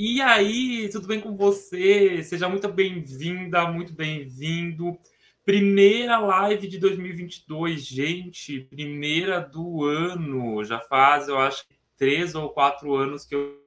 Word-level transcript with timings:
E 0.00 0.22
aí, 0.22 0.88
tudo 0.92 1.08
bem 1.08 1.20
com 1.20 1.36
você? 1.36 2.22
Seja 2.22 2.48
muito 2.48 2.68
bem-vinda, 2.68 3.66
muito 3.66 3.92
bem-vindo. 3.92 4.96
Primeira 5.44 6.20
live 6.20 6.68
de 6.68 6.78
2022, 6.78 7.84
gente, 7.84 8.60
primeira 8.60 9.40
do 9.40 9.84
ano. 9.84 10.62
Já 10.62 10.78
faz, 10.78 11.26
eu 11.26 11.36
acho, 11.36 11.64
três 11.96 12.36
ou 12.36 12.50
quatro 12.50 12.94
anos 12.94 13.24
que 13.24 13.34
eu 13.34 13.60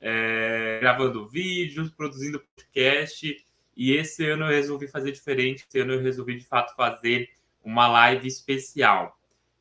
é, 0.00 0.78
gravando 0.80 1.28
vídeos, 1.28 1.90
produzindo 1.90 2.40
podcast. 2.40 3.36
E 3.76 3.92
esse 3.92 4.30
ano 4.30 4.46
eu 4.46 4.48
resolvi 4.56 4.88
fazer 4.88 5.12
diferente. 5.12 5.66
Esse 5.68 5.80
ano 5.80 5.92
eu 5.92 6.00
resolvi, 6.00 6.38
de 6.38 6.46
fato, 6.46 6.74
fazer 6.74 7.28
uma 7.62 7.86
live 7.86 8.26
especial. 8.26 9.14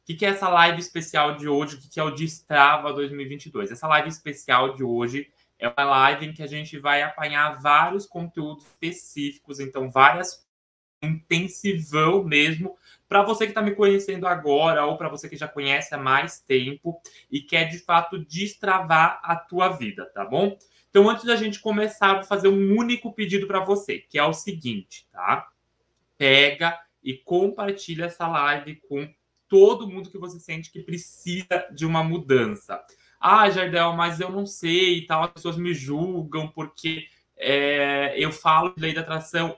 O 0.10 0.16
que 0.16 0.26
é 0.26 0.30
essa 0.30 0.48
live 0.48 0.80
especial 0.80 1.36
de 1.36 1.50
hoje? 1.50 1.76
O 1.76 1.80
que 1.90 2.00
é 2.00 2.04
o 2.04 2.12
Destrava 2.12 2.94
2022? 2.94 3.70
Essa 3.70 3.86
live 3.90 4.08
especial 4.08 4.74
de 4.78 4.82
hoje 4.82 5.28
é 5.60 5.68
uma 5.68 5.84
live 5.84 6.26
em 6.26 6.34
que 6.34 6.42
a 6.42 6.48
gente 6.48 6.80
vai 6.80 7.02
apanhar 7.02 7.62
vários 7.62 8.06
conteúdos 8.06 8.66
específicos, 8.66 9.60
então 9.60 9.92
várias 9.92 10.48
intensivão 11.02 12.24
mesmo, 12.24 12.78
para 13.08 13.24
você 13.24 13.46
que 13.46 13.52
está 13.52 13.62
me 13.62 13.76
conhecendo 13.76 14.28
agora 14.28 14.86
ou 14.86 14.98
para 14.98 15.10
você 15.10 15.30
que 15.30 15.38
já 15.38 15.48
conhece 15.48 15.96
há 15.96 15.98
mais 15.98 16.40
tempo 16.42 17.02
e 17.32 17.42
quer 17.42 17.66
de 17.66 17.80
fato 17.80 18.20
destravar 18.20 19.20
a 19.24 19.36
tua 19.36 19.70
vida, 19.70 20.06
tá 20.14 20.26
bom? 20.26 20.58
Então, 20.90 21.10
antes 21.10 21.24
da 21.24 21.36
gente 21.36 21.60
começar, 21.60 22.16
vou 22.16 22.24
fazer 22.24 22.48
um 22.48 22.76
único 22.76 23.14
pedido 23.14 23.48
para 23.48 23.64
você, 23.64 24.00
que 24.00 24.18
é 24.18 24.24
o 24.24 24.34
seguinte, 24.34 25.08
tá? 25.12 25.48
Pega 26.18 26.80
e 27.04 27.14
compartilha 27.14 28.06
essa 28.06 28.28
live 28.28 28.76
com 28.88 29.08
todo 29.48 29.88
mundo 29.88 30.10
que 30.10 30.18
você 30.18 30.40
sente 30.40 30.72
que 30.72 30.82
precisa 30.82 31.68
de 31.72 31.86
uma 31.86 32.04
mudança. 32.04 32.84
Ah, 33.20 33.50
Jardel, 33.50 33.94
mas 33.94 34.20
eu 34.20 34.30
não 34.30 34.46
sei 34.46 35.00
e 35.00 35.06
tal, 35.06 35.24
as 35.24 35.32
pessoas 35.32 35.58
me 35.58 35.74
julgam 35.74 36.48
porque 36.48 37.08
é, 37.36 38.14
eu 38.18 38.32
falo 38.32 38.74
de 38.74 38.82
lei 38.82 38.94
da 38.94 39.02
atração. 39.02 39.58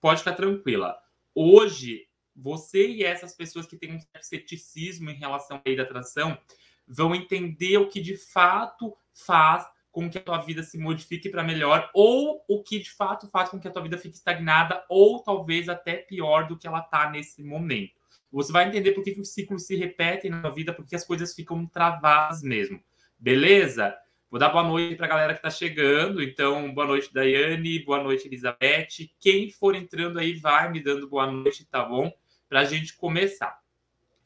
Pode 0.00 0.20
ficar 0.20 0.34
tranquila. 0.34 0.98
Hoje, 1.34 2.06
você 2.36 2.88
e 2.88 3.04
essas 3.04 3.34
pessoas 3.34 3.66
que 3.66 3.76
têm 3.76 3.94
um 3.94 4.00
certo 4.00 4.24
ceticismo 4.24 5.10
em 5.10 5.14
relação 5.14 5.56
à 5.56 5.62
lei 5.64 5.76
da 5.76 5.82
atração 5.82 6.38
vão 6.86 7.14
entender 7.14 7.78
o 7.78 7.88
que 7.88 8.00
de 8.00 8.16
fato 8.16 8.96
faz 9.12 9.66
com 9.90 10.08
que 10.08 10.18
a 10.18 10.22
tua 10.22 10.38
vida 10.38 10.62
se 10.62 10.78
modifique 10.78 11.28
para 11.28 11.42
melhor 11.42 11.90
ou 11.92 12.44
o 12.46 12.62
que 12.62 12.78
de 12.78 12.90
fato 12.90 13.28
faz 13.28 13.48
com 13.48 13.58
que 13.58 13.66
a 13.66 13.70
tua 13.70 13.82
vida 13.82 13.98
fique 13.98 14.14
estagnada 14.14 14.84
ou 14.88 15.22
talvez 15.22 15.68
até 15.68 15.96
pior 15.96 16.46
do 16.46 16.56
que 16.56 16.66
ela 16.66 16.80
está 16.80 17.10
nesse 17.10 17.42
momento. 17.42 17.97
Você 18.30 18.52
vai 18.52 18.68
entender 18.68 18.92
por 18.92 19.02
que, 19.02 19.12
que 19.12 19.20
os 19.20 19.32
ciclos 19.32 19.66
se 19.66 19.74
repetem 19.74 20.30
na 20.30 20.50
vida, 20.50 20.72
porque 20.72 20.94
as 20.94 21.04
coisas 21.04 21.34
ficam 21.34 21.66
travadas 21.66 22.42
mesmo. 22.42 22.82
Beleza? 23.18 23.96
Vou 24.30 24.38
dar 24.38 24.50
boa 24.50 24.62
noite 24.62 24.96
para 24.96 25.06
a 25.06 25.08
galera 25.08 25.32
que 25.32 25.38
está 25.38 25.48
chegando. 25.48 26.22
Então, 26.22 26.72
boa 26.74 26.86
noite, 26.86 27.12
Daiane. 27.12 27.78
Boa 27.78 28.02
noite, 28.02 28.28
Elizabeth. 28.28 29.10
Quem 29.18 29.50
for 29.50 29.74
entrando 29.74 30.18
aí, 30.18 30.34
vai 30.34 30.70
me 30.70 30.80
dando 30.80 31.08
boa 31.08 31.26
noite, 31.26 31.64
tá 31.64 31.82
bom? 31.82 32.12
Para 32.46 32.60
a 32.60 32.64
gente 32.64 32.94
começar. 32.94 33.58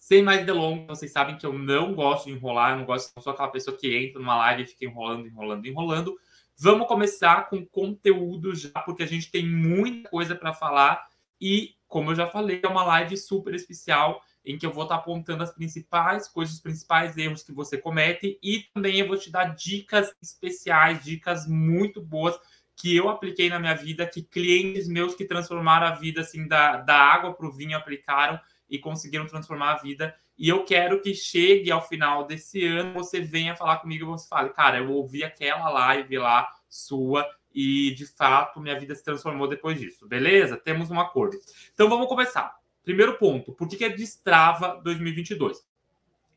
Sem 0.01 0.21
mais 0.21 0.45
delongas, 0.45 0.99
vocês 0.99 1.13
sabem 1.13 1.39
que 1.39 1.47
eu 1.47 1.53
não 1.53 1.95
gosto 1.95 2.27
de 2.27 2.33
enrolar, 2.33 2.73
eu 2.73 2.79
não 2.79 2.85
gosto, 2.85 3.13
não 3.15 3.23
sou 3.23 3.33
aquela 3.33 3.49
pessoa 3.49 3.77
que 3.77 3.97
entra 3.97 4.19
numa 4.19 4.37
live 4.37 4.65
e 4.65 4.67
fica 4.67 4.85
enrolando, 4.85 5.29
enrolando, 5.29 5.65
enrolando. 5.65 6.19
Vamos 6.59 6.89
começar 6.89 7.49
com 7.49 7.65
conteúdo 7.65 8.53
já, 8.57 8.71
porque 8.85 9.05
a 9.05 9.07
gente 9.07 9.31
tem 9.31 9.47
muita 9.47 10.11
coisa 10.11 10.35
para 10.35 10.53
falar 10.53 11.07
e 11.41 11.77
como 11.93 12.11
eu 12.11 12.15
já 12.15 12.27
falei, 12.27 12.59
é 12.63 12.67
uma 12.67 12.85
live 12.85 13.19
super 13.19 13.55
especial 13.55 14.23
em 14.43 14.57
que 14.57 14.65
eu 14.65 14.73
vou 14.73 14.85
estar 14.85 14.95
apontando 14.95 15.43
as 15.43 15.53
principais 15.53 16.27
coisas, 16.27 16.55
os 16.55 16.61
principais 16.61 17.19
erros 17.19 17.43
que 17.43 17.53
você 17.53 17.77
comete 17.77 18.39
e 18.43 18.61
também 18.73 18.99
eu 18.99 19.07
vou 19.07 19.19
te 19.19 19.31
dar 19.31 19.55
dicas 19.55 20.11
especiais, 20.23 21.05
dicas 21.05 21.47
muito 21.47 22.01
boas 22.01 22.35
que 22.75 22.97
eu 22.97 23.11
apliquei 23.11 23.51
na 23.51 23.59
minha 23.59 23.75
vida, 23.75 24.07
que 24.07 24.23
clientes 24.23 24.89
meus 24.89 25.15
que 25.15 25.27
transformaram 25.27 25.87
a 25.87 25.91
vida 25.91 26.23
assim 26.23 26.49
da, 26.49 26.79
da 26.79 26.97
água 26.97 27.35
para 27.35 27.47
o 27.47 27.53
vinho 27.53 27.77
aplicaram 27.77 28.41
e 28.71 28.79
conseguiram 28.79 29.27
transformar 29.27 29.73
a 29.73 29.83
vida. 29.83 30.15
E 30.39 30.49
eu 30.49 30.65
quero 30.65 31.03
que 31.03 31.15
chegue 31.15 31.71
ao 31.71 31.87
final 31.87 32.27
desse 32.27 32.65
ano, 32.65 32.95
você 32.95 33.21
venha 33.21 33.55
falar 33.55 33.77
comigo 33.77 34.07
e 34.07 34.09
você 34.09 34.27
fale, 34.27 34.49
cara, 34.49 34.79
eu 34.79 34.91
ouvi 34.91 35.23
aquela 35.23 35.69
live 35.69 36.17
lá 36.17 36.49
sua 36.71 37.29
e 37.55 37.95
de 37.95 38.07
fato 38.07 38.61
minha 38.61 38.79
vida 38.79 38.95
se 38.95 39.05
transformou 39.05 39.49
depois 39.49 39.79
disso. 39.79 40.07
Beleza? 40.07 40.57
Temos 40.57 40.91
um 40.91 40.99
acordo. 40.99 41.39
Então 41.73 41.89
vamos 41.89 42.07
começar. 42.07 42.57
Primeiro 42.83 43.17
ponto, 43.17 43.53
por 43.53 43.69
que, 43.69 43.77
que 43.77 43.85
é 43.85 43.89
Destrava 43.89 44.81
2022? 44.83 45.65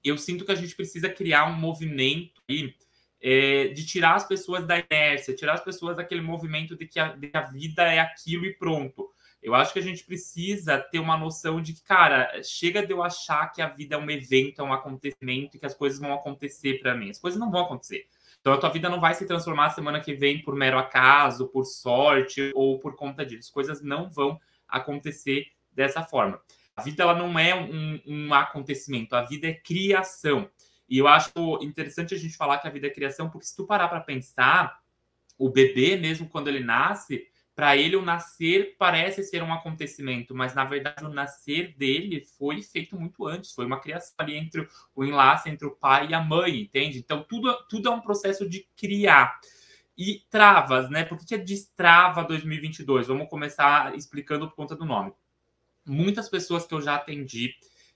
Eu 0.03 0.17
sinto 0.17 0.45
que 0.45 0.51
a 0.51 0.55
gente 0.55 0.75
precisa 0.75 1.09
criar 1.09 1.45
um 1.45 1.55
movimento 1.55 2.41
aí, 2.47 2.75
é, 3.21 3.69
de 3.69 3.85
tirar 3.85 4.15
as 4.15 4.27
pessoas 4.27 4.65
da 4.67 4.77
inércia, 4.77 5.35
tirar 5.35 5.53
as 5.53 5.63
pessoas 5.63 5.97
daquele 5.97 6.21
movimento 6.21 6.75
de 6.75 6.85
que, 6.85 6.99
a, 6.99 7.15
de 7.15 7.27
que 7.27 7.37
a 7.37 7.41
vida 7.41 7.81
é 7.83 7.99
aquilo 7.99 8.45
e 8.45 8.53
pronto. 8.53 9.11
Eu 9.41 9.53
acho 9.53 9.73
que 9.73 9.79
a 9.79 9.81
gente 9.81 10.03
precisa 10.03 10.79
ter 10.79 10.99
uma 10.99 11.17
noção 11.17 11.61
de 11.61 11.73
que, 11.73 11.83
cara, 11.83 12.41
chega 12.43 12.85
de 12.85 12.91
eu 12.91 13.03
achar 13.03 13.51
que 13.51 13.61
a 13.61 13.67
vida 13.67 13.95
é 13.95 13.97
um 13.97 14.09
evento, 14.09 14.59
é 14.59 14.63
um 14.63 14.73
acontecimento 14.73 15.55
e 15.55 15.59
que 15.59 15.65
as 15.65 15.73
coisas 15.73 15.99
vão 15.99 16.13
acontecer 16.13 16.79
para 16.79 16.95
mim. 16.95 17.09
As 17.09 17.19
coisas 17.19 17.39
não 17.39 17.51
vão 17.51 17.61
acontecer. 17.61 18.07
Então 18.45 18.53
a 18.53 18.59
tua 18.59 18.69
vida 18.69 18.87
não 18.87 18.99
vai 19.01 19.15
se 19.15 19.25
transformar 19.25 19.71
semana 19.71 19.99
que 19.99 20.13
vem 20.13 20.39
por 20.39 20.55
mero 20.55 20.77
acaso, 20.77 21.47
por 21.47 21.65
sorte 21.65 22.51
ou 22.53 22.77
por 22.77 22.95
conta 22.95 23.25
disso. 23.25 23.47
As 23.47 23.49
coisas 23.49 23.81
não 23.81 24.07
vão 24.07 24.39
acontecer 24.67 25.47
dessa 25.71 26.03
forma. 26.03 26.39
A 26.75 26.83
vida 26.83 27.01
ela 27.01 27.15
não 27.15 27.39
é 27.39 27.55
um, 27.55 27.99
um 28.05 28.33
acontecimento, 28.35 29.15
a 29.15 29.23
vida 29.23 29.47
é 29.47 29.53
criação. 29.55 30.47
E 30.87 30.99
eu 30.99 31.07
acho 31.07 31.31
interessante 31.63 32.13
a 32.13 32.17
gente 32.19 32.37
falar 32.37 32.59
que 32.59 32.67
a 32.67 32.69
vida 32.69 32.85
é 32.85 32.91
criação, 32.91 33.31
porque 33.31 33.47
se 33.47 33.55
tu 33.55 33.65
parar 33.65 33.87
para 33.87 34.01
pensar, 34.01 34.77
o 35.39 35.49
bebê 35.49 35.95
mesmo 35.95 36.29
quando 36.29 36.47
ele 36.47 36.59
nasce, 36.59 37.25
para 37.55 37.77
ele 37.77 37.95
o 37.95 38.01
nascer 38.01 38.75
parece 38.77 39.23
ser 39.23 39.41
um 39.41 39.53
acontecimento, 39.53 40.35
mas 40.35 40.53
na 40.53 40.65
verdade 40.65 41.05
o 41.05 41.09
nascer 41.09 41.73
dele 41.77 42.21
foi 42.37 42.61
feito 42.61 42.99
muito 42.99 43.25
antes, 43.25 43.53
foi 43.53 43.65
uma 43.65 43.79
criação 43.79 44.13
ali 44.17 44.35
entre 44.35 44.67
o 44.93 45.05
enlace 45.05 45.49
entre 45.49 45.65
o 45.65 45.71
pai 45.71 46.09
e 46.09 46.13
a 46.13 46.21
mãe, 46.21 46.59
entende? 46.59 46.99
Então 46.99 47.23
tudo, 47.23 47.55
tudo 47.69 47.87
é 47.87 47.91
um 47.91 48.01
processo 48.01 48.47
de 48.47 48.67
criar. 48.75 49.39
E 49.97 50.21
travas, 50.29 50.89
né? 50.89 51.05
Por 51.05 51.17
que 51.17 51.35
é 51.35 51.37
destrava 51.37 52.21
2022? 52.25 53.07
Vamos 53.07 53.29
começar 53.29 53.95
explicando 53.95 54.49
por 54.49 54.55
conta 54.57 54.75
do 54.75 54.83
nome. 54.83 55.13
Muitas 55.85 56.27
pessoas 56.27 56.65
que 56.65 56.73
eu 56.73 56.81
já 56.81 56.95
atendi 56.95 57.55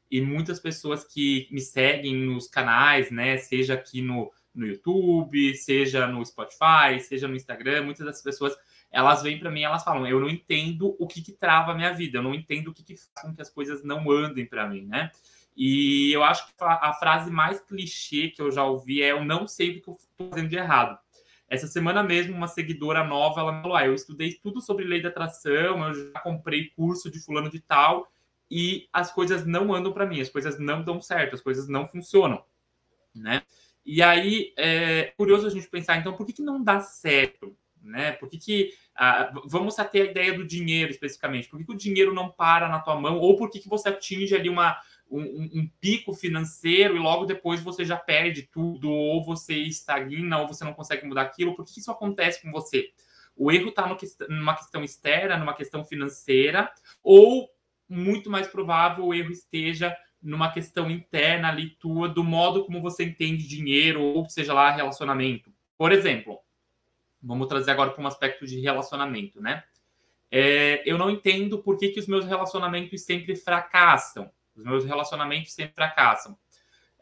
e 0.10 0.22
muitas 0.22 0.62
pessoas 0.62 1.04
que 1.04 1.50
me 1.52 1.60
seguem 1.60 2.16
nos 2.16 2.48
canais, 2.48 3.12
né? 3.12 3.36
Seja 3.38 3.74
aqui 3.74 4.02
no, 4.02 4.32
no 4.56 4.66
YouTube, 4.66 5.54
seja 5.56 6.08
no 6.08 6.26
Spotify, 6.26 7.02
seja 7.02 7.28
no 7.28 7.36
Instagram, 7.36 7.84
muitas 7.84 8.06
das 8.06 8.22
pessoas 8.22 8.56
elas 8.92 9.22
vêm 9.22 9.40
para 9.40 9.52
mim 9.52 9.64
elas 9.64 9.84
falam: 9.84 10.08
eu 10.08 10.20
não 10.20 10.30
entendo 10.30 10.96
o 11.00 11.08
que, 11.08 11.22
que 11.22 11.32
trava 11.32 11.72
a 11.72 11.76
minha 11.76 11.94
vida, 11.94 12.18
eu 12.18 12.24
não 12.24 12.34
entendo 12.34 12.70
o 12.70 12.74
que, 12.74 12.84
que 12.84 12.96
faz 12.96 13.28
com 13.28 13.34
que 13.34 13.42
as 13.42 13.50
coisas 13.50 13.84
não 13.84 14.10
andem 14.12 14.46
para 14.46 14.68
mim, 14.68 14.86
né? 14.86 15.12
E 15.56 16.12
eu 16.14 16.24
acho 16.24 16.48
que 16.48 16.54
a 16.60 16.94
frase 16.94 17.30
mais 17.30 17.60
clichê 17.60 18.30
que 18.30 18.42
eu 18.42 18.52
já 18.52 18.64
ouvi 18.64 19.02
é: 19.02 19.12
eu 19.12 19.26
não 19.26 19.48
sei 19.48 19.70
o 19.70 19.82
que 19.82 19.90
eu 19.90 19.94
estou 19.94 20.30
fazendo 20.30 20.50
de 20.50 20.56
errado. 20.56 20.98
Essa 21.50 21.68
semana 21.68 22.04
mesmo, 22.04 22.36
uma 22.36 22.48
seguidora 22.48 23.04
nova, 23.04 23.42
ela 23.42 23.62
falou: 23.62 23.76
ah, 23.76 23.86
eu 23.86 23.94
estudei 23.94 24.34
tudo 24.36 24.62
sobre 24.62 24.86
lei 24.86 25.02
da 25.02 25.10
atração, 25.10 25.86
eu 25.88 26.12
já 26.14 26.20
comprei 26.22 26.70
curso 26.70 27.12
de 27.12 27.20
fulano 27.20 27.50
de 27.50 27.60
tal, 27.60 28.08
e 28.50 28.88
as 28.94 29.12
coisas 29.12 29.46
não 29.46 29.74
andam 29.74 29.92
para 29.92 30.06
mim, 30.06 30.22
as 30.22 30.30
coisas 30.30 30.60
não 30.60 30.84
dão 30.84 31.02
certo, 31.02 31.36
as 31.36 31.42
coisas 31.42 31.68
não 31.68 31.88
funcionam, 31.88 32.44
né? 33.14 33.44
E 33.86 34.02
aí, 34.04 34.54
é 34.56 35.14
curioso 35.18 35.48
a 35.48 35.50
gente 35.50 35.68
pensar, 35.68 35.98
então, 35.98 36.16
por 36.16 36.26
que, 36.26 36.34
que 36.34 36.42
não 36.42 36.64
dá 36.64 36.80
certo? 36.80 37.56
Né? 37.82 38.14
Por 38.14 38.30
que, 38.30 38.38
que 38.38 38.74
ah, 38.96 39.32
vamos 39.46 39.76
ter 39.76 40.02
a 40.02 40.12
ideia 40.12 40.34
do 40.34 40.46
dinheiro 40.46 40.92
especificamente? 40.92 41.48
Por 41.50 41.60
que, 41.60 41.66
que, 41.66 41.72
o 41.72 41.78
dinheiro 41.78 42.14
não 42.14 42.30
para 42.30 42.68
na 42.68 42.80
tua 42.80 43.00
mão? 43.00 43.20
Ou 43.20 43.38
por 43.38 43.50
que, 43.50 43.60
que 43.60 43.70
você 43.70 43.90
atinge 43.90 44.36
ali 44.36 44.50
uma, 44.50 44.80
um, 45.10 45.22
um, 45.22 45.70
pico 45.80 46.14
financeiro 46.14 46.96
e 46.96 47.00
logo 47.00 47.26
depois 47.26 47.62
você 47.62 47.84
já 47.84 47.98
perde 47.98 48.44
tudo, 48.44 48.90
ou 48.90 49.24
você 49.24 49.56
estagna, 49.56 50.40
ou 50.40 50.48
você 50.48 50.64
não 50.64 50.74
consegue 50.74 51.06
mudar 51.06 51.24
aquilo? 51.24 51.56
Por 51.56 51.66
que, 51.66 51.74
que 51.74 51.80
isso 51.80 51.92
acontece 51.92 52.42
com 52.42 52.52
você? 52.52 52.92
O 53.36 53.52
erro 53.52 53.70
está 53.70 53.88
numa 54.30 54.56
questão 54.56 54.84
externa, 54.84 55.38
numa 55.38 55.54
questão 55.54 55.84
financeira, 55.84 56.70
ou 57.02 57.50
muito 57.88 58.30
mais 58.30 58.48
provável 58.48 59.06
o 59.06 59.14
erro 59.14 59.32
esteja 59.32 59.96
numa 60.22 60.52
questão 60.52 60.92
interna 60.92 61.48
ali 61.48 61.70
tua, 61.80 62.10
do 62.10 62.24
modo 62.24 62.66
como 62.66 62.82
você 62.82 63.06
entende 63.06 63.48
dinheiro, 63.48 64.02
ou 64.02 64.30
seja 64.30 64.54
lá, 64.54 64.70
relacionamento. 64.70 65.52
Por 65.78 65.94
exemplo, 65.94 66.38
Vamos 67.22 67.48
trazer 67.48 67.72
agora 67.72 67.92
para 67.92 68.04
um 68.04 68.08
aspecto 68.08 68.46
de 68.46 68.60
relacionamento, 68.60 69.42
né? 69.42 69.64
É, 70.32 70.84
eu 70.86 70.98
não 70.98 71.10
entendo 71.10 71.60
por 71.60 71.78
que, 71.78 71.90
que 71.90 72.00
os 72.00 72.08
meus 72.08 72.26
relacionamentos 72.26 73.02
sempre 73.02 73.36
fracassam. 73.36 74.32
Os 74.56 74.64
meus 74.64 74.86
relacionamentos 74.86 75.54
sempre 75.54 75.74
fracassam. 75.74 76.38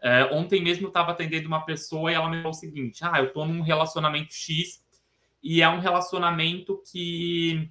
É, 0.02 0.26
ontem 0.26 0.62
mesmo 0.62 0.86
eu 0.86 0.90
estava 0.90 1.12
atendendo 1.12 1.48
uma 1.48 1.66
pessoa 1.66 2.12
e 2.12 2.16
ela 2.16 2.30
me 2.30 2.38
falou 2.38 2.52
o 2.52 2.54
seguinte: 2.54 3.04
Ah, 3.04 3.20
eu 3.20 3.26
estou 3.26 3.46
num 3.46 3.62
relacionamento 3.62 4.34
X 4.34 4.84
e 5.42 5.62
é 5.62 5.70
um 5.70 5.80
relacionamento 5.80 6.82
que 6.92 7.70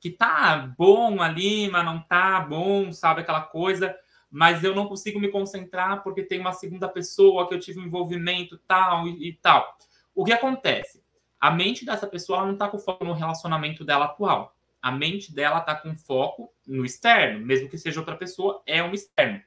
que 0.00 0.10
tá 0.10 0.72
bom 0.78 1.20
ali, 1.20 1.68
mas 1.68 1.84
não 1.84 2.00
tá 2.00 2.38
bom, 2.40 2.92
sabe 2.92 3.22
aquela 3.22 3.40
coisa, 3.40 3.96
mas 4.30 4.62
eu 4.62 4.72
não 4.72 4.86
consigo 4.86 5.18
me 5.18 5.28
concentrar 5.28 6.04
porque 6.04 6.22
tem 6.22 6.38
uma 6.38 6.52
segunda 6.52 6.88
pessoa 6.88 7.48
que 7.48 7.54
eu 7.54 7.58
tive 7.58 7.80
um 7.80 7.84
envolvimento 7.84 8.56
tal 8.58 9.08
e, 9.08 9.30
e 9.30 9.32
tal. 9.32 9.76
O 10.14 10.24
que 10.24 10.32
acontece? 10.32 11.02
A 11.40 11.50
mente 11.50 11.84
dessa 11.84 12.06
pessoa 12.06 12.44
não 12.44 12.52
está 12.52 12.68
com 12.68 12.78
foco 12.78 13.04
no 13.04 13.12
relacionamento 13.12 13.84
dela 13.84 14.06
atual. 14.06 14.56
A 14.80 14.90
mente 14.90 15.34
dela 15.34 15.58
está 15.58 15.74
com 15.74 15.96
foco 15.96 16.52
no 16.66 16.84
externo, 16.84 17.44
mesmo 17.44 17.68
que 17.68 17.78
seja 17.78 18.00
outra 18.00 18.16
pessoa, 18.16 18.62
é 18.66 18.82
um 18.82 18.92
externo. 18.92 19.40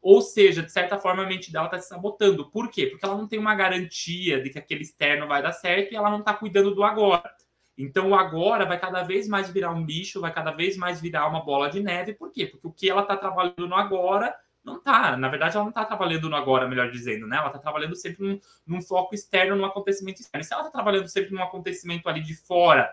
Ou 0.00 0.22
seja, 0.22 0.62
de 0.62 0.70
certa 0.70 0.96
forma, 0.96 1.22
a 1.22 1.26
mente 1.26 1.52
dela 1.52 1.66
está 1.66 1.78
se 1.78 1.88
sabotando. 1.88 2.50
Por 2.50 2.70
quê? 2.70 2.86
Porque 2.86 3.04
ela 3.04 3.16
não 3.16 3.26
tem 3.26 3.38
uma 3.38 3.54
garantia 3.54 4.40
de 4.40 4.50
que 4.50 4.58
aquele 4.58 4.82
externo 4.82 5.26
vai 5.26 5.42
dar 5.42 5.52
certo 5.52 5.92
e 5.92 5.96
ela 5.96 6.10
não 6.10 6.20
está 6.20 6.32
cuidando 6.32 6.74
do 6.74 6.84
agora. 6.84 7.30
Então, 7.76 8.10
o 8.10 8.14
agora 8.14 8.64
vai 8.64 8.78
cada 8.78 9.02
vez 9.02 9.28
mais 9.28 9.50
virar 9.50 9.72
um 9.72 9.84
lixo, 9.84 10.20
vai 10.20 10.32
cada 10.32 10.50
vez 10.50 10.76
mais 10.76 11.00
virar 11.00 11.28
uma 11.28 11.44
bola 11.44 11.68
de 11.68 11.80
neve. 11.80 12.12
Por 12.12 12.30
quê? 12.30 12.46
Porque 12.46 12.66
o 12.66 12.72
que 12.72 12.90
ela 12.90 13.02
está 13.02 13.16
trabalhando 13.16 13.68
no 13.68 13.74
agora 13.74 14.34
não 14.68 14.76
está. 14.78 15.16
Na 15.16 15.28
verdade, 15.28 15.56
ela 15.56 15.64
não 15.64 15.70
está 15.70 15.84
trabalhando 15.84 16.28
no 16.28 16.36
agora, 16.36 16.68
melhor 16.68 16.90
dizendo, 16.90 17.26
né? 17.26 17.36
Ela 17.36 17.48
está 17.48 17.58
trabalhando 17.58 17.96
sempre 17.96 18.26
num, 18.26 18.40
num, 18.66 18.82
foco 18.82 19.14
externo, 19.14 19.56
num 19.56 19.64
acontecimento 19.64 20.20
externo. 20.20 20.42
E 20.42 20.44
se 20.44 20.52
ela 20.52 20.62
está 20.62 20.72
trabalhando 20.72 21.08
sempre 21.08 21.32
num 21.32 21.42
acontecimento 21.42 22.08
ali 22.08 22.22
de 22.22 22.34
fora, 22.34 22.92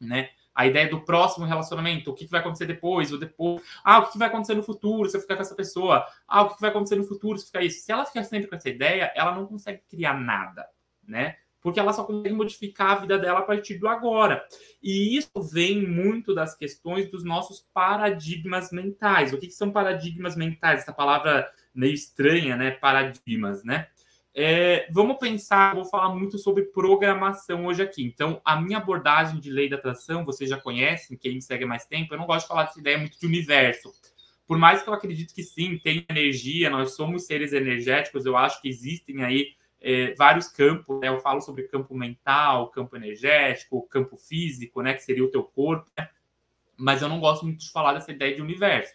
né? 0.00 0.30
A 0.54 0.66
ideia 0.66 0.88
do 0.88 1.00
próximo 1.00 1.46
relacionamento, 1.46 2.10
o 2.10 2.14
que, 2.14 2.26
que 2.26 2.30
vai 2.30 2.40
acontecer 2.40 2.66
depois, 2.66 3.10
ou 3.12 3.18
depois. 3.18 3.62
Ah, 3.82 4.00
o 4.00 4.06
que, 4.06 4.12
que 4.12 4.18
vai 4.18 4.28
acontecer 4.28 4.54
no 4.54 4.62
futuro 4.62 5.08
se 5.08 5.16
eu 5.16 5.20
ficar 5.20 5.36
com 5.36 5.42
essa 5.42 5.54
pessoa? 5.54 6.06
Ah, 6.28 6.42
o 6.42 6.48
que, 6.48 6.56
que 6.56 6.60
vai 6.60 6.70
acontecer 6.70 6.96
no 6.96 7.04
futuro 7.04 7.38
se 7.38 7.46
ficar 7.46 7.62
isso? 7.62 7.84
Se 7.84 7.92
ela 7.92 8.04
ficar 8.04 8.24
sempre 8.24 8.48
com 8.48 8.56
essa 8.56 8.68
ideia, 8.68 9.10
ela 9.14 9.34
não 9.34 9.46
consegue 9.46 9.82
criar 9.88 10.14
nada, 10.14 10.68
né? 11.06 11.36
Porque 11.62 11.78
ela 11.78 11.92
só 11.92 12.04
consegue 12.04 12.34
modificar 12.34 12.90
a 12.90 13.00
vida 13.00 13.18
dela 13.18 13.38
a 13.38 13.42
partir 13.42 13.78
do 13.78 13.88
agora. 13.88 14.44
E 14.82 15.16
isso 15.16 15.30
vem 15.40 15.86
muito 15.86 16.34
das 16.34 16.56
questões 16.56 17.10
dos 17.10 17.24
nossos 17.24 17.64
paradigmas 17.72 18.72
mentais. 18.72 19.32
O 19.32 19.38
que, 19.38 19.46
que 19.46 19.52
são 19.52 19.70
paradigmas 19.70 20.36
mentais? 20.36 20.80
Essa 20.80 20.92
palavra 20.92 21.48
meio 21.72 21.94
estranha, 21.94 22.56
né? 22.56 22.72
Paradigmas, 22.72 23.62
né? 23.62 23.86
É, 24.34 24.88
vamos 24.90 25.18
pensar, 25.18 25.74
vou 25.74 25.84
falar 25.84 26.14
muito 26.14 26.38
sobre 26.38 26.64
programação 26.64 27.66
hoje 27.66 27.82
aqui. 27.82 28.02
Então, 28.02 28.40
a 28.44 28.60
minha 28.60 28.78
abordagem 28.78 29.38
de 29.38 29.50
lei 29.50 29.68
da 29.68 29.76
atração, 29.76 30.24
vocês 30.24 30.48
já 30.48 30.58
conhecem, 30.58 31.18
quem 31.18 31.34
me 31.34 31.42
segue 31.42 31.66
mais 31.66 31.84
tempo, 31.84 32.14
eu 32.14 32.18
não 32.18 32.26
gosto 32.26 32.42
de 32.42 32.48
falar 32.48 32.64
dessa 32.64 32.80
ideia 32.80 32.98
muito 32.98 33.20
de 33.20 33.26
universo. 33.26 33.92
Por 34.46 34.58
mais 34.58 34.82
que 34.82 34.88
eu 34.88 34.94
acredite 34.94 35.34
que 35.34 35.42
sim, 35.42 35.78
tem 35.78 36.04
energia, 36.08 36.70
nós 36.70 36.96
somos 36.96 37.26
seres 37.26 37.52
energéticos, 37.52 38.24
eu 38.24 38.36
acho 38.36 38.60
que 38.60 38.68
existem 38.68 39.22
aí 39.22 39.48
é, 39.82 40.14
vários 40.14 40.46
campos, 40.48 41.00
né? 41.00 41.08
Eu 41.08 41.18
falo 41.18 41.40
sobre 41.40 41.64
campo 41.64 41.94
mental, 41.94 42.70
campo 42.70 42.96
energético, 42.96 43.86
campo 43.88 44.16
físico, 44.16 44.80
né? 44.80 44.94
Que 44.94 45.02
seria 45.02 45.24
o 45.24 45.30
teu 45.30 45.42
corpo, 45.42 45.90
né? 45.98 46.08
Mas 46.76 47.02
eu 47.02 47.08
não 47.08 47.20
gosto 47.20 47.44
muito 47.44 47.60
de 47.60 47.70
falar 47.70 47.92
dessa 47.92 48.12
ideia 48.12 48.34
de 48.34 48.40
universo. 48.40 48.94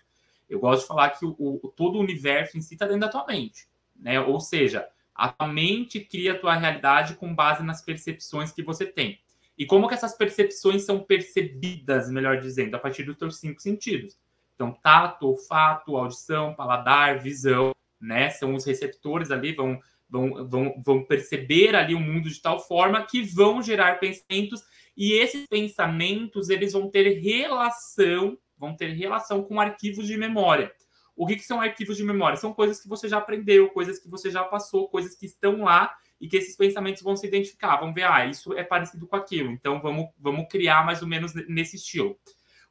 Eu 0.50 0.60
gosto 0.60 0.81
de 0.81 0.88
falar 0.88 1.10
que 1.10 1.25
o, 1.25 1.36
o 1.38 1.74
todo 1.75 1.98
o 1.98 2.01
universo 2.01 2.57
em 2.57 2.62
si 2.62 2.75
está 2.75 2.86
dentro 2.86 3.01
da 3.01 3.10
tua 3.10 3.25
mente, 3.25 3.68
né? 3.95 4.19
Ou 4.19 4.39
seja, 4.39 4.88
a 5.13 5.28
tua 5.30 5.48
mente 5.48 6.00
cria 6.00 6.34
a 6.34 6.39
tua 6.39 6.56
realidade 6.56 7.16
com 7.16 7.36
base 7.36 7.63
nas 7.63 7.81
percepções 7.81 8.51
que 8.51 8.63
você 8.63 8.86
tem. 8.86 9.19
E 9.57 9.66
como 9.66 9.88
que 9.88 9.94
essas 9.94 10.16
percepções 10.16 10.86
são 10.86 11.00
percebidas, 11.00 12.10
melhor 12.10 12.39
dizendo, 12.39 12.75
a 12.75 12.80
partir 12.80 13.04
dos 13.04 13.18
teus 13.18 13.38
cinco 13.39 13.60
sentidos. 13.60 14.18
Então, 14.56 14.72
tato, 14.72 15.28
olfato, 15.28 15.98
audição, 15.98 16.54
paladar, 16.54 17.19
visão, 17.19 17.75
né? 18.00 18.30
São 18.30 18.54
os 18.54 18.66
receptores 18.66 19.31
ali, 19.31 19.54
vão 19.54 19.81
vão, 20.09 20.48
vão, 20.48 20.81
vão 20.83 21.04
perceber 21.04 21.75
ali 21.75 21.94
o 21.94 22.00
mundo 22.00 22.30
de 22.30 22.42
tal 22.42 22.59
forma 22.59 23.06
que 23.06 23.21
vão 23.21 23.62
gerar 23.62 24.00
pensamentos 24.00 24.63
e 24.95 25.13
esses 25.13 25.45
pensamentos 25.48 26.50
eles 26.50 26.74
vão 26.74 26.89
ter 26.89 27.19
relação, 27.19 28.38
vão 28.57 28.75
ter 28.75 28.89
relação 28.94 29.44
com 29.44 29.59
arquivos 29.59 30.07
de 30.07 30.18
memória. 30.18 30.71
O 31.15 31.25
que, 31.25 31.36
que 31.36 31.44
são 31.44 31.59
arquivos 31.59 31.98
de 31.98 32.04
memória? 32.04 32.38
São 32.38 32.54
coisas 32.54 32.80
que 32.80 32.88
você 32.88 33.09
já 33.09 33.18
aprendeu, 33.18 33.69
coisas 33.69 34.00
que 34.00 34.09
você 34.09 34.30
já 34.30 34.44
passou, 34.44 34.88
coisas 34.88 35.15
que 35.15 35.25
estão 35.25 35.63
lá 35.63 35.94
e 36.19 36.27
que 36.27 36.38
esses 36.38 36.56
pensamentos 36.56 37.01
vão 37.01 37.15
se 37.15 37.27
identificar, 37.27 37.77
vão 37.77 37.94
ver, 37.94 38.03
ah, 38.03 38.25
isso 38.25 38.53
é 38.53 38.63
parecido 38.63 39.07
com 39.07 39.15
aquilo, 39.15 39.51
então 39.51 39.80
vamos, 39.81 40.07
vamos 40.18 40.48
criar 40.50 40.86
mais 40.86 41.01
ou 41.01 41.07
menos 41.07 41.33
nesse 41.48 41.75
estilo. 41.75 42.18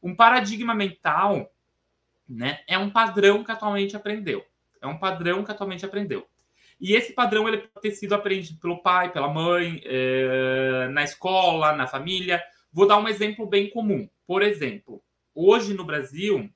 Um 0.03 0.15
paradigma 0.15 0.75
mental, 0.75 1.53
né, 2.29 2.61
é 2.69 2.77
um 2.77 2.91
padrão 2.91 3.45
que 3.45 3.53
atualmente 3.53 3.97
aprendeu. 3.97 4.45
É 4.81 4.87
um 4.87 4.99
padrão 4.99 5.45
que 5.45 5.51
atualmente 5.51 5.85
aprendeu. 5.85 6.27
E 6.81 6.95
esse 6.95 7.13
padrão 7.13 7.49
ele 7.49 7.59
pode 7.59 7.81
ter 7.81 7.91
sido 7.93 8.15
aprendido 8.15 8.61
pelo 8.61 8.83
pai, 8.83 9.11
pela 9.11 9.29
mãe, 9.29 9.81
é, 9.85 10.89
na 10.89 11.03
escola, 11.03 11.75
na 11.75 11.87
família. 11.87 12.43
Vou 12.73 12.87
dar 12.87 12.99
um 12.99 13.09
exemplo 13.09 13.47
bem 13.47 13.71
comum. 13.71 14.09
Por 14.27 14.43
exemplo, 14.43 15.03
hoje 15.35 15.73
no 15.73 15.85
Brasil, 15.85 16.51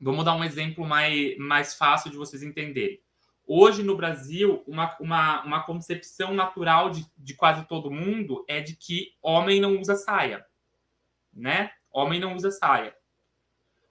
vamos 0.00 0.24
dar 0.24 0.34
um 0.34 0.44
exemplo 0.44 0.84
mais, 0.84 1.36
mais 1.38 1.74
fácil 1.74 2.10
de 2.10 2.16
vocês 2.16 2.42
entenderem. 2.42 3.00
Hoje 3.46 3.82
no 3.82 3.96
Brasil, 3.96 4.62
uma, 4.66 4.94
uma, 5.00 5.42
uma 5.42 5.62
concepção 5.62 6.34
natural 6.34 6.90
de, 6.90 7.06
de 7.16 7.32
quase 7.34 7.66
todo 7.66 7.90
mundo 7.90 8.44
é 8.46 8.60
de 8.60 8.76
que 8.76 9.14
homem 9.22 9.58
não 9.58 9.80
usa 9.80 9.94
saia, 9.94 10.44
né? 11.32 11.70
Homem 11.90 12.20
não 12.20 12.36
usa 12.36 12.50
saia. 12.50 12.94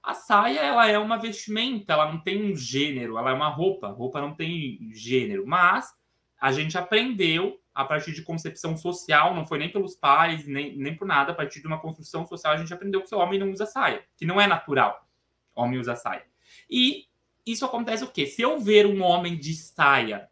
A 0.07 0.13
saia, 0.13 0.61
ela 0.61 0.87
é 0.87 0.97
uma 0.97 1.17
vestimenta, 1.17 1.91
ela 1.91 2.09
não 2.09 2.21
tem 2.21 2.41
um 2.41 2.55
gênero, 2.55 3.17
ela 3.17 3.29
é 3.29 3.33
uma 3.33 3.49
roupa. 3.49 3.89
Roupa 3.89 4.21
não 4.21 4.33
tem 4.33 4.89
gênero, 4.93 5.45
mas 5.45 5.93
a 6.39 6.49
gente 6.49 6.77
aprendeu 6.77 7.59
a 7.75 7.83
partir 7.83 8.13
de 8.13 8.21
concepção 8.21 8.77
social, 8.77 9.35
não 9.35 9.45
foi 9.45 9.57
nem 9.57 9.69
pelos 9.69 9.95
pais, 9.95 10.47
nem, 10.47 10.77
nem 10.77 10.95
por 10.95 11.05
nada, 11.05 11.33
a 11.33 11.35
partir 11.35 11.59
de 11.59 11.67
uma 11.67 11.81
construção 11.81 12.25
social, 12.25 12.53
a 12.53 12.57
gente 12.57 12.73
aprendeu 12.73 13.03
que 13.03 13.13
o 13.13 13.17
homem 13.17 13.37
não 13.37 13.51
usa 13.51 13.65
saia, 13.65 14.01
que 14.15 14.25
não 14.25 14.39
é 14.39 14.47
natural. 14.47 15.05
Homem 15.53 15.77
usa 15.77 15.93
saia. 15.93 16.23
E 16.69 17.07
isso 17.45 17.65
acontece 17.65 18.05
o 18.05 18.07
quê? 18.07 18.25
Se 18.27 18.41
eu 18.41 18.61
ver 18.61 18.85
um 18.85 19.03
homem 19.03 19.37
de 19.37 19.53
saia 19.53 20.29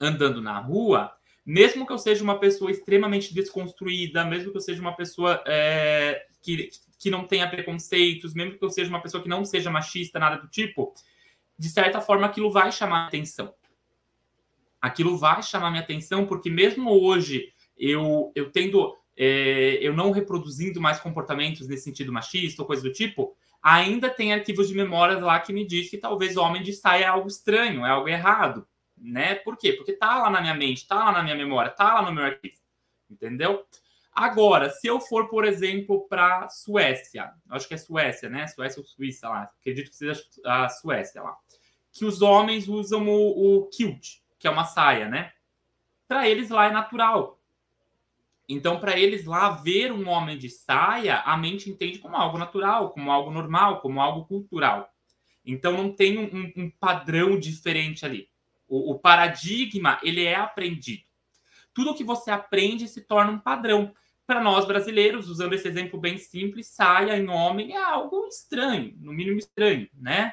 andando 0.00 0.40
na 0.40 0.60
rua, 0.60 1.12
mesmo 1.44 1.84
que 1.84 1.92
eu 1.92 1.98
seja 1.98 2.22
uma 2.22 2.38
pessoa 2.38 2.70
extremamente 2.70 3.34
desconstruída, 3.34 4.24
mesmo 4.24 4.52
que 4.52 4.58
eu 4.58 4.62
seja 4.62 4.80
uma 4.80 4.94
pessoa 4.94 5.42
é, 5.44 6.24
que, 6.40 6.70
que 7.02 7.10
não 7.10 7.26
tenha 7.26 7.50
preconceitos, 7.50 8.32
mesmo 8.32 8.56
que 8.56 8.64
eu 8.64 8.70
seja 8.70 8.88
uma 8.88 9.02
pessoa 9.02 9.20
que 9.20 9.28
não 9.28 9.44
seja 9.44 9.68
machista, 9.72 10.20
nada 10.20 10.36
do 10.36 10.46
tipo, 10.46 10.94
de 11.58 11.68
certa 11.68 12.00
forma 12.00 12.26
aquilo 12.28 12.48
vai 12.48 12.70
chamar 12.70 13.08
atenção. 13.08 13.52
Aquilo 14.80 15.18
vai 15.18 15.42
chamar 15.42 15.70
minha 15.70 15.82
atenção, 15.82 16.26
porque 16.26 16.48
mesmo 16.48 16.92
hoje 16.92 17.52
eu, 17.76 18.30
eu 18.36 18.52
tendo, 18.52 18.96
é, 19.16 19.78
eu 19.80 19.92
não 19.92 20.12
reproduzindo 20.12 20.80
mais 20.80 21.00
comportamentos 21.00 21.66
nesse 21.66 21.82
sentido 21.82 22.12
machista 22.12 22.62
ou 22.62 22.66
coisa 22.68 22.84
do 22.84 22.92
tipo, 22.92 23.36
ainda 23.60 24.08
tem 24.08 24.32
arquivos 24.32 24.68
de 24.68 24.74
memórias 24.76 25.20
lá 25.20 25.40
que 25.40 25.52
me 25.52 25.66
diz 25.66 25.90
que 25.90 25.98
talvez 25.98 26.36
homem 26.36 26.62
de 26.62 26.72
saia 26.72 27.06
é 27.06 27.08
algo 27.08 27.26
estranho, 27.26 27.84
é 27.84 27.90
algo 27.90 28.08
errado, 28.08 28.64
né? 28.96 29.34
Por 29.34 29.56
quê? 29.56 29.72
Porque 29.72 29.92
tá 29.92 30.22
lá 30.22 30.30
na 30.30 30.40
minha 30.40 30.54
mente, 30.54 30.86
tá 30.86 30.94
lá 31.06 31.10
na 31.10 31.24
minha 31.24 31.34
memória, 31.34 31.72
tá 31.72 31.94
lá 31.94 32.02
no 32.02 32.12
meu 32.12 32.24
arquivo, 32.24 32.54
entendeu? 33.10 33.66
Agora, 34.14 34.68
se 34.68 34.86
eu 34.86 35.00
for, 35.00 35.28
por 35.28 35.44
exemplo, 35.44 36.06
para 36.06 36.46
Suécia, 36.48 37.32
acho 37.48 37.66
que 37.66 37.74
é 37.74 37.78
Suécia, 37.78 38.28
né? 38.28 38.46
Suécia 38.46 38.80
ou 38.80 38.86
Suíça 38.86 39.28
lá, 39.28 39.50
acredito 39.58 39.88
que 39.88 39.96
seja 39.96 40.22
a 40.44 40.68
Suécia 40.68 41.22
lá, 41.22 41.34
que 41.90 42.04
os 42.04 42.20
homens 42.20 42.68
usam 42.68 43.08
o, 43.08 43.60
o 43.60 43.68
kilt, 43.68 44.18
que 44.38 44.46
é 44.46 44.50
uma 44.50 44.64
saia, 44.64 45.08
né? 45.08 45.32
Para 46.06 46.28
eles 46.28 46.50
lá 46.50 46.66
é 46.66 46.70
natural. 46.70 47.40
Então, 48.46 48.78
para 48.78 48.98
eles 48.98 49.24
lá, 49.24 49.48
ver 49.50 49.90
um 49.90 50.06
homem 50.08 50.36
de 50.36 50.50
saia, 50.50 51.20
a 51.20 51.34
mente 51.36 51.70
entende 51.70 51.98
como 51.98 52.16
algo 52.16 52.36
natural, 52.36 52.90
como 52.90 53.10
algo 53.10 53.30
normal, 53.30 53.80
como 53.80 53.98
algo 53.98 54.26
cultural. 54.26 54.92
Então, 55.42 55.72
não 55.72 55.90
tem 55.90 56.18
um, 56.18 56.52
um 56.54 56.70
padrão 56.70 57.38
diferente 57.38 58.04
ali. 58.04 58.28
O, 58.68 58.92
o 58.92 58.98
paradigma, 58.98 59.98
ele 60.02 60.24
é 60.24 60.34
aprendido. 60.34 61.04
Tudo 61.72 61.94
que 61.94 62.04
você 62.04 62.30
aprende 62.30 62.86
se 62.88 63.00
torna 63.00 63.32
um 63.32 63.38
padrão 63.38 63.94
para 64.32 64.40
nós 64.40 64.64
brasileiros, 64.64 65.28
usando 65.28 65.52
esse 65.52 65.68
exemplo 65.68 66.00
bem 66.00 66.16
simples, 66.16 66.68
saia 66.68 67.18
em 67.18 67.28
homem 67.28 67.74
é 67.74 67.82
algo 67.82 68.26
estranho, 68.26 68.94
no 68.98 69.12
mínimo 69.12 69.38
estranho, 69.38 69.86
né? 69.92 70.32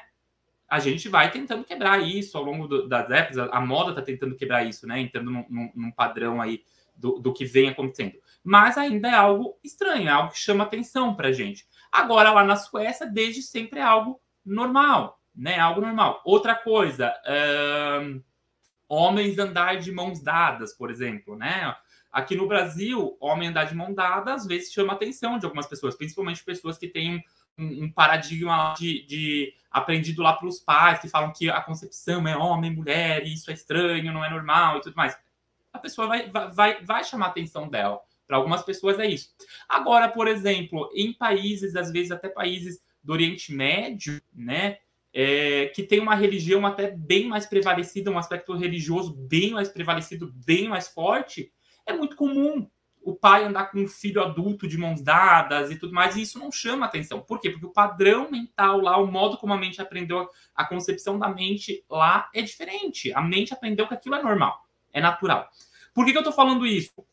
A 0.66 0.78
gente 0.78 1.06
vai 1.06 1.30
tentando 1.30 1.64
quebrar 1.64 1.98
isso 1.98 2.38
ao 2.38 2.42
longo 2.42 2.66
do, 2.66 2.88
das 2.88 3.10
épocas, 3.10 3.36
a 3.52 3.60
moda 3.60 3.90
está 3.90 4.00
tentando 4.00 4.34
quebrar 4.36 4.66
isso, 4.66 4.86
né? 4.86 5.00
Entrando 5.00 5.30
num, 5.30 5.44
num, 5.50 5.70
num 5.74 5.90
padrão 5.90 6.40
aí 6.40 6.62
do, 6.96 7.18
do, 7.18 7.30
que 7.30 7.44
vem 7.44 7.68
acontecendo. 7.68 8.14
Mas 8.42 8.78
ainda 8.78 9.06
é 9.06 9.14
algo 9.14 9.58
estranho, 9.62 10.08
é 10.08 10.12
algo 10.12 10.32
que 10.32 10.38
chama 10.38 10.64
atenção 10.64 11.14
para 11.14 11.28
a 11.28 11.32
gente. 11.32 11.66
Agora, 11.92 12.32
lá 12.32 12.42
na 12.42 12.56
Suécia, 12.56 13.06
desde 13.06 13.42
sempre 13.42 13.80
é 13.80 13.82
algo 13.82 14.18
normal, 14.42 15.20
né? 15.34 15.58
Algo 15.58 15.82
normal. 15.82 16.22
Outra 16.24 16.54
coisa, 16.54 17.12
homens 18.88 19.38
andar 19.38 19.76
de 19.78 19.92
mãos 19.92 20.22
dadas, 20.22 20.72
por 20.72 20.90
exemplo, 20.90 21.36
né? 21.36 21.76
Aqui 22.12 22.34
no 22.34 22.48
Brasil, 22.48 23.16
homem 23.20 23.48
andar 23.48 23.64
de 23.64 23.74
mão 23.74 23.94
dada 23.94 24.34
às 24.34 24.44
vezes 24.44 24.72
chama 24.72 24.92
a 24.92 24.96
atenção 24.96 25.38
de 25.38 25.44
algumas 25.44 25.66
pessoas, 25.66 25.94
principalmente 25.94 26.42
pessoas 26.42 26.76
que 26.76 26.88
têm 26.88 27.22
um, 27.56 27.84
um 27.84 27.92
paradigma 27.92 28.74
de, 28.76 29.04
de, 29.06 29.54
aprendido 29.70 30.22
lá 30.22 30.32
pelos 30.32 30.58
pais, 30.58 30.98
que 30.98 31.08
falam 31.08 31.32
que 31.32 31.48
a 31.48 31.60
concepção 31.60 32.26
é 32.26 32.36
homem, 32.36 32.74
mulher, 32.74 33.24
e 33.24 33.32
isso 33.32 33.50
é 33.50 33.54
estranho, 33.54 34.12
não 34.12 34.24
é 34.24 34.30
normal 34.30 34.78
e 34.78 34.80
tudo 34.80 34.96
mais. 34.96 35.16
A 35.72 35.78
pessoa 35.78 36.08
vai, 36.08 36.30
vai, 36.52 36.82
vai 36.82 37.04
chamar 37.04 37.26
a 37.26 37.28
atenção 37.28 37.68
dela. 37.68 38.00
Para 38.26 38.36
algumas 38.36 38.62
pessoas 38.62 38.98
é 38.98 39.06
isso. 39.06 39.28
Agora, 39.68 40.08
por 40.08 40.28
exemplo, 40.28 40.90
em 40.94 41.12
países, 41.12 41.76
às 41.76 41.90
vezes 41.92 42.10
até 42.10 42.28
países 42.28 42.80
do 43.02 43.12
Oriente 43.12 43.52
Médio, 43.52 44.20
né? 44.34 44.78
É, 45.12 45.66
que 45.74 45.82
tem 45.82 45.98
uma 45.98 46.14
religião 46.14 46.64
até 46.64 46.92
bem 46.92 47.26
mais 47.26 47.44
prevalecida, 47.44 48.12
um 48.12 48.18
aspecto 48.18 48.54
religioso 48.54 49.12
bem 49.12 49.50
mais 49.50 49.68
prevalecido, 49.68 50.32
bem 50.46 50.68
mais 50.68 50.86
forte, 50.86 51.52
é 51.86 51.92
muito 51.92 52.16
comum 52.16 52.68
o 53.02 53.14
pai 53.14 53.44
andar 53.44 53.70
com 53.70 53.78
um 53.80 53.88
filho 53.88 54.22
adulto 54.22 54.68
de 54.68 54.76
mãos 54.76 55.00
dadas 55.00 55.70
e 55.70 55.76
tudo 55.76 55.92
mais, 55.92 56.16
e 56.16 56.22
isso 56.22 56.38
não 56.38 56.52
chama 56.52 56.86
atenção. 56.86 57.20
Por 57.20 57.40
quê? 57.40 57.50
Porque 57.50 57.66
o 57.66 57.72
padrão 57.72 58.30
mental 58.30 58.80
lá, 58.80 58.98
o 58.98 59.06
modo 59.06 59.38
como 59.38 59.54
a 59.54 59.56
mente 59.56 59.80
aprendeu, 59.80 60.28
a 60.54 60.64
concepção 60.64 61.18
da 61.18 61.28
mente 61.28 61.84
lá 61.88 62.28
é 62.34 62.42
diferente. 62.42 63.12
A 63.14 63.22
mente 63.22 63.52
aprendeu 63.52 63.88
que 63.88 63.94
aquilo 63.94 64.16
é 64.16 64.22
normal, 64.22 64.62
é 64.92 65.00
natural. 65.00 65.48
Por 65.94 66.04
que, 66.04 66.12
que 66.12 66.18
eu 66.18 66.22
tô 66.22 66.32
falando 66.32 66.66
isso? 66.66 67.04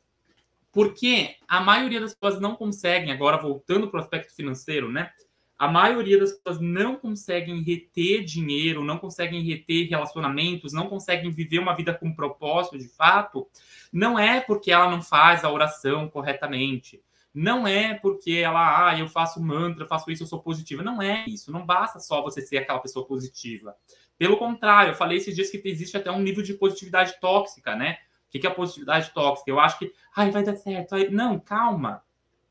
Porque 0.72 1.38
a 1.48 1.62
maioria 1.62 2.02
das 2.02 2.14
pessoas 2.14 2.40
não 2.40 2.56
conseguem, 2.56 3.12
agora 3.12 3.38
voltando 3.38 3.90
para 3.90 4.00
o 4.00 4.04
aspecto 4.04 4.36
financeiro, 4.36 4.92
né? 4.92 5.12
A 5.58 5.68
maioria 5.68 6.20
das 6.20 6.34
pessoas 6.34 6.60
não 6.62 6.96
conseguem 6.96 7.62
reter 7.62 8.24
dinheiro, 8.24 8.84
não 8.84 8.98
conseguem 8.98 9.42
reter 9.42 9.90
relacionamentos, 9.90 10.72
não 10.72 10.88
conseguem 10.88 11.32
viver 11.32 11.60
uma 11.60 11.76
vida 11.76 11.94
com 11.94 12.14
propósito 12.14 12.78
de 12.78 12.88
fato, 12.88 13.48
não 13.92 14.20
é 14.20 14.40
porque 14.40 14.72
ela 14.72 14.90
não 14.90 15.02
faz 15.02 15.44
a 15.44 15.52
oração 15.52 16.10
corretamente. 16.10 17.02
Não 17.34 17.68
é 17.68 17.94
porque 17.94 18.32
ela, 18.32 18.90
ah, 18.90 18.98
eu 18.98 19.08
faço 19.08 19.40
mantra, 19.40 19.86
faço 19.86 20.10
isso, 20.10 20.24
eu 20.24 20.28
sou 20.28 20.42
positiva. 20.42 20.82
Não 20.82 21.00
é 21.00 21.24
isso. 21.28 21.52
Não 21.52 21.64
basta 21.64 22.00
só 22.00 22.20
você 22.20 22.42
ser 22.42 22.58
aquela 22.58 22.80
pessoa 22.80 23.06
positiva. 23.06 23.76
Pelo 24.18 24.38
contrário, 24.38 24.92
eu 24.92 24.96
falei 24.96 25.18
esses 25.20 25.36
dias 25.36 25.52
que 25.52 25.62
existe 25.64 25.96
até 25.96 26.10
um 26.10 26.20
nível 26.20 26.42
de 26.42 26.56
positividade 26.56 27.20
tóxica, 27.20 27.76
né? 27.76 28.00
O 28.28 28.32
que 28.32 28.46
é 28.46 28.50
a 28.50 28.54
positividade 28.54 29.12
tóxica? 29.14 29.52
Eu 29.52 29.60
acho 29.60 29.78
que, 29.78 29.94
ai, 30.16 30.32
vai 30.32 30.44
dar 30.44 30.56
certo. 30.56 30.96
Não, 31.12 31.40
calma. 31.40 32.02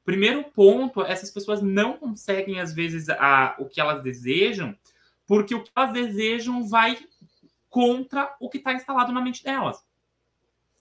Primeiro 0.07 0.45
ponto, 0.45 1.03
essas 1.03 1.33
pessoas 1.33 1.61
não 1.61 1.95
conseguem, 1.95 2.61
às 2.61 2.73
vezes, 2.73 3.09
a, 3.09 3.57
o 3.59 3.67
que 3.67 3.81
elas 3.81 4.05
desejam, 4.05 4.73
porque 5.27 5.53
o 5.53 5.65
que 5.65 5.71
elas 5.75 5.93
desejam 5.93 6.67
vai 6.69 6.97
contra 7.69 8.33
o 8.39 8.49
que 8.49 8.59
está 8.59 8.73
instalado 8.73 9.13
na 9.13 9.21
mente 9.21 9.43
delas. 9.43 9.85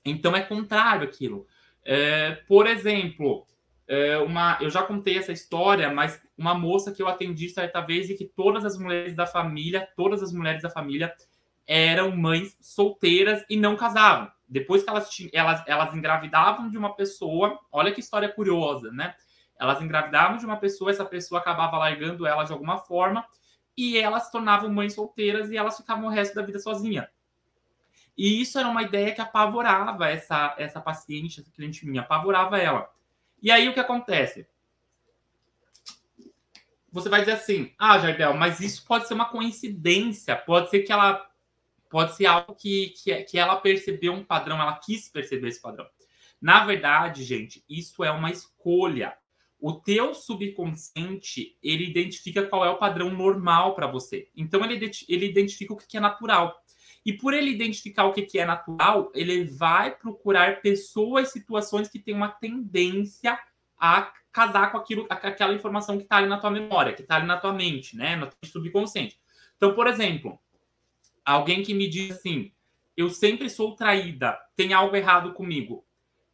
Então 0.06 0.36
é 0.36 0.42
contrário 0.42 1.08
aquilo. 1.08 1.48
É, 1.84 2.34
por 2.48 2.68
exemplo, 2.68 3.48
é, 3.88 4.20
uma, 4.20 4.60
eu 4.62 4.70
já 4.70 4.84
contei 4.84 5.18
essa 5.18 5.32
história, 5.32 5.92
mas 5.92 6.22
uma 6.38 6.54
moça 6.54 6.92
que 6.92 7.02
eu 7.02 7.08
atendi 7.08 7.50
certa 7.50 7.82
vez 7.82 8.12
e 8.12 8.16
que 8.16 8.26
todas 8.26 8.64
as 8.64 8.78
mulheres 8.78 9.16
da 9.16 9.26
família, 9.26 9.90
todas 9.96 10.22
as 10.22 10.32
mulheres 10.32 10.62
da 10.62 10.70
família 10.70 11.12
eram 11.66 12.16
mães 12.16 12.56
solteiras 12.62 13.44
e 13.50 13.58
não 13.58 13.76
casavam. 13.76 14.30
Depois 14.48 14.84
que 14.84 14.90
elas, 14.90 15.10
elas, 15.34 15.64
elas 15.68 15.94
engravidavam 15.94 16.70
de 16.70 16.78
uma 16.78 16.96
pessoa, 16.96 17.60
olha 17.72 17.92
que 17.92 18.00
história 18.00 18.30
curiosa, 18.30 18.92
né? 18.92 19.16
Elas 19.60 19.82
engravidavam 19.82 20.38
de 20.38 20.46
uma 20.46 20.58
pessoa, 20.58 20.92
essa 20.92 21.06
pessoa 21.06 21.42
acabava 21.42 21.78
largando 21.78 22.28
ela 22.28 22.44
de 22.44 22.52
alguma 22.52 22.78
forma, 22.78 23.26
e 23.78 23.98
elas 23.98 24.24
se 24.24 24.32
tornavam 24.32 24.70
mães 24.70 24.94
solteiras 24.94 25.50
e 25.50 25.58
elas 25.58 25.78
ficavam 25.78 26.06
o 26.06 26.10
resto 26.10 26.36
da 26.36 26.42
vida 26.42 26.60
sozinha. 26.60 27.10
E 28.18 28.42
isso 28.42 28.58
era 28.58 28.68
uma 28.68 28.84
ideia 28.84 29.14
que 29.14 29.20
apavorava 29.20 30.08
essa, 30.08 30.56
essa 30.58 30.80
paciente, 30.80 31.42
essa 31.42 31.52
cliente 31.52 31.86
minha, 31.86 32.02
apavorava 32.02 32.58
ela. 32.58 32.90
E 33.42 33.52
aí 33.52 33.68
o 33.68 33.74
que 33.74 33.80
acontece? 33.80 34.48
Você 36.92 37.10
vai 37.10 37.20
dizer 37.20 37.34
assim: 37.34 37.74
ah, 37.78 38.00
Jardel, 38.00 38.34
mas 38.36 38.62
isso 38.62 38.86
pode 38.86 39.08
ser 39.08 39.14
uma 39.14 39.26
coincidência, 39.26 40.36
pode 40.36 40.70
ser 40.70 40.80
que 40.80 40.94
ela. 40.94 41.30
Pode 41.96 42.14
ser 42.18 42.26
algo 42.26 42.54
que, 42.56 42.90
que, 42.90 43.24
que 43.24 43.38
ela 43.40 43.56
percebeu 43.56 44.12
um 44.12 44.22
padrão, 44.22 44.62
ela 44.62 44.78
quis 44.80 45.08
perceber 45.08 45.48
esse 45.48 45.62
padrão. 45.62 45.88
Na 46.42 46.66
verdade, 46.66 47.24
gente, 47.24 47.64
isso 47.70 48.04
é 48.04 48.12
uma 48.12 48.30
escolha. 48.30 49.16
O 49.58 49.72
teu 49.72 50.14
subconsciente, 50.14 51.58
ele 51.64 51.88
identifica 51.90 52.46
qual 52.48 52.66
é 52.66 52.70
o 52.70 52.78
padrão 52.78 53.12
normal 53.12 53.76
para 53.76 53.88
você. 53.88 54.28
Então, 54.36 54.66
ele, 54.66 54.92
ele 55.08 55.26
identifica 55.26 55.72
o 55.72 55.78
que 55.78 55.96
é 55.96 56.02
natural. 56.02 56.62
E 57.06 57.14
por 57.14 57.34
ele 57.34 57.50
identificar 57.50 58.04
o 58.04 58.12
que, 58.12 58.38
é 58.38 58.46
natural, 58.46 59.10
ele 59.16 59.46
vai 59.46 59.96
procurar 59.96 60.60
pessoas, 60.60 61.32
situações 61.32 61.88
que 61.88 61.98
têm 61.98 62.14
uma 62.14 62.28
tendência 62.28 63.40
a 63.80 64.12
casar 64.34 64.70
com 64.70 64.80
aquilo, 64.80 65.08
aquela 65.10 65.54
informação 65.54 65.96
que 65.96 66.04
está 66.04 66.18
ali 66.18 66.28
na 66.28 66.42
tua 66.42 66.52
memória, 66.52 66.92
que 66.92 67.04
está 67.04 67.16
ali 67.16 67.26
na 67.26 67.38
tua 67.38 67.54
mente, 67.54 67.96
né? 67.96 68.18
No 68.18 68.28
teu 68.28 68.50
subconsciente. 68.52 69.18
Então, 69.56 69.74
por 69.74 69.88
exemplo, 69.88 70.38
alguém 71.26 71.64
que 71.64 71.74
me 71.74 71.90
diz 71.90 72.12
assim: 72.12 72.52
eu 72.96 73.10
sempre 73.10 73.50
sou 73.50 73.76
traída, 73.76 74.38
tem 74.56 74.74
algo 74.74 74.96
errado 74.96 75.34
comigo. 75.34 75.84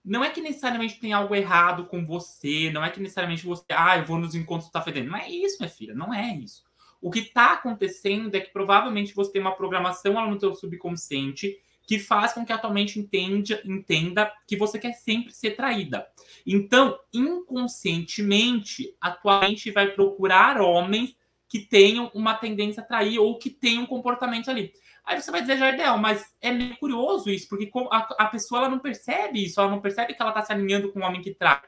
Não 0.04 0.24
é 0.24 0.30
que 0.30 0.42
necessariamente 0.42 1.00
tem 1.00 1.14
algo 1.14 1.36
errado 1.36 1.86
com 1.86 2.06
você, 2.06 2.72
não 2.72 2.84
é 2.84 2.90
que 2.90 3.00
necessariamente 3.00 3.46
você, 3.46 3.64
ah, 3.70 3.98
eu 3.98 4.06
vou 4.06 4.18
nos 4.18 4.34
encontros 4.34 4.72
tá 4.72 4.82
fedendo. 4.82 5.12
Não 5.12 5.18
é 5.18 5.30
isso, 5.30 5.58
minha 5.60 5.70
filha, 5.70 5.94
não 5.94 6.14
é 6.14 6.36
isso. 6.36 6.64
O 7.00 7.10
que 7.10 7.20
está 7.20 7.54
acontecendo 7.54 8.34
é 8.36 8.40
que 8.40 8.52
provavelmente 8.52 9.14
você 9.14 9.32
tem 9.32 9.42
uma 9.42 9.56
programação 9.56 10.14
lá 10.14 10.28
no 10.28 10.40
seu 10.40 10.54
subconsciente 10.54 11.58
que 11.84 11.98
faz 12.00 12.34
com 12.34 12.46
que 12.46 12.54
a 12.54 12.58
tua 12.58 12.72
mente 12.72 13.00
entenda, 13.00 13.62
entenda 13.66 14.32
que 14.48 14.56
você 14.56 14.78
quer 14.80 14.94
sempre 14.94 15.34
ser 15.34 15.56
traída. 15.56 16.08
Então, 16.46 16.98
inconscientemente, 17.12 18.96
a 19.02 19.12
tua 19.12 19.42
mente 19.42 19.72
vai 19.72 19.88
procurar 19.88 20.62
homens 20.62 21.16
que 21.50 21.60
tenham 21.60 22.10
uma 22.14 22.34
tendência 22.36 22.82
a 22.82 22.86
trair 22.86 23.20
ou 23.20 23.38
que 23.38 23.50
tenham 23.50 23.86
comportamento 23.86 24.50
ali. 24.50 24.72
Aí 25.04 25.20
você 25.20 25.32
vai 25.32 25.42
dizer, 25.42 25.58
Jardel, 25.58 25.98
mas 25.98 26.24
é 26.40 26.52
meio 26.52 26.78
curioso 26.78 27.30
isso, 27.30 27.50
porque 27.50 27.70
a, 27.92 27.98
a 28.20 28.28
pessoa 28.28 28.62
ela 28.62 28.70
não 28.70 28.80
percebe 28.80 29.44
isso, 29.44 29.60
ela 29.60 29.70
não 29.70 29.82
percebe 29.82 30.14
que 30.14 30.22
ela 30.22 30.32
está 30.32 30.44
se 30.44 30.52
alinhando 30.52 30.92
com 30.92 31.00
um 31.00 31.04
homem 31.04 31.22
que 31.22 31.34
trai. 31.34 31.62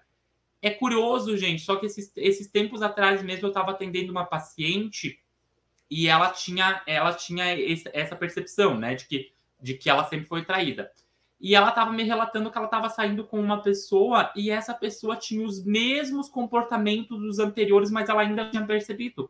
É 0.62 0.70
curioso, 0.70 1.36
gente, 1.36 1.62
só 1.62 1.75
que 1.75 1.88
esses, 1.88 2.12
esses 2.16 2.48
tempos 2.50 2.82
atrás 2.82 3.22
mesmo 3.22 3.46
eu 3.46 3.50
estava 3.50 3.72
atendendo 3.72 4.12
uma 4.12 4.25
paciente 4.25 5.20
e 5.90 6.08
ela 6.08 6.30
tinha, 6.30 6.82
ela 6.88 7.13
tinha 7.13 7.54
esse, 7.56 7.90
essa 7.92 8.16
percepção, 8.16 8.78
né, 8.78 8.96
de 8.96 9.06
que, 9.06 9.32
de 9.60 9.74
que 9.74 9.90
ela 9.90 10.04
sempre 10.06 10.25
foi 10.25 10.46
traída. 10.46 10.90
E 11.40 11.56
ela 11.56 11.70
estava 11.70 11.92
me 11.92 12.04
relatando 12.04 12.50
que 12.50 12.58
ela 12.58 12.68
estava 12.68 12.90
saindo 12.90 13.25
com 13.25 13.38
uma 13.40 13.62
pessoa 13.62 14.32
e 14.36 14.50
essa 14.50 14.74
pessoa 14.74 15.18
tinha 15.18 15.46
os 15.46 15.62
mesmos 15.66 16.30
comportamentos 16.30 17.20
dos 17.20 17.40
anteriores, 17.40 17.92
mas 17.92 18.08
ela 18.08 18.22
ainda 18.22 18.50
tinha 18.50 18.66
percebido. 18.66 19.30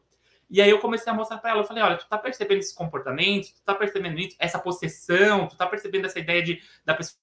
E 0.50 0.62
aí 0.62 0.70
eu 0.70 0.80
comecei 0.80 1.12
a 1.12 1.16
mostrar 1.16 1.38
para 1.38 1.52
ela, 1.52 1.62
eu 1.62 1.66
falei, 1.66 1.84
olha, 1.84 1.98
tu 1.98 2.08
tá 2.08 2.18
percebendo 2.18 2.60
esses 2.60 2.74
comportamentos, 2.74 3.52
tu 3.52 3.64
tá 3.64 3.74
percebendo 3.74 4.20
isso, 4.20 4.36
essa 4.40 4.60
possessão, 4.60 5.48
tu 5.48 5.58
tá 5.58 5.66
percebendo 5.68 6.06
essa 6.06 6.20
ideia 6.20 6.44
de 6.44 6.62
da 6.86 6.94
pessoa 6.94 7.22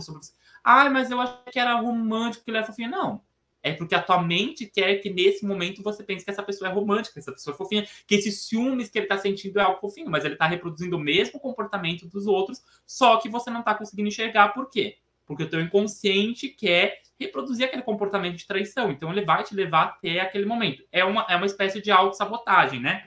sobre 0.00 0.22
você. 0.22 0.32
Ai, 0.64 0.88
mas 0.88 1.10
eu 1.10 1.20
achei 1.20 1.52
que 1.52 1.58
era 1.58 1.74
romântico, 1.74 2.44
que 2.44 2.50
ele 2.50 2.58
era 2.58 2.66
fofinho. 2.66 2.90
Não, 2.90 3.22
é 3.62 3.72
porque 3.72 3.94
a 3.94 4.02
tua 4.02 4.20
mente 4.22 4.66
quer 4.66 4.96
que 4.96 5.08
nesse 5.08 5.46
momento 5.46 5.82
você 5.82 6.02
pense 6.02 6.24
que 6.24 6.30
essa 6.30 6.42
pessoa 6.42 6.68
é 6.68 6.72
romântica, 6.72 7.14
que 7.14 7.20
essa 7.20 7.32
pessoa 7.32 7.54
é 7.54 7.56
fofinha, 7.56 7.86
que 8.06 8.14
esses 8.14 8.42
ciúmes 8.42 8.88
que 8.88 8.98
ele 8.98 9.06
está 9.06 9.16
sentindo 9.16 9.60
é 9.60 9.62
algo 9.62 9.80
fofinho, 9.80 10.10
mas 10.10 10.24
ele 10.24 10.34
está 10.34 10.46
reproduzindo 10.46 10.96
o 10.96 11.00
mesmo 11.00 11.38
comportamento 11.38 12.06
dos 12.08 12.26
outros, 12.26 12.62
só 12.86 13.18
que 13.18 13.28
você 13.28 13.50
não 13.50 13.60
está 13.60 13.74
conseguindo 13.74 14.08
enxergar 14.08 14.48
por 14.48 14.68
quê? 14.68 14.98
Porque 15.26 15.44
o 15.44 15.48
teu 15.48 15.60
inconsciente 15.60 16.48
quer 16.48 17.00
reproduzir 17.18 17.66
aquele 17.66 17.82
comportamento 17.82 18.36
de 18.36 18.46
traição, 18.46 18.90
então 18.90 19.12
ele 19.12 19.24
vai 19.24 19.44
te 19.44 19.54
levar 19.54 19.84
até 19.84 20.20
aquele 20.20 20.44
momento. 20.44 20.84
É 20.90 21.04
uma, 21.04 21.24
é 21.28 21.36
uma 21.36 21.46
espécie 21.46 21.80
de 21.80 21.90
autossabotagem, 21.90 22.80
né? 22.80 23.06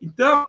Então, 0.00 0.46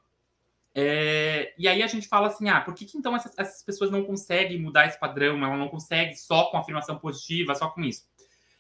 é, 0.73 1.53
e 1.57 1.67
aí 1.67 1.81
a 1.81 1.87
gente 1.87 2.07
fala 2.07 2.27
assim, 2.27 2.49
ah, 2.49 2.59
por 2.59 2.73
que, 2.73 2.85
que 2.85 2.97
então 2.97 3.15
essas, 3.15 3.33
essas 3.37 3.63
pessoas 3.63 3.89
não 3.89 4.03
conseguem 4.03 4.61
mudar 4.61 4.85
esse 4.87 4.99
padrão, 4.99 5.43
ela 5.43 5.55
não 5.55 5.69
consegue 5.69 6.15
só 6.15 6.45
com 6.45 6.57
afirmação 6.57 6.97
positiva, 6.99 7.55
só 7.55 7.69
com 7.69 7.81
isso? 7.81 8.03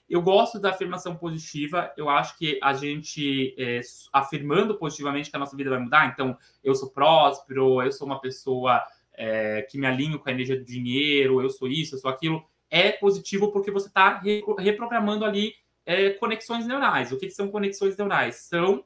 Eu 0.07 0.21
gosto 0.21 0.59
da 0.59 0.69
afirmação 0.69 1.15
positiva. 1.15 1.91
Eu 1.97 2.09
acho 2.09 2.37
que 2.37 2.59
a 2.61 2.73
gente 2.73 3.55
é, 3.57 3.81
afirmando 4.13 4.77
positivamente 4.77 5.29
que 5.29 5.35
a 5.35 5.39
nossa 5.39 5.57
vida 5.57 5.71
vai 5.71 5.79
mudar. 5.79 6.07
Então, 6.07 6.37
eu 6.63 6.75
sou 6.75 6.91
próspero, 6.91 7.81
eu 7.81 7.91
sou 7.91 8.05
uma 8.05 8.21
pessoa 8.21 8.83
é, 9.17 9.61
que 9.63 9.77
me 9.77 9.85
alinho 9.85 10.19
com 10.19 10.29
a 10.29 10.31
energia 10.31 10.57
do 10.57 10.65
dinheiro, 10.65 11.41
eu 11.41 11.49
sou 11.49 11.67
isso, 11.67 11.95
eu 11.95 11.99
sou 11.99 12.09
aquilo. 12.09 12.43
É 12.69 12.91
positivo 12.91 13.51
porque 13.51 13.71
você 13.71 13.87
está 13.87 14.21
reprogramando 14.57 15.23
ali 15.23 15.53
é, 15.85 16.11
conexões 16.11 16.65
neurais. 16.65 17.11
O 17.11 17.17
que, 17.17 17.27
que 17.27 17.33
são 17.33 17.49
conexões 17.49 17.95
neurais? 17.95 18.35
São 18.47 18.83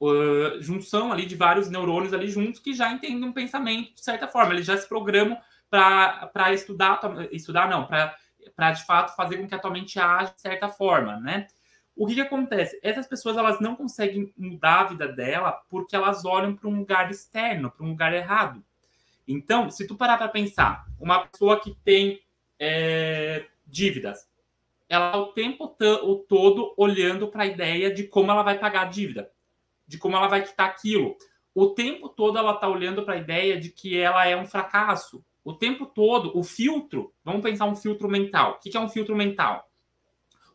uh, 0.00 0.60
junção 0.60 1.12
ali 1.12 1.26
de 1.26 1.34
vários 1.34 1.70
neurônios 1.70 2.12
ali 2.12 2.28
juntos 2.28 2.60
que 2.60 2.74
já 2.74 2.92
entendem 2.92 3.24
um 3.24 3.32
pensamento 3.32 3.94
de 3.94 4.02
certa 4.02 4.28
forma. 4.28 4.52
Eles 4.52 4.66
já 4.66 4.76
se 4.76 4.88
programam 4.88 5.38
para 5.70 6.52
estudar, 6.52 7.00
estudar 7.32 7.68
não, 7.68 7.86
para 7.86 8.72
de 8.72 8.84
fato 8.84 9.16
fazer 9.16 9.38
com 9.38 9.48
que 9.48 9.54
a 9.54 9.58
tua 9.58 9.70
mente 9.70 9.98
age 9.98 10.34
de 10.34 10.40
certa 10.40 10.68
forma, 10.68 11.18
né? 11.18 11.48
O 11.96 12.06
que, 12.06 12.14
que 12.14 12.20
acontece? 12.20 12.78
Essas 12.82 13.06
pessoas 13.06 13.36
elas 13.36 13.60
não 13.60 13.76
conseguem 13.76 14.32
mudar 14.36 14.80
a 14.80 14.84
vida 14.84 15.08
dela 15.08 15.52
porque 15.68 15.94
elas 15.94 16.24
olham 16.24 16.54
para 16.54 16.68
um 16.68 16.78
lugar 16.78 17.10
externo, 17.10 17.70
para 17.70 17.86
um 17.86 17.90
lugar 17.90 18.12
errado. 18.12 18.62
Então, 19.26 19.70
se 19.70 19.86
tu 19.86 19.96
parar 19.96 20.18
para 20.18 20.28
pensar, 20.28 20.86
uma 21.00 21.26
pessoa 21.26 21.60
que 21.60 21.74
tem 21.84 22.20
é, 22.58 23.46
dívidas, 23.66 24.28
ela 24.88 25.12
tá 25.12 25.18
o 25.18 25.32
tempo 25.32 25.76
o 26.02 26.16
todo 26.16 26.74
olhando 26.76 27.28
para 27.28 27.44
a 27.44 27.46
ideia 27.46 27.92
de 27.92 28.04
como 28.04 28.30
ela 28.30 28.42
vai 28.42 28.58
pagar 28.58 28.82
a 28.82 28.90
dívida, 28.90 29.30
de 29.86 29.98
como 29.98 30.16
ela 30.16 30.28
vai 30.28 30.42
quitar 30.42 30.68
aquilo. 30.68 31.16
O 31.54 31.70
tempo 31.70 32.08
todo 32.08 32.38
ela 32.38 32.52
está 32.52 32.68
olhando 32.68 33.04
para 33.04 33.14
a 33.14 33.18
ideia 33.18 33.58
de 33.58 33.70
que 33.70 33.98
ela 33.98 34.26
é 34.26 34.36
um 34.36 34.46
fracasso, 34.46 35.24
o 35.44 35.52
tempo 35.52 35.84
todo, 35.84 36.36
o 36.36 36.42
filtro, 36.42 37.12
vamos 37.22 37.42
pensar 37.42 37.66
um 37.66 37.76
filtro 37.76 38.08
mental. 38.08 38.52
O 38.52 38.58
que 38.58 38.74
é 38.76 38.80
um 38.80 38.88
filtro 38.88 39.14
mental? 39.14 39.68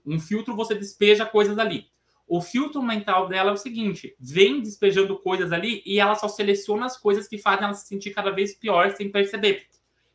Um 0.04 0.20
filtro 0.20 0.56
você 0.56 0.74
despeja 0.74 1.26
coisas 1.26 1.60
ali. 1.60 1.88
O 2.30 2.40
filtro 2.42 2.84
mental 2.84 3.28
dela 3.28 3.50
é 3.50 3.54
o 3.54 3.58
seguinte: 3.58 4.16
vem 4.20 4.62
despejando 4.62 5.18
coisas 5.18 5.52
ali 5.52 5.82
e 5.84 6.00
ela 6.00 6.14
só 6.14 6.28
seleciona 6.28 6.86
as 6.86 6.96
coisas 6.96 7.28
que 7.28 7.40
fazem 7.40 7.66
ela 7.66 7.74
se 7.74 7.88
sentir 7.88 8.12
cada 8.12 8.30
vez 8.30 8.54
pior 8.54 8.92
sem 8.92 9.12
perceber. 9.12 9.66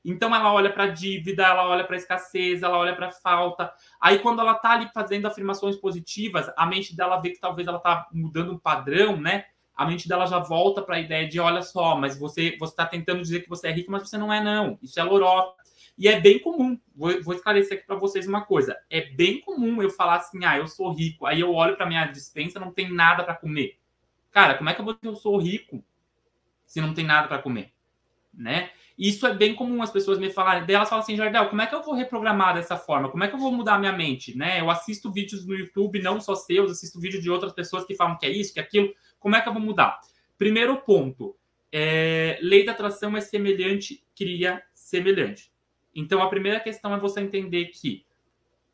Então 0.05 0.33
ela 0.33 0.53
olha 0.53 0.73
para 0.73 0.87
dívida, 0.87 1.43
ela 1.45 1.67
olha 1.67 1.83
para 1.83 1.97
escassez, 1.97 2.63
ela 2.63 2.79
olha 2.79 2.95
para 2.95 3.11
falta. 3.11 3.73
Aí 4.01 4.21
quando 4.21 4.41
ela 4.41 4.53
está 4.53 4.73
ali 4.73 4.89
fazendo 4.95 5.27
afirmações 5.27 5.77
positivas, 5.77 6.49
a 6.57 6.67
mente 6.67 6.95
dela 6.95 7.17
vê 7.17 7.31
que 7.31 7.41
talvez 7.41 7.67
ela 7.67 7.79
está 7.79 8.07
mudando 8.13 8.53
um 8.53 8.59
padrão, 8.59 9.17
né? 9.21 9.47
A 9.75 9.85
mente 9.85 10.07
dela 10.07 10.27
já 10.27 10.39
volta 10.39 10.83
para 10.83 10.97
a 10.97 11.01
ideia 11.01 11.27
de, 11.27 11.41
olha 11.41 11.63
só, 11.63 11.97
mas 11.97 12.17
você 12.17 12.57
você 12.61 12.73
está 12.73 12.87
tentando 12.87 13.23
dizer 13.23 13.41
que 13.41 13.49
você 13.49 13.67
é 13.67 13.73
rico, 13.73 13.91
mas 13.91 14.09
você 14.09 14.17
não 14.17 14.33
é 14.33 14.41
não. 14.41 14.79
Isso 14.81 15.01
é 15.01 15.03
lorota. 15.03 15.65
E 15.97 16.09
é 16.09 16.21
bem 16.21 16.39
comum. 16.39 16.79
Vou, 16.95 17.23
vou 17.23 17.35
esclarecer 17.35 17.79
aqui 17.79 17.87
para 17.87 17.97
vocês 17.97 18.27
uma 18.27 18.45
coisa. 18.45 18.77
É 18.91 19.01
bem 19.01 19.41
comum 19.41 19.81
eu 19.83 19.91
falar 19.91 20.17
assim, 20.17 20.45
ah, 20.45 20.59
eu 20.59 20.67
sou 20.67 20.93
rico. 20.93 21.27
Aí 21.27 21.41
eu 21.41 21.53
olho 21.53 21.77
para 21.77 21.87
minha 21.87 22.07
dispensa, 22.07 22.59
não 22.59 22.73
tem 22.73 22.93
nada 22.93 23.23
para 23.23 23.35
comer. 23.35 23.79
Cara, 24.31 24.57
como 24.57 24.69
é 24.69 24.75
que 24.75 24.81
eu 24.81 24.85
vou 24.85 24.95
dizer 24.95 25.09
eu 25.09 25.15
sou 25.15 25.39
rico 25.39 25.85
se 26.67 26.81
não 26.81 26.93
tem 26.93 27.05
nada 27.05 27.29
para 27.29 27.39
comer, 27.39 27.73
né? 28.33 28.71
Isso 28.99 29.27
é 29.27 29.35
bem 29.35 29.55
comum 29.55 29.83
as 29.83 29.91
pessoas 29.91 30.19
me 30.19 30.31
falarem. 30.31 30.67
Daí 30.67 30.75
elas 30.75 30.89
falam 30.89 31.03
assim, 31.03 31.17
Jardel, 31.17 31.49
como 31.49 31.63
é 31.63 31.67
que 31.67 31.75
eu 31.75 31.83
vou 31.83 31.95
reprogramar 31.95 32.55
dessa 32.55 32.77
forma? 32.77 33.09
Como 33.11 33.23
é 33.23 33.29
que 33.29 33.35
eu 33.35 33.39
vou 33.39 33.53
mudar 33.53 33.75
a 33.75 33.79
minha 33.79 33.93
mente? 33.93 34.37
Né? 34.37 34.61
Eu 34.61 34.71
assisto 34.71 35.13
vídeos 35.13 35.47
no 35.47 35.55
YouTube, 35.55 36.01
não 36.03 36.21
só 36.21 36.35
seus, 36.35 36.71
assisto 36.71 37.01
vídeos 37.01 37.23
de 37.23 37.31
outras 37.31 37.53
pessoas 37.53 37.85
que 37.85 37.95
falam 37.95 38.17
que 38.19 38.27
é 38.27 38.31
isso, 38.31 38.53
que 38.53 38.61
é 38.61 38.63
aquilo. 38.63 38.93
Como 39.21 39.37
é 39.37 39.41
que 39.41 39.49
eu 39.49 39.53
vou 39.53 39.63
mudar? 39.63 40.01
Primeiro 40.39 40.77
ponto, 40.79 41.37
é, 41.73 42.39
lei 42.41 42.65
da 42.65 42.73
atração 42.73 43.17
é 43.17 43.21
semelhante, 43.21 44.05
cria 44.17 44.63
semelhante. 44.75 45.54
Então 45.95 46.23
a 46.23 46.29
primeira 46.29 46.61
questão 46.61 46.95
é 46.95 46.99
você 46.99 47.21
entender 47.21 47.67
que 47.67 48.05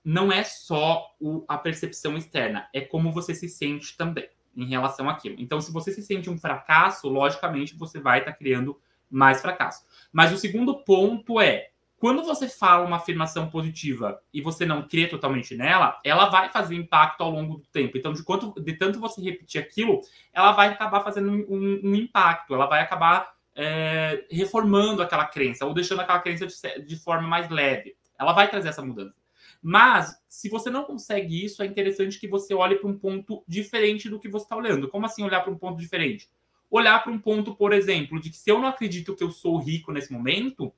não 0.05 0.33
é 0.33 0.43
só 0.43 1.15
o, 1.21 1.45
a 1.47 1.59
percepção 1.59 2.17
externa, 2.17 2.69
é 2.73 2.81
como 2.81 3.13
você 3.13 3.35
se 3.35 3.49
sente 3.49 3.97
também 3.97 4.29
em 4.57 4.65
relação 4.65 5.09
àquilo. 5.09 5.37
Então, 5.39 5.61
se 5.61 5.73
você 5.73 5.93
se 5.93 6.03
sente 6.03 6.29
um 6.29 6.39
fracasso, 6.39 7.09
logicamente 7.09 7.77
você 7.77 8.01
vai 8.01 8.21
estar 8.21 8.33
tá 8.33 8.37
criando 8.37 8.81
mais 9.11 9.41
fracasso. 9.41 9.85
Mas 10.13 10.33
o 10.33 10.37
segundo 10.37 10.83
ponto 10.85 11.41
é, 11.41 11.71
quando 11.97 12.23
você 12.23 12.49
fala 12.49 12.87
uma 12.87 12.97
afirmação 12.97 13.51
positiva 13.51 14.21
e 14.33 14.41
você 14.41 14.65
não 14.65 14.89
crê 14.89 15.07
totalmente 15.07 15.55
nela, 15.55 16.01
ela 16.03 16.31
vai 16.31 16.51
fazer 16.51 16.75
impacto 16.75 17.21
ao 17.21 17.31
longo 17.31 17.59
do 17.59 17.67
tempo. 17.69 17.99
Então, 17.99 18.13
de 18.13 18.23
quanto 18.23 18.59
de 18.61 18.73
tanto 18.73 18.99
você 18.99 19.21
repetir 19.21 19.61
aquilo, 19.61 20.01
ela 20.33 20.53
vai 20.53 20.69
acabar 20.69 21.03
fazendo 21.03 21.31
um, 21.31 21.81
um 21.85 21.95
impacto, 21.95 22.55
ela 22.55 22.67
vai 22.67 22.81
acabar 22.81 23.31
é, 23.61 24.25
reformando 24.31 25.03
aquela 25.03 25.27
crença 25.27 25.67
ou 25.67 25.75
deixando 25.75 26.01
aquela 26.01 26.21
crença 26.21 26.47
de, 26.47 26.85
de 26.85 26.97
forma 26.97 27.27
mais 27.27 27.49
leve. 27.51 27.97
Ela 28.19 28.33
vai 28.33 28.49
trazer 28.49 28.69
essa 28.69 28.83
mudança. 28.83 29.15
Mas, 29.63 30.19
se 30.29 30.49
você 30.49 30.71
não 30.71 30.85
consegue 30.85 31.45
isso, 31.45 31.63
é 31.63 31.67
interessante 31.67 32.19
que 32.19 32.29
você 32.29 32.55
olhe 32.55 32.77
para 32.77 32.89
um 32.89 32.99
ponto 32.99 33.45
diferente 33.47 34.09
do 34.09 34.19
que 34.19 34.29
você 34.29 34.45
está 34.45 34.57
olhando. 34.57 34.89
Como 34.89 35.05
assim 35.05 35.23
olhar 35.23 35.41
para 35.41 35.53
um 35.53 35.59
ponto 35.59 35.79
diferente? 35.79 36.29
olhar 36.71 37.03
para 37.03 37.13
um 37.13 37.19
ponto, 37.19 37.55
por 37.55 37.73
exemplo, 37.73 38.21
de 38.21 38.31
que 38.31 38.37
se 38.37 38.51
eu 38.51 38.59
não 38.59 38.69
acredito 38.69 39.17
que 39.17 39.25
eu 39.25 39.31
sou 39.31 39.59
rico 39.59 39.93
nesse 39.93 40.13
momento, 40.13 40.73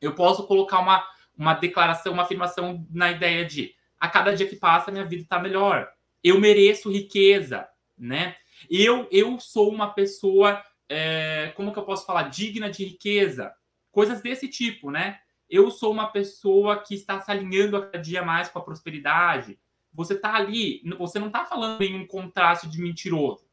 eu 0.00 0.14
posso 0.14 0.46
colocar 0.46 0.80
uma, 0.80 1.06
uma 1.36 1.52
declaração, 1.52 2.14
uma 2.14 2.22
afirmação 2.22 2.86
na 2.90 3.10
ideia 3.10 3.44
de 3.44 3.74
a 4.00 4.08
cada 4.08 4.34
dia 4.34 4.48
que 4.48 4.56
passa, 4.56 4.90
minha 4.90 5.04
vida 5.04 5.22
está 5.22 5.38
melhor. 5.38 5.88
Eu 6.24 6.40
mereço 6.40 6.90
riqueza, 6.90 7.68
né? 7.96 8.36
Eu, 8.70 9.06
eu 9.10 9.38
sou 9.38 9.70
uma 9.70 9.92
pessoa, 9.92 10.62
é, 10.88 11.52
como 11.56 11.72
que 11.72 11.78
eu 11.78 11.84
posso 11.84 12.06
falar, 12.06 12.24
digna 12.24 12.70
de 12.70 12.84
riqueza. 12.84 13.52
Coisas 13.90 14.20
desse 14.20 14.48
tipo, 14.48 14.90
né? 14.90 15.18
Eu 15.48 15.70
sou 15.70 15.92
uma 15.92 16.08
pessoa 16.08 16.82
que 16.82 16.94
está 16.94 17.20
se 17.20 17.30
alinhando 17.30 17.76
a 17.76 17.86
cada 17.86 17.98
dia 18.02 18.22
mais 18.22 18.48
com 18.48 18.58
a 18.58 18.64
prosperidade. 18.64 19.58
Você 19.92 20.14
está 20.14 20.34
ali, 20.34 20.82
você 20.98 21.18
não 21.18 21.28
está 21.28 21.44
falando 21.44 21.82
em 21.82 21.94
um 21.94 22.06
contraste 22.06 22.68
de 22.68 22.80
mentiroso. 22.80 23.46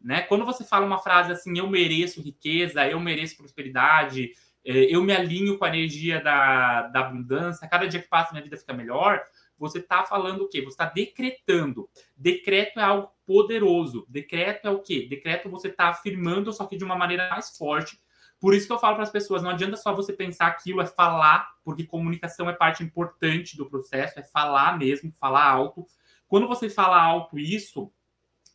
Né? 0.00 0.22
Quando 0.22 0.44
você 0.44 0.64
fala 0.64 0.86
uma 0.86 0.98
frase 0.98 1.32
assim, 1.32 1.56
eu 1.58 1.68
mereço 1.68 2.22
riqueza, 2.22 2.88
eu 2.88 2.98
mereço 2.98 3.36
prosperidade, 3.36 4.32
é, 4.64 4.94
eu 4.94 5.02
me 5.02 5.12
alinho 5.12 5.58
com 5.58 5.64
a 5.64 5.68
energia 5.68 6.20
da, 6.20 6.88
da 6.88 7.00
abundância, 7.00 7.68
cada 7.68 7.86
dia 7.86 8.00
que 8.00 8.08
passa 8.08 8.32
minha 8.32 8.42
vida 8.42 8.56
fica 8.56 8.72
melhor, 8.72 9.22
você 9.62 9.78
está 9.78 10.04
falando 10.04 10.42
o 10.42 10.48
quê? 10.48 10.60
Você 10.60 10.70
está 10.70 10.86
decretando. 10.86 11.88
Decreto 12.16 12.80
é 12.80 12.82
algo 12.82 13.12
poderoso. 13.24 14.04
Decreto 14.08 14.66
é 14.66 14.70
o 14.70 14.80
quê? 14.80 15.06
Decreto 15.08 15.48
você 15.48 15.68
está 15.68 15.88
afirmando, 15.88 16.52
só 16.52 16.66
que 16.66 16.76
de 16.76 16.82
uma 16.82 16.96
maneira 16.96 17.30
mais 17.30 17.56
forte. 17.56 17.96
Por 18.40 18.54
isso 18.54 18.66
que 18.66 18.72
eu 18.72 18.78
falo 18.78 18.96
para 18.96 19.04
as 19.04 19.10
pessoas, 19.10 19.40
não 19.40 19.50
adianta 19.50 19.76
só 19.76 19.94
você 19.94 20.12
pensar 20.12 20.48
aquilo, 20.48 20.80
é 20.80 20.86
falar, 20.86 21.48
porque 21.64 21.84
comunicação 21.84 22.50
é 22.50 22.52
parte 22.52 22.82
importante 22.82 23.56
do 23.56 23.70
processo, 23.70 24.18
é 24.18 24.22
falar 24.24 24.76
mesmo, 24.76 25.12
falar 25.12 25.48
alto. 25.48 25.86
Quando 26.26 26.48
você 26.48 26.68
fala 26.68 27.00
alto 27.00 27.38
isso, 27.38 27.92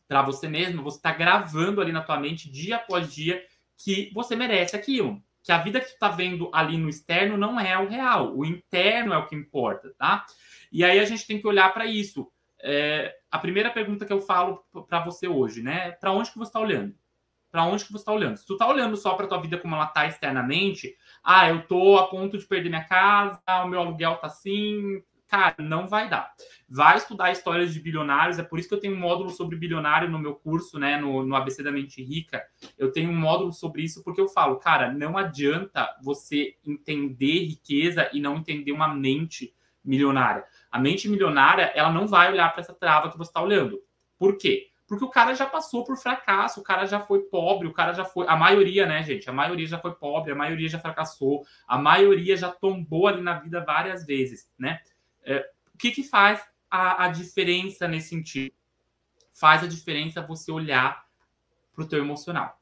para 0.05 0.21
você 0.21 0.49
mesmo, 0.49 0.83
você 0.83 0.97
está 0.97 1.13
gravando 1.13 1.79
ali 1.79 1.93
na 1.93 2.03
tua 2.03 2.19
mente 2.19 2.51
dia 2.51 2.75
após 2.75 3.13
dia 3.13 3.41
que 3.77 4.11
você 4.13 4.35
merece 4.35 4.75
aquilo. 4.75 5.23
Que 5.47 5.53
a 5.53 5.59
vida 5.59 5.79
que 5.79 5.85
tu 5.85 5.93
está 5.93 6.09
vendo 6.09 6.51
ali 6.53 6.77
no 6.77 6.89
externo 6.89 7.37
não 7.37 7.57
é 7.57 7.79
o 7.79 7.87
real, 7.87 8.35
o 8.35 8.45
interno 8.45 9.13
é 9.13 9.17
o 9.17 9.25
que 9.27 9.33
importa, 9.33 9.93
tá? 9.97 10.25
E 10.69 10.83
aí 10.83 10.99
a 10.99 11.05
gente 11.05 11.25
tem 11.25 11.39
que 11.39 11.47
olhar 11.47 11.73
para 11.73 11.85
isso. 11.85 12.29
É, 12.61 13.15
a 13.31 13.39
primeira 13.39 13.71
pergunta 13.71 14.05
que 14.05 14.11
eu 14.11 14.19
falo 14.19 14.61
para 14.89 14.99
você 15.05 15.25
hoje, 15.25 15.63
né? 15.63 15.91
Para 15.91 16.11
onde 16.11 16.29
que 16.31 16.37
você 16.37 16.49
está 16.49 16.59
olhando? 16.59 16.93
Para 17.49 17.63
onde 17.63 17.85
que 17.85 17.93
você 17.93 18.01
está 18.01 18.11
olhando? 18.11 18.35
Se 18.35 18.45
tu 18.45 18.53
está 18.53 18.67
olhando 18.67 18.97
só 18.97 19.13
para 19.13 19.25
tua 19.25 19.39
vida 19.39 19.57
como 19.57 19.73
ela 19.73 19.85
está 19.85 20.05
externamente, 20.05 20.93
ah, 21.23 21.47
eu 21.47 21.65
tô 21.65 21.95
a 21.95 22.09
ponto 22.09 22.37
de 22.37 22.45
perder 22.45 22.67
minha 22.67 22.83
casa, 22.83 23.41
o 23.63 23.69
meu 23.69 23.79
aluguel 23.79 24.17
tá 24.17 24.27
assim, 24.27 25.01
cara, 25.27 25.55
não 25.59 25.87
vai 25.87 26.09
dar. 26.09 26.31
Vai 26.69 26.97
estudar 26.97 27.31
histórias 27.31 27.73
de 27.73 27.79
bilionários, 27.79 28.39
é 28.39 28.43
por 28.43 28.59
isso 28.59 28.67
que 28.67 28.73
eu 28.73 28.79
tenho 28.79 28.95
um 28.95 28.99
módulo 28.99 29.29
sobre 29.29 29.55
bilionário 29.55 30.09
no 30.09 30.19
meu 30.19 30.35
curso, 30.35 30.79
né, 30.79 30.97
no, 30.97 31.23
no 31.23 31.35
ABC 31.35 31.61
da 31.61 31.71
Mente 31.71 32.03
Rica. 32.03 32.43
Eu 32.77 32.91
tenho 32.91 33.11
um 33.11 33.15
módulo 33.15 33.51
sobre 33.51 33.83
isso 33.83 34.03
porque 34.03 34.21
eu 34.21 34.27
falo, 34.27 34.57
cara, 34.57 34.91
não 34.91 35.17
adianta 35.17 35.87
você 36.01 36.55
entender 36.65 37.45
riqueza 37.45 38.09
e 38.13 38.19
não 38.19 38.37
entender 38.37 38.71
uma 38.71 38.87
mente 38.87 39.53
milionária. 39.83 40.43
A 40.71 40.79
mente 40.79 41.07
milionária, 41.07 41.71
ela 41.75 41.91
não 41.91 42.07
vai 42.07 42.31
olhar 42.31 42.51
para 42.51 42.61
essa 42.61 42.73
trava 42.73 43.09
que 43.09 43.17
você 43.17 43.29
está 43.29 43.41
olhando. 43.41 43.81
Por 44.17 44.37
quê? 44.37 44.69
Porque 44.87 45.03
o 45.03 45.09
cara 45.09 45.33
já 45.33 45.45
passou 45.45 45.83
por 45.83 45.97
fracasso, 45.97 46.61
o 46.61 46.63
cara 46.63 46.85
já 46.85 46.99
foi 46.99 47.19
pobre, 47.23 47.67
o 47.67 47.73
cara 47.73 47.93
já 47.93 48.05
foi. 48.05 48.25
A 48.27 48.37
maioria, 48.37 48.85
né, 48.85 49.03
gente? 49.03 49.29
A 49.29 49.33
maioria 49.33 49.67
já 49.67 49.77
foi 49.77 49.93
pobre, 49.93 50.31
a 50.31 50.35
maioria 50.35 50.69
já 50.69 50.79
fracassou, 50.79 51.43
a 51.67 51.77
maioria 51.77 52.37
já 52.37 52.49
tombou 52.49 53.07
ali 53.07 53.21
na 53.21 53.37
vida 53.37 53.63
várias 53.65 54.05
vezes, 54.05 54.49
né? 54.57 54.79
É, 55.27 55.51
o 55.73 55.77
que, 55.77 55.91
que 55.91 56.03
faz 56.03 56.41
a, 56.71 57.05
a 57.05 57.07
diferença 57.09 57.87
nesse 57.87 58.09
sentido? 58.09 58.53
Faz 59.33 59.61
a 59.61 59.67
diferença 59.67 60.21
você 60.21 60.51
olhar 60.51 61.05
para 61.73 61.83
o 61.83 61.87
teu 61.87 61.99
emocional. 61.99 62.59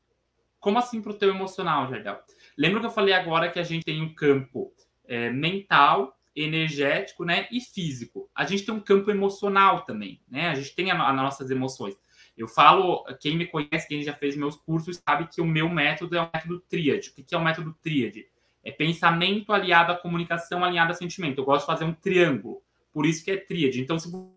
Como 0.60 0.80
assim 0.80 1.00
para 1.00 1.12
o 1.12 1.18
teu 1.18 1.30
emocional, 1.30 1.88
Jardel? 1.88 2.20
Lembra 2.58 2.80
que 2.80 2.88
eu 2.88 2.92
falei 2.92 3.14
agora 3.14 3.52
que 3.52 3.60
a 3.60 3.64
gente 3.64 3.86
tem 3.86 4.02
um 4.02 4.14
campo 4.14 4.74
é, 5.06 5.30
mental, 5.30 6.18
energético, 6.36 7.24
né, 7.24 7.48
e 7.52 7.62
físico. 7.62 8.30
A 8.34 8.46
gente 8.46 8.66
tem 8.66 8.74
um 8.74 8.80
campo 8.80 9.12
emocional 9.12 9.86
também, 9.86 10.20
né? 10.28 10.50
A 10.50 10.56
gente 10.56 10.76
tem 10.76 10.92
as 10.92 11.16
nossas 11.16 11.50
emoções. 11.52 11.96
Eu 12.36 12.48
falo, 12.48 13.06
quem 13.22 13.38
me 13.38 13.46
conhece, 13.46 13.88
quem 13.88 14.04
já 14.04 14.14
fez 14.14 14.36
meus 14.36 14.58
cursos, 14.58 15.02
sabe 15.08 15.28
que 15.28 15.40
o 15.40 15.46
meu 15.46 15.70
método 15.70 16.18
é 16.18 16.22
o 16.22 16.30
método 16.34 16.60
tríade. 16.62 17.10
O 17.12 17.24
que 17.24 17.34
é 17.34 17.38
o 17.38 17.44
método 17.44 17.74
tríade? 17.82 18.28
É 18.66 18.72
pensamento 18.72 19.54
aliado 19.54 19.94
à 19.94 19.96
comunicação, 19.96 20.64
alinhado 20.64 20.92
a 20.92 20.96
sentimento. 20.96 21.40
Eu 21.40 21.46
gosto 21.46 21.62
de 21.62 21.68
fazer 21.68 21.86
um 21.86 21.94
triângulo, 21.94 22.62
por 22.92 23.06
isso 23.06 23.24
que 23.24 23.32
é 23.32 23.38
tríade. 23.38 23.80
Então, 23.80 23.98
se 23.98 24.12
você 24.12 24.36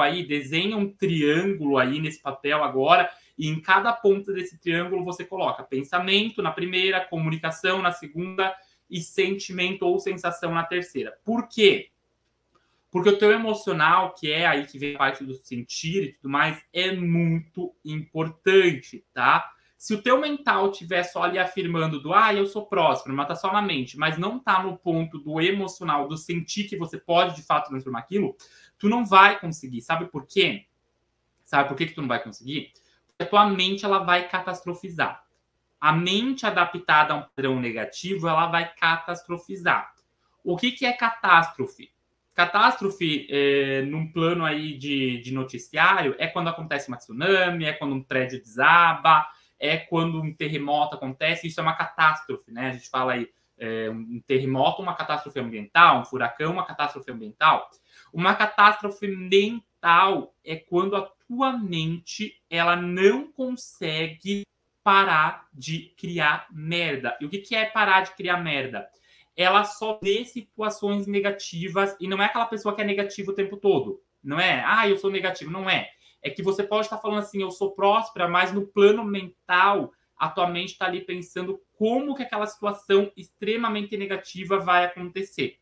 aí, 0.00 0.26
desenha 0.26 0.76
um 0.76 0.92
triângulo 0.92 1.78
aí 1.78 2.00
nesse 2.00 2.20
papel 2.20 2.62
agora, 2.62 3.08
e 3.38 3.48
em 3.48 3.58
cada 3.58 3.92
ponta 3.92 4.32
desse 4.32 4.58
triângulo 4.58 5.04
você 5.04 5.24
coloca 5.24 5.62
pensamento 5.62 6.42
na 6.42 6.50
primeira, 6.50 7.00
comunicação 7.06 7.80
na 7.80 7.90
segunda 7.92 8.54
e 8.90 9.00
sentimento 9.00 9.86
ou 9.86 9.98
sensação 9.98 10.52
na 10.52 10.64
terceira. 10.64 11.16
Por 11.24 11.48
quê? 11.48 11.88
Porque 12.90 13.08
o 13.08 13.16
teu 13.16 13.30
emocional, 13.30 14.12
que 14.14 14.30
é 14.30 14.46
aí 14.46 14.66
que 14.66 14.78
vem 14.78 14.96
a 14.96 14.98
parte 14.98 15.24
do 15.24 15.34
sentir 15.34 16.02
e 16.02 16.12
tudo 16.14 16.28
mais, 16.28 16.60
é 16.72 16.92
muito 16.92 17.72
importante, 17.84 19.04
tá? 19.14 19.50
Se 19.80 19.94
o 19.94 20.02
teu 20.02 20.20
mental 20.20 20.70
tiver 20.70 21.02
só 21.04 21.22
ali 21.22 21.38
afirmando 21.38 21.98
do 21.98 22.12
ah, 22.12 22.34
eu 22.34 22.44
sou 22.44 22.66
próspero, 22.66 23.16
mas 23.16 23.26
tá 23.26 23.34
só 23.34 23.50
na 23.50 23.62
mente, 23.62 23.96
mas 23.96 24.18
não 24.18 24.38
tá 24.38 24.62
no 24.62 24.76
ponto 24.76 25.18
do 25.18 25.40
emocional, 25.40 26.06
do 26.06 26.18
sentir 26.18 26.64
que 26.64 26.76
você 26.76 26.98
pode 26.98 27.34
de 27.34 27.42
fato 27.42 27.70
transformar 27.70 28.00
aquilo, 28.00 28.36
tu 28.78 28.90
não 28.90 29.06
vai 29.06 29.40
conseguir. 29.40 29.80
Sabe 29.80 30.04
por 30.04 30.26
quê? 30.26 30.66
Sabe 31.46 31.66
por 31.66 31.78
que, 31.78 31.86
que 31.86 31.94
tu 31.94 32.02
não 32.02 32.08
vai 32.08 32.22
conseguir? 32.22 32.74
Porque 33.06 33.22
a 33.22 33.26
tua 33.26 33.48
mente 33.48 33.82
ela 33.82 34.00
vai 34.00 34.28
catastrofizar. 34.28 35.24
A 35.80 35.94
mente 35.94 36.44
adaptada 36.44 37.14
a 37.14 37.16
um 37.16 37.22
padrão 37.22 37.58
negativo, 37.58 38.28
ela 38.28 38.48
vai 38.48 38.74
catastrofizar. 38.74 39.94
O 40.44 40.58
que, 40.58 40.72
que 40.72 40.84
é 40.84 40.92
catástrofe? 40.92 41.90
Catástrofe, 42.34 43.26
é, 43.30 43.80
num 43.86 44.12
plano 44.12 44.44
aí 44.44 44.76
de, 44.76 45.22
de 45.22 45.32
noticiário, 45.32 46.14
é 46.18 46.26
quando 46.26 46.48
acontece 46.48 46.88
uma 46.88 46.98
tsunami, 46.98 47.64
é 47.64 47.72
quando 47.72 47.94
um 47.94 48.02
prédio 48.02 48.42
desaba, 48.42 49.26
é 49.60 49.76
quando 49.76 50.20
um 50.20 50.34
terremoto 50.34 50.96
acontece, 50.96 51.46
isso 51.46 51.60
é 51.60 51.62
uma 51.62 51.76
catástrofe, 51.76 52.50
né? 52.50 52.70
A 52.70 52.72
gente 52.72 52.88
fala 52.88 53.12
aí 53.12 53.28
é, 53.58 53.90
um 53.90 54.20
terremoto, 54.26 54.82
uma 54.82 54.94
catástrofe 54.94 55.38
ambiental, 55.38 56.00
um 56.00 56.04
furacão, 56.04 56.52
uma 56.52 56.64
catástrofe 56.64 57.10
ambiental. 57.12 57.68
Uma 58.12 58.34
catástrofe 58.34 59.06
mental 59.06 60.34
é 60.42 60.56
quando 60.56 60.96
a 60.96 61.02
tua 61.28 61.52
mente 61.52 62.40
ela 62.48 62.74
não 62.74 63.30
consegue 63.30 64.42
parar 64.82 65.46
de 65.52 65.94
criar 65.96 66.46
merda. 66.50 67.16
E 67.20 67.26
o 67.26 67.28
que, 67.28 67.38
que 67.38 67.54
é 67.54 67.66
parar 67.66 68.00
de 68.00 68.16
criar 68.16 68.38
merda? 68.38 68.88
ela 69.40 69.64
só 69.64 69.98
vê 70.02 70.22
situações 70.24 71.06
negativas 71.06 71.96
e 71.98 72.06
não 72.06 72.20
é 72.22 72.26
aquela 72.26 72.44
pessoa 72.44 72.74
que 72.74 72.82
é 72.82 72.84
negativa 72.84 73.30
o 73.30 73.34
tempo 73.34 73.56
todo. 73.56 74.02
Não 74.22 74.38
é, 74.38 74.62
ah, 74.66 74.86
eu 74.86 74.98
sou 74.98 75.10
negativo. 75.10 75.50
Não 75.50 75.68
é. 75.68 75.90
É 76.22 76.30
que 76.30 76.42
você 76.42 76.62
pode 76.62 76.86
estar 76.86 76.98
falando 76.98 77.20
assim, 77.20 77.42
eu 77.42 77.50
sou 77.50 77.72
próspera, 77.72 78.28
mas 78.28 78.52
no 78.52 78.66
plano 78.66 79.04
mental, 79.04 79.92
a 80.16 80.28
tua 80.28 80.48
mente 80.48 80.72
está 80.72 80.86
ali 80.86 81.00
pensando 81.00 81.60
como 81.78 82.14
que 82.14 82.22
aquela 82.22 82.46
situação 82.46 83.10
extremamente 83.16 83.96
negativa 83.96 84.58
vai 84.58 84.84
acontecer. 84.84 85.58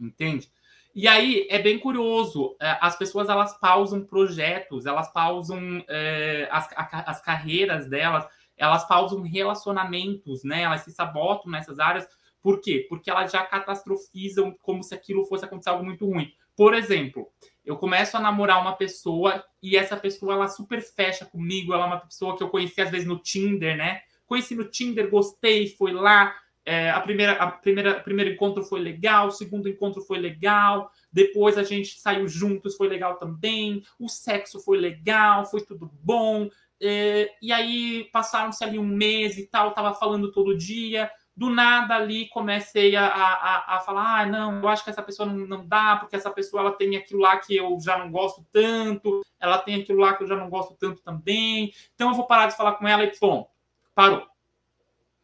Entende? 0.00 0.50
E 0.94 1.08
aí 1.08 1.46
é 1.48 1.58
bem 1.58 1.78
curioso, 1.78 2.54
é, 2.60 2.76
as 2.80 2.96
pessoas 2.96 3.28
elas 3.28 3.58
pausam 3.58 4.04
projetos, 4.04 4.84
elas 4.84 5.10
pausam 5.10 5.82
é, 5.88 6.48
as, 6.50 6.68
as 6.76 7.22
carreiras 7.22 7.88
delas, 7.88 8.26
elas 8.56 8.86
pausam 8.86 9.22
relacionamentos, 9.22 10.44
né? 10.44 10.62
Elas 10.62 10.82
se 10.82 10.90
sabotam 10.90 11.50
nessas 11.50 11.78
áreas. 11.78 12.06
Por 12.42 12.60
quê? 12.60 12.86
Porque 12.88 13.10
elas 13.10 13.32
já 13.32 13.42
catastrofizam 13.44 14.54
como 14.60 14.82
se 14.82 14.94
aquilo 14.94 15.24
fosse 15.24 15.44
acontecer 15.44 15.70
algo 15.70 15.84
muito 15.84 16.04
ruim. 16.04 16.32
Por 16.56 16.74
exemplo, 16.74 17.28
eu 17.64 17.76
começo 17.76 18.16
a 18.16 18.20
namorar 18.20 18.60
uma 18.60 18.76
pessoa 18.76 19.44
e 19.62 19.76
essa 19.76 19.96
pessoa 19.96 20.34
ela 20.34 20.48
super 20.48 20.80
fecha 20.82 21.24
comigo, 21.24 21.72
ela 21.72 21.84
é 21.84 21.86
uma 21.86 22.00
pessoa 22.00 22.36
que 22.36 22.42
eu 22.42 22.50
conheci 22.50 22.80
às 22.80 22.90
vezes 22.90 23.06
no 23.06 23.18
Tinder, 23.18 23.76
né? 23.76 24.00
Conheci 24.26 24.54
no 24.54 24.64
Tinder, 24.64 25.10
gostei, 25.10 25.68
foi 25.68 25.92
lá, 25.92 26.34
é, 26.64 26.90
a 26.90 27.00
primeira, 27.00 27.32
a 27.32 27.50
primeira, 27.50 28.00
primeiro 28.00 28.30
encontro 28.30 28.62
foi 28.62 28.80
legal, 28.80 29.28
o 29.28 29.32
segundo 29.32 29.68
encontro 29.68 30.00
foi 30.02 30.18
legal, 30.18 30.90
depois 31.12 31.58
a 31.58 31.62
gente 31.62 31.98
saiu 32.00 32.28
juntos, 32.28 32.76
foi 32.76 32.88
legal 32.88 33.16
também, 33.16 33.82
o 33.98 34.08
sexo 34.08 34.60
foi 34.60 34.78
legal, 34.78 35.44
foi 35.44 35.60
tudo 35.62 35.90
bom. 36.02 36.48
É, 36.80 37.30
e 37.40 37.52
aí 37.52 38.08
passaram-se 38.12 38.62
ali 38.64 38.78
um 38.78 38.86
mês 38.86 39.38
e 39.38 39.46
tal, 39.46 39.72
tava 39.72 39.94
falando 39.94 40.32
todo 40.32 40.56
dia. 40.56 41.10
Do 41.34 41.48
nada 41.48 41.94
ali 41.96 42.28
comecei 42.28 42.94
a, 42.94 43.06
a, 43.06 43.76
a 43.76 43.80
falar: 43.80 44.20
ah, 44.20 44.26
não, 44.26 44.60
eu 44.60 44.68
acho 44.68 44.84
que 44.84 44.90
essa 44.90 45.02
pessoa 45.02 45.26
não, 45.26 45.46
não 45.46 45.66
dá, 45.66 45.96
porque 45.96 46.16
essa 46.16 46.30
pessoa 46.30 46.62
ela 46.62 46.72
tem 46.72 46.96
aquilo 46.96 47.20
lá 47.20 47.38
que 47.38 47.56
eu 47.56 47.78
já 47.80 47.96
não 47.98 48.10
gosto 48.10 48.46
tanto, 48.52 49.22
ela 49.40 49.58
tem 49.58 49.80
aquilo 49.80 50.00
lá 50.00 50.14
que 50.14 50.22
eu 50.24 50.28
já 50.28 50.36
não 50.36 50.50
gosto 50.50 50.74
tanto 50.74 51.02
também, 51.02 51.72
então 51.94 52.10
eu 52.10 52.14
vou 52.14 52.26
parar 52.26 52.48
de 52.48 52.56
falar 52.56 52.74
com 52.74 52.86
ela 52.86 53.04
e 53.04 53.18
pronto, 53.18 53.48
parou. 53.94 54.26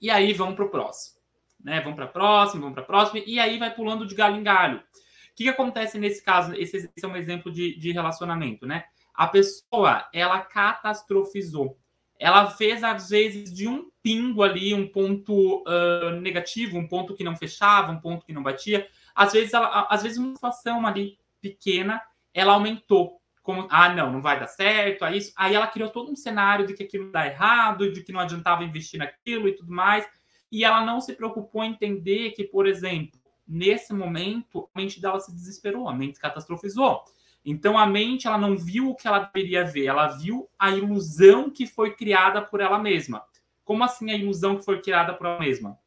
E 0.01 0.11
aí 0.11 0.33
vamos 0.33 0.55
para 0.55 0.65
o 0.65 0.71
próximo 0.71 1.19
né? 1.63 1.81
Vamos 1.81 1.97
para 1.97 2.05
a 2.05 2.09
próxima, 2.09 2.63
vamos 2.63 2.75
para 2.75 2.83
a 2.83 2.87
próxima, 2.87 3.23
e 3.27 3.39
aí 3.39 3.59
vai 3.59 3.75
pulando 3.75 4.07
de 4.07 4.15
galho 4.15 4.37
em 4.37 4.43
galho. 4.43 4.79
O 4.79 5.35
que, 5.35 5.45
que 5.45 5.49
acontece 5.49 5.99
nesse 5.99 6.23
caso? 6.25 6.55
Esse, 6.55 6.77
esse, 6.77 6.91
é 7.05 7.07
um 7.07 7.17
exemplo 7.17 7.53
de, 7.53 7.79
de 7.79 7.93
relacionamento, 7.93 8.67
né? 8.67 8.85
A 9.15 9.27
pessoa, 9.27 10.09
ela 10.13 10.41
catastrofizou. 10.41 11.79
Ela 12.19 12.51
fez, 12.51 12.83
às 12.83 13.11
vezes, 13.11 13.53
de 13.53 13.69
um 13.69 13.91
pingo 14.03 14.43
ali, 14.43 14.75
um 14.75 14.89
ponto 14.89 15.63
uh, 15.63 16.11
negativo, 16.21 16.77
um 16.77 16.89
ponto 16.89 17.15
que 17.15 17.23
não 17.23 17.37
fechava, 17.37 17.93
um 17.93 18.01
ponto 18.01 18.27
que 18.27 18.33
não 18.33 18.43
batia. 18.43 18.87
Às 19.15 19.33
vezes, 19.33 19.55
ela, 19.55 19.87
às 19.89 20.03
vezes 20.03 20.19
uma 20.19 20.35
situação 20.35 20.87
ali 20.87 21.19
pequena, 21.41 22.03
ela 22.35 22.55
aumentou. 22.55 23.19
Como, 23.43 23.67
ah, 23.71 23.89
não, 23.95 24.13
não 24.13 24.21
vai 24.21 24.39
dar 24.39 24.47
certo, 24.47 25.05
aí, 25.05 25.19
isso. 25.19 25.33
aí 25.35 25.55
ela 25.55 25.67
criou 25.67 25.89
todo 25.89 26.11
um 26.11 26.17
cenário 26.17 26.67
de 26.67 26.75
que 26.75 26.83
aquilo 26.83 27.11
dá 27.11 27.27
errado, 27.27 27.91
de 27.91 28.03
que 28.03 28.13
não 28.13 28.21
adiantava 28.21 28.63
investir 28.63 28.99
naquilo 28.99 29.49
e 29.49 29.53
tudo 29.53 29.73
mais 29.73 30.07
e 30.51 30.65
ela 30.65 30.85
não 30.85 31.01
se 31.01 31.15
preocupou 31.15 31.63
em 31.63 31.71
entender 31.71 32.31
que, 32.33 32.45
por 32.45 32.67
exemplo, 32.67 33.21
nesse 33.47 33.93
momento, 33.93 34.69
a 34.75 34.81
mente 34.81 35.01
dela 35.01 35.21
se 35.21 35.33
desesperou, 35.33 35.89
a 35.89 35.95
mente 35.95 36.19
catastrofizou. 36.19 37.03
Então 37.51 37.79
a 37.79 37.87
mente 37.87 38.27
ela 38.27 38.37
não 38.37 38.59
viu 38.59 38.91
o 38.91 38.95
que 38.95 39.09
ela 39.09 39.21
deveria 39.21 39.65
ver, 39.65 39.87
ela 39.87 40.09
viu 40.09 40.47
a 40.59 40.71
ilusão 40.71 41.49
que 41.49 41.67
foi 41.67 41.95
criada 41.95 42.43
por 42.43 42.61
ela 42.61 42.79
mesma. 42.79 43.25
Como 43.65 43.83
assim 43.83 44.11
a 44.11 44.15
ilusão 44.15 44.59
que 44.59 44.67
foi 44.67 44.83
criada 44.83 45.15
por 45.15 45.27
ela 45.27 45.39
mesma? 45.39 45.79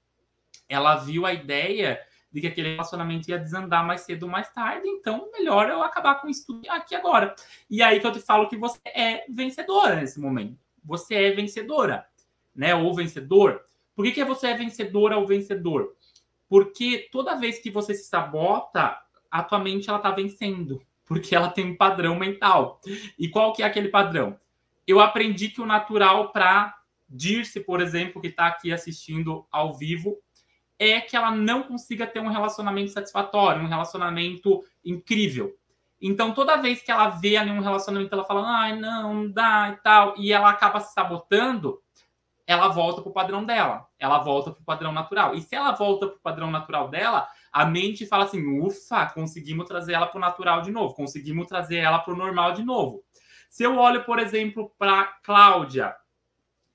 Ela 0.67 0.95
viu 0.95 1.23
a 1.23 1.31
ideia 1.31 2.01
de 2.31 2.41
que 2.41 2.47
aquele 2.47 2.71
relacionamento 2.71 3.29
ia 3.29 3.37
desandar 3.37 3.85
mais 3.85 4.01
cedo 4.01 4.23
ou 4.23 4.29
mais 4.29 4.51
tarde, 4.51 4.87
então 4.87 5.29
melhor 5.31 5.69
eu 5.69 5.83
acabar 5.83 6.15
com 6.15 6.27
isso 6.27 6.47
tudo 6.47 6.67
aqui 6.67 6.95
agora. 6.95 7.35
E 7.69 7.83
aí 7.83 7.99
que 7.99 8.07
eu 8.07 8.11
te 8.11 8.19
falo 8.19 8.49
que 8.49 8.57
você 8.57 8.79
é 8.87 9.25
vencedora 9.29 9.97
nesse 9.97 10.19
momento. 10.19 10.57
Você 10.83 11.13
é 11.13 11.29
vencedora, 11.29 12.07
né? 12.55 12.73
Ou 12.73 12.91
vencedor. 12.91 13.61
Por 13.95 14.03
que, 14.03 14.13
que 14.13 14.23
você 14.23 14.47
é 14.47 14.57
vencedora 14.57 15.15
ou 15.15 15.27
vencedor? 15.27 15.95
Porque 16.49 17.07
toda 17.11 17.37
vez 17.37 17.59
que 17.59 17.69
você 17.69 17.93
se 17.93 18.05
sabota, 18.05 18.99
a 19.29 19.43
tua 19.43 19.59
mente 19.59 19.91
ela 19.91 19.99
tá 19.99 20.09
vencendo, 20.09 20.81
porque 21.11 21.35
ela 21.35 21.49
tem 21.49 21.65
um 21.65 21.75
padrão 21.75 22.17
mental. 22.17 22.79
E 23.19 23.27
qual 23.27 23.51
que 23.51 23.61
é 23.61 23.65
aquele 23.65 23.89
padrão? 23.89 24.39
Eu 24.87 25.01
aprendi 25.01 25.49
que 25.49 25.59
o 25.59 25.65
natural 25.65 26.31
para 26.31 26.73
Dirce, 27.09 27.59
por 27.59 27.81
exemplo, 27.81 28.21
que 28.21 28.29
está 28.29 28.47
aqui 28.47 28.71
assistindo 28.71 29.45
ao 29.51 29.77
vivo, 29.77 30.17
é 30.79 31.01
que 31.01 31.17
ela 31.17 31.29
não 31.29 31.63
consiga 31.63 32.07
ter 32.07 32.21
um 32.21 32.29
relacionamento 32.29 32.91
satisfatório, 32.91 33.61
um 33.61 33.67
relacionamento 33.67 34.63
incrível. 34.85 35.53
Então, 36.01 36.33
toda 36.33 36.55
vez 36.55 36.81
que 36.81 36.89
ela 36.89 37.09
vê 37.09 37.35
ali 37.35 37.51
um 37.51 37.59
relacionamento, 37.59 38.15
ela 38.15 38.23
fala, 38.23 38.47
ai, 38.47 38.79
não, 38.79 39.13
não 39.13 39.29
dá 39.29 39.67
e 39.77 39.83
tal, 39.83 40.13
e 40.17 40.31
ela 40.31 40.49
acaba 40.49 40.79
se 40.79 40.93
sabotando, 40.93 41.81
ela 42.47 42.69
volta 42.69 43.01
para 43.01 43.09
o 43.09 43.13
padrão 43.13 43.43
dela, 43.43 43.85
ela 43.99 44.19
volta 44.19 44.51
para 44.51 44.61
o 44.61 44.65
padrão 44.65 44.93
natural. 44.93 45.35
E 45.35 45.41
se 45.41 45.53
ela 45.55 45.73
volta 45.73 46.07
para 46.07 46.15
o 46.15 46.21
padrão 46.21 46.49
natural 46.49 46.87
dela, 46.87 47.27
a 47.51 47.65
mente 47.65 48.05
fala 48.05 48.25
assim: 48.25 48.45
ufa, 48.59 49.05
conseguimos 49.07 49.67
trazer 49.67 49.93
ela 49.93 50.07
para 50.07 50.17
o 50.17 50.21
natural 50.21 50.61
de 50.61 50.71
novo, 50.71 50.93
conseguimos 50.93 51.47
trazer 51.47 51.77
ela 51.77 51.99
para 51.99 52.13
o 52.13 52.17
normal 52.17 52.53
de 52.53 52.63
novo. 52.63 53.03
Se 53.49 53.63
eu 53.63 53.77
olho, 53.77 54.03
por 54.05 54.19
exemplo, 54.19 54.73
para 54.77 55.05
Cláudia, 55.23 55.95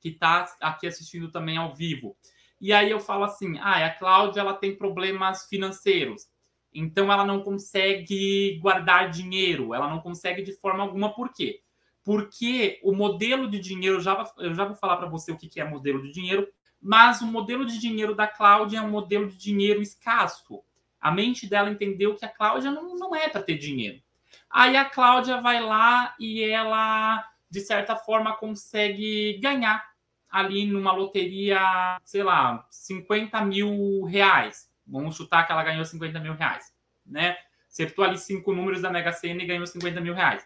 que 0.00 0.10
está 0.10 0.46
aqui 0.60 0.86
assistindo 0.86 1.30
também 1.30 1.56
ao 1.56 1.74
vivo, 1.74 2.16
e 2.60 2.72
aí 2.72 2.90
eu 2.90 3.00
falo 3.00 3.24
assim: 3.24 3.58
ah, 3.58 3.84
a 3.84 3.90
Cláudia 3.90 4.40
ela 4.40 4.54
tem 4.54 4.76
problemas 4.76 5.46
financeiros, 5.48 6.28
então 6.72 7.12
ela 7.12 7.24
não 7.24 7.42
consegue 7.42 8.58
guardar 8.60 9.10
dinheiro, 9.10 9.74
ela 9.74 9.88
não 9.88 10.00
consegue 10.00 10.42
de 10.42 10.52
forma 10.52 10.82
alguma, 10.82 11.14
por 11.14 11.32
quê? 11.32 11.62
porque 12.06 12.78
o 12.84 12.94
modelo 12.94 13.50
de 13.50 13.58
dinheiro, 13.58 14.00
já, 14.00 14.32
eu 14.38 14.54
já 14.54 14.64
vou 14.64 14.76
falar 14.76 14.96
para 14.96 15.08
você 15.08 15.32
o 15.32 15.36
que 15.36 15.60
é 15.60 15.68
modelo 15.68 16.00
de 16.00 16.12
dinheiro, 16.12 16.46
mas 16.80 17.20
o 17.20 17.26
modelo 17.26 17.66
de 17.66 17.80
dinheiro 17.80 18.14
da 18.14 18.28
Cláudia 18.28 18.78
é 18.78 18.80
um 18.80 18.88
modelo 18.88 19.26
de 19.26 19.36
dinheiro 19.36 19.82
escasso. 19.82 20.62
A 21.06 21.10
mente 21.12 21.48
dela 21.48 21.70
entendeu 21.70 22.16
que 22.16 22.24
a 22.24 22.28
Cláudia 22.28 22.68
não, 22.68 22.96
não 22.96 23.14
é 23.14 23.28
para 23.28 23.40
ter 23.40 23.56
dinheiro. 23.56 24.02
Aí 24.50 24.76
a 24.76 24.84
Cláudia 24.84 25.40
vai 25.40 25.62
lá 25.62 26.16
e 26.18 26.42
ela, 26.42 27.24
de 27.48 27.60
certa 27.60 27.94
forma, 27.94 28.36
consegue 28.36 29.38
ganhar 29.40 29.88
ali 30.28 30.66
numa 30.66 30.90
loteria, 30.90 31.96
sei 32.04 32.24
lá, 32.24 32.66
50 32.68 33.40
mil 33.42 34.02
reais. 34.02 34.68
Vamos 34.84 35.14
chutar 35.14 35.46
que 35.46 35.52
ela 35.52 35.62
ganhou 35.62 35.84
50 35.84 36.18
mil 36.18 36.34
reais, 36.34 36.74
né? 37.06 37.36
Acertou 37.70 38.04
ali 38.04 38.18
cinco 38.18 38.52
números 38.52 38.82
da 38.82 38.90
Mega 38.90 39.12
Sena 39.12 39.44
e 39.44 39.46
ganhou 39.46 39.64
50 39.64 40.00
mil 40.00 40.12
reais. 40.12 40.44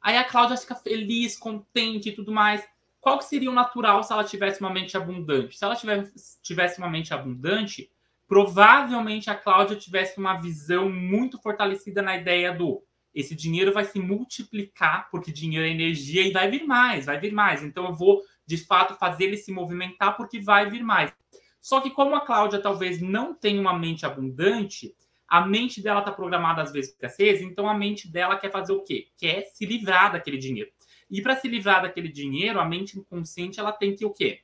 Aí 0.00 0.16
a 0.16 0.22
Cláudia 0.22 0.56
fica 0.56 0.76
feliz, 0.76 1.36
contente 1.36 2.10
e 2.10 2.12
tudo 2.12 2.30
mais. 2.30 2.64
Qual 3.00 3.18
que 3.18 3.24
seria 3.24 3.50
o 3.50 3.54
natural 3.54 4.04
se 4.04 4.12
ela 4.12 4.22
tivesse 4.22 4.60
uma 4.60 4.70
mente 4.70 4.96
abundante? 4.96 5.58
Se 5.58 5.64
ela 5.64 5.74
tivesse 5.74 6.78
uma 6.78 6.88
mente 6.88 7.12
abundante, 7.12 7.90
provavelmente 8.32 9.28
a 9.28 9.34
Cláudia 9.34 9.76
tivesse 9.76 10.18
uma 10.18 10.40
visão 10.40 10.90
muito 10.90 11.38
fortalecida 11.38 12.00
na 12.00 12.16
ideia 12.16 12.50
do 12.50 12.82
esse 13.14 13.34
dinheiro 13.34 13.74
vai 13.74 13.84
se 13.84 13.98
multiplicar, 13.98 15.10
porque 15.10 15.30
dinheiro 15.30 15.66
é 15.66 15.68
energia 15.68 16.26
e 16.26 16.32
vai 16.32 16.50
vir 16.50 16.64
mais, 16.64 17.04
vai 17.04 17.20
vir 17.20 17.30
mais. 17.30 17.62
Então 17.62 17.84
eu 17.84 17.92
vou, 17.92 18.22
de 18.46 18.56
fato, 18.56 18.94
fazer 18.94 19.24
ele 19.24 19.36
se 19.36 19.52
movimentar 19.52 20.16
porque 20.16 20.40
vai 20.40 20.70
vir 20.70 20.82
mais. 20.82 21.12
Só 21.60 21.82
que 21.82 21.90
como 21.90 22.16
a 22.16 22.22
Cláudia 22.22 22.58
talvez 22.58 23.02
não 23.02 23.34
tenha 23.34 23.60
uma 23.60 23.78
mente 23.78 24.06
abundante, 24.06 24.94
a 25.28 25.46
mente 25.46 25.82
dela 25.82 26.00
está 26.00 26.10
programada 26.10 26.62
às 26.62 26.72
vezes 26.72 26.90
para 26.96 27.08
escassez, 27.08 27.42
então 27.42 27.68
a 27.68 27.74
mente 27.74 28.10
dela 28.10 28.38
quer 28.38 28.50
fazer 28.50 28.72
o 28.72 28.82
quê? 28.82 29.08
Quer 29.18 29.42
se 29.42 29.66
livrar 29.66 30.10
daquele 30.10 30.38
dinheiro. 30.38 30.70
E 31.10 31.20
para 31.20 31.36
se 31.36 31.46
livrar 31.48 31.82
daquele 31.82 32.08
dinheiro, 32.08 32.58
a 32.58 32.64
mente 32.64 32.98
inconsciente 32.98 33.60
ela 33.60 33.72
tem 33.72 33.94
que 33.94 34.06
o 34.06 34.10
quê? 34.10 34.40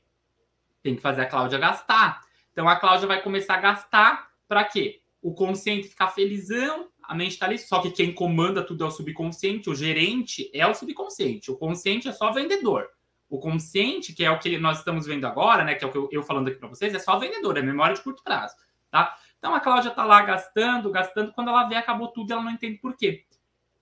Tem 0.83 0.95
que 0.95 1.01
fazer 1.01 1.23
a 1.23 1.27
Cláudia 1.27 1.59
gastar. 1.59 2.28
Então 2.59 2.69
a 2.69 2.75
Cláudia 2.75 3.07
vai 3.07 3.23
começar 3.23 3.55
a 3.55 3.61
gastar 3.61 4.31
para 4.49 4.65
quê? 4.65 5.01
O 5.23 5.33
consciente 5.33 5.87
ficar 5.87 6.09
felizão, 6.09 6.89
a 7.05 7.15
mente 7.15 7.31
está 7.31 7.47
ali, 7.47 7.57
só 7.57 7.81
que 7.81 7.89
quem 7.89 8.13
comanda 8.13 8.65
tudo 8.65 8.83
é 8.83 8.87
o 8.89 8.91
subconsciente, 8.91 9.71
o 9.71 9.77
gerente 9.77 10.51
é 10.53 10.67
o 10.67 10.75
subconsciente, 10.75 11.53
o 11.53 11.57
consciente 11.57 12.09
é 12.09 12.13
só 12.13 12.33
vendedor. 12.33 12.89
O 13.31 13.39
consciente, 13.39 14.13
que 14.13 14.25
é 14.25 14.31
o 14.33 14.41
que 14.41 14.59
nós 14.59 14.79
estamos 14.79 15.07
vendo 15.07 15.25
agora, 15.25 15.63
né, 15.63 15.77
que 15.77 15.85
é 15.85 15.87
o 15.87 15.93
que 15.93 15.99
eu, 15.99 16.09
eu 16.11 16.21
falando 16.25 16.49
aqui 16.49 16.59
para 16.59 16.69
vocês, 16.69 16.93
é 16.93 16.99
só 16.99 17.17
vendedor, 17.17 17.57
é 17.57 17.63
memória 17.63 17.95
de 17.95 18.03
curto 18.03 18.25
prazo, 18.25 18.57
tá? 18.91 19.17
Então 19.39 19.55
a 19.55 19.61
Cláudia 19.61 19.93
tá 19.93 20.05
lá 20.05 20.21
gastando, 20.23 20.91
gastando, 20.91 21.33
quando 21.33 21.51
ela 21.51 21.69
vê, 21.69 21.77
acabou 21.77 22.09
tudo 22.09 22.33
ela 22.33 22.43
não 22.43 22.51
entende 22.51 22.79
por 22.79 22.97
quê. 22.97 23.25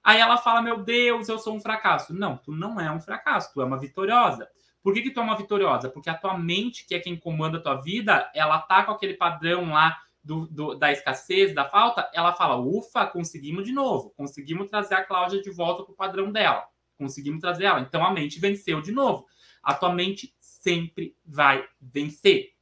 Aí 0.04 0.20
ela 0.20 0.36
fala: 0.36 0.60
Meu 0.60 0.84
Deus, 0.84 1.30
eu 1.30 1.38
sou 1.38 1.56
um 1.56 1.60
fracasso. 1.60 2.12
Não, 2.12 2.36
tu 2.36 2.52
não 2.52 2.78
é 2.78 2.92
um 2.92 3.00
fracasso, 3.00 3.54
tu 3.54 3.62
é 3.62 3.64
uma 3.64 3.80
vitoriosa. 3.80 4.46
Por 4.86 4.94
que, 4.94 5.02
que 5.02 5.10
tu 5.10 5.18
é 5.18 5.22
uma 5.24 5.36
vitoriosa? 5.36 5.90
Porque 5.90 6.08
a 6.08 6.14
tua 6.14 6.38
mente, 6.38 6.86
que 6.86 6.94
é 6.94 7.00
quem 7.00 7.16
comanda 7.16 7.58
a 7.58 7.60
tua 7.60 7.74
vida, 7.74 8.30
ela 8.32 8.60
tá 8.60 8.84
com 8.84 8.92
aquele 8.92 9.14
padrão 9.14 9.70
lá 9.70 10.00
do, 10.22 10.46
do, 10.46 10.76
da 10.76 10.92
escassez, 10.92 11.52
da 11.52 11.68
falta, 11.68 12.08
ela 12.14 12.32
fala: 12.32 12.56
ufa, 12.56 13.04
conseguimos 13.04 13.64
de 13.64 13.72
novo, 13.72 14.14
conseguimos 14.16 14.68
trazer 14.68 14.94
a 14.94 15.04
Cláudia 15.04 15.42
de 15.42 15.50
volta 15.50 15.82
para 15.82 15.90
o 15.92 15.96
padrão 15.96 16.30
dela, 16.30 16.68
conseguimos 16.96 17.40
trazer 17.40 17.64
ela. 17.64 17.80
Então 17.80 18.06
a 18.06 18.12
mente 18.12 18.38
venceu 18.38 18.80
de 18.80 18.92
novo. 18.92 19.26
A 19.60 19.74
tua 19.74 19.92
mente 19.92 20.32
sempre 20.38 21.16
vai 21.26 21.66
vencer. 21.80 22.52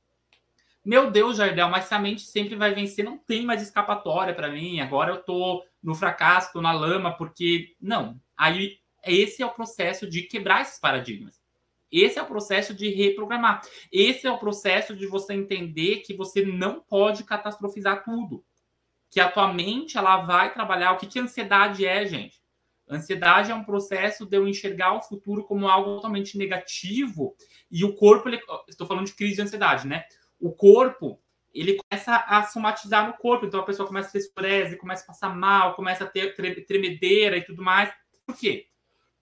Meu 0.82 1.10
Deus, 1.10 1.36
Jardel, 1.36 1.68
mas 1.68 1.84
se 1.84 1.94
a 1.94 1.98
mente 1.98 2.22
sempre 2.22 2.56
vai 2.56 2.72
vencer, 2.72 3.04
não 3.04 3.18
tem 3.18 3.44
mais 3.44 3.60
escapatória 3.60 4.32
para 4.32 4.48
mim. 4.48 4.80
Agora 4.80 5.12
eu 5.12 5.22
tô 5.22 5.62
no 5.82 5.94
fracasso, 5.94 6.54
tô 6.54 6.62
na 6.62 6.72
lama, 6.72 7.12
porque. 7.12 7.76
Não. 7.78 8.18
Aí, 8.34 8.78
esse 9.04 9.42
é 9.42 9.46
o 9.46 9.52
processo 9.52 10.08
de 10.08 10.22
quebrar 10.22 10.62
esses 10.62 10.80
paradigmas. 10.80 11.43
Esse 11.94 12.18
é 12.18 12.22
o 12.22 12.26
processo 12.26 12.74
de 12.74 12.88
reprogramar. 12.90 13.62
Esse 13.92 14.26
é 14.26 14.30
o 14.30 14.38
processo 14.38 14.96
de 14.96 15.06
você 15.06 15.32
entender 15.32 15.98
que 15.98 16.14
você 16.14 16.44
não 16.44 16.80
pode 16.80 17.22
catastrofizar 17.22 18.02
tudo. 18.02 18.44
Que 19.10 19.20
a 19.20 19.30
tua 19.30 19.52
mente 19.52 19.96
ela 19.96 20.22
vai 20.22 20.52
trabalhar. 20.52 20.92
O 20.92 20.96
que, 20.96 21.06
que 21.06 21.20
ansiedade 21.20 21.86
é, 21.86 22.04
gente? 22.04 22.42
Ansiedade 22.88 23.50
é 23.50 23.54
um 23.54 23.64
processo 23.64 24.26
de 24.26 24.36
eu 24.36 24.46
enxergar 24.46 24.92
o 24.94 25.00
futuro 25.00 25.44
como 25.44 25.68
algo 25.68 25.94
totalmente 25.96 26.36
negativo 26.36 27.34
e 27.70 27.84
o 27.84 27.94
corpo, 27.94 28.28
ele, 28.28 28.40
estou 28.68 28.86
falando 28.86 29.06
de 29.06 29.14
crise 29.14 29.36
de 29.36 29.42
ansiedade, 29.42 29.86
né? 29.86 30.04
O 30.38 30.52
corpo, 30.52 31.18
ele 31.52 31.78
começa 31.78 32.14
a 32.14 32.42
somatizar 32.42 33.06
no 33.06 33.14
corpo, 33.14 33.46
então 33.46 33.60
a 33.60 33.64
pessoa 33.64 33.86
começa 33.86 34.08
a 34.08 34.12
ter 34.12 34.18
estresse, 34.18 34.76
começa 34.76 35.04
a 35.04 35.06
passar 35.06 35.34
mal, 35.34 35.74
começa 35.74 36.04
a 36.04 36.06
ter 36.06 36.34
tremedeira 36.66 37.38
e 37.38 37.42
tudo 37.42 37.62
mais. 37.62 37.90
Por 38.26 38.36
quê? 38.36 38.66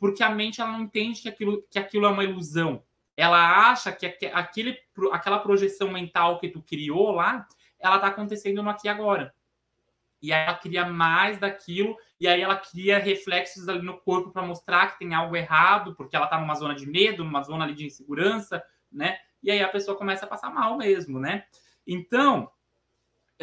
Porque 0.02 0.24
a 0.24 0.30
mente 0.30 0.60
ela 0.60 0.72
não 0.72 0.80
entende 0.80 1.22
que 1.22 1.28
aquilo, 1.28 1.62
que 1.70 1.78
aquilo 1.78 2.06
é 2.06 2.08
uma 2.08 2.24
ilusão. 2.24 2.82
Ela 3.16 3.70
acha 3.70 3.92
que 3.92 4.04
aquele, 4.04 4.76
aquela 5.12 5.38
projeção 5.38 5.92
mental 5.92 6.40
que 6.40 6.48
tu 6.48 6.60
criou 6.60 7.12
lá, 7.12 7.46
ela 7.78 7.94
está 7.94 8.08
acontecendo 8.08 8.64
no 8.64 8.68
aqui 8.68 8.88
e 8.88 8.90
agora. 8.90 9.32
E 10.20 10.32
aí 10.32 10.44
ela 10.44 10.56
cria 10.56 10.84
mais 10.86 11.38
daquilo, 11.38 11.96
e 12.18 12.26
aí 12.26 12.40
ela 12.40 12.56
cria 12.56 12.98
reflexos 12.98 13.68
ali 13.68 13.80
no 13.80 13.96
corpo 13.96 14.32
para 14.32 14.42
mostrar 14.42 14.88
que 14.88 14.98
tem 14.98 15.14
algo 15.14 15.36
errado, 15.36 15.94
porque 15.94 16.16
ela 16.16 16.24
está 16.24 16.36
numa 16.36 16.56
zona 16.56 16.74
de 16.74 16.84
medo, 16.84 17.22
numa 17.22 17.44
zona 17.44 17.62
ali 17.62 17.74
de 17.74 17.86
insegurança, 17.86 18.60
né? 18.90 19.20
E 19.40 19.52
aí 19.52 19.62
a 19.62 19.68
pessoa 19.68 19.96
começa 19.96 20.24
a 20.24 20.28
passar 20.28 20.52
mal 20.52 20.76
mesmo, 20.76 21.20
né? 21.20 21.44
Então, 21.86 22.50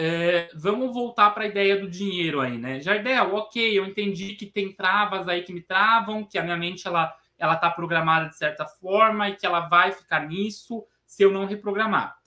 é, 0.02 0.50
vamos 0.56 0.94
voltar 0.94 1.32
para 1.32 1.44
a 1.44 1.48
ideia 1.48 1.78
do 1.78 1.90
dinheiro 1.90 2.40
aí, 2.40 2.58
né? 2.58 2.80
Jardel, 2.80 3.36
ok, 3.36 3.78
eu 3.78 3.86
entendi 3.86 4.34
que 4.34 4.46
tem 4.46 4.72
travas 4.72 5.28
aí 5.28 5.44
que 5.44 5.52
me 5.52 5.62
travam, 5.62 6.24
que 6.24 6.38
a 6.38 6.44
minha 6.44 6.56
mente 6.56 6.88
ela 6.88 7.14
ela 7.38 7.56
está 7.56 7.70
programada 7.70 8.30
de 8.30 8.38
certa 8.38 8.66
forma 8.66 9.30
e 9.30 9.36
que 9.36 9.46
ela 9.46 9.62
vai 9.62 9.92
ficar 9.92 10.28
nisso 10.28 10.86
se 11.06 11.24
eu 11.24 11.32
não 11.32 11.46
reprogramar. 11.46 12.18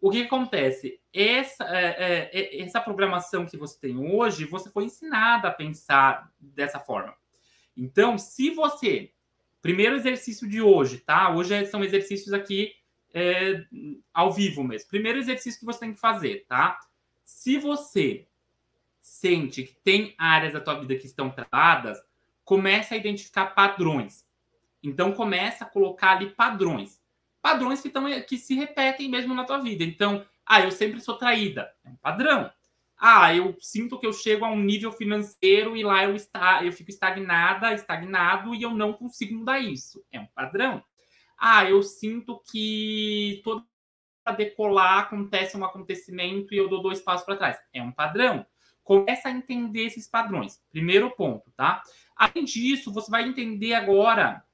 O 0.00 0.10
que, 0.10 0.22
acontece? 0.22 1.00
Essa, 1.12 1.64
é, 1.64 2.30
é, 2.32 2.58
é 2.58 2.62
essa 2.62 2.80
programação 2.80 3.46
que 3.46 3.56
você 3.56 3.78
tem 3.78 3.96
hoje, 3.96 4.44
você 4.44 4.70
foi 4.70 4.84
ensinada 4.84 5.48
a 5.48 5.52
pensar 5.52 6.30
dessa 6.38 6.78
forma. 6.78 7.14
Então, 7.76 8.18
se 8.18 8.50
você. 8.50 9.10
Primeiro 9.62 9.96
exercício 9.96 10.46
de 10.46 10.60
hoje, 10.60 10.98
tá? 10.98 11.34
Hoje 11.34 11.64
são 11.66 11.82
exercícios 11.82 12.34
aqui 12.34 12.72
é, 13.14 13.64
ao 14.12 14.30
vivo 14.30 14.62
mesmo. 14.62 14.90
Primeiro 14.90 15.18
exercício 15.18 15.58
que 15.58 15.64
você 15.64 15.80
tem 15.80 15.94
que 15.94 16.00
fazer, 16.00 16.44
tá? 16.46 16.78
Se 17.24 17.58
você 17.58 18.28
sente 19.00 19.62
que 19.62 19.74
tem 19.74 20.14
áreas 20.18 20.52
da 20.52 20.60
tua 20.60 20.78
vida 20.80 20.96
que 20.96 21.06
estão 21.06 21.30
travadas, 21.30 22.02
comece 22.44 22.94
a 22.94 22.96
identificar 22.96 23.46
padrões. 23.46 24.26
Então 24.82 25.12
começa 25.12 25.64
a 25.64 25.68
colocar 25.68 26.12
ali 26.12 26.30
padrões. 26.30 27.02
Padrões 27.40 27.80
que, 27.80 27.90
tão, 27.90 28.04
que 28.22 28.38
se 28.38 28.54
repetem 28.54 29.08
mesmo 29.08 29.34
na 29.34 29.44
tua 29.44 29.58
vida. 29.58 29.84
Então, 29.84 30.24
ah, 30.46 30.60
eu 30.60 30.70
sempre 30.70 31.00
sou 31.00 31.16
traída. 31.16 31.70
É 31.84 31.90
um 31.90 31.96
padrão. 31.96 32.50
Ah, 32.96 33.34
eu 33.34 33.56
sinto 33.60 33.98
que 33.98 34.06
eu 34.06 34.12
chego 34.12 34.44
a 34.44 34.50
um 34.50 34.60
nível 34.60 34.92
financeiro 34.92 35.76
e 35.76 35.82
lá 35.82 36.04
eu, 36.04 36.14
está, 36.14 36.64
eu 36.64 36.72
fico 36.72 36.90
estagnada, 36.90 37.72
estagnado 37.74 38.54
e 38.54 38.62
eu 38.62 38.70
não 38.70 38.92
consigo 38.92 39.34
mudar 39.34 39.58
isso. 39.58 40.02
É 40.12 40.20
um 40.20 40.26
padrão. 40.26 40.82
Ah, 41.36 41.68
eu 41.68 41.82
sinto 41.82 42.40
que 42.50 43.40
toda 43.44 43.64
decolar, 44.32 45.00
acontece 45.00 45.56
um 45.56 45.64
acontecimento 45.64 46.54
e 46.54 46.58
eu 46.58 46.68
dou 46.68 46.82
dois 46.82 47.00
passos 47.00 47.24
para 47.24 47.36
trás. 47.36 47.58
É 47.72 47.82
um 47.82 47.92
padrão. 47.92 48.46
Começa 48.82 49.28
a 49.28 49.32
entender 49.32 49.86
esses 49.86 50.06
padrões. 50.06 50.62
Primeiro 50.70 51.10
ponto, 51.10 51.50
tá? 51.56 51.82
Além 52.16 52.44
disso, 52.44 52.92
você 52.92 53.10
vai 53.10 53.26
entender 53.26 53.74
agora, 53.74 54.44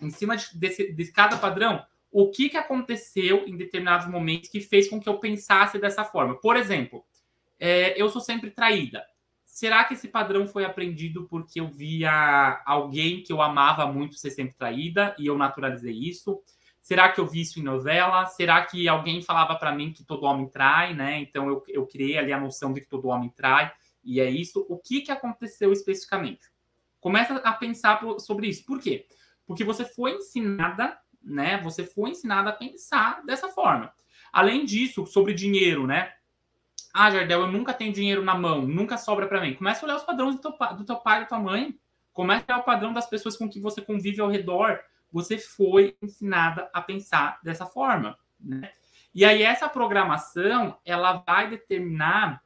em 0.00 0.10
cima 0.10 0.36
de, 0.36 0.56
desse, 0.56 0.92
de 0.92 1.12
cada 1.12 1.36
padrão, 1.36 1.84
o 2.10 2.30
que, 2.30 2.48
que 2.48 2.56
aconteceu 2.56 3.44
em 3.46 3.56
determinados 3.56 4.06
momentos 4.06 4.48
que 4.48 4.60
fez 4.60 4.88
com 4.88 5.00
que 5.00 5.08
eu 5.08 5.18
pensasse 5.18 5.80
dessa 5.80 6.04
forma. 6.04 6.36
Por 6.40 6.56
exemplo, 6.56 7.04
é, 7.58 8.00
eu 8.00 8.08
sou 8.08 8.20
sempre 8.20 8.50
traída. 8.50 9.04
Será 9.44 9.84
que 9.84 9.94
esse 9.94 10.08
padrão 10.08 10.46
foi 10.46 10.64
aprendido 10.64 11.26
porque 11.28 11.60
eu 11.60 11.68
via 11.68 12.62
alguém 12.64 13.22
que 13.22 13.32
eu 13.32 13.42
amava 13.42 13.86
muito 13.86 14.16
ser 14.16 14.30
sempre 14.30 14.54
traída 14.54 15.14
e 15.18 15.26
eu 15.26 15.36
naturalizei 15.36 15.92
isso? 15.92 16.40
Será 16.84 17.08
que 17.08 17.18
eu 17.18 17.26
vi 17.26 17.40
isso 17.40 17.58
em 17.58 17.62
novela? 17.62 18.26
Será 18.26 18.62
que 18.62 18.86
alguém 18.86 19.22
falava 19.22 19.54
para 19.54 19.74
mim 19.74 19.90
que 19.90 20.04
todo 20.04 20.26
homem 20.26 20.46
trai, 20.46 20.92
né? 20.92 21.18
Então 21.18 21.48
eu, 21.48 21.64
eu 21.66 21.86
criei 21.86 22.18
ali 22.18 22.30
a 22.30 22.38
noção 22.38 22.74
de 22.74 22.82
que 22.82 22.86
todo 22.86 23.08
homem 23.08 23.30
trai, 23.30 23.72
e 24.04 24.20
é 24.20 24.30
isso. 24.30 24.66
O 24.68 24.76
que, 24.76 25.00
que 25.00 25.10
aconteceu 25.10 25.72
especificamente? 25.72 26.42
Começa 27.00 27.36
a 27.36 27.52
pensar 27.54 28.02
sobre 28.18 28.48
isso. 28.48 28.66
Por 28.66 28.78
quê? 28.78 29.06
Porque 29.46 29.64
você 29.64 29.82
foi 29.82 30.16
ensinada, 30.16 30.98
né? 31.22 31.56
Você 31.62 31.84
foi 31.84 32.10
ensinada 32.10 32.50
a 32.50 32.52
pensar 32.52 33.24
dessa 33.24 33.48
forma. 33.48 33.90
Além 34.30 34.66
disso, 34.66 35.06
sobre 35.06 35.32
dinheiro, 35.32 35.86
né? 35.86 36.12
Ah, 36.92 37.10
Jardel, 37.10 37.40
eu 37.40 37.50
nunca 37.50 37.72
tenho 37.72 37.94
dinheiro 37.94 38.22
na 38.22 38.34
mão, 38.34 38.60
nunca 38.60 38.98
sobra 38.98 39.26
para 39.26 39.40
mim. 39.40 39.54
Começa 39.54 39.80
a 39.80 39.84
olhar 39.86 39.96
os 39.96 40.04
padrões 40.04 40.36
do 40.36 40.42
teu, 40.42 40.76
do 40.76 40.84
teu 40.84 40.96
pai 40.96 41.16
e 41.16 41.20
da 41.22 41.28
tua 41.28 41.40
mãe. 41.40 41.74
Começa 42.12 42.44
a 42.46 42.52
olhar 42.52 42.60
o 42.60 42.66
padrão 42.66 42.92
das 42.92 43.08
pessoas 43.08 43.38
com 43.38 43.48
que 43.48 43.58
você 43.58 43.80
convive 43.80 44.20
ao 44.20 44.28
redor 44.28 44.78
você 45.14 45.38
foi 45.38 45.96
ensinada 46.02 46.68
a 46.74 46.82
pensar 46.82 47.38
dessa 47.40 47.64
forma, 47.64 48.18
né? 48.40 48.72
E 49.14 49.24
aí 49.24 49.44
essa 49.44 49.68
programação, 49.68 50.76
ela 50.84 51.22
vai 51.24 51.48
determinar 51.48 52.42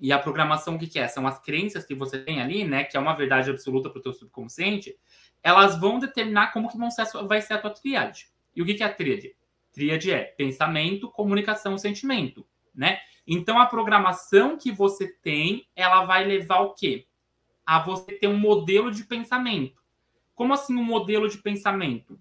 e 0.00 0.10
a 0.10 0.18
programação 0.18 0.76
o 0.76 0.78
que, 0.78 0.86
que 0.86 0.98
é? 0.98 1.06
São 1.06 1.26
as 1.26 1.38
crenças 1.38 1.84
que 1.84 1.94
você 1.94 2.18
tem 2.18 2.40
ali, 2.40 2.64
né, 2.64 2.82
que 2.82 2.96
é 2.96 3.00
uma 3.00 3.14
verdade 3.14 3.50
absoluta 3.50 3.90
para 3.90 3.98
o 3.98 4.02
teu 4.02 4.14
subconsciente, 4.14 4.96
elas 5.42 5.78
vão 5.78 5.98
determinar 5.98 6.50
como 6.54 6.70
que 6.70 6.78
vão 6.78 6.90
ser 6.90 7.04
vai 7.28 7.42
ser 7.42 7.54
a 7.54 7.58
tua 7.58 7.70
tríade. 7.70 8.28
E 8.56 8.62
o 8.62 8.64
que, 8.64 8.72
que 8.72 8.82
é 8.82 8.86
a 8.86 8.94
tríade? 8.94 9.36
Tríade 9.70 10.10
é 10.10 10.22
pensamento, 10.24 11.10
comunicação, 11.10 11.76
sentimento, 11.76 12.46
né? 12.74 13.00
Então 13.26 13.60
a 13.60 13.66
programação 13.66 14.56
que 14.56 14.72
você 14.72 15.06
tem, 15.06 15.68
ela 15.76 16.06
vai 16.06 16.24
levar 16.24 16.60
o 16.60 16.72
quê? 16.72 17.06
A 17.66 17.80
você 17.80 18.12
ter 18.12 18.28
um 18.28 18.38
modelo 18.38 18.90
de 18.90 19.04
pensamento. 19.04 19.81
Como 20.34 20.52
assim 20.52 20.74
um 20.76 20.84
modelo 20.84 21.28
de 21.28 21.38
pensamento? 21.38 22.18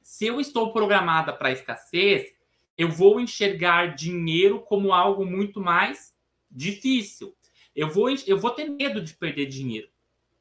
Se 0.00 0.26
eu 0.26 0.40
estou 0.40 0.72
programada 0.72 1.32
para 1.32 1.50
escassez, 1.50 2.32
eu 2.78 2.88
vou 2.88 3.18
enxergar 3.18 3.94
dinheiro 3.94 4.60
como 4.60 4.92
algo 4.92 5.24
muito 5.24 5.60
mais 5.60 6.14
difícil. 6.50 7.34
Eu 7.74 7.90
vou, 7.90 8.08
eu 8.26 8.38
vou 8.38 8.50
ter 8.50 8.68
medo 8.68 9.02
de 9.02 9.14
perder 9.14 9.46
dinheiro, 9.46 9.88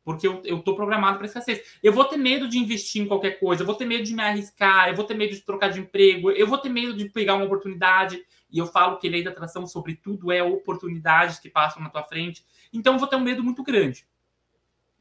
porque 0.03 0.27
eu 0.27 0.41
estou 0.43 0.75
programado 0.75 1.17
para 1.17 1.27
escassez. 1.27 1.79
Eu 1.81 1.91
vou 1.91 2.05
ter 2.05 2.17
medo 2.17 2.47
de 2.47 2.57
investir 2.57 3.01
em 3.01 3.07
qualquer 3.07 3.39
coisa, 3.39 3.61
eu 3.61 3.65
vou 3.65 3.75
ter 3.75 3.85
medo 3.85 4.03
de 4.03 4.13
me 4.13 4.21
arriscar, 4.21 4.89
eu 4.89 4.95
vou 4.95 5.05
ter 5.05 5.15
medo 5.15 5.33
de 5.33 5.41
trocar 5.41 5.69
de 5.69 5.79
emprego, 5.79 6.31
eu 6.31 6.47
vou 6.47 6.57
ter 6.57 6.69
medo 6.69 6.95
de 6.95 7.09
pegar 7.09 7.35
uma 7.35 7.45
oportunidade. 7.45 8.23
E 8.51 8.57
eu 8.57 8.67
falo 8.67 8.97
que 8.97 9.09
lei 9.09 9.23
da 9.23 9.31
atração, 9.31 9.67
sobretudo, 9.67 10.31
é 10.31 10.41
oportunidades 10.41 11.39
que 11.39 11.49
passam 11.49 11.83
na 11.83 11.89
tua 11.89 12.03
frente. 12.03 12.45
Então, 12.71 12.93
eu 12.93 12.99
vou 12.99 13.07
ter 13.07 13.17
um 13.17 13.21
medo 13.21 13.43
muito 13.43 13.63
grande. 13.63 14.07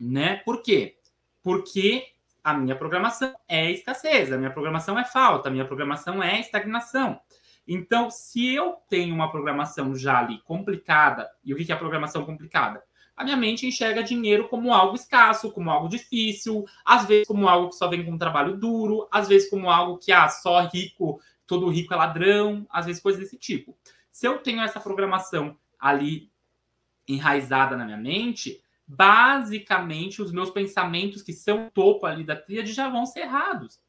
Né? 0.01 0.37
Por 0.39 0.61
quê? 0.61 0.97
Porque 1.45 2.07
a 2.43 2.55
minha 2.55 2.75
programação 2.75 3.35
é 3.47 3.71
escassez, 3.71 4.33
a 4.33 4.39
minha 4.39 4.51
programação 4.51 4.99
é 4.99 5.05
falta, 5.05 5.49
a 5.49 5.53
minha 5.53 5.67
programação 5.67 6.23
é 6.23 6.41
estagnação. 6.41 7.21
Então, 7.69 8.11
se 8.11 8.55
eu 8.55 8.77
tenho 8.89 9.15
uma 9.15 9.31
programação 9.31 9.95
já 9.95 10.19
ali 10.19 10.41
complicada, 10.43 11.31
e 11.45 11.53
o 11.53 11.57
que 11.57 11.71
é 11.71 11.75
a 11.75 11.79
programação 11.79 12.25
complicada? 12.25 12.83
A 13.17 13.25
minha 13.25 13.37
mente 13.37 13.67
enxerga 13.67 14.03
dinheiro 14.03 14.49
como 14.49 14.73
algo 14.73 14.97
escasso, 14.97 15.53
como 15.53 15.71
algo 15.71 15.89
difícil, 15.89 16.65
às 16.85 17.07
vezes 17.07 17.27
como 17.29 17.47
algo 17.47 17.69
que 17.69 17.77
só 17.77 17.89
vem 17.89 18.05
com 18.05 18.13
um 18.13 18.19
trabalho 18.19 18.57
duro, 18.57 19.07
às 19.11 19.29
vezes 19.29 19.49
como 19.49 19.71
algo 19.71 19.99
que, 19.99 20.11
ah, 20.11 20.29
só 20.29 20.61
rico, 20.67 21.21
todo 21.47 21.69
rico 21.69 21.93
é 21.93 21.97
ladrão, 21.97 22.67
às 22.71 22.87
vezes 22.87 23.03
coisas 23.03 23.21
desse 23.23 23.37
tipo. 23.37 23.77
Se 24.11 24.27
eu 24.27 24.39
tenho 24.39 24.63
essa 24.63 24.81
programação 24.81 25.57
ali 25.79 26.31
enraizada 27.07 27.77
na 27.77 27.85
minha 27.85 27.99
mente, 27.99 28.64
basicamente 28.87 30.21
os 30.21 30.33
meus 30.33 30.51
pensamentos 30.51 31.23
que 31.23 31.33
são 31.33 31.71
topo 31.73 32.07
ali 32.07 32.25
da 32.25 32.37
tríade 32.37 32.73
já 32.73 32.89
vão 32.89 33.07
ser 33.07 33.21
errados. 33.21 33.81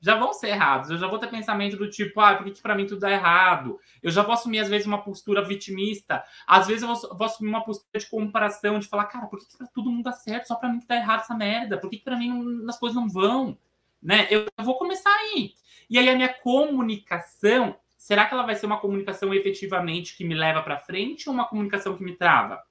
Já 0.00 0.14
vão 0.14 0.32
ser 0.32 0.50
errados. 0.50 0.90
Eu 0.90 0.98
já 0.98 1.08
vou 1.08 1.18
ter 1.18 1.26
pensamento 1.28 1.76
do 1.76 1.90
tipo, 1.90 2.20
ah, 2.20 2.36
por 2.36 2.44
que, 2.44 2.52
que 2.52 2.62
para 2.62 2.74
mim 2.74 2.86
tudo 2.86 3.00
dá 3.00 3.10
errado? 3.10 3.78
Eu 4.00 4.12
já 4.12 4.22
vou 4.22 4.32
assumir, 4.32 4.60
às 4.60 4.68
vezes, 4.68 4.86
uma 4.86 5.02
postura 5.02 5.42
vitimista. 5.42 6.22
Às 6.46 6.68
vezes 6.68 6.82
eu 6.82 6.88
vou, 6.88 7.16
vou 7.16 7.26
assumir 7.26 7.48
uma 7.48 7.64
postura 7.64 7.98
de 7.98 8.08
comparação, 8.08 8.78
de 8.78 8.86
falar, 8.86 9.06
cara, 9.06 9.26
por 9.26 9.40
que, 9.40 9.46
que 9.46 9.58
pra 9.58 9.66
todo 9.66 9.90
mundo 9.90 10.04
dá 10.04 10.12
certo? 10.12 10.46
Só 10.46 10.54
para 10.54 10.68
mim 10.68 10.78
que 10.78 10.86
tá 10.86 10.94
errado 10.94 11.20
essa 11.20 11.34
merda. 11.34 11.78
Por 11.78 11.90
que, 11.90 11.98
que 11.98 12.04
para 12.04 12.16
mim 12.16 12.64
as 12.68 12.78
coisas 12.78 12.94
não 12.94 13.08
vão? 13.08 13.58
Né? 14.00 14.28
Eu 14.30 14.46
vou 14.58 14.78
começar 14.78 15.10
aí. 15.10 15.54
E 15.90 15.98
aí 15.98 16.08
a 16.08 16.14
minha 16.14 16.32
comunicação, 16.32 17.76
será 17.96 18.24
que 18.26 18.34
ela 18.34 18.46
vai 18.46 18.54
ser 18.54 18.66
uma 18.66 18.78
comunicação 18.78 19.34
efetivamente 19.34 20.16
que 20.16 20.24
me 20.24 20.34
leva 20.34 20.62
para 20.62 20.78
frente 20.78 21.28
ou 21.28 21.34
uma 21.34 21.48
comunicação 21.48 21.96
que 21.96 22.04
me 22.04 22.14
trava? 22.14 22.62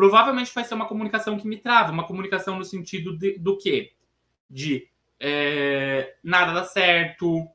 Provavelmente 0.00 0.54
vai 0.54 0.64
ser 0.64 0.72
uma 0.72 0.88
comunicação 0.88 1.38
que 1.38 1.46
me 1.46 1.58
trava, 1.58 1.92
uma 1.92 2.06
comunicação 2.06 2.56
no 2.56 2.64
sentido 2.64 3.14
de, 3.18 3.38
do 3.38 3.58
quê? 3.58 3.92
De 4.48 4.88
é, 5.20 6.16
nada 6.24 6.54
dá 6.54 6.64
certo, 6.64 7.46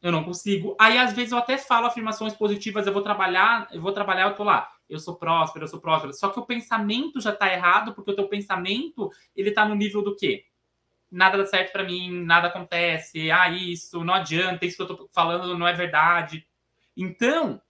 Eu 0.00 0.12
não 0.12 0.22
consigo. 0.22 0.76
Aí, 0.78 0.96
às 0.96 1.12
vezes, 1.12 1.32
eu 1.32 1.38
até 1.38 1.58
falo 1.58 1.86
afirmações 1.86 2.34
positivas, 2.34 2.86
eu 2.86 2.92
vou 2.92 3.02
trabalhar, 3.02 3.66
eu 3.72 3.80
vou 3.80 3.90
trabalhar, 3.90 4.28
eu 4.28 4.36
tô 4.36 4.44
lá. 4.44 4.70
Eu 4.88 5.00
sou 5.00 5.16
próspero, 5.16 5.64
eu 5.64 5.68
sou 5.68 5.80
próspero. 5.80 6.12
Só 6.12 6.28
que 6.28 6.38
o 6.38 6.46
pensamento 6.46 7.20
já 7.20 7.32
tá 7.32 7.52
errado, 7.52 7.92
porque 7.92 8.12
o 8.12 8.14
teu 8.14 8.28
pensamento, 8.28 9.10
ele 9.34 9.50
tá 9.50 9.66
no 9.66 9.74
nível 9.74 10.00
do 10.00 10.14
quê? 10.14 10.44
Nada 11.10 11.36
dá 11.36 11.46
certo 11.46 11.72
para 11.72 11.82
mim, 11.82 12.12
nada 12.24 12.46
acontece, 12.46 13.28
ah, 13.28 13.48
isso, 13.48 14.04
não 14.04 14.14
adianta, 14.14 14.64
isso 14.64 14.76
que 14.76 14.82
eu 14.84 14.96
tô 14.96 15.08
falando 15.12 15.58
não 15.58 15.66
é 15.66 15.72
verdade. 15.72 16.46
Então, 16.96 17.60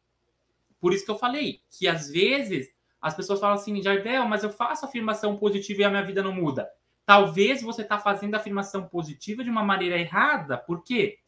por 0.79 0.93
isso 0.93 1.07
que 1.07 1.11
eu 1.11 1.19
falei 1.19 1.62
que 1.71 1.88
às 1.88 2.11
vezes 2.11 2.77
as 3.01 3.15
pessoas 3.15 3.41
falam 3.41 3.55
assim, 3.55 3.81
Jardel, 3.83 4.27
mas 4.27 4.43
eu 4.43 4.51
faço 4.51 4.85
afirmação 4.85 5.37
positiva 5.37 5.83
e 5.83 5.85
a 5.85 5.91
minha 5.91 6.03
vida 6.03 6.23
não 6.23 6.33
muda. 6.33 6.69
Talvez 7.07 7.63
você 7.63 7.83
está 7.83 7.99
fazendo 7.99 8.35
a 8.35 8.39
afirmação 8.39 8.87
positiva 8.87 9.43
de 9.43 9.51
uma 9.51 9.65
maneira 9.65 9.99
errada. 9.99 10.59
Por 10.59 10.83
quê? 10.85 11.19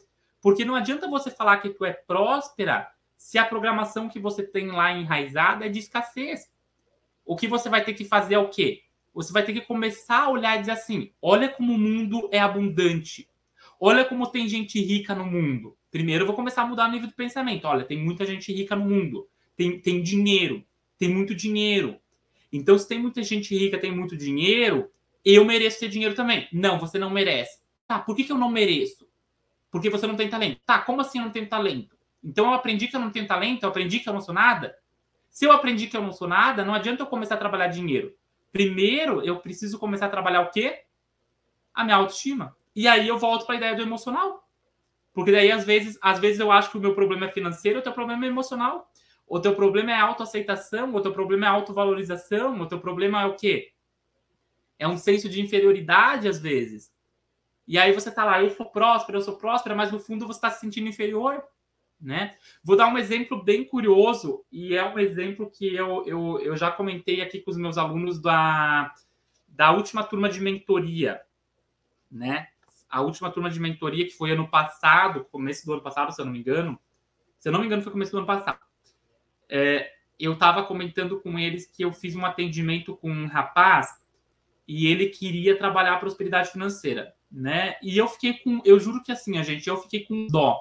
Porque 0.41 0.65
não 0.65 0.75
adianta 0.75 1.09
você 1.09 1.31
falar 1.31 1.59
que 1.59 1.71
tu 1.71 1.85
é 1.85 1.93
próspera 1.93 2.91
se 3.17 3.39
a 3.39 3.45
programação 3.45 4.09
que 4.09 4.19
você 4.19 4.43
tem 4.43 4.69
lá 4.69 4.93
enraizada 4.93 5.67
é 5.67 5.69
de 5.69 5.79
escassez. 5.79 6.51
O 7.25 7.37
que 7.37 7.47
você 7.47 7.69
vai 7.69 7.85
ter 7.85 7.95
que 7.95 8.05
fazer 8.05 8.35
é 8.35 8.39
o 8.39 8.49
quê? 8.49 8.83
Você 9.15 9.33
vai 9.33 9.45
ter 9.45 9.53
que 9.53 9.61
começar 9.61 10.25
a 10.25 10.31
olhar 10.31 10.57
e 10.57 10.61
dizer 10.61 10.73
assim: 10.73 11.13
olha 11.21 11.49
como 11.49 11.75
o 11.75 11.79
mundo 11.79 12.29
é 12.33 12.39
abundante. 12.39 13.29
Olha 13.79 14.05
como 14.05 14.27
tem 14.27 14.47
gente 14.49 14.81
rica 14.81 15.15
no 15.15 15.25
mundo. 15.25 15.77
Primeiro 15.91 16.23
eu 16.23 16.27
vou 16.27 16.37
começar 16.37 16.63
a 16.63 16.67
mudar 16.67 16.89
o 16.89 16.93
nível 16.93 17.09
de 17.09 17.15
pensamento. 17.15 17.65
Olha, 17.67 17.85
tem 17.85 17.99
muita 17.99 18.25
gente 18.25 18.53
rica 18.53 18.77
no 18.77 18.85
mundo. 18.85 19.29
Tem, 19.57 19.81
tem 19.81 20.03
dinheiro. 20.03 20.65
Tem 21.01 21.09
muito 21.09 21.35
dinheiro. 21.35 21.99
Então, 22.53 22.79
se 22.79 22.87
tem 22.87 22.99
muita 22.99 23.23
gente 23.23 23.57
rica, 23.57 23.79
tem 23.79 23.91
muito 23.91 24.15
dinheiro, 24.15 24.91
eu 25.25 25.47
mereço 25.47 25.81
ter 25.81 25.89
dinheiro 25.89 26.15
também. 26.15 26.47
Não, 26.53 26.79
você 26.79 26.99
não 26.99 27.09
merece. 27.09 27.59
Tá, 27.89 27.99
por 27.99 28.15
que, 28.15 28.23
que 28.23 28.31
eu 28.31 28.37
não 28.37 28.51
mereço? 28.51 29.09
Porque 29.71 29.89
você 29.89 30.07
não 30.07 30.15
tem 30.15 30.29
talento. 30.29 30.61
Tá, 30.67 30.79
como 30.79 31.01
assim 31.01 31.19
eu 31.19 31.25
não 31.25 31.33
tenho 31.33 31.49
talento? 31.49 31.97
Então 32.23 32.49
eu 32.49 32.53
aprendi 32.53 32.87
que 32.87 32.95
eu 32.95 33.01
não 33.01 33.11
tenho 33.11 33.27
talento, 33.27 33.63
eu 33.63 33.71
aprendi 33.71 34.01
que 34.01 34.11
eu 34.11 34.13
não 34.13 34.21
sou 34.21 34.35
nada. 34.35 34.77
Se 35.31 35.47
eu 35.47 35.53
aprendi 35.53 35.87
que 35.87 35.97
eu 35.97 36.03
não 36.03 36.13
sou 36.13 36.29
nada, 36.29 36.67
não 36.67 36.75
adianta 36.75 37.03
eu 37.03 37.07
começar 37.07 37.37
a 37.37 37.39
trabalhar 37.39 37.69
dinheiro. 37.69 38.15
Primeiro, 38.53 39.23
eu 39.23 39.41
preciso 39.41 39.79
começar 39.79 40.07
a 40.07 40.11
trabalhar 40.11 40.43
o 40.43 40.51
quê? 40.51 40.83
A 41.73 41.83
minha 41.83 41.97
autoestima. 41.97 42.55
E 42.77 42.87
aí 42.87 43.09
eu 43.09 43.17
volto 43.17 43.47
para 43.47 43.55
a 43.55 43.59
ideia 43.59 43.75
do 43.75 43.81
emocional. 43.83 44.47
Porque 45.15 45.33
daí, 45.33 45.51
às 45.51 45.65
vezes, 45.65 45.99
às 46.03 46.19
vezes 46.19 46.41
eu 46.41 46.53
acho 46.53 46.71
que 46.71 46.77
o 46.77 46.81
meu 46.81 46.95
problema 46.95 47.25
é 47.25 47.31
financeiro, 47.31 47.79
o 47.79 47.83
teu 47.83 47.93
problema 47.93 48.27
é 48.27 48.29
emocional. 48.29 48.91
O 49.31 49.39
teu 49.39 49.55
problema 49.55 49.93
é 49.93 49.95
autoaceitação, 49.95 50.93
o 50.93 51.01
teu 51.01 51.13
problema 51.13 51.47
é 51.47 51.49
autovalorização, 51.49 52.61
o 52.61 52.67
teu 52.67 52.81
problema 52.81 53.23
é 53.23 53.27
o 53.27 53.37
quê? 53.37 53.73
É 54.77 54.89
um 54.89 54.99
senso 54.99 55.29
de 55.29 55.41
inferioridade, 55.41 56.27
às 56.27 56.41
vezes. 56.41 56.93
E 57.65 57.79
aí 57.79 57.93
você 57.93 58.11
tá 58.11 58.25
lá, 58.25 58.43
eu 58.43 58.51
sou 58.51 58.67
próspero, 58.67 59.19
eu 59.19 59.23
sou 59.23 59.37
próspera, 59.37 59.77
mas 59.77 59.93
no 59.93 60.01
fundo 60.01 60.27
você 60.27 60.39
está 60.39 60.51
se 60.51 60.59
sentindo 60.59 60.89
inferior, 60.89 61.45
né? 62.01 62.37
Vou 62.65 62.77
dar 62.77 62.89
um 62.89 62.99
exemplo 62.99 63.41
bem 63.41 63.65
curioso, 63.65 64.45
e 64.51 64.75
é 64.75 64.85
um 64.85 64.99
exemplo 64.99 65.49
que 65.49 65.77
eu, 65.77 66.05
eu, 66.09 66.41
eu 66.41 66.57
já 66.57 66.73
comentei 66.73 67.21
aqui 67.21 67.41
com 67.41 67.53
os 67.53 67.57
meus 67.57 67.79
alunos 67.79 68.21
da, 68.21 68.93
da 69.47 69.71
última 69.71 70.03
turma 70.03 70.29
de 70.29 70.41
mentoria, 70.41 71.21
né? 72.11 72.49
A 72.89 73.01
última 73.01 73.31
turma 73.31 73.49
de 73.49 73.61
mentoria, 73.61 74.05
que 74.05 74.17
foi 74.17 74.33
ano 74.33 74.49
passado, 74.49 75.25
começo 75.27 75.65
do 75.65 75.75
ano 75.75 75.83
passado, 75.83 76.11
se 76.11 76.21
eu 76.21 76.25
não 76.25 76.33
me 76.33 76.41
engano. 76.41 76.77
Se 77.39 77.49
eu 77.49 77.53
não 77.53 77.61
me 77.61 77.67
engano, 77.67 77.81
foi 77.81 77.93
começo 77.93 78.11
do 78.11 78.19
ano 78.19 78.27
passado. 78.27 78.70
É, 79.51 79.91
eu 80.19 80.35
estava 80.35 80.63
comentando 80.63 81.21
com 81.21 81.39
eles 81.39 81.67
que 81.67 81.83
eu 81.85 81.93
fiz 81.93 82.15
um 82.15 82.25
atendimento 82.25 82.97
com 82.97 83.11
um 83.11 83.27
rapaz 83.27 83.89
e 84.69 84.87
ele 84.87 85.09
queria 85.09 85.57
trabalhar 85.57 85.95
a 85.95 85.99
prosperidade 85.99 86.51
financeira 86.51 87.15
né? 87.31 87.77
E 87.83 87.97
eu 87.97 88.09
fiquei 88.09 88.35
com, 88.35 88.61
eu 88.65 88.81
juro 88.81 89.03
que 89.03 89.13
assim, 89.13 89.39
a 89.39 89.43
gente, 89.43 89.69
eu 89.69 89.77
fiquei 89.77 90.05
com 90.05 90.27
dó. 90.27 90.59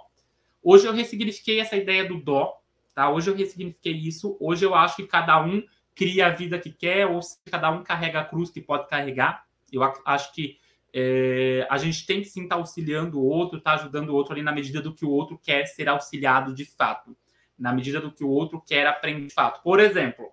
Hoje 0.62 0.86
eu 0.86 0.94
ressignifiquei 0.94 1.60
essa 1.60 1.76
ideia 1.76 2.06
do 2.06 2.22
dó, 2.22 2.54
tá? 2.94 3.10
Hoje 3.10 3.30
eu 3.30 3.36
ressignifiquei 3.36 3.94
isso. 3.94 4.38
Hoje 4.40 4.66
eu 4.66 4.76
acho 4.76 4.98
que 4.98 5.08
cada 5.08 5.42
um 5.44 5.64
cria 5.96 6.28
a 6.28 6.30
vida 6.30 6.60
que 6.60 6.72
quer, 6.72 7.08
ou 7.08 7.22
se 7.22 7.38
cada 7.50 7.72
um 7.72 7.84
carrega 7.84 8.20
a 8.20 8.26
cruz 8.26 8.50
que 8.50 8.62
pode 8.62 8.88
carregar. 8.88 9.46
Eu 9.72 9.82
acho 10.06 10.34
que 10.34 10.58
é, 10.94 11.68
a 11.70 11.78
gente 11.78 12.06
tem 12.06 12.22
que 12.22 12.28
sim 12.28 12.44
estar 12.44 12.56
tá 12.56 12.62
auxiliando 12.62 13.20
o 13.20 13.26
outro, 13.26 13.58
estar 13.58 13.78
tá 13.78 13.82
ajudando 13.82 14.10
o 14.10 14.16
outro 14.16 14.34
ali 14.34 14.42
na 14.42 14.52
medida 14.52 14.82
do 14.82 14.94
que 14.94 15.06
o 15.06 15.10
outro 15.10 15.38
quer 15.38 15.66
ser 15.66 15.90
auxiliado 15.90 16.54
de 16.54 16.66
fato, 16.66 17.16
na 17.60 17.74
medida 17.74 18.00
do 18.00 18.12
que 18.12 18.24
o 18.24 18.30
outro 18.30 18.62
quer 18.62 18.88
aprender 18.88 19.28
de 19.28 19.34
fato. 19.34 19.62
Por 19.62 19.80
exemplo, 19.80 20.32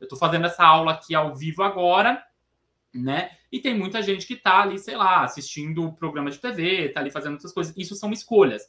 eu 0.00 0.04
estou 0.04 0.18
fazendo 0.18 0.46
essa 0.46 0.64
aula 0.64 0.92
aqui 0.92 1.14
ao 1.14 1.34
vivo 1.34 1.62
agora, 1.62 2.24
né? 2.94 3.32
E 3.50 3.60
tem 3.60 3.76
muita 3.76 4.00
gente 4.00 4.26
que 4.26 4.34
está 4.34 4.62
ali, 4.62 4.78
sei 4.78 4.96
lá, 4.96 5.24
assistindo 5.24 5.84
o 5.84 5.92
programa 5.92 6.30
de 6.30 6.38
TV, 6.38 6.86
está 6.86 7.00
ali 7.00 7.10
fazendo 7.10 7.32
outras 7.32 7.52
coisas. 7.52 7.76
Isso 7.76 7.94
são 7.96 8.12
escolhas. 8.12 8.62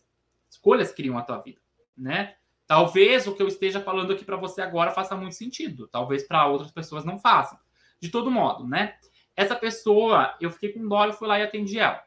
Escolhas 0.50 0.91
criam 0.91 1.17
a 1.17 1.22
tua 1.22 1.38
vida, 1.38 1.62
né? 1.95 2.36
Talvez 2.65 3.28
o 3.28 3.36
que 3.36 3.41
eu 3.41 3.48
esteja 3.48 3.80
falando 3.80 4.13
aqui 4.13 4.24
para 4.24 4.38
você 4.38 4.62
agora 4.62 4.91
faça 4.91 5.15
muito 5.15 5.36
sentido, 5.36 5.88
talvez 5.88 6.28
para 6.28 6.45
outras 6.48 6.72
pessoas 6.72 7.06
não 7.06 7.17
façam. 7.17 7.58
De 8.00 8.10
todo 8.10 8.32
modo, 8.32 8.67
né? 8.67 8.95
Essa 9.36 9.56
pessoa, 9.56 10.36
eu 10.39 10.52
fiquei 10.52 10.74
com 10.74 10.88
dó 10.88 11.06
e 11.06 11.13
fui 11.13 11.28
lá 11.28 11.39
e 11.39 11.43
atendi 11.43 11.80
ela, 11.80 12.04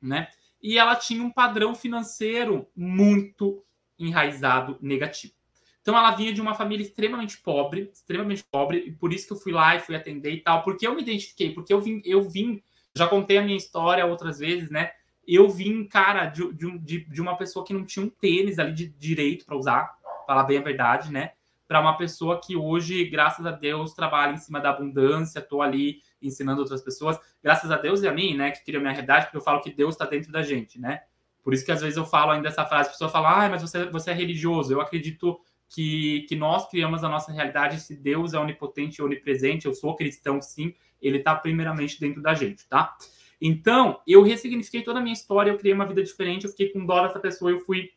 né? 0.00 0.28
E 0.62 0.78
ela 0.78 0.94
tinha 0.94 1.22
um 1.22 1.30
padrão 1.30 1.74
financeiro 1.74 2.68
muito 2.76 3.64
enraizado 4.04 4.78
negativo. 4.80 5.34
Então 5.82 5.98
ela 5.98 6.12
vinha 6.12 6.32
de 6.32 6.40
uma 6.40 6.54
família 6.54 6.84
extremamente 6.84 7.38
pobre, 7.38 7.90
extremamente 7.92 8.44
pobre, 8.44 8.78
e 8.86 8.92
por 8.92 9.12
isso 9.12 9.26
que 9.26 9.32
eu 9.32 9.36
fui 9.36 9.52
lá 9.52 9.74
e 9.74 9.80
fui 9.80 9.96
atender 9.96 10.30
e 10.30 10.40
tal, 10.40 10.62
porque 10.62 10.86
eu 10.86 10.94
me 10.94 11.02
identifiquei, 11.02 11.52
porque 11.52 11.74
eu 11.74 11.80
vim, 11.80 12.00
eu 12.04 12.22
vim, 12.22 12.62
já 12.94 13.08
contei 13.08 13.38
a 13.38 13.42
minha 13.42 13.56
história 13.56 14.06
outras 14.06 14.38
vezes, 14.38 14.70
né? 14.70 14.92
Eu 15.26 15.48
vim, 15.48 15.84
cara, 15.84 16.26
de, 16.26 16.52
de, 16.78 17.04
de 17.04 17.20
uma 17.20 17.36
pessoa 17.36 17.64
que 17.64 17.74
não 17.74 17.84
tinha 17.84 18.04
um 18.04 18.08
tênis 18.08 18.58
ali 18.58 18.72
de 18.72 18.88
direito 18.88 19.44
para 19.44 19.56
usar, 19.56 19.92
falar 20.26 20.44
bem 20.44 20.58
a 20.58 20.62
verdade, 20.62 21.12
né? 21.12 21.32
Para 21.66 21.80
uma 21.80 21.96
pessoa 21.96 22.40
que 22.40 22.56
hoje, 22.56 23.04
graças 23.06 23.44
a 23.44 23.50
Deus, 23.50 23.92
trabalha 23.92 24.34
em 24.34 24.38
cima 24.38 24.60
da 24.60 24.70
abundância, 24.70 25.40
estou 25.40 25.62
ali 25.62 26.00
ensinando 26.20 26.60
outras 26.60 26.82
pessoas, 26.82 27.18
graças 27.42 27.70
a 27.70 27.76
Deus 27.76 28.02
e 28.02 28.08
a 28.08 28.12
mim, 28.12 28.36
né? 28.36 28.52
Que 28.52 28.64
cria 28.64 28.78
minha 28.78 28.92
realidade, 28.92 29.26
porque 29.26 29.38
eu 29.38 29.42
falo 29.42 29.60
que 29.60 29.70
Deus 29.72 29.94
está 29.94 30.04
dentro 30.04 30.30
da 30.30 30.42
gente, 30.42 30.78
né? 30.78 31.02
Por 31.42 31.52
isso 31.52 31.64
que 31.64 31.72
às 31.72 31.80
vezes 31.80 31.96
eu 31.96 32.04
falo 32.04 32.30
ainda 32.30 32.48
essa 32.48 32.64
frase, 32.64 32.88
a 32.88 32.92
pessoa 32.92 33.10
fala, 33.10 33.44
ah, 33.44 33.48
mas 33.48 33.62
você, 33.62 33.84
você 33.86 34.10
é 34.12 34.14
religioso. 34.14 34.72
Eu 34.72 34.80
acredito 34.80 35.40
que, 35.68 36.26
que 36.28 36.36
nós 36.36 36.68
criamos 36.68 37.02
a 37.02 37.08
nossa 37.08 37.32
realidade, 37.32 37.80
se 37.80 37.96
Deus 37.96 38.34
é 38.34 38.38
onipotente 38.38 39.00
e 39.00 39.04
onipresente, 39.04 39.66
eu 39.66 39.74
sou 39.74 39.96
cristão 39.96 40.40
sim, 40.40 40.74
ele 41.00 41.18
está 41.18 41.34
primeiramente 41.34 41.98
dentro 41.98 42.22
da 42.22 42.34
gente, 42.34 42.68
tá? 42.68 42.94
Então, 43.40 44.00
eu 44.06 44.22
ressignifiquei 44.22 44.82
toda 44.82 45.00
a 45.00 45.02
minha 45.02 45.14
história, 45.14 45.50
eu 45.50 45.58
criei 45.58 45.74
uma 45.74 45.86
vida 45.86 46.02
diferente, 46.02 46.44
eu 46.44 46.50
fiquei 46.50 46.68
com 46.68 46.86
dó 46.86 47.06
dessa 47.06 47.18
pessoa 47.18 47.50
e 47.50 47.54
eu 47.54 47.60
fui 47.60 47.90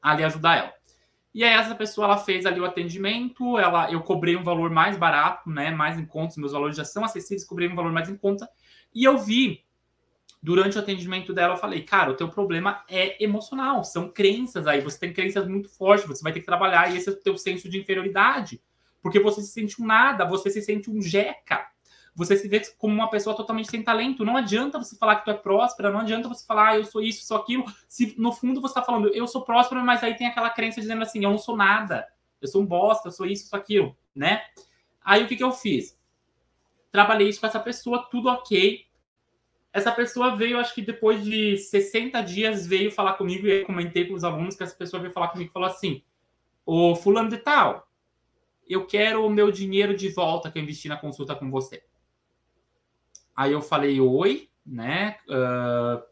ali 0.00 0.22
ajudar 0.22 0.56
ela. 0.56 0.72
E 1.34 1.42
aí 1.42 1.54
essa 1.54 1.74
pessoa, 1.74 2.06
ela 2.06 2.18
fez 2.18 2.46
ali 2.46 2.60
o 2.60 2.64
atendimento, 2.64 3.58
ela, 3.58 3.90
eu 3.90 4.00
cobrei 4.02 4.36
um 4.36 4.42
valor 4.42 4.70
mais 4.70 4.96
barato, 4.96 5.50
né, 5.50 5.70
mais 5.70 5.98
em 5.98 6.06
conta, 6.06 6.38
meus 6.38 6.52
valores 6.52 6.76
já 6.76 6.84
são 6.84 7.04
acessíveis, 7.04 7.44
cobrei 7.44 7.68
um 7.68 7.74
valor 7.74 7.92
mais 7.92 8.08
em 8.08 8.16
conta, 8.16 8.48
e 8.94 9.04
eu 9.04 9.18
vi 9.18 9.64
durante 10.42 10.76
o 10.76 10.80
atendimento 10.80 11.32
dela, 11.32 11.54
eu 11.54 11.58
falei, 11.58 11.82
cara, 11.82 12.10
o 12.10 12.14
teu 12.14 12.28
problema 12.28 12.84
é 12.88 13.22
emocional, 13.22 13.82
são 13.84 14.08
crenças 14.08 14.66
aí, 14.66 14.80
você 14.80 14.98
tem 14.98 15.12
crenças 15.12 15.46
muito 15.46 15.68
fortes, 15.68 16.06
você 16.06 16.22
vai 16.22 16.32
ter 16.32 16.40
que 16.40 16.46
trabalhar, 16.46 16.92
e 16.92 16.96
esse 16.96 17.08
é 17.08 17.12
o 17.12 17.16
teu 17.16 17.36
senso 17.36 17.68
de 17.68 17.78
inferioridade, 17.78 18.60
porque 19.02 19.18
você 19.18 19.42
se 19.42 19.48
sente 19.48 19.82
um 19.82 19.86
nada, 19.86 20.24
você 20.24 20.50
se 20.50 20.62
sente 20.62 20.90
um 20.90 21.02
jeca, 21.02 21.66
você 22.14 22.36
se 22.36 22.48
vê 22.48 22.60
como 22.78 22.94
uma 22.94 23.10
pessoa 23.10 23.36
totalmente 23.36 23.70
sem 23.70 23.82
talento, 23.82 24.24
não 24.24 24.36
adianta 24.36 24.78
você 24.78 24.96
falar 24.96 25.16
que 25.16 25.24
tu 25.24 25.30
é 25.30 25.34
próspera, 25.34 25.90
não 25.90 26.00
adianta 26.00 26.28
você 26.28 26.44
falar, 26.44 26.70
ah, 26.70 26.76
eu 26.76 26.84
sou 26.84 27.00
isso, 27.00 27.24
sou 27.24 27.36
aquilo, 27.36 27.64
se 27.88 28.14
no 28.18 28.32
fundo 28.32 28.60
você 28.60 28.74
tá 28.74 28.82
falando, 28.82 29.08
eu 29.08 29.26
sou 29.26 29.42
próspera, 29.42 29.82
mas 29.82 30.02
aí 30.02 30.16
tem 30.16 30.26
aquela 30.26 30.50
crença 30.50 30.80
dizendo 30.80 31.02
assim, 31.02 31.22
eu 31.22 31.30
não 31.30 31.38
sou 31.38 31.56
nada, 31.56 32.06
eu 32.40 32.48
sou 32.48 32.62
um 32.62 32.66
bosta, 32.66 33.08
eu 33.08 33.12
sou 33.12 33.26
isso, 33.26 33.48
sou 33.48 33.58
aquilo, 33.58 33.96
né? 34.14 34.42
Aí 35.04 35.22
o 35.22 35.28
que 35.28 35.36
que 35.36 35.44
eu 35.44 35.52
fiz? 35.52 35.96
Trabalhei 36.90 37.28
isso 37.28 37.40
com 37.40 37.46
essa 37.46 37.60
pessoa, 37.60 38.08
tudo 38.10 38.28
ok, 38.28 38.87
essa 39.72 39.92
pessoa 39.92 40.34
veio, 40.34 40.58
acho 40.58 40.74
que 40.74 40.82
depois 40.82 41.22
de 41.24 41.56
60 41.56 42.20
dias, 42.22 42.66
veio 42.66 42.90
falar 42.90 43.14
comigo 43.14 43.46
e 43.46 43.60
eu 43.60 43.66
comentei 43.66 44.06
com 44.06 44.14
os 44.14 44.24
alunos 44.24 44.56
que 44.56 44.62
essa 44.62 44.74
pessoa 44.74 45.00
veio 45.00 45.12
falar 45.12 45.28
comigo 45.28 45.50
e 45.50 45.52
falou 45.52 45.68
assim: 45.68 46.02
Ô 46.64 46.94
fulano 46.94 47.28
de 47.28 47.38
tal, 47.38 47.88
eu 48.68 48.86
quero 48.86 49.24
o 49.24 49.30
meu 49.30 49.50
dinheiro 49.50 49.96
de 49.96 50.08
volta 50.10 50.50
que 50.50 50.58
eu 50.58 50.62
investi 50.62 50.88
na 50.88 50.96
consulta 50.96 51.34
com 51.34 51.50
você. 51.50 51.82
Aí 53.34 53.52
eu 53.52 53.62
falei, 53.62 54.00
oi, 54.00 54.48
né? 54.66 55.16
Uh, 55.28 56.02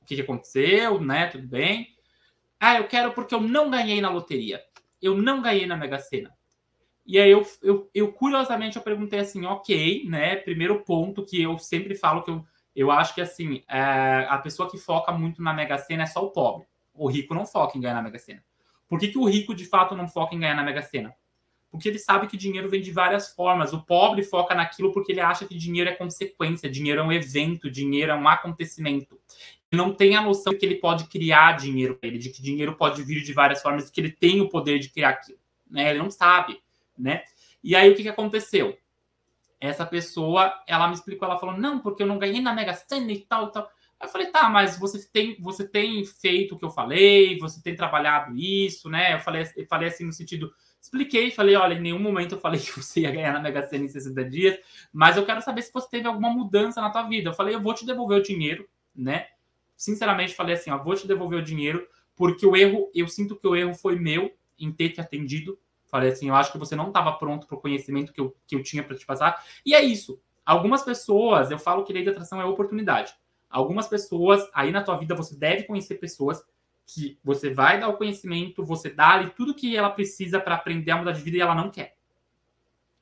o 0.00 0.04
que, 0.04 0.20
aconteceu, 0.20 1.00
né? 1.00 1.28
Tudo 1.28 1.46
bem? 1.46 1.96
Ah, 2.60 2.78
eu 2.78 2.86
quero 2.86 3.12
porque 3.12 3.34
eu 3.34 3.40
não 3.40 3.70
ganhei 3.70 4.00
na 4.00 4.10
loteria. 4.10 4.62
Eu 5.00 5.16
não 5.16 5.40
ganhei 5.40 5.66
na 5.66 5.76
Mega 5.76 5.98
Sena. 5.98 6.34
E 7.06 7.18
aí 7.18 7.30
eu, 7.30 7.46
eu, 7.62 7.90
eu 7.94 8.12
curiosamente 8.12 8.76
eu 8.76 8.82
perguntei 8.82 9.20
assim, 9.20 9.44
ok, 9.46 10.04
né? 10.08 10.36
Primeiro 10.36 10.80
ponto 10.80 11.24
que 11.24 11.40
eu 11.40 11.58
sempre 11.58 11.94
falo 11.94 12.22
que 12.22 12.30
eu 12.30 12.44
eu 12.74 12.90
acho 12.90 13.14
que 13.14 13.20
assim, 13.20 13.62
é, 13.68 14.26
a 14.28 14.38
pessoa 14.38 14.70
que 14.70 14.78
foca 14.78 15.12
muito 15.12 15.42
na 15.42 15.52
Mega 15.52 15.78
Sena 15.78 16.02
é 16.02 16.06
só 16.06 16.24
o 16.24 16.30
pobre. 16.30 16.66
O 16.92 17.08
rico 17.08 17.34
não 17.34 17.46
foca 17.46 17.76
em 17.78 17.80
ganhar 17.80 17.94
na 17.94 18.02
Mega 18.02 18.18
Sena. 18.18 18.42
Por 18.88 18.98
que, 18.98 19.08
que 19.08 19.18
o 19.18 19.24
rico 19.24 19.54
de 19.54 19.64
fato 19.64 19.96
não 19.96 20.08
foca 20.08 20.34
em 20.34 20.40
ganhar 20.40 20.54
na 20.54 20.62
Mega 20.62 20.82
Sena? 20.82 21.14
Porque 21.70 21.88
ele 21.88 21.98
sabe 21.98 22.28
que 22.28 22.36
dinheiro 22.36 22.68
vem 22.68 22.80
de 22.80 22.92
várias 22.92 23.34
formas. 23.34 23.72
O 23.72 23.82
pobre 23.82 24.22
foca 24.22 24.54
naquilo 24.54 24.92
porque 24.92 25.10
ele 25.10 25.20
acha 25.20 25.44
que 25.44 25.56
dinheiro 25.56 25.90
é 25.90 25.92
consequência, 25.92 26.70
dinheiro 26.70 27.00
é 27.00 27.04
um 27.04 27.10
evento, 27.10 27.68
dinheiro 27.68 28.12
é 28.12 28.14
um 28.14 28.28
acontecimento. 28.28 29.18
não 29.72 29.92
tem 29.92 30.14
a 30.14 30.22
noção 30.22 30.52
de 30.52 30.58
que 30.60 30.66
ele 30.66 30.76
pode 30.76 31.06
criar 31.06 31.56
dinheiro 31.56 31.96
para 31.96 32.08
ele, 32.08 32.18
de 32.18 32.30
que 32.30 32.40
dinheiro 32.40 32.76
pode 32.76 33.02
vir 33.02 33.24
de 33.24 33.32
várias 33.32 33.60
formas, 33.60 33.86
de 33.86 33.92
que 33.92 34.00
ele 34.00 34.12
tem 34.12 34.40
o 34.40 34.48
poder 34.48 34.78
de 34.78 34.88
criar 34.88 35.08
aquilo. 35.10 35.38
Né? 35.68 35.90
Ele 35.90 35.98
não 35.98 36.12
sabe, 36.12 36.60
né? 36.96 37.24
E 37.60 37.74
aí 37.74 37.90
o 37.90 37.96
que, 37.96 38.02
que 38.02 38.08
aconteceu? 38.08 38.78
Essa 39.60 39.86
pessoa, 39.86 40.52
ela 40.66 40.88
me 40.88 40.94
explicou, 40.94 41.26
ela 41.26 41.38
falou, 41.38 41.56
não, 41.56 41.78
porque 41.78 42.02
eu 42.02 42.06
não 42.06 42.18
ganhei 42.18 42.40
na 42.40 42.52
Mega 42.54 42.74
Sena 42.74 43.12
e 43.12 43.20
tal 43.20 43.50
tal. 43.50 43.68
Eu 44.02 44.08
falei, 44.08 44.26
tá, 44.26 44.48
mas 44.50 44.78
você 44.78 45.06
tem, 45.10 45.36
você 45.40 45.66
tem 45.66 46.04
feito 46.04 46.54
o 46.54 46.58
que 46.58 46.64
eu 46.64 46.70
falei, 46.70 47.38
você 47.38 47.62
tem 47.62 47.74
trabalhado 47.74 48.36
isso, 48.36 48.90
né? 48.90 49.14
Eu 49.14 49.20
falei, 49.20 49.46
eu 49.56 49.66
falei 49.66 49.88
assim 49.88 50.04
no 50.04 50.12
sentido, 50.12 50.52
expliquei, 50.80 51.30
falei, 51.30 51.56
olha, 51.56 51.74
em 51.74 51.80
nenhum 51.80 51.98
momento 51.98 52.34
eu 52.34 52.40
falei 52.40 52.60
que 52.60 52.76
você 52.78 53.00
ia 53.00 53.10
ganhar 53.10 53.32
na 53.32 53.40
Mega 53.40 53.66
Sena 53.66 53.84
em 53.84 53.88
60 53.88 54.24
dias, 54.24 54.58
mas 54.92 55.16
eu 55.16 55.24
quero 55.24 55.40
saber 55.40 55.62
se 55.62 55.72
você 55.72 55.88
teve 55.88 56.06
alguma 56.06 56.30
mudança 56.30 56.80
na 56.80 56.90
tua 56.90 57.04
vida. 57.04 57.30
Eu 57.30 57.34
falei, 57.34 57.54
eu 57.54 57.62
vou 57.62 57.72
te 57.72 57.86
devolver 57.86 58.18
o 58.18 58.22
dinheiro, 58.22 58.68
né? 58.94 59.28
Sinceramente, 59.76 60.34
falei 60.34 60.54
assim, 60.54 60.70
ó, 60.70 60.78
vou 60.78 60.94
te 60.94 61.06
devolver 61.06 61.38
o 61.38 61.44
dinheiro, 61.44 61.86
porque 62.14 62.46
o 62.46 62.54
erro, 62.54 62.90
eu 62.94 63.08
sinto 63.08 63.36
que 63.36 63.46
o 63.46 63.56
erro 63.56 63.74
foi 63.74 63.98
meu 63.98 64.32
em 64.58 64.70
ter 64.70 64.90
te 64.90 65.00
atendido. 65.00 65.58
Falei 65.94 66.10
assim, 66.10 66.28
eu 66.28 66.34
acho 66.34 66.50
que 66.50 66.58
você 66.58 66.74
não 66.74 66.88
estava 66.88 67.12
pronto 67.12 67.46
para 67.46 67.56
o 67.56 67.60
conhecimento 67.60 68.12
que 68.12 68.20
eu, 68.20 68.36
que 68.48 68.56
eu 68.56 68.64
tinha 68.64 68.82
para 68.82 68.96
te 68.96 69.06
passar. 69.06 69.40
E 69.64 69.76
é 69.76 69.80
isso. 69.80 70.20
Algumas 70.44 70.82
pessoas, 70.82 71.52
eu 71.52 71.58
falo 71.58 71.84
que 71.84 71.92
lei 71.92 72.04
da 72.04 72.10
atração 72.10 72.40
é 72.40 72.44
oportunidade. 72.44 73.14
Algumas 73.48 73.86
pessoas, 73.86 74.44
aí 74.52 74.72
na 74.72 74.82
tua 74.82 74.96
vida 74.96 75.14
você 75.14 75.36
deve 75.36 75.62
conhecer 75.62 75.94
pessoas 76.00 76.42
que 76.84 77.16
você 77.22 77.54
vai 77.54 77.78
dar 77.78 77.86
o 77.90 77.96
conhecimento, 77.96 78.64
você 78.64 78.90
dá 78.90 79.10
ali 79.10 79.30
tudo 79.36 79.54
que 79.54 79.76
ela 79.76 79.88
precisa 79.88 80.40
para 80.40 80.56
aprender 80.56 80.90
a 80.90 80.96
mudar 80.96 81.12
de 81.12 81.22
vida 81.22 81.36
e 81.36 81.40
ela 81.40 81.54
não 81.54 81.70
quer. 81.70 81.96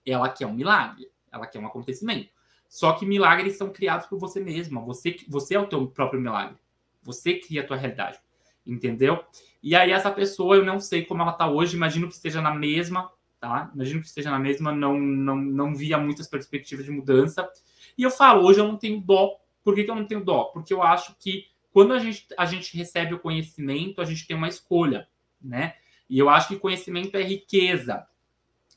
Ela 0.05 0.29
quer 0.29 0.47
um 0.47 0.53
milagre, 0.53 1.11
ela 1.33 1.47
quer 1.47 1.61
um 1.61 1.67
acontecimento. 1.67 2.29
Só 2.69 2.93
que 2.93 3.07
milagres 3.07 3.57
são 3.57 3.73
criados 3.73 4.07
por 4.07 4.19
você 4.19 4.39
mesma. 4.39 4.83
Você, 4.83 5.17
você 5.29 5.55
é 5.55 5.59
o 5.59 5.67
teu 5.67 5.87
próprio 5.87 6.21
milagre. 6.21 6.59
Você 7.03 7.39
cria 7.39 7.63
a 7.63 7.67
tua 7.67 7.79
realidade. 7.79 8.21
Entendeu? 8.67 9.25
E 9.63 9.77
aí 9.77 9.93
essa 9.93 10.11
pessoa, 10.11 10.57
eu 10.57 10.65
não 10.65 10.81
sei 10.81 11.05
como 11.05 11.23
ela 11.23 11.33
tá 11.33 11.49
hoje, 11.49 11.77
imagino 11.77 12.09
que 12.09 12.15
esteja 12.15 12.43
na 12.43 12.53
mesma, 12.53 13.11
tá? 13.39 13.71
Imagino 13.75 14.01
que 14.01 14.07
esteja 14.07 14.31
na 14.31 14.39
mesma, 14.39 14.73
não, 14.73 14.99
não, 14.99 15.37
não 15.37 15.75
via 15.75 15.99
muitas 15.99 16.27
perspectivas 16.27 16.85
de 16.85 16.91
mudança. 16.91 17.49
E 17.97 18.03
eu 18.03 18.11
falo, 18.11 18.45
hoje 18.45 18.61
eu 18.61 18.67
não 18.67 18.77
tenho 18.77 19.01
dó. 19.01 19.37
Por 19.63 19.75
que, 19.75 19.85
que 19.85 19.91
eu 19.91 19.95
não 19.95 20.07
tenho 20.07 20.25
dó? 20.25 20.45
Porque 20.45 20.75
eu 20.75 20.83
acho 20.83 21.15
que 21.19 21.47
quando 21.73 21.93
a 21.93 21.99
gente, 21.99 22.27
a 22.37 22.45
gente 22.45 22.77
recebe 22.77 23.15
o 23.15 23.19
conhecimento, 23.19 24.01
a 24.01 24.05
gente 24.05 24.27
tem 24.27 24.37
uma 24.37 24.49
escolha, 24.49 25.09
né? 25.41 25.75
E 26.09 26.19
eu 26.19 26.29
acho 26.29 26.49
que 26.49 26.59
conhecimento 26.59 27.17
é 27.17 27.23
riqueza. 27.23 28.07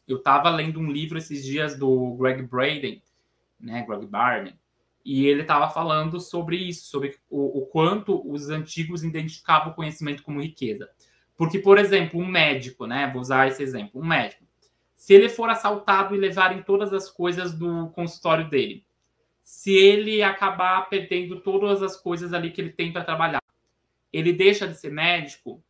Eu 0.07 0.17
estava 0.17 0.49
lendo 0.49 0.79
um 0.79 0.91
livro 0.91 1.17
esses 1.17 1.43
dias 1.43 1.77
do 1.77 2.15
Greg 2.15 2.43
Braden, 2.43 3.01
né? 3.59 3.83
Greg 3.87 4.05
Barden, 4.05 4.57
e 5.05 5.27
ele 5.27 5.43
estava 5.43 5.69
falando 5.69 6.19
sobre 6.19 6.57
isso, 6.57 6.87
sobre 6.87 7.15
o, 7.29 7.59
o, 7.59 7.65
quanto 7.67 8.27
os 8.27 8.49
antigos 8.49 9.03
identificavam 9.03 9.71
o 9.71 9.75
conhecimento 9.75 10.23
como 10.23 10.41
riqueza. 10.41 10.89
Porque, 11.37 11.59
por 11.59 11.77
exemplo, 11.77 12.19
um 12.19 12.25
médico, 12.25 12.87
né? 12.87 13.07
Vou 13.11 13.21
usar 13.21 13.47
esse 13.47 13.61
exemplo, 13.61 14.01
um 14.01 14.05
médico. 14.05 14.43
Se 14.95 15.13
ele 15.13 15.29
for 15.29 15.47
assaltado 15.47 16.15
e 16.15 16.17
levarem 16.17 16.63
todas 16.63 16.91
as 16.91 17.07
coisas 17.07 17.53
do 17.53 17.89
consultório 17.89 18.49
dele, 18.49 18.83
se 19.43 19.71
ele 19.71 20.23
acabar 20.23 20.89
perdendo 20.89 21.39
todas 21.39 21.83
as 21.83 21.95
coisas 21.95 22.33
ali 22.33 22.49
que 22.49 22.59
ele 22.59 22.71
tem 22.71 22.91
para 22.91 23.03
trabalhar, 23.03 23.43
ele 24.11 24.33
deixa 24.33 24.67
de 24.67 24.73
ser 24.73 24.91
médico, 24.91 25.63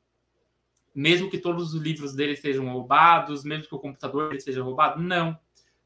mesmo 0.93 1.29
que 1.29 1.38
todos 1.38 1.73
os 1.73 1.81
livros 1.81 2.15
dele 2.15 2.38
sejam 2.38 2.71
roubados, 2.71 3.43
mesmo 3.43 3.67
que 3.67 3.75
o 3.75 3.79
computador 3.79 4.29
dele 4.29 4.39
seja 4.39 4.63
roubado? 4.63 5.03
Não. 5.03 5.38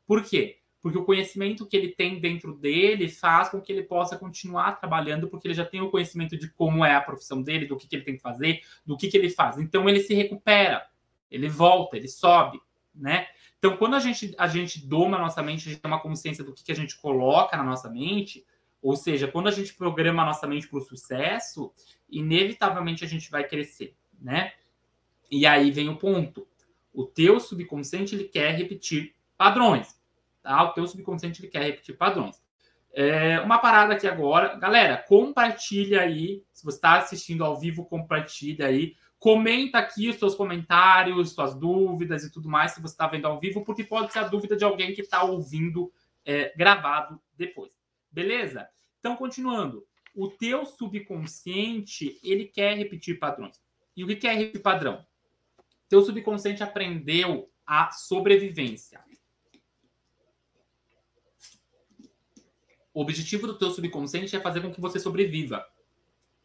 Por 0.05 0.23
quê? 0.23 0.58
Porque 0.81 0.97
o 0.97 1.03
conhecimento 1.03 1.65
que 1.67 1.75
ele 1.75 1.89
tem 1.89 2.19
dentro 2.19 2.53
dele 2.55 3.09
faz 3.09 3.49
com 3.49 3.59
que 3.59 3.71
ele 3.71 3.83
possa 3.83 4.17
continuar 4.17 4.79
trabalhando, 4.79 5.27
porque 5.27 5.47
ele 5.47 5.53
já 5.53 5.65
tem 5.65 5.81
o 5.81 5.89
conhecimento 5.89 6.37
de 6.37 6.49
como 6.49 6.85
é 6.85 6.95
a 6.95 7.01
profissão 7.01 7.41
dele, 7.41 7.65
do 7.65 7.75
que, 7.75 7.87
que 7.87 7.95
ele 7.95 8.05
tem 8.05 8.15
que 8.15 8.21
fazer, 8.21 8.61
do 8.85 8.95
que, 8.95 9.09
que 9.09 9.17
ele 9.17 9.29
faz. 9.29 9.57
Então 9.57 9.89
ele 9.89 9.99
se 9.99 10.13
recupera, 10.13 10.85
ele 11.29 11.49
volta, 11.49 11.97
ele 11.97 12.07
sobe, 12.07 12.59
né? 12.95 13.27
Então, 13.57 13.75
quando 13.75 13.95
a 13.95 13.99
gente, 13.99 14.33
a 14.37 14.47
gente 14.47 14.87
doma 14.87 15.17
a 15.17 15.21
nossa 15.21 15.43
mente, 15.43 15.67
a 15.67 15.71
gente 15.71 15.81
tem 15.81 15.91
uma 15.91 15.99
consciência 15.99 16.43
do 16.45 16.53
que, 16.53 16.63
que 16.63 16.71
a 16.71 16.75
gente 16.75 16.97
coloca 16.97 17.57
na 17.57 17.63
nossa 17.63 17.89
mente, 17.89 18.45
ou 18.81 18.95
seja, 18.95 19.27
quando 19.27 19.47
a 19.47 19.51
gente 19.51 19.73
programa 19.73 20.23
a 20.23 20.25
nossa 20.25 20.47
mente 20.47 20.67
para 20.69 20.79
o 20.79 20.81
sucesso, 20.81 21.73
inevitavelmente 22.09 23.03
a 23.03 23.07
gente 23.07 23.29
vai 23.29 23.45
crescer, 23.45 23.95
né? 24.19 24.53
E 25.29 25.45
aí 25.45 25.71
vem 25.71 25.89
o 25.89 25.97
ponto. 25.97 26.47
O 26.93 27.03
teu 27.03 27.37
subconsciente 27.39 28.15
ele 28.15 28.23
quer 28.23 28.55
repetir 28.55 29.13
padrões. 29.37 29.98
O 30.63 30.73
teu 30.73 30.87
subconsciente 30.87 31.41
ele 31.41 31.51
quer 31.51 31.63
repetir 31.63 31.97
padrões. 31.97 32.41
É, 32.91 33.39
uma 33.41 33.59
parada 33.59 33.93
aqui 33.93 34.07
agora. 34.07 34.55
Galera, 34.55 34.97
compartilha 34.97 36.01
aí. 36.01 36.43
Se 36.51 36.65
você 36.65 36.77
está 36.77 36.97
assistindo 36.97 37.43
ao 37.43 37.59
vivo, 37.59 37.85
compartilha 37.85 38.65
aí. 38.67 38.95
Comenta 39.19 39.77
aqui 39.77 40.09
os 40.09 40.15
seus 40.15 40.33
comentários, 40.33 41.31
suas 41.31 41.53
dúvidas 41.53 42.23
e 42.23 42.31
tudo 42.31 42.47
mais, 42.47 42.71
se 42.71 42.81
você 42.81 42.93
está 42.93 43.05
vendo 43.05 43.25
ao 43.27 43.37
vivo, 43.37 43.65
porque 43.65 43.83
pode 43.83 44.13
ser 44.13 44.19
a 44.19 44.27
dúvida 44.27 44.55
de 44.55 44.63
alguém 44.63 44.93
que 44.93 45.01
está 45.01 45.23
ouvindo 45.23 45.91
é, 46.25 46.53
gravado 46.55 47.21
depois. 47.35 47.71
Beleza? 48.09 48.67
Então, 48.99 49.15
continuando. 49.15 49.85
O 50.15 50.29
teu 50.29 50.65
subconsciente, 50.65 52.19
ele 52.23 52.45
quer 52.45 52.75
repetir 52.77 53.19
padrões. 53.19 53.61
E 53.95 54.03
o 54.03 54.07
que 54.07 54.27
é 54.27 54.33
repetir 54.33 54.61
padrão? 54.61 55.05
Teu 55.87 56.01
subconsciente 56.01 56.63
aprendeu 56.63 57.49
a 57.65 57.91
sobrevivência. 57.91 59.03
O 62.93 63.01
objetivo 63.01 63.47
do 63.47 63.57
teu 63.57 63.71
subconsciente 63.71 64.35
é 64.35 64.39
fazer 64.39 64.61
com 64.61 64.71
que 64.71 64.81
você 64.81 64.99
sobreviva. 64.99 65.65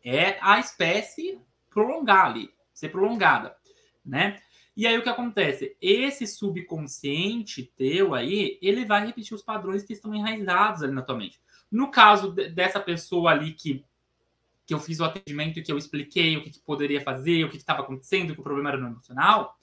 É 0.05 0.39
a 0.41 0.59
espécie 0.59 1.41
prolongar 1.71 2.27
ali, 2.27 2.51
ser 2.73 2.91
prolongada, 2.91 3.57
né? 4.05 4.41
E 4.77 4.87
aí 4.87 4.99
o 4.99 5.03
que 5.03 5.09
acontece? 5.09 5.77
Esse 5.81 6.27
subconsciente 6.27 7.73
teu 7.77 8.15
aí, 8.15 8.59
ele 8.61 8.85
vai 8.85 9.07
repetir 9.07 9.35
os 9.35 9.43
padrões 9.43 9.85
que 9.85 9.93
estão 9.93 10.15
enraizados 10.15 10.83
ali 10.83 10.93
na 10.93 11.03
tua 11.03 11.17
mente. 11.17 11.41
No 11.71 11.91
caso 11.91 12.33
dessa 12.33 12.81
pessoa 12.81 13.31
ali 13.31 13.53
que, 13.53 13.85
que 14.67 14.75
eu 14.75 14.81
fiz 14.81 15.01
o 15.01 15.05
atendimento 15.05 15.63
que 15.63 15.73
eu 15.73 15.79
expliquei 15.79 16.37
o 16.37 16.43
que, 16.43 16.51
que 16.51 16.61
poderia 16.61 17.01
fazer, 17.01 17.45
o 17.45 17.51
que 17.51 17.57
estava 17.57 17.83
acontecendo, 17.83 18.35
que 18.35 18.41
o 18.41 18.45
problema 18.45 18.71
era 18.71 18.79
no 18.79 18.89
emocional, 18.89 19.57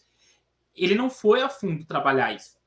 ele 0.73 0.95
não 0.95 1.09
foi 1.09 1.41
a 1.41 1.49
fundo 1.49 1.86
trabalhar 1.86 2.34
isso. 2.34 2.57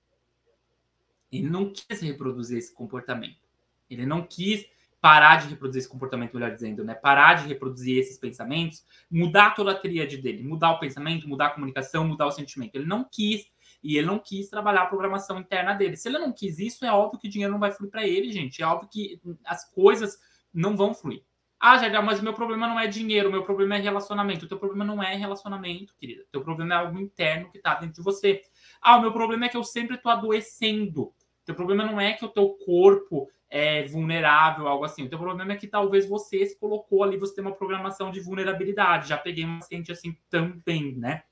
Ele 1.32 1.48
não 1.48 1.72
quis 1.72 2.00
reproduzir 2.00 2.58
esse 2.58 2.72
comportamento. 2.72 3.43
Ele 3.88 4.06
não 4.06 4.22
quis 4.22 4.66
parar 5.00 5.36
de 5.36 5.48
reproduzir 5.48 5.80
esse 5.80 5.88
comportamento, 5.88 6.32
melhor 6.32 6.54
dizendo, 6.54 6.82
né? 6.82 6.94
Parar 6.94 7.34
de 7.34 7.46
reproduzir 7.46 7.98
esses 7.98 8.16
pensamentos, 8.16 8.86
mudar 9.10 9.54
toda 9.54 9.72
a 9.72 9.74
tríade 9.74 10.16
dele, 10.16 10.42
mudar 10.42 10.70
o 10.70 10.78
pensamento, 10.78 11.28
mudar 11.28 11.48
a 11.48 11.50
comunicação, 11.50 12.06
mudar 12.06 12.26
o 12.26 12.30
sentimento. 12.30 12.74
Ele 12.76 12.86
não 12.86 13.04
quis 13.04 13.46
e 13.82 13.98
ele 13.98 14.06
não 14.06 14.18
quis 14.18 14.48
trabalhar 14.48 14.84
a 14.84 14.86
programação 14.86 15.38
interna 15.38 15.74
dele. 15.74 15.94
Se 15.94 16.08
ele 16.08 16.18
não 16.18 16.32
quis 16.32 16.58
isso, 16.58 16.86
é 16.86 16.90
óbvio 16.90 17.20
que 17.20 17.28
o 17.28 17.30
dinheiro 17.30 17.52
não 17.52 17.60
vai 17.60 17.70
fluir 17.70 17.90
para 17.90 18.06
ele, 18.06 18.32
gente. 18.32 18.62
É 18.62 18.66
óbvio 18.66 18.88
que 18.90 19.20
as 19.44 19.70
coisas 19.70 20.18
não 20.54 20.74
vão 20.74 20.94
fluir. 20.94 21.22
Ah, 21.60 21.76
Jair, 21.76 22.02
mas 22.02 22.20
o 22.20 22.22
meu 22.22 22.32
problema 22.32 22.66
não 22.66 22.80
é 22.80 22.86
dinheiro, 22.86 23.28
o 23.28 23.32
meu 23.32 23.42
problema 23.42 23.76
é 23.76 23.80
relacionamento. 23.80 24.46
O 24.46 24.48
teu 24.48 24.58
problema 24.58 24.86
não 24.86 25.02
é 25.02 25.14
relacionamento, 25.14 25.94
querida. 25.98 26.22
O 26.22 26.32
teu 26.32 26.42
problema 26.42 26.74
é 26.74 26.78
algo 26.78 26.98
interno 26.98 27.50
que 27.50 27.58
está 27.58 27.74
dentro 27.74 27.96
de 27.96 28.02
você. 28.02 28.40
Ah, 28.80 28.96
o 28.96 29.02
meu 29.02 29.12
problema 29.12 29.44
é 29.44 29.48
que 29.50 29.56
eu 29.56 29.64
sempre 29.64 29.96
estou 29.96 30.10
adoecendo. 30.10 31.02
O 31.02 31.14
teu 31.44 31.54
problema 31.54 31.84
não 31.84 32.00
é 32.00 32.14
que 32.14 32.24
o 32.24 32.28
teu 32.28 32.56
corpo 32.64 33.28
é, 33.54 33.84
vulnerável, 33.84 34.66
algo 34.66 34.84
assim. 34.84 35.04
O 35.04 35.08
teu 35.08 35.16
problema 35.16 35.52
é 35.52 35.56
que 35.56 35.68
talvez 35.68 36.08
você 36.08 36.44
se 36.44 36.58
colocou 36.58 37.04
ali, 37.04 37.16
você 37.16 37.36
tem 37.36 37.44
uma 37.44 37.54
programação 37.54 38.10
de 38.10 38.18
vulnerabilidade. 38.18 39.08
Já 39.08 39.16
peguei 39.16 39.46
um 39.46 39.60
paciente 39.60 39.92
assim 39.92 40.18
também, 40.28 40.96
né? 40.96 41.22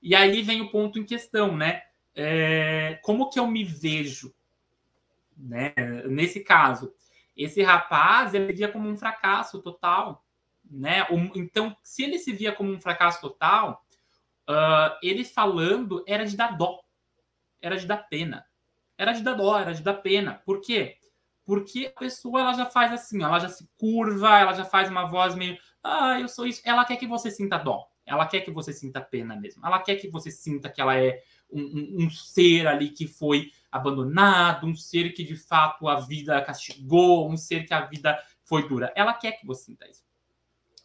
E 0.00 0.14
aí 0.14 0.40
vem 0.42 0.60
o 0.60 0.70
ponto 0.70 1.00
em 1.00 1.04
questão, 1.04 1.56
né? 1.56 1.82
É, 2.14 3.00
como 3.02 3.28
que 3.28 3.40
eu 3.40 3.46
me 3.48 3.64
vejo, 3.64 4.32
né? 5.36 5.74
Nesse 6.08 6.44
caso, 6.44 6.94
esse 7.36 7.60
rapaz 7.60 8.32
ele 8.32 8.52
via 8.52 8.68
como 8.68 8.88
um 8.88 8.96
fracasso 8.96 9.60
total, 9.60 10.24
né? 10.64 11.08
Então, 11.34 11.76
se 11.82 12.04
ele 12.04 12.20
se 12.20 12.32
via 12.32 12.52
como 12.52 12.70
um 12.70 12.80
fracasso 12.80 13.20
total, 13.20 13.84
uh, 14.48 14.96
ele 15.02 15.24
falando 15.24 16.04
era 16.06 16.24
de 16.24 16.36
dar 16.36 16.56
dó, 16.56 16.84
era 17.60 17.76
de 17.76 17.84
dar 17.84 18.08
pena, 18.08 18.46
era 18.96 19.10
de 19.10 19.24
dar 19.24 19.34
dó, 19.34 19.58
era 19.58 19.74
de 19.74 19.82
dar 19.82 19.94
pena. 19.94 20.40
Por 20.46 20.60
quê? 20.60 20.98
Porque 21.46 21.92
a 21.94 22.00
pessoa 22.00 22.40
ela 22.40 22.52
já 22.52 22.66
faz 22.66 22.92
assim, 22.92 23.22
ela 23.22 23.38
já 23.38 23.48
se 23.48 23.66
curva, 23.78 24.38
ela 24.38 24.52
já 24.52 24.64
faz 24.64 24.90
uma 24.90 25.06
voz 25.06 25.36
meio, 25.36 25.56
ah, 25.82 26.20
eu 26.20 26.28
sou 26.28 26.44
isso. 26.44 26.60
Ela 26.64 26.84
quer 26.84 26.96
que 26.96 27.06
você 27.06 27.30
sinta 27.30 27.56
dó. 27.56 27.86
Ela 28.04 28.26
quer 28.26 28.40
que 28.40 28.50
você 28.50 28.72
sinta 28.72 29.00
pena 29.00 29.36
mesmo. 29.36 29.64
Ela 29.64 29.78
quer 29.78 29.96
que 29.96 30.08
você 30.08 30.30
sinta 30.30 30.68
que 30.68 30.80
ela 30.80 30.98
é 30.98 31.22
um, 31.50 31.60
um, 31.60 32.04
um 32.04 32.10
ser 32.10 32.66
ali 32.66 32.90
que 32.90 33.06
foi 33.06 33.52
abandonado, 33.70 34.66
um 34.66 34.74
ser 34.74 35.12
que 35.12 35.22
de 35.22 35.36
fato 35.36 35.86
a 35.86 36.00
vida 36.00 36.40
castigou, 36.42 37.30
um 37.30 37.36
ser 37.36 37.64
que 37.64 37.72
a 37.72 37.84
vida 37.84 38.18
foi 38.44 38.68
dura. 38.68 38.92
Ela 38.96 39.14
quer 39.14 39.32
que 39.32 39.46
você 39.46 39.66
sinta 39.66 39.88
isso. 39.88 40.04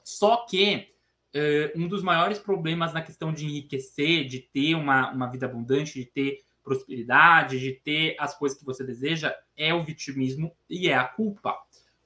Só 0.03 0.45
que 0.45 0.93
uh, 1.35 1.79
um 1.79 1.87
dos 1.87 2.03
maiores 2.03 2.37
problemas 2.37 2.93
na 2.93 3.01
questão 3.01 3.33
de 3.33 3.45
enriquecer, 3.45 4.25
de 4.25 4.39
ter 4.39 4.75
uma, 4.75 5.11
uma 5.11 5.27
vida 5.27 5.45
abundante, 5.45 5.93
de 5.93 6.05
ter 6.05 6.39
prosperidade, 6.63 7.59
de 7.59 7.73
ter 7.73 8.15
as 8.19 8.37
coisas 8.37 8.57
que 8.57 8.65
você 8.65 8.83
deseja, 8.83 9.35
é 9.57 9.73
o 9.73 9.83
vitimismo 9.83 10.55
e 10.69 10.89
é 10.89 10.95
a 10.95 11.03
culpa. 11.03 11.57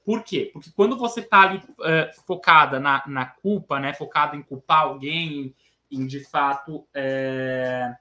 Por 0.04 0.22
quê? 0.22 0.50
Porque 0.52 0.70
quando 0.70 0.96
você 0.96 1.20
está 1.20 1.42
ali 1.42 1.56
uh, 1.58 2.22
focada 2.26 2.78
na, 2.78 3.02
na 3.06 3.26
culpa, 3.26 3.80
né? 3.80 3.92
Focada 3.92 4.36
em 4.36 4.42
culpar 4.42 4.82
alguém, 4.82 5.54
em, 5.90 6.06
de 6.06 6.20
fato 6.20 6.86
é, 6.94 7.92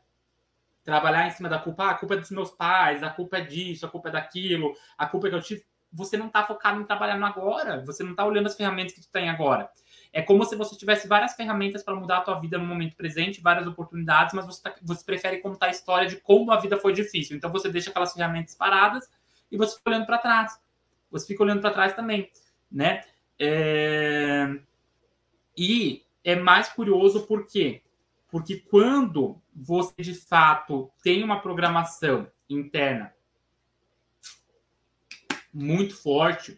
trabalhar 0.83 1.27
em 1.27 1.31
cima 1.31 1.49
da 1.49 1.57
culpa, 1.57 1.85
ah, 1.85 1.91
a 1.91 1.95
culpa 1.95 2.13
é 2.13 2.17
dos 2.17 2.29
meus 2.29 2.51
pais, 2.51 3.01
a 3.01 3.09
culpa 3.09 3.37
é 3.37 3.41
disso, 3.41 3.85
a 3.85 3.89
culpa 3.89 4.09
é 4.09 4.11
daquilo, 4.11 4.75
a 4.97 5.07
culpa 5.07 5.27
é 5.27 5.29
que 5.31 5.35
eu 5.35 5.41
tive. 5.41 5.65
Você 5.91 6.15
não 6.15 6.27
está 6.27 6.43
focado 6.45 6.79
em 6.79 6.85
trabalhar 6.85 7.17
no 7.17 7.25
agora, 7.25 7.83
você 7.83 8.03
não 8.03 8.11
está 8.11 8.25
olhando 8.25 8.47
as 8.47 8.55
ferramentas 8.55 8.93
que 8.93 9.01
tu 9.01 9.09
tem 9.09 9.29
agora. 9.29 9.69
É 10.15 10.21
como 10.21 10.45
se 10.45 10.55
você 10.55 10.77
tivesse 10.77 11.09
várias 11.09 11.33
ferramentas 11.33 11.83
para 11.83 11.93
mudar 11.93 12.19
a 12.19 12.21
tua 12.21 12.39
vida 12.39 12.57
no 12.57 12.65
momento 12.65 12.95
presente, 12.95 13.41
várias 13.41 13.67
oportunidades, 13.67 14.33
mas 14.33 14.45
você, 14.45 14.63
tá, 14.63 14.73
você 14.81 15.03
prefere 15.03 15.39
contar 15.39 15.65
a 15.65 15.71
história 15.71 16.07
de 16.07 16.15
como 16.21 16.53
a 16.53 16.57
vida 16.57 16.77
foi 16.77 16.93
difícil. 16.93 17.35
Então 17.35 17.51
você 17.51 17.67
deixa 17.67 17.89
aquelas 17.89 18.13
ferramentas 18.13 18.55
paradas 18.55 19.09
e 19.51 19.57
você 19.57 19.75
fica 19.75 19.89
olhando 19.89 20.05
para 20.05 20.17
trás. 20.17 20.57
Você 21.11 21.27
fica 21.27 21.43
olhando 21.43 21.59
para 21.59 21.71
trás 21.71 21.93
também, 21.93 22.31
né? 22.71 23.03
É... 23.37 24.57
E 25.57 26.05
é 26.23 26.33
mais 26.37 26.69
curioso 26.69 27.27
por 27.27 27.45
quê? 27.45 27.81
Porque 28.29 28.55
quando 28.55 29.41
você 29.53 30.01
de 30.01 30.13
fato 30.13 30.89
tem 31.03 31.25
uma 31.25 31.41
programação 31.41 32.25
interna 32.49 33.13
muito 35.53 35.93
forte 35.93 36.57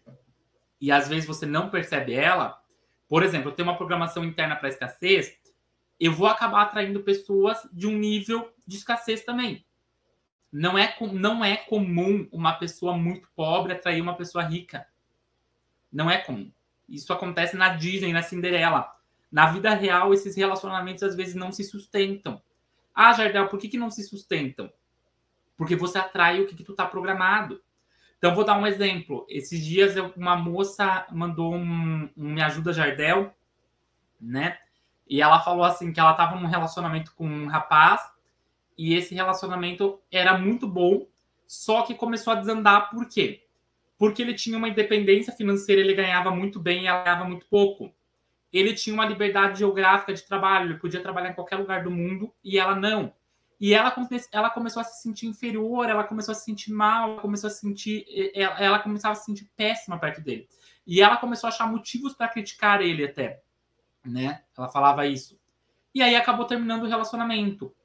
e 0.80 0.92
às 0.92 1.08
vezes 1.08 1.26
você 1.26 1.48
não 1.48 1.72
percebe 1.72 2.14
ela, 2.14 2.62
por 3.08 3.24
exemplo, 3.24 3.50
eu 3.50 3.56
tenho 3.56 3.68
uma 3.68 3.78
programação 3.78 4.24
interna 4.24 4.56
para 4.56 4.70
escassez, 4.70 5.38
eu 6.00 6.12
vou 6.12 6.28
acabar 6.28 6.64
atraindo 6.64 7.02
pessoas 7.02 7.68
de 7.72 7.88
um 7.88 7.98
nível 7.98 8.54
de 8.66 8.78
escassez 8.78 9.24
também. 9.24 9.66
Não 10.52 10.78
é, 10.78 10.96
não 11.14 11.44
é 11.44 11.58
comum 11.58 12.28
uma 12.32 12.54
pessoa 12.54 12.98
muito 12.98 13.30
pobre 13.36 13.74
atrair 13.74 14.02
uma 14.02 14.16
pessoa 14.16 14.44
rica. 14.44 14.88
Não 15.92 16.10
é 16.10 16.18
comum. 16.18 16.52
Isso 16.88 17.12
acontece 17.12 17.56
na 17.56 17.70
Disney, 17.70 18.14
na 18.14 18.22
Cinderela. 18.22 18.96
Na 19.32 19.48
vida 19.48 19.74
real, 19.74 20.14
esses 20.14 20.36
relacionamentos 20.36 21.04
às 21.04 21.16
vezes 21.16 21.36
não 21.36 21.52
se 21.52 21.64
sustentam. 21.64 22.42
Ah, 22.94 23.14
Jardel, 23.14 23.50
por 23.50 23.60
que, 23.60 23.68
que 23.68 23.78
não 23.78 23.92
se 23.92 24.04
sustentam? 24.04 24.72
Porque 25.58 25.76
você 25.76 25.98
atrai 25.98 26.42
o 26.42 26.48
que, 26.48 26.56
que 26.56 26.64
tu 26.64 26.74
tá 26.74 26.86
programado. 26.86 27.62
Então, 28.18 28.34
vou 28.34 28.44
dar 28.44 28.58
um 28.58 28.66
exemplo. 28.66 29.26
Esses 29.30 29.64
dias, 29.64 29.96
uma 30.16 30.36
moça 30.36 31.06
mandou 31.12 31.54
um, 31.54 32.10
um 32.18 32.34
Me 32.34 32.42
Ajuda 32.42 32.74
Jardel, 32.74 33.34
né? 34.20 34.58
E 35.08 35.22
ela 35.22 35.40
falou 35.40 35.64
assim 35.64 35.94
que 35.94 36.00
ela 36.00 36.12
estava 36.12 36.36
num 36.36 36.48
relacionamento 36.48 37.14
com 37.16 37.28
um 37.28 37.48
rapaz 37.48 38.02
e 38.78 38.94
esse 38.94 39.16
relacionamento 39.16 40.00
era 40.12 40.38
muito 40.38 40.68
bom, 40.68 41.08
só 41.48 41.82
que 41.84 41.96
começou 41.96 42.34
a 42.34 42.36
desandar 42.36 42.90
por 42.90 43.08
quê? 43.08 43.46
Porque 43.98 44.22
ele 44.22 44.34
tinha 44.34 44.58
uma 44.58 44.70
independência 44.70 45.34
financeira, 45.34 45.82
ele 45.82 45.96
ganhava 45.96 46.30
muito 46.30 46.60
bem 46.60 46.84
e 46.84 46.88
ela 46.88 47.04
ganhava 47.04 47.26
muito 47.26 47.48
pouco. 47.48 47.92
Ele 48.54 48.74
tinha 48.74 48.94
uma 48.94 49.06
liberdade 49.06 49.60
geográfica 49.60 50.14
de 50.14 50.24
trabalho, 50.24 50.72
ele 50.72 50.80
podia 50.80 51.02
trabalhar 51.02 51.30
em 51.30 51.34
qualquer 51.34 51.56
lugar 51.56 51.84
do 51.84 51.92
mundo 51.92 52.34
e 52.44 52.60
ela 52.60 52.76
não. 52.76 53.14
E 53.60 53.74
ela, 53.74 53.94
ela 54.32 54.50
começou 54.52 54.82
a 54.82 54.84
se 54.84 55.02
sentir 55.02 55.26
inferior, 55.26 55.90
ela 55.90 56.04
começou 56.04 56.32
a 56.32 56.36
se 56.36 56.46
sentir 56.46 56.72
mal, 56.72 57.18
começou 57.18 57.48
a 57.48 57.52
se 57.52 57.60
sentir. 57.60 58.06
Ela, 58.36 58.60
ela 58.60 58.80
começava 58.80 59.14
a 59.14 59.16
se 59.16 59.26
sentir 59.26 59.50
péssima 59.56 59.98
perto 59.98 60.22
dele. 60.22 60.48
E 60.86 61.02
ela 61.02 61.18
começou 61.18 61.48
a 61.48 61.52
achar 61.52 61.68
motivos 61.70 62.14
para 62.14 62.28
criticar 62.28 62.82
ele 62.82 63.04
até. 63.04 63.42
Né? 64.06 64.44
Ela 64.56 64.70
falava 64.70 65.06
isso. 65.08 65.40
E 65.94 66.02
aí 66.02 66.16
acabou 66.16 66.46
terminando 66.46 66.84
o 66.84 66.88
relacionamento. 66.88 67.76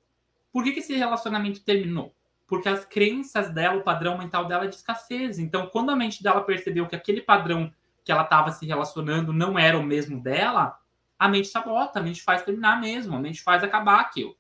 Por 0.53 0.63
que, 0.63 0.73
que 0.73 0.81
esse 0.81 0.95
relacionamento 0.95 1.65
terminou? 1.65 2.15
Porque 2.47 2.69
as 2.69 2.85
crenças 2.85 3.49
dela, 3.51 3.79
o 3.79 3.83
padrão 3.83 4.19
mental 4.19 4.45
dela 4.45 4.65
é 4.65 4.69
de 4.69 4.75
escassez. 4.75 5.39
Então, 5.39 5.67
quando 5.69 5.91
a 5.91 5.97
mente 5.97 6.23
dela 6.23 6.43
percebeu 6.43 6.87
que 6.87 6.95
aquele 6.95 7.23
padrão 7.23 7.73
que 8.05 8.13
ela 8.13 8.23
estava 8.23 8.53
se 8.53 8.67
relacionando 8.67 9.33
não 9.33 9.59
era 9.59 9.79
o 9.79 9.83
mesmo 9.83 10.21
dela, 10.21 10.79
a 11.19 11.29
mente 11.29 11.49
sabota, 11.49 12.01
a 12.01 12.03
mente 12.03 12.23
faz 12.23 12.43
terminar 12.43 12.81
mesmo, 12.81 13.17
a 13.17 13.19
mente 13.19 13.43
faz 13.43 13.65
acabar 13.65 14.01
aquilo. 14.01 14.37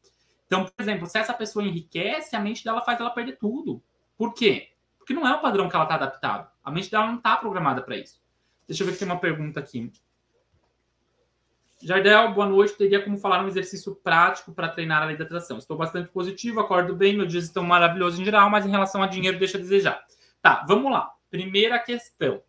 Então, 0.52 0.66
por 0.66 0.82
exemplo, 0.82 1.06
se 1.06 1.16
essa 1.16 1.32
pessoa 1.32 1.64
enriquece, 1.64 2.36
a 2.36 2.38
mente 2.38 2.62
dela 2.62 2.82
faz 2.82 3.00
ela 3.00 3.08
perder 3.08 3.38
tudo. 3.38 3.82
Por 4.18 4.34
quê? 4.34 4.68
Porque 4.98 5.14
não 5.14 5.26
é 5.26 5.34
o 5.34 5.40
padrão 5.40 5.66
que 5.66 5.74
ela 5.74 5.86
está 5.86 5.94
adaptado. 5.94 6.46
A 6.62 6.70
mente 6.70 6.90
dela 6.90 7.06
não 7.06 7.16
está 7.16 7.38
programada 7.38 7.80
para 7.80 7.96
isso. 7.96 8.22
Deixa 8.68 8.82
eu 8.82 8.86
ver 8.86 8.92
se 8.92 8.98
tem 8.98 9.08
uma 9.08 9.18
pergunta 9.18 9.58
aqui. 9.60 9.90
Jardel, 11.80 12.34
boa 12.34 12.46
noite. 12.46 12.74
Teria 12.74 13.02
como 13.02 13.16
falar 13.16 13.42
um 13.42 13.48
exercício 13.48 13.94
prático 13.94 14.52
para 14.52 14.68
treinar 14.68 15.02
a 15.02 15.06
lei 15.06 15.16
da 15.16 15.24
atração? 15.24 15.56
Estou 15.56 15.74
bastante 15.74 16.10
positivo, 16.10 16.60
acordo 16.60 16.94
bem, 16.94 17.16
meus 17.16 17.32
dias 17.32 17.44
estão 17.44 17.64
maravilhosos 17.64 18.20
em 18.20 18.24
geral, 18.26 18.50
mas 18.50 18.66
em 18.66 18.70
relação 18.70 19.02
a 19.02 19.06
dinheiro, 19.06 19.38
deixa 19.38 19.56
a 19.56 19.60
desejar. 19.60 20.04
Tá, 20.42 20.66
vamos 20.68 20.92
lá. 20.92 21.14
Primeira 21.30 21.78
questão. 21.78 22.42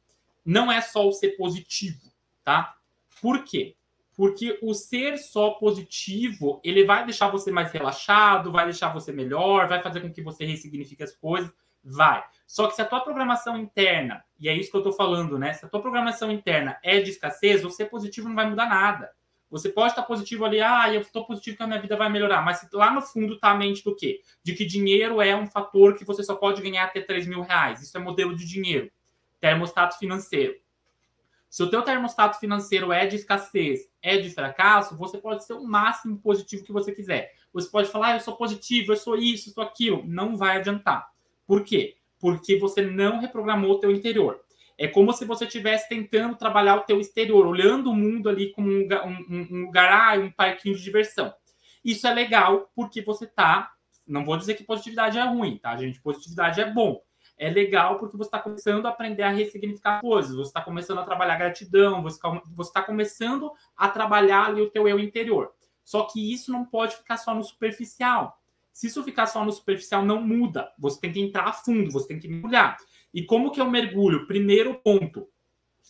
Não 0.44 0.70
é 0.70 0.82
só 0.82 1.08
o 1.08 1.14
ser 1.14 1.38
positivo, 1.38 2.12
tá? 2.44 2.76
Por 3.22 3.46
quê? 3.46 3.78
Porque 4.16 4.60
o 4.62 4.74
ser 4.74 5.18
só 5.18 5.52
positivo, 5.52 6.62
ele 6.64 6.86
vai 6.86 7.04
deixar 7.04 7.30
você 7.30 7.52
mais 7.52 7.72
relaxado, 7.72 8.52
vai 8.52 8.66
deixar 8.66 8.94
você 8.94 9.12
melhor, 9.12 9.68
vai 9.68 9.82
fazer 9.82 10.02
com 10.02 10.12
que 10.12 10.22
você 10.22 10.46
ressignifique 10.46 11.04
as 11.04 11.16
coisas, 11.16 11.52
vai. 11.84 12.24
Só 12.46 12.68
que 12.68 12.76
se 12.76 12.82
a 12.82 12.86
tua 12.86 13.02
programação 13.02 13.58
interna, 13.58 14.24
e 14.40 14.48
é 14.48 14.56
isso 14.56 14.70
que 14.70 14.78
eu 14.78 14.82
estou 14.82 14.94
falando, 14.94 15.38
né? 15.40 15.54
Se 15.54 15.66
a 15.66 15.68
tua 15.68 15.82
programação 15.82 16.32
interna 16.32 16.78
é 16.84 17.00
de 17.02 17.10
escassez, 17.10 17.62
ser 17.76 17.86
positivo 17.86 18.30
não 18.30 18.36
vai 18.36 18.50
mudar 18.50 18.68
nada. 18.68 19.12
Você 19.54 19.70
pode 19.70 19.90
estar 19.90 20.02
positivo 20.02 20.46
ali, 20.46 20.60
ah, 20.62 20.92
eu 20.92 21.02
estou 21.02 21.26
positivo 21.26 21.58
que 21.58 21.62
a 21.62 21.68
minha 21.68 21.80
vida 21.80 21.96
vai 21.96 22.10
melhorar, 22.10 22.42
mas 22.44 22.68
lá 22.74 22.92
no 22.92 23.04
fundo 23.04 23.36
está 23.36 23.52
a 23.52 23.56
mente 23.56 23.84
do 23.84 23.96
quê? 23.96 24.20
De 24.42 24.54
que 24.54 24.66
dinheiro 24.66 25.22
é 25.22 25.36
um 25.36 25.46
fator 25.46 25.96
que 25.96 26.04
você 26.04 26.24
só 26.24 26.36
pode 26.36 26.60
ganhar 26.60 26.86
até 26.86 27.02
3 27.02 27.28
mil 27.28 27.42
reais. 27.42 27.80
Isso 27.84 27.96
é 27.96 28.00
modelo 28.00 28.36
de 28.36 28.46
dinheiro, 28.48 28.92
termostato 29.40 30.00
financeiro. 30.00 30.56
Se 31.54 31.62
o 31.62 31.70
teu 31.70 31.84
termostato 31.84 32.40
financeiro 32.40 32.92
é 32.92 33.06
de 33.06 33.16
escassez, 33.16 33.82
é 34.02 34.18
de 34.18 34.32
fracasso, 34.32 34.98
você 34.98 35.20
pode 35.20 35.46
ser 35.46 35.54
o 35.54 35.64
máximo 35.64 36.18
positivo 36.18 36.64
que 36.64 36.72
você 36.72 36.92
quiser. 36.92 37.32
Você 37.54 37.70
pode 37.70 37.92
falar, 37.92 38.08
ah, 38.08 38.16
eu 38.16 38.22
sou 38.22 38.36
positivo, 38.36 38.92
eu 38.92 38.96
sou 38.98 39.16
isso, 39.16 39.50
eu 39.50 39.54
sou 39.54 39.64
aquilo. 39.64 40.04
Não 40.04 40.36
vai 40.36 40.58
adiantar. 40.58 41.12
Por 41.46 41.64
quê? 41.64 41.96
Porque 42.20 42.58
você 42.58 42.82
não 42.82 43.20
reprogramou 43.20 43.70
o 43.70 43.80
teu 43.80 43.92
interior. 43.92 44.42
É 44.80 44.88
como 44.88 45.14
se 45.14 45.26
você 45.26 45.46
estivesse 45.46 45.88
tentando 45.88 46.36
trabalhar 46.36 46.76
o 46.78 46.86
teu 46.86 47.00
exterior, 47.00 47.46
olhando 47.46 47.92
o 47.92 47.96
mundo 47.96 48.30
ali 48.30 48.52
como 48.52 48.68
um, 48.68 48.88
um, 49.30 49.48
um 49.52 49.66
lugar, 49.66 49.92
ah, 49.92 50.20
um 50.20 50.32
parquinho 50.32 50.76
de 50.76 50.82
diversão. 50.82 51.32
Isso 51.86 52.08
é 52.08 52.14
legal 52.16 52.72
porque 52.76 53.04
você 53.04 53.28
tá. 53.28 53.72
Não 54.08 54.26
vou 54.26 54.38
dizer 54.38 54.56
que 54.56 54.64
positividade 54.64 55.20
é 55.20 55.24
ruim, 55.24 55.60
tá, 55.60 55.78
gente? 55.78 56.02
Positividade 56.02 56.60
é 56.60 56.68
bom 56.68 57.00
é 57.38 57.50
legal 57.50 57.98
porque 57.98 58.18
você 58.18 58.28
está 58.28 58.40
começando 58.40 58.86
a 58.86 58.90
aprender 58.90 59.24
a 59.24 59.30
ressignificar 59.30 60.02
coisas, 60.02 60.36
você 60.36 60.50
está 60.50 60.62
começando 60.62 61.00
a 61.00 61.04
trabalhar 61.04 61.38
gratidão, 61.38 62.02
você 62.02 62.20
está 62.62 62.82
começando 62.82 63.52
a 63.76 63.90
trabalhar 63.90 64.48
ali 64.48 64.62
o 64.62 64.70
teu 64.70 64.88
eu 64.88 65.00
interior. 65.00 65.52
Só 65.84 66.04
que 66.04 66.34
isso 66.34 66.52
não 66.52 66.64
pode 66.64 66.96
ficar 66.96 67.18
só 67.18 67.34
no 67.34 67.44
superficial. 67.44 68.40
Se 68.72 68.88
isso 68.88 69.04
ficar 69.04 69.28
só 69.28 69.44
no 69.44 69.52
superficial, 69.52 70.04
não 70.04 70.22
muda. 70.22 70.72
Você 70.80 71.00
tem 71.02 71.12
que 71.12 71.22
entrar 71.22 71.44
a 71.44 71.54
fundo, 71.54 71.92
você 71.92 72.08
tem 72.08 72.20
que 72.20 72.28
mergulhar. 72.28 72.78
E 73.14 73.24
como 73.24 73.52
que 73.52 73.62
eu 73.62 73.70
mergulho? 73.70 74.26
Primeiro 74.26 74.74
ponto, 74.76 75.28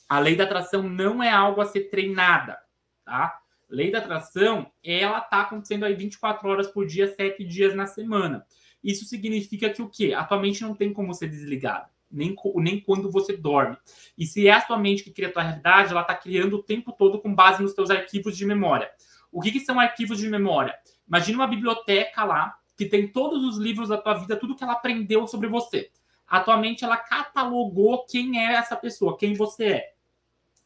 a 0.09 0.19
lei 0.19 0.35
da 0.35 0.43
atração 0.43 0.83
não 0.83 1.23
é 1.23 1.31
algo 1.31 1.61
a 1.61 1.65
ser 1.65 1.89
treinada, 1.89 2.59
tá? 3.05 3.39
Lei 3.69 3.89
da 3.89 3.99
atração, 3.99 4.69
ela 4.83 5.21
tá 5.21 5.41
acontecendo 5.41 5.85
aí 5.85 5.95
24 5.95 6.47
horas 6.49 6.67
por 6.67 6.85
dia, 6.85 7.07
7 7.07 7.43
dias 7.45 7.73
na 7.73 7.87
semana. 7.87 8.45
Isso 8.83 9.05
significa 9.05 9.69
que 9.69 9.81
o 9.81 9.89
quê? 9.89 10.13
A 10.13 10.23
tua 10.23 10.39
mente 10.39 10.61
não 10.61 10.75
tem 10.75 10.91
como 10.91 11.13
ser 11.13 11.27
desligada. 11.27 11.89
Nem, 12.11 12.35
nem 12.57 12.79
quando 12.79 13.09
você 13.09 13.35
dorme. 13.35 13.77
E 14.17 14.25
se 14.25 14.47
é 14.47 14.51
a 14.51 14.61
tua 14.61 14.77
mente 14.77 15.03
que 15.03 15.11
cria 15.11 15.29
a 15.29 15.31
tua 15.31 15.41
realidade, 15.41 15.91
ela 15.91 16.01
está 16.01 16.13
criando 16.13 16.57
o 16.57 16.63
tempo 16.63 16.91
todo 16.91 17.19
com 17.19 17.33
base 17.33 17.63
nos 17.63 17.73
teus 17.73 17.89
arquivos 17.89 18.37
de 18.37 18.45
memória. 18.45 18.89
O 19.31 19.41
que, 19.41 19.51
que 19.51 19.59
são 19.59 19.79
arquivos 19.79 20.19
de 20.19 20.29
memória? 20.29 20.75
Imagina 21.07 21.39
uma 21.39 21.47
biblioteca 21.47 22.23
lá 22.23 22.55
que 22.77 22.85
tem 22.85 23.07
todos 23.07 23.43
os 23.43 23.57
livros 23.57 23.89
da 23.89 23.97
tua 23.97 24.13
vida, 24.15 24.35
tudo 24.35 24.55
que 24.55 24.63
ela 24.63 24.73
aprendeu 24.73 25.27
sobre 25.27 25.47
você. 25.47 25.89
A 26.27 26.39
tua 26.39 26.57
mente 26.57 26.83
ela 26.83 26.97
catalogou 26.97 28.05
quem 28.05 28.39
é 28.39 28.53
essa 28.53 28.75
pessoa, 28.75 29.17
quem 29.17 29.33
você 29.33 29.65
é. 29.65 29.92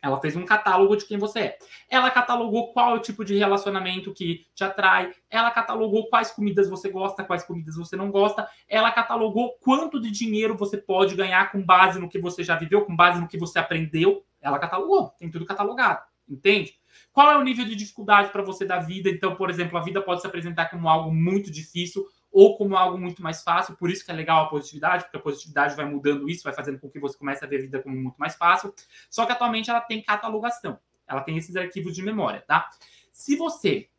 Ela 0.01 0.19
fez 0.21 0.35
um 0.35 0.45
catálogo 0.45 0.95
de 0.95 1.05
quem 1.05 1.17
você 1.17 1.39
é. 1.39 1.57
Ela 1.89 2.11
catalogou 2.11 2.71
qual 2.71 2.95
é 2.95 2.97
o 2.97 3.01
tipo 3.01 3.25
de 3.25 3.35
relacionamento 3.35 4.13
que 4.13 4.45
te 4.53 4.63
atrai. 4.63 5.11
Ela 5.29 5.49
catalogou 5.51 6.07
quais 6.07 6.31
comidas 6.31 6.69
você 6.69 6.89
gosta, 6.89 7.23
quais 7.23 7.43
comidas 7.43 7.75
você 7.75 7.95
não 7.95 8.11
gosta. 8.11 8.47
Ela 8.69 8.91
catalogou 8.91 9.57
quanto 9.59 9.99
de 9.99 10.11
dinheiro 10.11 10.55
você 10.55 10.77
pode 10.77 11.15
ganhar 11.15 11.51
com 11.51 11.61
base 11.61 11.99
no 11.99 12.09
que 12.09 12.19
você 12.19 12.43
já 12.43 12.55
viveu, 12.55 12.85
com 12.85 12.95
base 12.95 13.19
no 13.19 13.27
que 13.27 13.37
você 13.37 13.57
aprendeu. 13.57 14.23
Ela 14.39 14.59
catalogou, 14.59 15.09
tem 15.17 15.31
tudo 15.31 15.45
catalogado, 15.45 16.01
entende? 16.29 16.75
Qual 17.11 17.31
é 17.31 17.37
o 17.37 17.43
nível 17.43 17.65
de 17.65 17.75
dificuldade 17.75 18.31
para 18.31 18.43
você 18.43 18.65
da 18.65 18.79
vida? 18.79 19.09
Então, 19.09 19.35
por 19.35 19.49
exemplo, 19.49 19.77
a 19.77 19.81
vida 19.81 20.01
pode 20.01 20.21
se 20.21 20.27
apresentar 20.27 20.69
como 20.69 20.87
algo 20.87 21.13
muito 21.13 21.51
difícil 21.51 22.05
ou 22.31 22.57
como 22.57 22.75
algo 22.75 22.97
muito 22.97 23.21
mais 23.21 23.43
fácil, 23.43 23.75
por 23.75 23.89
isso 23.89 24.05
que 24.05 24.11
é 24.11 24.13
legal 24.13 24.45
a 24.45 24.49
positividade, 24.49 25.03
porque 25.03 25.17
a 25.17 25.21
positividade 25.21 25.75
vai 25.75 25.85
mudando 25.85 26.29
isso, 26.29 26.43
vai 26.43 26.53
fazendo 26.53 26.79
com 26.79 26.89
que 26.89 26.99
você 26.99 27.17
comece 27.17 27.43
a 27.43 27.47
ver 27.47 27.57
a 27.57 27.61
vida 27.61 27.81
como 27.81 27.95
muito 27.95 28.17
mais 28.17 28.35
fácil. 28.35 28.73
Só 29.09 29.25
que 29.25 29.31
atualmente 29.31 29.69
ela 29.69 29.81
tem 29.81 30.01
catalogação, 30.01 30.79
ela 31.07 31.21
tem 31.21 31.37
esses 31.37 31.55
arquivos 31.55 31.95
de 31.95 32.01
memória, 32.01 32.41
tá? 32.41 32.69
Se 33.11 33.35
você 33.35 33.89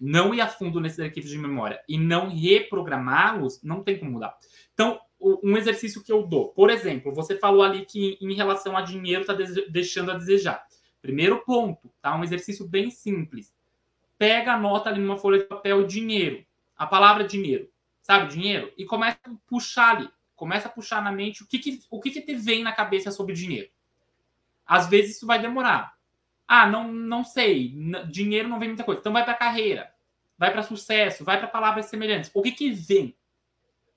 não 0.00 0.34
ir 0.34 0.40
a 0.40 0.46
fundo 0.46 0.80
nesses 0.80 1.00
arquivos 1.00 1.30
de 1.30 1.38
memória 1.38 1.82
e 1.88 1.98
não 1.98 2.28
reprogramá-los, 2.28 3.62
não 3.62 3.82
tem 3.82 3.98
como 3.98 4.12
mudar. 4.12 4.36
Então, 4.72 5.00
um 5.20 5.56
exercício 5.56 6.02
que 6.02 6.12
eu 6.12 6.22
dou. 6.22 6.50
Por 6.50 6.70
exemplo, 6.70 7.12
você 7.12 7.36
falou 7.36 7.62
ali 7.62 7.84
que 7.84 8.16
em 8.20 8.32
relação 8.34 8.76
a 8.76 8.82
dinheiro 8.82 9.22
está 9.22 9.34
deixando 9.68 10.12
a 10.12 10.14
desejar. 10.14 10.64
Primeiro 11.02 11.44
ponto, 11.44 11.92
tá? 12.00 12.16
Um 12.16 12.22
exercício 12.22 12.66
bem 12.66 12.90
simples. 12.90 13.52
Pega, 14.16 14.54
anota 14.54 14.88
ali 14.88 15.00
numa 15.00 15.16
folha 15.16 15.38
de 15.38 15.44
papel 15.44 15.86
dinheiro. 15.86 16.44
A 16.78 16.86
palavra 16.86 17.24
dinheiro. 17.24 17.68
Sabe, 18.00 18.32
dinheiro? 18.32 18.72
E 18.78 18.86
começa 18.86 19.18
a 19.26 19.30
puxar 19.46 19.96
ali. 19.96 20.08
Começa 20.34 20.68
a 20.68 20.70
puxar 20.70 21.02
na 21.02 21.10
mente 21.10 21.42
o 21.42 21.46
que, 21.46 21.58
que 21.58 21.82
o 21.90 22.00
que, 22.00 22.10
que 22.12 22.22
te 22.22 22.34
vem 22.34 22.62
na 22.62 22.72
cabeça 22.72 23.10
sobre 23.10 23.34
dinheiro. 23.34 23.68
Às 24.64 24.86
vezes 24.86 25.16
isso 25.16 25.26
vai 25.26 25.40
demorar. 25.40 25.98
Ah, 26.46 26.66
não, 26.66 26.92
não 26.92 27.24
sei. 27.24 27.74
Dinheiro 28.10 28.48
não 28.48 28.58
vem 28.58 28.68
muita 28.68 28.84
coisa. 28.84 29.00
Então 29.00 29.12
vai 29.12 29.24
para 29.24 29.34
carreira, 29.34 29.92
vai 30.38 30.50
para 30.50 30.62
sucesso, 30.62 31.24
vai 31.24 31.38
para 31.38 31.48
palavras 31.48 31.86
semelhantes. 31.86 32.30
O 32.32 32.40
que, 32.40 32.52
que 32.52 32.70
vem? 32.70 33.16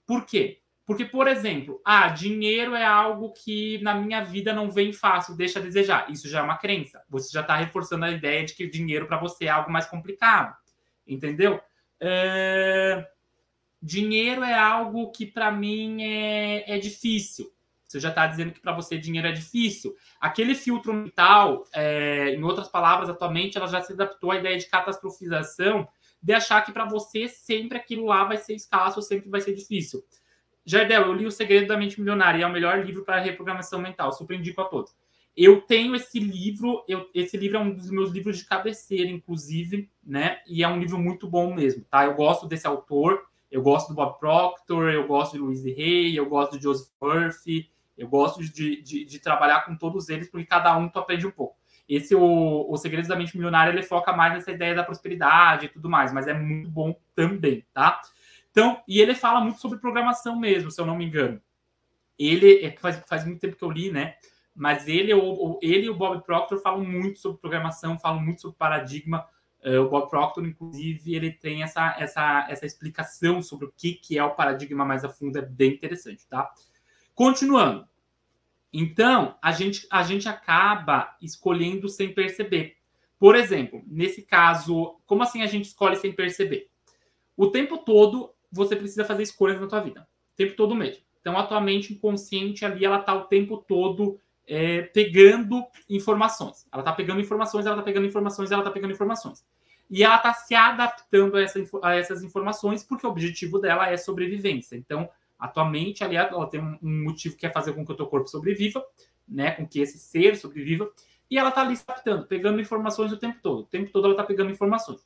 Por 0.05 0.25
quê? 0.25 0.61
Porque, 0.85 1.05
por 1.05 1.27
exemplo, 1.27 1.79
ah, 1.85 2.09
dinheiro 2.09 2.75
é 2.75 2.83
algo 2.83 3.31
que 3.31 3.77
na 3.81 3.93
minha 3.93 4.21
vida 4.21 4.51
não 4.51 4.69
vem 4.69 4.91
fácil, 4.91 5.37
deixa 5.37 5.59
a 5.59 5.61
desejar. 5.61 6.11
Isso 6.11 6.27
já 6.27 6.39
é 6.39 6.43
uma 6.43 6.57
crença. 6.57 7.01
Você 7.09 7.31
já 7.31 7.39
está 7.41 7.55
reforçando 7.55 8.03
a 8.03 8.11
ideia 8.11 8.43
de 8.43 8.53
que 8.53 8.67
dinheiro 8.67 9.07
para 9.07 9.17
você 9.17 9.45
é 9.45 9.49
algo 9.49 9.71
mais 9.71 9.85
complicado. 9.85 10.53
Entendeu? 11.07 11.61
É... 12.01 13.07
Dinheiro 13.81 14.43
é 14.43 14.53
algo 14.53 15.11
que 15.11 15.25
para 15.25 15.51
mim 15.51 16.03
é, 16.03 16.75
é 16.75 16.77
difícil. 16.77 17.51
Você 17.87 17.99
já 17.99 18.09
está 18.09 18.25
dizendo 18.25 18.53
que 18.53 18.59
para 18.61 18.73
você 18.73 18.97
dinheiro 18.97 19.27
é 19.27 19.31
difícil. 19.31 19.95
Aquele 20.19 20.55
filtro 20.55 20.93
mental, 20.93 21.65
é, 21.73 22.29
em 22.29 22.43
outras 22.43 22.69
palavras, 22.69 23.09
atualmente 23.09 23.57
ela 23.57 23.67
já 23.67 23.81
se 23.81 23.91
adaptou 23.91 24.31
à 24.31 24.37
ideia 24.37 24.57
de 24.57 24.67
catastrofização, 24.67 25.87
de 26.21 26.33
achar 26.33 26.61
que 26.61 26.71
para 26.71 26.85
você 26.85 27.27
sempre 27.27 27.77
aquilo 27.77 28.05
lá 28.05 28.23
vai 28.23 28.37
ser 28.37 28.53
escasso, 28.53 29.01
sempre 29.01 29.29
vai 29.29 29.41
ser 29.41 29.53
difícil. 29.53 30.03
Jardel, 30.65 31.07
eu 31.07 31.13
li 31.13 31.25
O 31.25 31.31
Segredo 31.31 31.67
da 31.67 31.77
Mente 31.77 31.99
Milionária 31.99 32.43
é 32.43 32.47
o 32.47 32.51
melhor 32.51 32.85
livro 32.85 33.03
para 33.03 33.19
reprogramação 33.19 33.81
mental. 33.81 34.13
Super 34.13 34.37
indico 34.37 34.61
a 34.61 34.65
todos. 34.65 34.95
Eu 35.35 35.61
tenho 35.61 35.95
esse 35.95 36.19
livro, 36.19 36.83
eu, 36.87 37.09
esse 37.13 37.37
livro 37.37 37.57
é 37.57 37.59
um 37.59 37.73
dos 37.73 37.89
meus 37.89 38.11
livros 38.11 38.37
de 38.37 38.45
cabeceira, 38.45 39.09
inclusive, 39.09 39.89
né? 40.03 40.41
E 40.45 40.63
é 40.63 40.67
um 40.67 40.79
livro 40.79 40.99
muito 40.99 41.27
bom 41.27 41.53
mesmo, 41.53 41.85
tá? 41.89 42.05
Eu 42.05 42.15
gosto 42.15 42.47
desse 42.47 42.67
autor, 42.67 43.25
eu 43.49 43.61
gosto 43.61 43.89
do 43.89 43.95
Bob 43.95 44.19
Proctor, 44.19 44.89
eu 44.89 45.07
gosto 45.07 45.33
de 45.33 45.39
Louise 45.39 45.69
Hay, 45.71 46.15
eu 46.15 46.27
gosto 46.27 46.57
de 46.57 46.63
Joseph 46.63 46.91
Murphy, 47.01 47.69
eu 47.97 48.07
gosto 48.07 48.41
de, 48.43 48.81
de, 48.81 49.05
de, 49.05 49.19
trabalhar 49.19 49.65
com 49.65 49.75
todos 49.75 50.09
eles, 50.09 50.29
porque 50.29 50.45
cada 50.45 50.75
um 50.77 50.89
tu 50.89 50.99
aprende 50.99 51.27
um 51.27 51.31
pouco. 51.31 51.55
Esse, 51.87 52.15
o, 52.15 52.65
o 52.69 52.77
Segredos 52.77 53.07
da 53.07 53.15
Mente 53.15 53.35
Milionária, 53.35 53.71
ele 53.71 53.83
foca 53.83 54.13
mais 54.13 54.33
nessa 54.33 54.51
ideia 54.51 54.73
da 54.73 54.83
prosperidade 54.83 55.65
e 55.65 55.69
tudo 55.69 55.89
mais, 55.89 56.11
mas 56.13 56.27
é 56.27 56.33
muito 56.33 56.69
bom 56.69 56.95
também, 57.13 57.65
tá? 57.73 58.01
Então, 58.49 58.81
e 58.87 58.99
ele 58.99 59.15
fala 59.15 59.41
muito 59.41 59.59
sobre 59.59 59.79
programação 59.79 60.37
mesmo, 60.37 60.71
se 60.71 60.79
eu 60.79 60.85
não 60.85 60.97
me 60.97 61.05
engano. 61.05 61.41
Ele, 62.17 62.65
é 62.65 62.71
faz, 62.71 63.01
faz 63.07 63.25
muito 63.25 63.39
tempo 63.39 63.55
que 63.55 63.63
eu 63.63 63.71
li, 63.71 63.91
né? 63.91 64.15
Mas 64.61 64.87
ele, 64.87 65.11
o, 65.11 65.57
ele 65.59 65.87
e 65.87 65.89
o 65.89 65.95
Bob 65.95 66.23
Proctor 66.23 66.61
falam 66.61 66.85
muito 66.85 67.17
sobre 67.17 67.41
programação, 67.41 67.97
falam 67.97 68.21
muito 68.21 68.41
sobre 68.41 68.59
paradigma. 68.59 69.27
Uh, 69.65 69.79
o 69.79 69.89
Bob 69.89 70.07
Proctor, 70.07 70.45
inclusive, 70.45 71.15
ele 71.15 71.31
tem 71.31 71.63
essa, 71.63 71.95
essa, 71.97 72.45
essa 72.47 72.63
explicação 72.67 73.41
sobre 73.41 73.65
o 73.65 73.73
que, 73.75 73.93
que 73.93 74.19
é 74.19 74.23
o 74.23 74.35
paradigma 74.35 74.85
mais 74.85 75.03
a 75.03 75.09
fundo, 75.09 75.39
é 75.39 75.41
bem 75.41 75.73
interessante, 75.73 76.27
tá? 76.27 76.47
Continuando. 77.15 77.87
Então, 78.71 79.35
a 79.41 79.51
gente, 79.51 79.87
a 79.89 80.03
gente 80.03 80.29
acaba 80.29 81.17
escolhendo 81.19 81.89
sem 81.89 82.13
perceber. 82.13 82.77
Por 83.17 83.35
exemplo, 83.35 83.81
nesse 83.87 84.21
caso, 84.21 84.95
como 85.07 85.23
assim 85.23 85.41
a 85.41 85.47
gente 85.47 85.65
escolhe 85.65 85.95
sem 85.95 86.13
perceber? 86.13 86.69
O 87.35 87.47
tempo 87.47 87.79
todo 87.79 88.31
você 88.51 88.75
precisa 88.75 89.05
fazer 89.05 89.23
escolhas 89.23 89.59
na 89.59 89.65
tua 89.65 89.79
vida. 89.79 90.07
O 90.33 90.35
tempo 90.35 90.55
todo 90.55 90.75
mesmo. 90.75 91.01
Então, 91.19 91.35
atualmente, 91.35 91.93
inconsciente 91.93 92.63
ali, 92.63 92.85
ela 92.85 92.99
está 92.99 93.15
o 93.15 93.25
tempo 93.25 93.57
todo 93.57 94.19
é, 94.47 94.83
pegando 94.83 95.65
informações. 95.89 96.67
Ela 96.71 96.81
está 96.81 96.93
pegando 96.93 97.21
informações, 97.21 97.65
ela 97.65 97.75
está 97.75 97.83
pegando 97.83 98.05
informações, 98.05 98.51
ela 98.51 98.61
está 98.61 98.71
pegando 98.71 98.91
informações. 98.91 99.45
E 99.89 100.03
ela 100.03 100.15
está 100.15 100.33
se 100.33 100.55
adaptando 100.55 101.35
a, 101.37 101.41
essa, 101.41 101.59
a, 101.81 101.95
essas 101.95 102.23
informações 102.23 102.83
porque 102.83 103.05
o 103.05 103.09
objetivo 103.09 103.59
dela 103.59 103.89
é 103.89 103.97
sobrevivência. 103.97 104.75
Então, 104.75 105.09
atualmente, 105.37 106.03
ali, 106.03 106.15
ela 106.15 106.47
tem 106.47 106.61
um 106.61 107.03
motivo 107.03 107.35
que 107.35 107.45
é 107.45 107.51
fazer 107.51 107.73
com 107.73 107.85
que 107.85 107.91
o 107.91 107.95
teu 107.95 108.07
corpo 108.07 108.27
sobreviva, 108.27 108.83
né, 109.27 109.51
com 109.51 109.67
que 109.67 109.79
esse 109.79 109.97
ser 109.97 110.35
sobreviva, 110.35 110.89
e 111.29 111.37
ela 111.37 111.49
está 111.49 111.61
ali 111.61 111.75
se 111.75 111.83
adaptando, 111.87 112.27
pegando 112.27 112.59
informações 112.59 113.11
o 113.11 113.17
tempo 113.17 113.39
todo. 113.41 113.61
O 113.61 113.65
tempo 113.65 113.89
todo 113.91 114.05
ela 114.05 114.13
está 114.13 114.23
pegando 114.23 114.51
informações. 114.51 115.05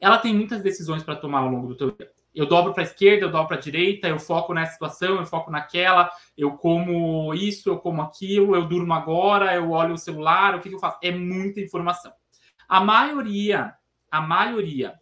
Ela 0.00 0.18
tem 0.18 0.34
muitas 0.34 0.62
decisões 0.62 1.02
para 1.02 1.16
tomar 1.16 1.40
ao 1.40 1.48
longo 1.48 1.66
do 1.66 1.74
teu 1.74 1.90
dia 1.90 2.08
eu 2.34 2.46
dobro 2.46 2.72
para 2.72 2.82
a 2.82 2.86
esquerda, 2.86 3.24
eu 3.24 3.30
dobro 3.30 3.48
para 3.48 3.56
a 3.56 3.60
direita, 3.60 4.08
eu 4.08 4.18
foco 4.18 4.54
nessa 4.54 4.72
situação, 4.72 5.16
eu 5.16 5.26
foco 5.26 5.50
naquela, 5.50 6.10
eu 6.36 6.52
como 6.52 7.34
isso, 7.34 7.68
eu 7.68 7.78
como 7.78 8.02
aquilo, 8.02 8.54
eu 8.54 8.66
durmo 8.66 8.92
agora, 8.94 9.54
eu 9.54 9.70
olho 9.70 9.94
o 9.94 9.98
celular, 9.98 10.54
o 10.54 10.60
que, 10.60 10.68
que 10.68 10.74
eu 10.74 10.80
faço? 10.80 10.98
É 11.02 11.10
muita 11.10 11.60
informação. 11.60 12.12
A 12.68 12.80
maioria, 12.80 13.74
a 14.10 14.20
maioria 14.20 15.00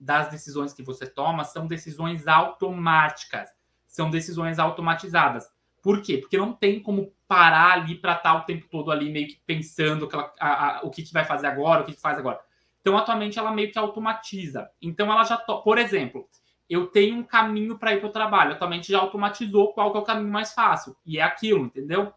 das 0.00 0.30
decisões 0.30 0.72
que 0.72 0.82
você 0.82 1.06
toma 1.06 1.44
são 1.44 1.66
decisões 1.66 2.26
automáticas, 2.26 3.50
são 3.86 4.10
decisões 4.10 4.58
automatizadas. 4.58 5.50
Por 5.82 6.02
quê? 6.02 6.18
Porque 6.18 6.36
não 6.36 6.52
tem 6.52 6.80
como 6.80 7.12
parar 7.26 7.72
ali 7.72 7.94
para 7.94 8.14
estar 8.14 8.34
o 8.34 8.42
tempo 8.42 8.66
todo 8.70 8.90
ali 8.90 9.10
meio 9.10 9.28
que 9.28 9.40
pensando 9.46 10.08
a, 10.40 10.78
a, 10.78 10.80
o 10.82 10.90
que, 10.90 11.02
que 11.02 11.12
vai 11.12 11.24
fazer 11.24 11.46
agora, 11.46 11.82
o 11.82 11.84
que, 11.84 11.94
que 11.94 12.00
faz 12.00 12.18
agora. 12.18 12.40
Então, 12.80 12.96
atualmente, 12.96 13.38
ela 13.38 13.50
meio 13.50 13.70
que 13.70 13.78
automatiza. 13.78 14.70
Então, 14.80 15.10
ela 15.12 15.24
já, 15.24 15.36
to... 15.36 15.62
por 15.62 15.78
exemplo, 15.78 16.28
eu 16.68 16.86
tenho 16.86 17.16
um 17.16 17.22
caminho 17.22 17.78
para 17.78 17.94
ir 17.94 18.00
para 18.00 18.08
o 18.08 18.12
trabalho. 18.12 18.52
Atualmente 18.52 18.92
já 18.92 18.98
automatizou 18.98 19.72
qual 19.72 19.94
é 19.94 19.98
o 19.98 20.02
caminho 20.02 20.30
mais 20.30 20.52
fácil. 20.52 20.96
E 21.04 21.18
é 21.18 21.22
aquilo, 21.22 21.64
entendeu? 21.64 22.12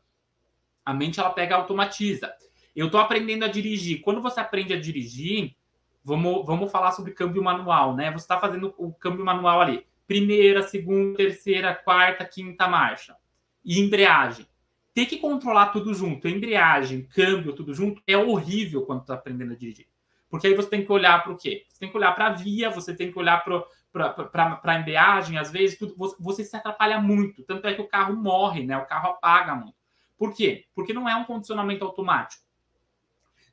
A 0.86 0.93
mente 0.93 1.20
ela 1.20 1.30
pega 1.30 1.55
e 1.55 1.57
automatiza. 1.57 2.34
Eu 2.76 2.88
estou 2.88 2.99
aprendendo 2.99 3.45
a 3.45 3.47
dirigir. 3.47 4.01
Quando 4.01 4.22
você 4.22 4.39
aprende 4.39 4.74
a 4.74 4.80
dirigir, 4.80 5.55
vamos, 6.03 6.45
vamos 6.45 6.72
falar 6.72 6.91
sobre 6.91 7.14
câmbio 7.14 7.43
manual, 7.43 7.95
né? 7.95 8.12
Você 8.12 8.26
está 8.26 8.39
fazendo 8.39 8.74
o 8.78 8.93
câmbio 8.93 9.24
manual 9.24 9.62
ali. 9.62 9.86
Primeira, 10.07 10.62
segunda, 10.62 11.18
terceira, 11.18 11.74
quarta, 11.74 12.26
quinta 12.26 12.68
marcha. 12.68 13.16
E 13.64 13.80
embreagem. 13.80 14.47
Ter 14.93 15.05
que 15.05 15.18
controlar 15.18 15.68
tudo 15.68 15.93
junto, 15.93 16.28
embreagem, 16.28 17.03
câmbio, 17.03 17.53
tudo 17.53 17.74
junto, 17.74 18.01
é 18.05 18.18
horrível 18.18 18.86
quando 18.86 19.01
está 19.01 19.14
aprendendo 19.14 19.53
a 19.53 19.55
dirigir. 19.55 19.88
Porque 20.32 20.48
aí 20.48 20.56
você 20.56 20.70
tem 20.70 20.86
que 20.86 20.92
olhar 20.92 21.22
para 21.22 21.34
o 21.34 21.38
quê? 21.38 21.66
Você 21.68 21.82
tem 21.82 21.92
que 21.92 21.98
olhar 21.98 22.16
para 22.16 22.28
a 22.28 22.30
via, 22.30 22.70
você 22.70 22.96
tem 22.96 23.12
que 23.12 23.20
olhar 23.20 23.44
para 23.44 24.60
a 24.64 24.80
embreagem, 24.80 25.38
às 25.38 25.52
vezes, 25.52 25.78
tudo, 25.78 25.94
você 26.18 26.46
se 26.46 26.56
atrapalha 26.56 27.02
muito. 27.02 27.44
Tanto 27.44 27.68
é 27.68 27.74
que 27.74 27.82
o 27.82 27.88
carro 27.88 28.16
morre, 28.16 28.66
né? 28.66 28.78
O 28.78 28.86
carro 28.86 29.10
apaga 29.10 29.54
muito. 29.54 29.76
Por 30.18 30.34
quê? 30.34 30.66
Porque 30.74 30.94
não 30.94 31.10
é 31.10 31.14
um 31.18 31.26
condicionamento 31.26 31.84
automático. 31.84 32.42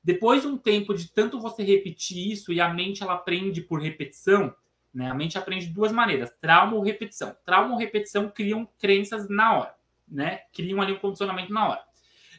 Depois 0.04 0.42
de 0.42 0.46
um 0.46 0.56
tempo 0.56 0.94
de 0.94 1.10
tanto 1.10 1.40
você 1.40 1.64
repetir 1.64 2.30
isso 2.30 2.52
e 2.52 2.60
a 2.60 2.72
mente 2.72 3.02
ela 3.02 3.14
aprende 3.14 3.60
por 3.60 3.80
repetição, 3.80 4.54
né? 4.94 5.10
A 5.10 5.14
mente 5.14 5.36
aprende 5.36 5.66
de 5.66 5.74
duas 5.74 5.90
maneiras: 5.90 6.30
trauma 6.40 6.76
ou 6.76 6.82
repetição. 6.82 7.36
Trauma 7.44 7.72
ou 7.72 7.76
repetição 7.76 8.30
criam 8.30 8.68
crenças 8.78 9.28
na 9.28 9.58
hora, 9.58 9.74
né? 10.06 10.42
Criam 10.52 10.80
ali 10.80 10.92
um 10.92 10.98
condicionamento 10.98 11.52
na 11.52 11.68
hora. 11.68 11.82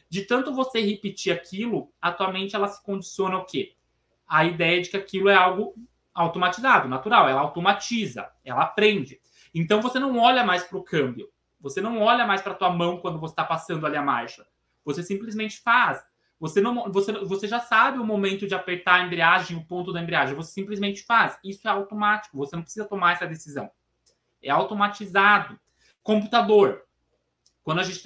De 0.08 0.22
tanto 0.22 0.54
você 0.54 0.80
repetir 0.80 1.30
aquilo, 1.30 1.92
a 2.00 2.10
tua 2.10 2.32
mente 2.32 2.56
ela 2.56 2.68
se 2.68 2.82
condiciona 2.82 3.36
o 3.36 3.44
quê? 3.44 3.74
A 4.30 4.44
ideia 4.44 4.80
de 4.80 4.88
que 4.88 4.96
aquilo 4.96 5.28
é 5.28 5.34
algo 5.34 5.74
automatizado, 6.14 6.88
natural. 6.88 7.28
Ela 7.28 7.40
automatiza, 7.40 8.30
ela 8.44 8.62
aprende. 8.62 9.20
Então 9.54 9.82
você 9.82 9.98
não 9.98 10.16
olha 10.18 10.44
mais 10.44 10.62
para 10.62 10.78
o 10.78 10.84
câmbio. 10.84 11.28
Você 11.60 11.80
não 11.80 12.00
olha 12.00 12.24
mais 12.26 12.40
para 12.40 12.52
a 12.52 12.54
tua 12.54 12.70
mão 12.70 12.98
quando 12.98 13.18
você 13.18 13.32
está 13.32 13.44
passando 13.44 13.84
ali 13.84 13.96
a 13.96 14.02
marcha. 14.02 14.46
Você 14.84 15.02
simplesmente 15.02 15.60
faz. 15.60 16.02
Você, 16.38 16.60
não, 16.60 16.90
você, 16.90 17.12
você 17.12 17.46
já 17.46 17.60
sabe 17.60 17.98
o 17.98 18.04
momento 18.04 18.46
de 18.46 18.54
apertar 18.54 18.94
a 18.94 19.04
embreagem, 19.04 19.56
o 19.56 19.64
ponto 19.64 19.92
da 19.92 20.00
embreagem. 20.00 20.34
Você 20.34 20.52
simplesmente 20.52 21.02
faz. 21.02 21.38
Isso 21.44 21.66
é 21.68 21.70
automático. 21.70 22.38
Você 22.38 22.56
não 22.56 22.62
precisa 22.62 22.86
tomar 22.86 23.12
essa 23.12 23.26
decisão. 23.26 23.70
É 24.42 24.48
automatizado. 24.48 25.58
Computador. 26.02 26.82
Quando 27.62 27.80
a 27.80 27.82
gente, 27.82 28.02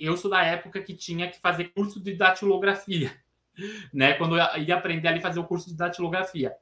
eu 0.00 0.16
sou 0.16 0.30
da 0.30 0.42
época 0.42 0.80
que 0.80 0.94
tinha 0.94 1.28
que 1.28 1.40
fazer 1.40 1.72
curso 1.74 2.00
de 2.00 2.14
datilografia, 2.14 3.12
né? 3.92 4.14
Quando 4.14 4.36
eu 4.36 4.62
ia 4.62 4.76
aprender 4.76 5.08
ali 5.08 5.20
fazer 5.20 5.40
o 5.40 5.44
curso 5.44 5.68
de 5.68 5.76
datilografia 5.76 6.54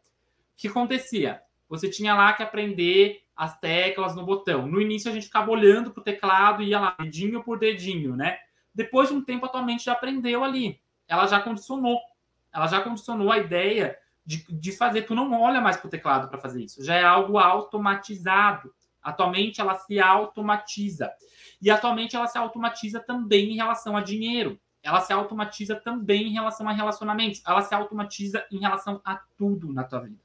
que 0.57 0.69
acontecia? 0.69 1.43
Você 1.69 1.89
tinha 1.89 2.15
lá 2.15 2.33
que 2.33 2.43
aprender 2.43 3.23
as 3.35 3.59
teclas 3.59 4.15
no 4.15 4.25
botão. 4.25 4.67
No 4.67 4.81
início 4.81 5.11
a 5.11 5.15
gente 5.15 5.27
ficava 5.27 5.51
olhando 5.51 5.91
para 5.91 6.01
o 6.01 6.05
teclado 6.05 6.63
e 6.63 6.69
ia 6.69 6.79
lá, 6.79 6.97
dedinho 7.01 7.43
por 7.43 7.59
dedinho, 7.59 8.15
né? 8.15 8.39
Depois 8.75 9.09
de 9.09 9.15
um 9.15 9.23
tempo, 9.23 9.47
atualmente 9.47 9.85
já 9.85 9.93
aprendeu 9.93 10.45
ali. 10.45 10.81
Ela 11.09 11.27
já 11.27 11.41
condicionou. 11.41 11.99
Ela 12.53 12.67
já 12.67 12.81
condicionou 12.81 13.33
a 13.33 13.39
ideia 13.39 13.99
de, 14.25 14.45
de 14.49 14.73
fazer. 14.73 15.03
Tu 15.03 15.15
não 15.15 15.33
olha 15.41 15.61
mais 15.61 15.77
para 15.77 15.89
o 15.89 15.91
teclado 15.91 16.29
para 16.29 16.39
fazer 16.39 16.63
isso. 16.63 16.85
Já 16.85 16.95
é 16.95 17.03
algo 17.03 17.39
automatizado. 17.39 18.73
Atualmente 19.03 19.61
ela 19.61 19.75
se 19.75 19.99
automatiza. 19.99 21.13
E 21.61 21.71
atualmente 21.71 22.15
ela 22.15 22.27
se 22.27 22.39
automatiza 22.39 23.01
também 23.01 23.53
em 23.53 23.57
relação 23.57 23.97
a 23.97 24.01
dinheiro. 24.01 24.61
Ela 24.83 25.01
se 25.01 25.13
automatiza 25.13 25.77
também 25.77 26.29
em 26.29 26.33
relação 26.33 26.69
a 26.69 26.73
relacionamentos. 26.73 27.41
Ela 27.47 27.63
se 27.63 27.75
automatiza 27.75 28.45
em 28.51 28.59
relação 28.59 29.01
a 29.05 29.17
tudo 29.39 29.73
na 29.73 29.85
tua 29.85 30.01
vida 30.01 30.19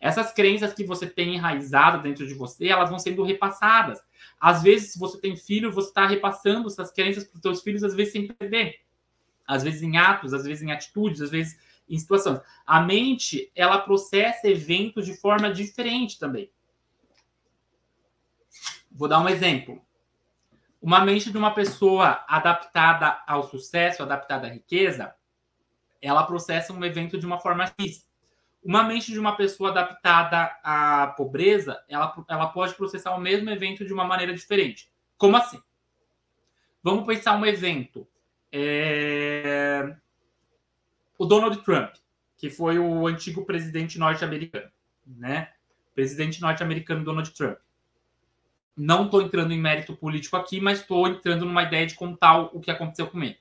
Essas 0.00 0.32
crenças 0.32 0.72
que 0.72 0.84
você 0.84 1.06
tem 1.06 1.34
enraizadas 1.34 2.02
dentro 2.02 2.26
de 2.26 2.32
você, 2.32 2.68
elas 2.68 2.88
vão 2.88 2.98
sendo 2.98 3.22
repassadas. 3.22 4.02
Às 4.40 4.62
vezes, 4.62 4.92
se 4.92 4.98
você 4.98 5.20
tem 5.20 5.36
filho, 5.36 5.70
você 5.70 5.88
está 5.88 6.06
repassando 6.06 6.66
essas 6.68 6.90
crenças 6.90 7.24
para 7.24 7.36
os 7.36 7.42
seus 7.42 7.62
filhos, 7.62 7.84
às 7.84 7.94
vezes 7.94 8.12
sem 8.12 8.26
perder. 8.26 8.80
Às 9.46 9.62
vezes 9.62 9.82
em 9.82 9.98
atos, 9.98 10.32
às 10.32 10.44
vezes 10.44 10.62
em 10.62 10.72
atitudes, 10.72 11.20
às 11.20 11.30
vezes 11.30 11.58
em 11.88 11.98
situações. 11.98 12.40
A 12.64 12.80
mente, 12.80 13.50
ela 13.54 13.78
processa 13.78 14.48
eventos 14.48 15.04
de 15.04 15.14
forma 15.14 15.52
diferente 15.52 16.18
também. 16.18 16.50
Vou 18.90 19.08
dar 19.08 19.20
um 19.20 19.28
exemplo. 19.28 19.84
Uma 20.80 21.04
mente 21.04 21.30
de 21.30 21.36
uma 21.36 21.52
pessoa 21.52 22.24
adaptada 22.26 23.22
ao 23.26 23.42
sucesso, 23.42 24.02
adaptada 24.02 24.46
à 24.46 24.50
riqueza, 24.50 25.14
ela 26.00 26.22
processa 26.22 26.72
um 26.72 26.82
evento 26.84 27.18
de 27.18 27.26
uma 27.26 27.38
forma 27.38 27.66
X. 27.78 28.08
Uma 28.62 28.82
mente 28.82 29.12
de 29.12 29.18
uma 29.18 29.36
pessoa 29.36 29.70
adaptada 29.70 30.44
à 30.62 31.08
pobreza, 31.08 31.82
ela, 31.88 32.14
ela 32.28 32.48
pode 32.48 32.74
processar 32.74 33.14
o 33.14 33.20
mesmo 33.20 33.50
evento 33.50 33.84
de 33.84 33.92
uma 33.92 34.04
maneira 34.04 34.34
diferente. 34.34 34.90
Como 35.18 35.36
assim? 35.36 35.60
Vamos 36.82 37.06
pensar 37.06 37.36
um 37.36 37.44
evento. 37.44 38.08
É... 38.50 39.94
O 41.18 41.26
Donald 41.26 41.62
Trump, 41.62 41.94
que 42.38 42.48
foi 42.48 42.78
o 42.78 43.06
antigo 43.06 43.44
presidente 43.44 43.98
norte-americano, 43.98 44.70
né? 45.06 45.52
Presidente 45.94 46.40
norte-americano 46.40 47.04
Donald 47.04 47.30
Trump. 47.32 47.58
Não 48.80 49.04
estou 49.04 49.20
entrando 49.20 49.52
em 49.52 49.60
mérito 49.60 49.94
político 49.94 50.38
aqui, 50.38 50.58
mas 50.58 50.80
estou 50.80 51.06
entrando 51.06 51.44
numa 51.44 51.64
ideia 51.64 51.86
de 51.86 51.94
contar 51.94 52.40
o 52.40 52.60
que 52.60 52.70
aconteceu 52.70 53.06
com 53.06 53.22
ele. 53.22 53.36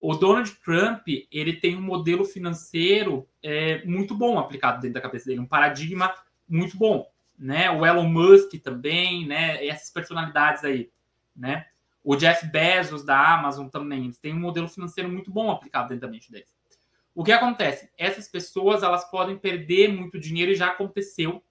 O 0.00 0.14
Donald 0.14 0.48
Trump 0.64 1.02
ele 1.32 1.54
tem 1.54 1.76
um 1.76 1.82
modelo 1.82 2.24
financeiro 2.24 3.28
é, 3.42 3.84
muito 3.84 4.14
bom 4.14 4.38
aplicado 4.38 4.80
dentro 4.80 4.94
da 4.94 5.00
cabeça 5.00 5.26
dele, 5.26 5.40
um 5.40 5.46
paradigma 5.46 6.14
muito 6.48 6.76
bom, 6.76 7.10
né? 7.36 7.68
O 7.68 7.84
Elon 7.84 8.08
Musk 8.08 8.54
também, 8.62 9.26
né? 9.26 9.66
Essas 9.66 9.90
personalidades 9.90 10.62
aí, 10.62 10.88
né? 11.34 11.66
O 12.04 12.14
Jeff 12.14 12.46
Bezos 12.46 13.04
da 13.04 13.34
Amazon 13.34 13.66
também, 13.66 14.04
eles 14.04 14.20
têm 14.20 14.32
um 14.32 14.38
modelo 14.38 14.68
financeiro 14.68 15.10
muito 15.10 15.28
bom 15.28 15.50
aplicado 15.50 15.88
dentro 15.88 16.02
da 16.02 16.08
mente 16.08 16.30
deles. 16.30 16.54
O 17.12 17.24
que 17.24 17.32
acontece? 17.32 17.90
Essas 17.98 18.28
pessoas 18.28 18.84
elas 18.84 19.10
podem 19.10 19.36
perder 19.36 19.92
muito 19.92 20.20
dinheiro 20.20 20.52
e 20.52 20.54
já 20.54 20.68
aconteceu 20.68 21.42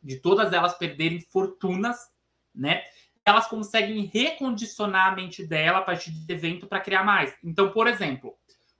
de 0.00 0.20
todas 0.20 0.52
elas 0.52 0.78
perderem 0.78 1.18
fortunas, 1.18 2.14
né? 2.56 2.82
elas 3.26 3.48
conseguem 3.48 4.04
recondicionar 4.04 5.12
a 5.12 5.16
mente 5.16 5.44
dela 5.44 5.78
a 5.78 5.82
partir 5.82 6.12
de 6.12 6.32
evento 6.32 6.68
para 6.68 6.78
criar 6.78 7.02
mais. 7.02 7.36
Então, 7.42 7.72
por 7.72 7.88
exemplo, 7.88 8.36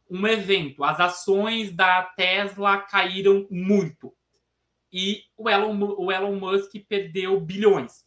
um 0.08 0.24
evento, 0.24 0.84
as 0.84 1.00
ações 1.00 1.72
da 1.72 2.02
Tesla 2.02 2.78
caíram 2.78 3.44
muito 3.50 4.14
e 4.92 5.24
o 5.36 5.50
Elon, 5.50 5.96
o 5.98 6.12
Elon 6.12 6.36
Musk 6.36 6.72
perdeu 6.88 7.40
bilhões. 7.40 8.06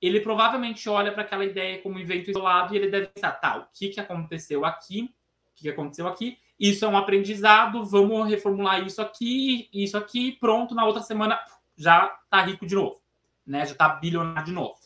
Ele 0.00 0.20
provavelmente 0.20 0.88
olha 0.88 1.10
para 1.10 1.22
aquela 1.22 1.44
ideia 1.44 1.82
como 1.82 1.96
um 1.96 1.98
evento 1.98 2.30
isolado 2.30 2.72
e 2.72 2.78
ele 2.78 2.88
deve 2.88 3.08
pensar, 3.08 3.32
tá, 3.32 3.56
o 3.56 3.66
que, 3.76 3.88
que 3.88 3.98
aconteceu 3.98 4.64
aqui? 4.64 5.12
O 5.50 5.56
que, 5.56 5.62
que 5.62 5.68
aconteceu 5.68 6.06
aqui? 6.06 6.38
Isso 6.60 6.84
é 6.84 6.88
um 6.88 6.96
aprendizado, 6.96 7.84
vamos 7.84 8.28
reformular 8.28 8.86
isso 8.86 9.02
aqui, 9.02 9.68
isso 9.72 9.98
aqui, 9.98 10.32
pronto, 10.38 10.76
na 10.76 10.86
outra 10.86 11.02
semana 11.02 11.40
já 11.76 12.06
tá 12.30 12.40
rico 12.42 12.64
de 12.64 12.76
novo, 12.76 13.00
né? 13.44 13.66
Já 13.66 13.74
tá 13.74 13.88
bilionário 13.88 14.44
de 14.44 14.52
novo 14.52 14.85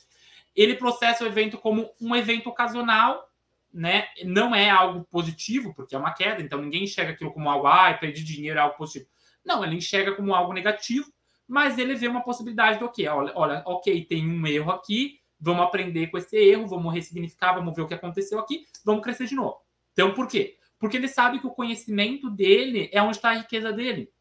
ele 0.54 0.74
processa 0.74 1.24
o 1.24 1.26
evento 1.26 1.58
como 1.58 1.90
um 2.00 2.14
evento 2.14 2.48
ocasional, 2.48 3.28
né? 3.72 4.08
Não 4.24 4.54
é 4.54 4.68
algo 4.68 5.04
positivo, 5.04 5.74
porque 5.74 5.94
é 5.94 5.98
uma 5.98 6.12
queda, 6.12 6.42
então 6.42 6.60
ninguém 6.60 6.84
enxerga 6.84 7.12
aquilo 7.12 7.32
como 7.32 7.48
algo, 7.48 7.66
ah, 7.66 7.92
perdi 7.94 8.24
dinheiro, 8.24 8.58
é 8.58 8.62
algo 8.62 8.76
positivo. 8.76 9.08
Não, 9.44 9.64
ele 9.64 9.76
enxerga 9.76 10.14
como 10.14 10.34
algo 10.34 10.52
negativo, 10.52 11.10
mas 11.46 11.78
ele 11.78 11.94
vê 11.94 12.08
uma 12.08 12.22
possibilidade 12.22 12.78
do 12.78 12.90
quê? 12.90 13.08
Olha, 13.08 13.32
olha, 13.34 13.62
ok, 13.66 14.04
tem 14.04 14.28
um 14.28 14.46
erro 14.46 14.70
aqui, 14.70 15.20
vamos 15.40 15.62
aprender 15.62 16.08
com 16.08 16.18
esse 16.18 16.36
erro, 16.36 16.66
vamos 16.66 16.92
ressignificar, 16.92 17.54
vamos 17.54 17.74
ver 17.74 17.82
o 17.82 17.86
que 17.86 17.94
aconteceu 17.94 18.38
aqui, 18.38 18.66
vamos 18.84 19.02
crescer 19.02 19.26
de 19.26 19.34
novo. 19.34 19.58
Então, 19.92 20.12
por 20.14 20.28
quê? 20.28 20.58
Porque 20.78 20.96
ele 20.96 21.08
sabe 21.08 21.38
que 21.40 21.46
o 21.46 21.50
conhecimento 21.50 22.30
dele 22.30 22.88
é 22.92 23.02
onde 23.02 23.16
está 23.16 23.30
a 23.30 23.34
riqueza 23.34 23.72
dele. 23.72 24.12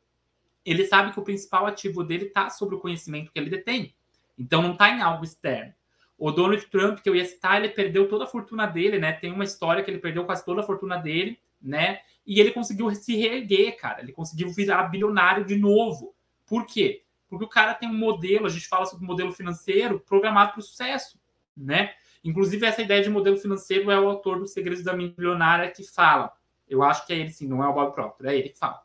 Ele 0.66 0.86
sabe 0.86 1.12
que 1.12 1.20
o 1.20 1.24
principal 1.24 1.66
ativo 1.66 2.04
dele 2.04 2.26
está 2.26 2.50
sobre 2.50 2.76
o 2.76 2.80
conhecimento 2.80 3.32
que 3.32 3.40
ele 3.40 3.50
detém. 3.50 3.96
Então, 4.38 4.62
não 4.62 4.74
está 4.74 4.90
em 4.90 5.02
algo 5.02 5.24
externo. 5.24 5.74
O 6.20 6.32
Donald 6.32 6.66
Trump, 6.68 7.00
que 7.00 7.10
eu 7.10 7.16
ia 7.16 7.24
citar, 7.24 7.64
ele 7.64 7.74
perdeu 7.74 8.10
toda 8.10 8.26
a 8.26 8.28
fortuna 8.28 8.66
dele, 8.66 9.00
né? 9.00 9.14
Tem 9.14 9.32
uma 9.32 9.46
história 9.46 9.82
que 9.82 9.90
ele 9.90 10.00
perdeu 10.00 10.26
quase 10.26 10.44
toda 10.44 10.60
a 10.60 10.66
fortuna 10.66 10.98
dele, 10.98 11.40
né? 11.62 12.02
E 12.28 12.42
ele 12.42 12.52
conseguiu 12.52 12.94
se 12.94 13.16
reerguer, 13.16 13.78
cara. 13.78 14.02
Ele 14.02 14.12
conseguiu 14.12 14.50
virar 14.50 14.84
bilionário 14.90 15.46
de 15.46 15.56
novo. 15.56 16.14
Por 16.46 16.66
quê? 16.66 17.04
Porque 17.30 17.46
o 17.46 17.48
cara 17.48 17.74
tem 17.74 17.88
um 17.88 17.98
modelo, 17.98 18.46
a 18.46 18.50
gente 18.50 18.68
fala 18.68 18.86
sobre 18.86 19.06
modelo 19.06 19.32
financeiro 19.32 19.98
programado 20.02 20.52
para 20.52 20.60
o 20.60 20.64
sucesso, 20.64 21.18
né? 21.56 21.94
Inclusive, 22.22 22.66
essa 22.66 22.82
ideia 22.82 23.02
de 23.02 23.10
modelo 23.10 23.38
financeiro 23.38 23.90
é 23.90 23.98
o 23.98 24.10
autor 24.10 24.40
dos 24.40 24.52
Segredos 24.52 24.84
da 24.84 24.92
Milionária 24.92 25.72
que 25.72 25.84
fala. 25.84 26.34
Eu 26.68 26.84
acho 26.84 27.08
que 27.08 27.14
é 27.14 27.18
ele 27.18 27.32
sim, 27.32 27.48
não 27.48 27.64
é 27.64 27.68
o 27.68 27.74
Bob 27.74 27.94
Proctor, 27.94 28.28
é 28.28 28.38
ele 28.38 28.50
que 28.50 28.58
fala. 28.58 28.82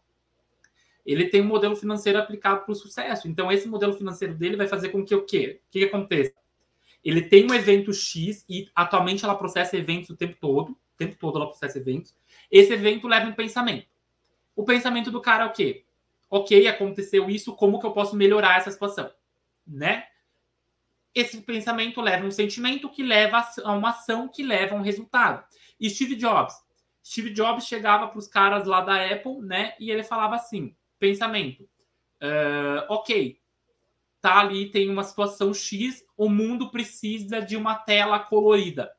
Ele 1.05 1.27
tem 1.27 1.43
um 1.43 1.47
modelo 1.47 1.75
financeiro 1.75 2.19
aplicado 2.19 2.65
para 2.65 2.73
o 2.73 2.77
sucesso. 2.77 3.27
Então, 3.27 3.51
esse 3.51 3.67
modelo 3.67 3.93
financeiro 3.93 4.35
dele 4.35 4.57
vai 4.57 4.69
fazer 4.69 4.91
com 4.91 5.05
que 5.05 5.15
o 5.17 5.27
quê? 5.27 5.61
O 5.67 5.71
que, 5.71 5.81
que 5.81 5.85
aconteça? 5.87 6.44
Ele 7.05 7.23
tem 7.23 7.45
um 7.45 7.55
evento 7.55 7.93
X 7.93 8.45
e 8.49 8.71
atualmente 8.75 9.25
ela 9.25 9.35
processa 9.35 9.77
eventos 9.77 10.11
o 10.11 10.17
tempo 10.17 10.37
todo. 10.41 10.71
O 10.71 10.97
tempo 10.97 11.17
todo 11.17 11.37
ela 11.37 11.47
processa 11.47 11.79
eventos. 11.79 12.15
Esse 12.51 12.73
evento 12.73 13.07
leva 13.07 13.29
um 13.29 13.35
pensamento. 13.35 13.87
O 14.57 14.65
pensamento 14.65 15.11
do 15.11 15.21
cara 15.21 15.45
é 15.45 15.47
o 15.47 15.53
quê? 15.53 15.85
Ok, 16.31 16.67
aconteceu 16.67 17.29
isso, 17.29 17.55
como 17.55 17.79
que 17.79 17.87
eu 17.87 17.93
posso 17.93 18.17
melhorar 18.17 18.57
essa 18.57 18.71
situação? 18.71 19.11
Né? 19.67 20.07
Esse 21.15 21.41
pensamento 21.43 22.01
leva 22.01 22.27
um 22.27 22.31
sentimento 22.31 22.89
que 22.89 23.03
leva 23.03 23.47
a 23.63 23.73
uma 23.73 23.91
ação 23.91 24.29
que 24.29 24.43
leva 24.43 24.75
a 24.75 24.79
um 24.79 24.83
resultado. 24.83 25.45
E 25.79 25.91
Steve 25.91 26.17
Jobs? 26.17 26.55
Steve 27.05 27.31
Jobs 27.31 27.67
chegava 27.67 28.09
para 28.09 28.19
os 28.19 28.27
caras 28.27 28.67
lá 28.67 28.81
da 28.81 29.05
Apple, 29.05 29.43
né? 29.43 29.75
E 29.79 29.91
ele 29.91 30.03
falava 30.03 30.37
assim: 30.37 30.75
pensamento. 30.99 31.63
Uh, 32.23 32.87
ok, 32.89 33.39
tá 34.25 34.39
ali, 34.39 34.71
tem 34.71 34.89
uma 34.89 35.05
situação 35.05 35.53
X, 35.53 36.03
o 36.17 36.31
mundo 36.31 36.71
precisa 36.71 37.43
de 37.43 37.59
uma 37.59 37.75
tela 37.75 38.19
colorida. 38.19 38.91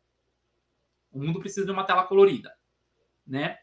O 1.12 1.18
mundo 1.18 1.40
precisa 1.40 1.66
de 1.66 1.72
uma 1.72 1.84
tela 1.84 2.04
colorida, 2.04 2.54
né? 3.26 3.58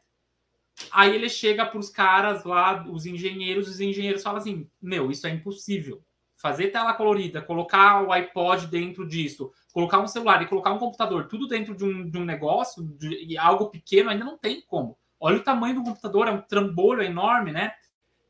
Aí 0.90 1.14
ele 1.14 1.28
chega 1.28 1.64
para 1.64 1.78
os 1.78 1.88
caras 1.88 2.42
lá, 2.42 2.84
os 2.90 3.06
engenheiros, 3.06 3.68
os 3.68 3.78
engenheiros 3.78 4.24
falam 4.24 4.40
assim: 4.40 4.68
Meu, 4.80 5.08
isso 5.08 5.24
é 5.24 5.30
impossível. 5.30 6.02
Fazer 6.36 6.72
tela 6.72 6.94
colorida, 6.94 7.40
colocar 7.40 8.02
o 8.02 8.10
iPod 8.10 8.66
dentro 8.66 9.06
disso, 9.06 9.52
colocar 9.72 10.00
um 10.00 10.08
celular 10.08 10.42
e 10.42 10.48
colocar 10.48 10.72
um 10.72 10.78
computador, 10.78 11.28
tudo 11.28 11.46
dentro 11.46 11.76
de 11.76 11.84
um, 11.84 12.10
de 12.10 12.18
um 12.18 12.24
negócio, 12.24 12.82
de, 12.82 13.38
algo 13.38 13.70
pequeno, 13.70 14.10
ainda 14.10 14.24
não 14.24 14.36
tem 14.36 14.60
como. 14.62 14.98
Olha 15.20 15.36
o 15.36 15.44
tamanho 15.44 15.76
do 15.76 15.84
computador, 15.84 16.26
é 16.26 16.32
um 16.32 16.40
trambolho 16.40 17.02
enorme, 17.02 17.52
né? 17.52 17.72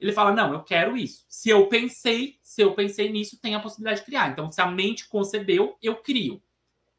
Ele 0.02 0.12
fala: 0.12 0.32
não, 0.32 0.52
eu 0.52 0.64
quero 0.64 0.96
isso. 0.96 1.24
Se 1.28 1.48
eu 1.48 1.68
pensei, 1.68 2.36
se 2.42 2.60
eu 2.60 2.74
pensei 2.74 3.08
nisso, 3.10 3.40
tem 3.40 3.54
a 3.54 3.60
possibilidade 3.60 4.00
de 4.00 4.06
criar. 4.06 4.30
Então, 4.30 4.50
se 4.50 4.60
a 4.60 4.66
mente 4.66 5.08
concebeu, 5.08 5.76
eu 5.80 5.94
crio. 5.94 6.42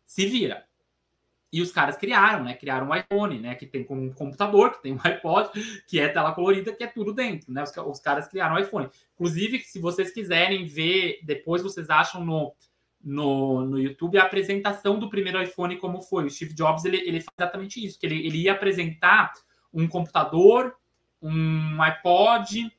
Se 0.05 0.25
vira. 0.25 0.65
E 1.51 1.61
os 1.61 1.71
caras 1.71 1.97
criaram, 1.97 2.45
né? 2.45 2.55
Criaram 2.55 2.87
um 2.87 2.95
iPhone, 2.95 3.39
né? 3.39 3.55
Que 3.55 3.67
tem 3.67 3.85
um 3.89 4.11
computador, 4.13 4.71
que 4.71 4.81
tem 4.81 4.93
um 4.93 4.99
iPod, 5.03 5.49
que 5.85 5.99
é 5.99 6.07
tela 6.07 6.31
colorida, 6.31 6.73
que 6.73 6.83
é 6.83 6.87
tudo 6.87 7.13
dentro, 7.13 7.51
né? 7.51 7.61
Os, 7.61 7.75
os 7.75 7.99
caras 7.99 8.27
criaram 8.29 8.55
o 8.55 8.59
iPhone. 8.59 8.89
Inclusive, 9.15 9.59
se 9.59 9.79
vocês 9.79 10.11
quiserem 10.11 10.65
ver, 10.65 11.19
depois 11.23 11.61
vocês 11.61 11.89
acham 11.89 12.23
no, 12.23 12.55
no, 13.03 13.65
no 13.65 13.77
YouTube 13.77 14.17
a 14.17 14.23
apresentação 14.23 14.97
do 14.97 15.09
primeiro 15.09 15.43
iPhone 15.43 15.77
como 15.77 16.01
foi. 16.01 16.25
O 16.25 16.29
Steve 16.29 16.53
Jobs, 16.53 16.85
ele, 16.85 16.97
ele 16.97 17.19
faz 17.19 17.35
exatamente 17.37 17.85
isso, 17.85 17.99
que 17.99 18.05
ele, 18.05 18.25
ele 18.25 18.43
ia 18.43 18.53
apresentar 18.53 19.33
um 19.73 19.87
computador, 19.87 20.73
um 21.21 21.81
iPod, 21.81 22.71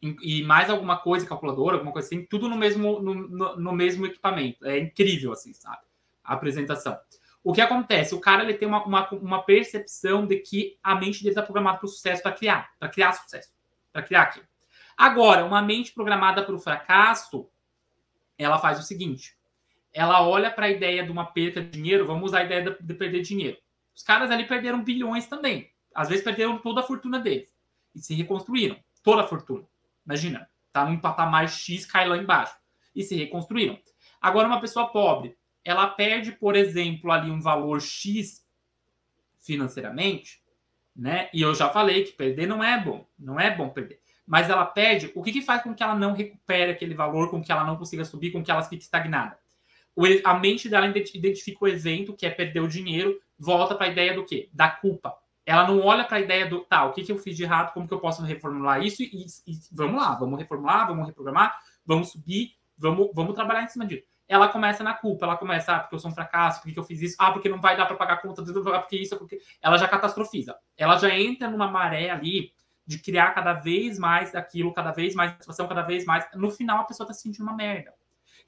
e 0.00 0.42
mais 0.44 0.70
alguma 0.70 0.96
coisa, 0.96 1.26
calculadora, 1.26 1.76
alguma 1.76 1.92
coisa 1.92 2.06
assim, 2.06 2.24
tudo 2.24 2.48
no 2.48 2.56
mesmo, 2.56 3.00
no, 3.00 3.14
no, 3.14 3.56
no, 3.56 3.72
mesmo 3.72 4.06
equipamento. 4.06 4.64
É 4.64 4.78
incrível, 4.78 5.32
assim, 5.32 5.52
sabe? 5.52 5.82
A 6.22 6.34
apresentação. 6.34 6.98
O 7.42 7.52
que 7.52 7.60
acontece? 7.60 8.14
O 8.14 8.20
cara 8.20 8.42
ele 8.42 8.54
tem 8.54 8.68
uma, 8.68 8.84
uma, 8.84 9.08
uma 9.10 9.42
percepção 9.42 10.26
de 10.26 10.36
que 10.36 10.78
a 10.82 10.94
mente 10.94 11.18
dele 11.20 11.30
está 11.30 11.42
programada 11.42 11.78
para 11.78 11.86
o 11.86 11.88
sucesso, 11.88 12.22
para 12.22 12.32
criar, 12.32 12.70
para 12.78 12.88
criar 12.88 13.12
sucesso, 13.12 13.52
para 13.92 14.02
criar 14.02 14.22
aquilo. 14.22 14.46
Agora, 14.96 15.44
uma 15.44 15.62
mente 15.62 15.92
programada 15.92 16.44
para 16.44 16.54
o 16.54 16.58
fracasso, 16.58 17.48
ela 18.36 18.58
faz 18.58 18.78
o 18.78 18.82
seguinte: 18.82 19.36
ela 19.92 20.26
olha 20.26 20.50
para 20.50 20.66
a 20.66 20.70
ideia 20.70 21.04
de 21.04 21.10
uma 21.10 21.26
perda 21.26 21.60
de 21.60 21.70
dinheiro, 21.70 22.06
vamos 22.06 22.24
usar 22.24 22.40
a 22.40 22.44
ideia 22.44 22.62
de, 22.62 22.76
de 22.80 22.94
perder 22.94 23.22
dinheiro. 23.22 23.56
Os 23.94 24.02
caras 24.02 24.30
ali 24.30 24.46
perderam 24.46 24.82
bilhões 24.82 25.26
também. 25.26 25.72
Às 25.94 26.08
vezes 26.08 26.22
perderam 26.22 26.58
toda 26.58 26.80
a 26.80 26.84
fortuna 26.84 27.18
deles 27.18 27.52
e 27.94 28.00
se 28.00 28.14
reconstruíram, 28.14 28.76
toda 29.02 29.22
a 29.22 29.26
fortuna. 29.26 29.64
Imagina, 30.08 30.48
tá 30.72 30.86
num 30.86 30.98
patamar 30.98 31.46
X, 31.50 31.84
cai 31.84 32.08
lá 32.08 32.16
embaixo. 32.16 32.56
E 32.96 33.02
se 33.02 33.14
reconstruíram. 33.14 33.78
Agora, 34.18 34.48
uma 34.48 34.58
pessoa 34.58 34.88
pobre, 34.88 35.36
ela 35.62 35.86
perde, 35.86 36.32
por 36.32 36.56
exemplo, 36.56 37.12
ali 37.12 37.30
um 37.30 37.42
valor 37.42 37.78
X 37.82 38.42
financeiramente, 39.38 40.42
né? 40.96 41.28
E 41.32 41.42
eu 41.42 41.54
já 41.54 41.68
falei 41.68 42.04
que 42.04 42.12
perder 42.12 42.46
não 42.46 42.64
é 42.64 42.82
bom, 42.82 43.06
não 43.18 43.38
é 43.38 43.54
bom 43.54 43.68
perder. 43.68 44.00
mas 44.26 44.50
ela 44.50 44.64
perde, 44.64 45.12
o 45.14 45.22
que, 45.22 45.32
que 45.32 45.42
faz 45.42 45.62
com 45.62 45.74
que 45.74 45.82
ela 45.82 45.94
não 45.94 46.12
recupere 46.12 46.72
aquele 46.72 46.94
valor, 46.94 47.30
com 47.30 47.42
que 47.42 47.52
ela 47.52 47.64
não 47.64 47.76
consiga 47.76 48.04
subir, 48.04 48.30
com 48.30 48.42
que 48.42 48.50
ela 48.50 48.62
fique 48.62 48.82
estagnada? 48.82 49.38
a 50.24 50.34
mente 50.34 50.68
dela 50.68 50.86
identifica 50.86 51.64
o 51.64 51.68
evento, 51.68 52.14
que 52.14 52.24
é 52.24 52.30
perder 52.30 52.60
o 52.60 52.68
dinheiro, 52.68 53.20
volta 53.38 53.74
para 53.74 53.86
a 53.86 53.90
ideia 53.90 54.14
do 54.14 54.24
quê? 54.24 54.48
Da 54.52 54.70
culpa. 54.70 55.18
Ela 55.48 55.66
não 55.66 55.80
olha 55.80 56.04
para 56.04 56.18
a 56.18 56.20
ideia 56.20 56.46
do, 56.46 56.60
tá, 56.60 56.84
o 56.84 56.92
que, 56.92 57.02
que 57.02 57.10
eu 57.10 57.16
fiz 57.16 57.34
de 57.34 57.42
errado, 57.42 57.72
como 57.72 57.88
que 57.88 57.94
eu 57.94 58.00
posso 58.00 58.22
reformular 58.22 58.82
isso 58.84 59.02
e, 59.02 59.24
e, 59.46 59.58
vamos 59.72 59.98
lá, 59.98 60.14
vamos 60.14 60.38
reformular, 60.38 60.86
vamos 60.86 61.06
reprogramar, 61.06 61.58
vamos 61.86 62.10
subir, 62.10 62.52
vamos, 62.76 63.08
vamos 63.14 63.34
trabalhar 63.34 63.62
em 63.62 63.68
cima 63.68 63.86
disso. 63.86 64.02
Ela 64.28 64.48
começa 64.48 64.84
na 64.84 64.92
culpa, 64.92 65.24
ela 65.24 65.38
começa, 65.38 65.74
ah, 65.74 65.80
porque 65.80 65.94
eu 65.94 65.98
sou 66.00 66.10
um 66.10 66.14
fracasso, 66.14 66.60
porque 66.60 66.78
eu 66.78 66.84
fiz 66.84 67.00
isso, 67.00 67.16
ah, 67.18 67.32
porque 67.32 67.48
não 67.48 67.62
vai 67.62 67.78
dar 67.78 67.86
para 67.86 67.96
pagar 67.96 68.12
a 68.12 68.16
conta, 68.18 68.44
porque 68.44 68.96
isso, 68.96 69.16
porque. 69.16 69.38
Ela 69.62 69.78
já 69.78 69.88
catastrofiza. 69.88 70.54
Ela 70.76 70.98
já 70.98 71.18
entra 71.18 71.48
numa 71.48 71.66
maré 71.66 72.10
ali 72.10 72.52
de 72.86 72.98
criar 72.98 73.30
cada 73.30 73.54
vez 73.54 73.98
mais 73.98 74.34
aquilo, 74.34 74.74
cada 74.74 74.92
vez 74.92 75.14
mais 75.14 75.32
situação, 75.32 75.66
cada 75.66 75.80
vez 75.80 76.04
mais. 76.04 76.28
No 76.34 76.50
final, 76.50 76.80
a 76.80 76.84
pessoa 76.84 77.06
está 77.06 77.14
se 77.14 77.22
sentindo 77.22 77.44
uma 77.44 77.56
merda. 77.56 77.94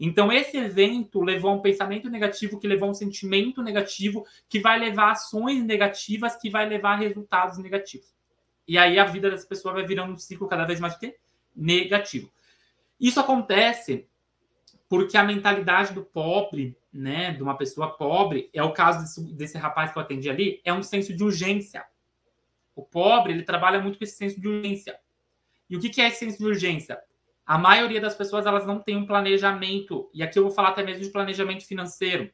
Então, 0.03 0.32
esse 0.32 0.57
evento 0.57 1.20
levou 1.20 1.51
a 1.51 1.55
um 1.55 1.61
pensamento 1.61 2.09
negativo, 2.09 2.59
que 2.59 2.66
levou 2.66 2.88
a 2.88 2.92
um 2.92 2.94
sentimento 2.94 3.62
negativo, 3.62 4.26
que 4.48 4.59
vai 4.59 4.78
levar 4.78 5.09
a 5.09 5.12
ações 5.12 5.62
negativas, 5.62 6.34
que 6.36 6.48
vai 6.48 6.66
levar 6.66 6.94
a 6.94 6.96
resultados 6.96 7.59
negativos. 7.59 8.09
E 8.66 8.78
aí 8.78 8.98
a 8.98 9.05
vida 9.05 9.30
dessa 9.30 9.46
pessoa 9.46 9.74
vai 9.74 9.84
virando 9.84 10.14
um 10.14 10.16
ciclo 10.16 10.48
cada 10.48 10.64
vez 10.64 10.80
mais 10.80 10.96
negativo. 11.55 12.32
Isso 12.98 13.20
acontece 13.20 14.09
porque 14.88 15.18
a 15.18 15.22
mentalidade 15.22 15.92
do 15.92 16.03
pobre, 16.03 16.76
né, 16.90 17.32
de 17.32 17.42
uma 17.42 17.57
pessoa 17.57 17.90
pobre, 17.90 18.48
é 18.55 18.62
o 18.62 18.72
caso 18.72 19.01
desse, 19.01 19.34
desse 19.34 19.59
rapaz 19.59 19.92
que 19.92 19.98
eu 19.98 20.03
atendi 20.03 20.30
ali, 20.30 20.62
é 20.64 20.72
um 20.72 20.82
senso 20.82 21.14
de 21.14 21.22
urgência. 21.22 21.84
O 22.74 22.82
pobre, 22.82 23.34
ele 23.34 23.42
trabalha 23.42 23.80
muito 23.80 23.98
com 23.98 24.05
esse 24.05 24.16
senso 24.16 24.40
de 24.40 24.48
urgência. 24.48 24.98
E 25.68 25.76
o 25.76 25.80
que, 25.80 26.01
é 26.01 26.09
esse 26.09 26.20
senso 26.20 26.38
de 26.38 26.44
urgência? 26.44 26.98
A 27.47 27.59
maioria 27.59 28.01
das 28.01 28.14
pessoas 28.14 28.47
elas 28.47 28.66
não 28.66 28.78
tem 28.78 28.97
um 28.97 29.07
planejamento, 29.07 30.11
e 30.14 30.22
aqui 30.22 30.38
eu 30.38 30.45
vou 30.45 30.53
falar 30.53 30.68
até 30.70 30.82
mesmo 30.82 31.03
de 31.03 31.11
planejamento 31.11 31.66
financeiro, 31.66 32.30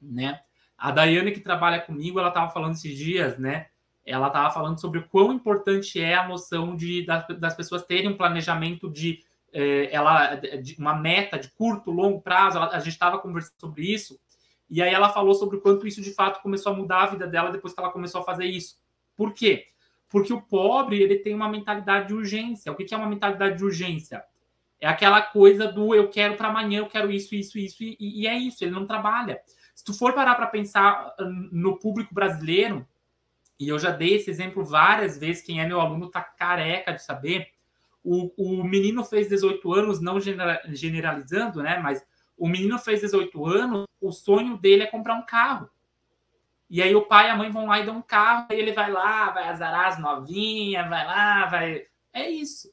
né? 0.00 0.40
A 0.76 0.90
Daiane 0.90 1.32
que 1.32 1.40
trabalha 1.40 1.80
comigo, 1.80 2.18
ela 2.18 2.28
estava 2.28 2.50
falando 2.50 2.74
esses 2.74 2.96
dias, 2.96 3.38
né? 3.38 3.66
Ela 4.04 4.28
estava 4.28 4.50
falando 4.50 4.80
sobre 4.80 4.98
o 4.98 5.08
quão 5.08 5.32
importante 5.32 6.00
é 6.00 6.14
a 6.14 6.26
noção 6.26 6.74
de 6.74 7.06
das, 7.06 7.26
das 7.38 7.54
pessoas 7.54 7.84
terem 7.84 8.08
um 8.08 8.16
planejamento 8.16 8.90
de 8.90 9.20
é, 9.52 9.94
ela 9.94 10.34
de 10.34 10.74
uma 10.78 10.94
meta 10.94 11.38
de 11.38 11.48
curto, 11.50 11.90
longo 11.90 12.20
prazo. 12.20 12.56
Ela, 12.56 12.68
a 12.68 12.78
gente 12.80 12.94
estava 12.94 13.18
conversando 13.18 13.60
sobre 13.60 13.84
isso 13.84 14.18
e 14.68 14.80
aí 14.80 14.92
ela 14.92 15.10
falou 15.10 15.34
sobre 15.34 15.58
o 15.58 15.60
quanto 15.60 15.86
isso 15.86 16.00
de 16.00 16.14
fato 16.14 16.40
começou 16.40 16.72
a 16.72 16.74
mudar 16.74 17.02
a 17.02 17.06
vida 17.06 17.26
dela 17.26 17.52
depois 17.52 17.74
que 17.74 17.80
ela 17.80 17.92
começou 17.92 18.22
a 18.22 18.24
fazer 18.24 18.46
isso. 18.46 18.76
Por 19.14 19.34
quê? 19.34 19.66
Porque 20.12 20.30
o 20.30 20.42
pobre, 20.42 21.00
ele 21.00 21.16
tem 21.16 21.34
uma 21.34 21.48
mentalidade 21.48 22.08
de 22.08 22.14
urgência. 22.14 22.70
O 22.70 22.76
que 22.76 22.92
é 22.92 22.96
uma 22.96 23.08
mentalidade 23.08 23.56
de 23.56 23.64
urgência? 23.64 24.22
É 24.78 24.86
aquela 24.86 25.22
coisa 25.22 25.72
do 25.72 25.94
eu 25.94 26.10
quero 26.10 26.36
para 26.36 26.48
amanhã, 26.48 26.80
eu 26.80 26.86
quero 26.86 27.10
isso, 27.10 27.34
isso, 27.34 27.58
isso, 27.58 27.82
e, 27.82 27.96
e, 27.98 28.26
é 28.26 28.36
isso, 28.36 28.62
ele 28.62 28.72
não 28.72 28.86
trabalha. 28.86 29.40
Se 29.74 29.82
tu 29.82 29.94
for 29.94 30.12
parar 30.12 30.34
para 30.34 30.48
pensar 30.48 31.14
no 31.50 31.78
público 31.78 32.14
brasileiro, 32.14 32.86
e 33.58 33.68
eu 33.68 33.78
já 33.78 33.90
dei 33.90 34.16
esse 34.16 34.28
exemplo 34.28 34.62
várias 34.64 35.16
vezes, 35.16 35.42
quem 35.42 35.60
é 35.60 35.66
meu 35.66 35.80
aluno 35.80 36.10
tá 36.10 36.20
careca 36.20 36.92
de 36.92 37.02
saber, 37.02 37.48
o, 38.04 38.32
o 38.36 38.64
menino 38.64 39.04
fez 39.04 39.28
18 39.28 39.72
anos, 39.72 40.00
não 40.00 40.18
generalizando, 40.20 41.62
né? 41.62 41.78
Mas 41.78 42.04
o 42.36 42.48
menino 42.48 42.78
fez 42.78 43.00
18 43.00 43.46
anos, 43.46 43.86
o 44.00 44.12
sonho 44.12 44.58
dele 44.58 44.82
é 44.82 44.86
comprar 44.86 45.14
um 45.14 45.24
carro. 45.24 45.70
E 46.72 46.80
aí 46.80 46.94
o 46.94 47.04
pai 47.04 47.26
e 47.26 47.30
a 47.30 47.36
mãe 47.36 47.50
vão 47.50 47.66
lá 47.66 47.80
e 47.80 47.84
dão 47.84 47.98
um 47.98 48.02
carro, 48.02 48.46
e 48.50 48.54
ele 48.54 48.72
vai 48.72 48.90
lá, 48.90 49.28
vai 49.28 49.46
azarar 49.46 49.88
as 49.88 49.98
novinhas, 49.98 50.88
vai 50.88 51.06
lá, 51.06 51.44
vai. 51.44 51.86
É 52.14 52.30
isso. 52.30 52.72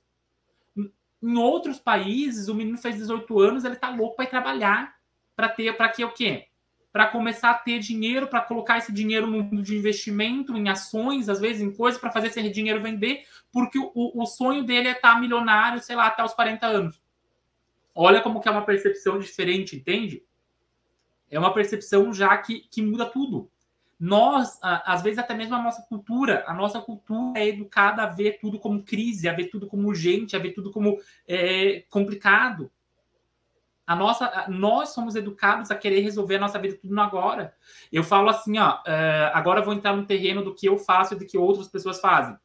Em 1.22 1.38
outros 1.38 1.80
países, 1.80 2.48
o 2.48 2.56
menino 2.56 2.78
fez 2.78 2.96
18 2.96 3.38
anos, 3.42 3.66
ele 3.66 3.76
tá 3.76 3.90
louco 3.90 4.16
para 4.16 4.24
ir 4.24 4.30
trabalhar, 4.30 4.96
para 5.36 5.50
ter, 5.50 5.76
para 5.76 5.90
que 5.90 6.06
o 6.06 6.14
quê? 6.14 6.48
Para 6.94 7.08
começar 7.08 7.52
a 7.52 7.56
ter 7.56 7.80
dinheiro, 7.80 8.30
para 8.30 8.40
colocar 8.40 8.78
esse 8.78 8.94
dinheiro 8.94 9.28
no 9.28 9.44
mundo 9.44 9.62
de 9.62 9.76
investimento, 9.76 10.56
em 10.56 10.70
ações, 10.70 11.28
às 11.28 11.42
vezes 11.42 11.62
em 11.62 11.76
coisas, 11.76 12.00
para 12.00 12.10
fazer 12.10 12.28
esse 12.28 12.50
dinheiro 12.50 12.82
vender, 12.82 13.26
porque 13.52 13.78
o, 13.78 13.92
o 13.94 14.26
sonho 14.26 14.64
dele 14.64 14.88
é 14.88 14.92
estar 14.94 15.16
tá 15.16 15.20
milionário, 15.20 15.84
sei 15.84 15.98
lá, 15.98 16.08
até 16.08 16.24
os 16.24 16.34
40 16.34 16.66
anos. 16.66 17.02
Olha 17.94 18.22
como 18.22 18.40
que 18.40 18.48
é 18.48 18.52
uma 18.52 18.66
percepção 18.66 19.20
diferente, 19.20 19.76
entende? 19.76 20.24
É 21.30 21.38
uma 21.38 21.54
percepção 21.54 22.14
já 22.14 22.38
que, 22.38 22.62
que 22.72 22.82
muda 22.82 23.06
tudo 23.06 23.52
nós, 24.00 24.58
às 24.62 25.02
vezes 25.02 25.20
até 25.20 25.34
mesmo 25.34 25.56
a 25.56 25.62
nossa 25.62 25.82
cultura, 25.82 26.46
a 26.48 26.54
nossa 26.54 26.80
cultura 26.80 27.38
é 27.38 27.50
educada 27.50 28.04
a 28.04 28.06
ver 28.06 28.40
tudo 28.40 28.58
como 28.58 28.82
crise, 28.82 29.28
a 29.28 29.34
ver 29.34 29.50
tudo 29.50 29.68
como 29.68 29.90
urgente, 29.90 30.38
a 30.38 30.40
ver 30.40 30.54
tudo 30.54 30.72
como 30.72 30.98
é, 31.28 31.84
complicado. 31.90 32.72
A 33.86 33.96
nossa, 33.96 34.46
nós 34.48 34.90
somos 34.90 35.16
educados 35.16 35.70
a 35.70 35.76
querer 35.76 36.00
resolver 36.00 36.36
a 36.36 36.40
nossa 36.40 36.58
vida 36.60 36.78
tudo 36.80 36.96
no 36.96 37.02
agora. 37.02 37.54
Eu 37.92 38.04
falo 38.04 38.30
assim, 38.30 38.58
ó, 38.58 38.80
é, 38.86 39.32
agora 39.34 39.62
vou 39.62 39.74
entrar 39.74 39.94
no 39.96 40.06
terreno 40.06 40.44
do 40.44 40.56
que 40.56 40.68
eu 40.68 40.78
faço 40.78 41.16
e 41.16 41.18
do 41.18 41.26
que 41.26 41.38
outras 41.38 41.68
pessoas 41.68 42.00
fazem, 42.00 42.38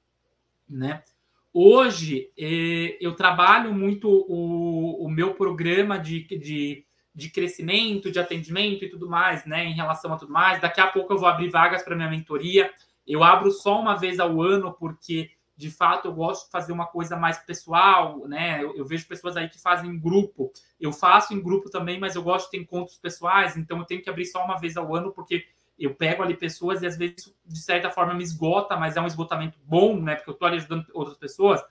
né? 0.68 1.04
Hoje 1.52 2.32
é, 2.36 2.96
eu 3.00 3.14
trabalho 3.14 3.72
muito 3.72 4.08
o, 4.08 5.04
o 5.04 5.08
meu 5.08 5.34
programa 5.34 6.00
de, 6.00 6.24
de 6.36 6.84
de 7.14 7.30
crescimento, 7.30 8.10
de 8.10 8.18
atendimento 8.18 8.84
e 8.84 8.90
tudo 8.90 9.08
mais, 9.08 9.46
né, 9.46 9.64
em 9.64 9.74
relação 9.74 10.12
a 10.12 10.16
tudo 10.16 10.32
mais. 10.32 10.60
Daqui 10.60 10.80
a 10.80 10.86
pouco 10.86 11.12
eu 11.12 11.18
vou 11.18 11.28
abrir 11.28 11.48
vagas 11.48 11.82
para 11.82 11.94
minha 11.94 12.10
mentoria. 12.10 12.72
Eu 13.06 13.22
abro 13.22 13.50
só 13.50 13.80
uma 13.80 13.94
vez 13.94 14.18
ao 14.18 14.42
ano 14.42 14.72
porque 14.72 15.30
de 15.56 15.70
fato 15.70 16.08
eu 16.08 16.12
gosto 16.12 16.46
de 16.46 16.50
fazer 16.50 16.72
uma 16.72 16.86
coisa 16.86 17.16
mais 17.16 17.38
pessoal, 17.38 18.26
né? 18.26 18.62
Eu, 18.62 18.76
eu, 18.76 18.84
vejo 18.84 19.06
pessoas 19.06 19.36
aí 19.36 19.48
que 19.48 19.60
fazem 19.60 19.90
em 19.90 19.98
grupo. 19.98 20.52
Eu 20.80 20.92
faço 20.92 21.32
em 21.32 21.40
grupo 21.40 21.70
também, 21.70 22.00
mas 22.00 22.16
eu 22.16 22.22
gosto 22.22 22.46
de 22.46 22.52
ter 22.52 22.58
encontros 22.58 22.98
pessoais, 22.98 23.56
então 23.56 23.78
eu 23.78 23.84
tenho 23.84 24.02
que 24.02 24.10
abrir 24.10 24.26
só 24.26 24.44
uma 24.44 24.58
vez 24.58 24.76
ao 24.76 24.92
ano 24.94 25.12
porque 25.12 25.46
eu 25.78 25.94
pego 25.94 26.22
ali 26.22 26.36
pessoas 26.36 26.82
e 26.82 26.86
às 26.86 26.96
vezes 26.96 27.32
de 27.46 27.60
certa 27.60 27.90
forma 27.90 28.14
me 28.14 28.24
esgota, 28.24 28.76
mas 28.76 28.96
é 28.96 29.00
um 29.00 29.06
esgotamento 29.06 29.58
bom, 29.64 30.00
né? 30.00 30.16
Porque 30.16 30.30
eu 30.30 30.34
estou 30.34 30.48
ali 30.48 30.56
ajudando 30.56 30.86
outras 30.92 31.16
pessoas. 31.16 31.62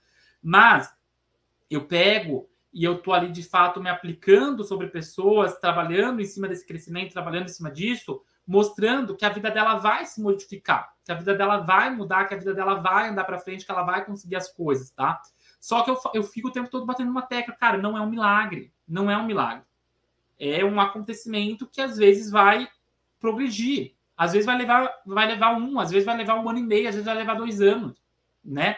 Mas 0.42 0.94
eu 1.70 1.86
pego 1.86 2.50
e 2.74 2.84
eu 2.84 2.96
estou 2.96 3.14
ali 3.14 3.32
de 3.32 3.44
fato 3.44 3.82
me 3.82 3.90
aplicando 3.90 4.64
sobre 4.64 4.88
pessoas, 4.88 5.60
trabalhando 5.60 6.22
em 6.22 6.26
cima 6.26 6.48
desse 6.48 6.66
crescimento, 6.66 7.14
trabalhando 7.14 7.46
em 7.46 7.54
cima 7.54 7.70
disso, 7.70 8.22
mostrando 8.46 9.16
que 9.16 9.24
a 9.24 9.30
vida 9.30 9.52
dela 9.52 9.76
vai 9.76 10.06
se 10.06 10.22
modificar, 10.22 10.94
que 11.06 11.12
a 11.12 11.16
vida 11.16 11.36
dela 11.36 11.58
vai 11.58 11.94
mudar, 11.96 12.26
que 12.26 12.34
a 12.34 12.38
vida 12.38 12.54
dela 12.54 12.76
vai 12.76 13.10
andar 13.10 13.26
para 13.26 13.40
frente, 13.40 13.66
que 13.66 13.72
ela 13.72 13.84
vai 13.84 14.04
conseguir 14.04 14.36
as 14.36 14.52
coisas, 14.52 14.90
tá? 14.90 15.22
Só 15.60 15.84
que 15.84 15.92
eu, 15.92 15.98
eu 16.14 16.24
fico 16.24 16.48
o 16.48 16.52
tempo 16.52 16.70
todo 16.70 16.86
batendo 16.86 17.12
uma 17.12 17.22
tecla, 17.22 17.56
cara, 17.56 17.78
não 17.78 17.98
é 17.98 18.02
um 18.02 18.10
milagre, 18.10 18.74
não 18.88 19.10
é 19.10 19.16
um 19.16 19.26
milagre. 19.26 19.64
É 20.40 20.66
um 20.66 20.80
acontecimento 20.82 21.68
que 21.68 21.80
às 21.80 21.96
vezes 21.96 22.32
vai 22.32 22.68
progredir, 23.20 23.94
às 24.18 24.34
vezes 24.34 24.46
vai 24.46 24.58
levar, 24.58 24.92
vai 25.06 25.28
levar 25.28 25.56
um, 25.56 25.80
às 25.80 25.92
vezes 25.92 26.06
vai 26.06 26.18
levar 26.18 26.36
um 26.36 26.50
ano 26.50 26.60
e 26.60 26.64
meio, 26.64 26.90
às 26.90 26.96
vezes 26.96 27.06
vai 27.06 27.16
levar 27.16 27.36
dois 27.36 27.62
anos, 27.62 28.02
né? 28.44 28.78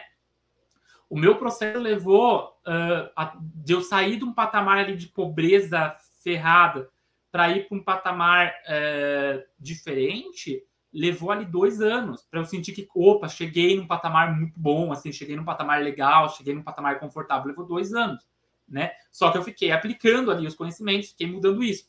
O 1.08 1.18
meu 1.18 1.36
processo 1.36 1.78
levou 1.78 2.56
uh, 2.66 3.10
a, 3.14 3.36
de 3.40 3.72
eu 3.72 3.80
sair 3.80 4.16
de 4.16 4.24
um 4.24 4.32
patamar 4.32 4.78
ali 4.78 4.96
de 4.96 5.06
pobreza 5.06 5.94
ferrada 6.22 6.88
para 7.30 7.50
ir 7.50 7.68
para 7.68 7.76
um 7.76 7.82
patamar 7.82 8.48
uh, 8.48 9.42
diferente, 9.58 10.62
levou 10.92 11.30
ali 11.30 11.44
dois 11.44 11.80
anos 11.80 12.26
para 12.30 12.40
eu 12.40 12.44
sentir 12.44 12.72
que, 12.72 12.88
opa, 12.94 13.28
cheguei 13.28 13.76
num 13.76 13.86
patamar 13.86 14.34
muito 14.34 14.58
bom, 14.58 14.90
assim, 14.90 15.12
cheguei 15.12 15.36
num 15.36 15.44
patamar 15.44 15.82
legal, 15.82 16.30
cheguei 16.30 16.54
num 16.54 16.62
patamar 16.62 16.98
confortável, 16.98 17.48
levou 17.48 17.66
dois 17.66 17.92
anos, 17.92 18.26
né? 18.66 18.92
Só 19.12 19.30
que 19.30 19.38
eu 19.38 19.42
fiquei 19.42 19.70
aplicando 19.70 20.30
ali 20.30 20.46
os 20.46 20.54
conhecimentos, 20.54 21.10
fiquei 21.10 21.26
mudando 21.26 21.62
isso. 21.62 21.88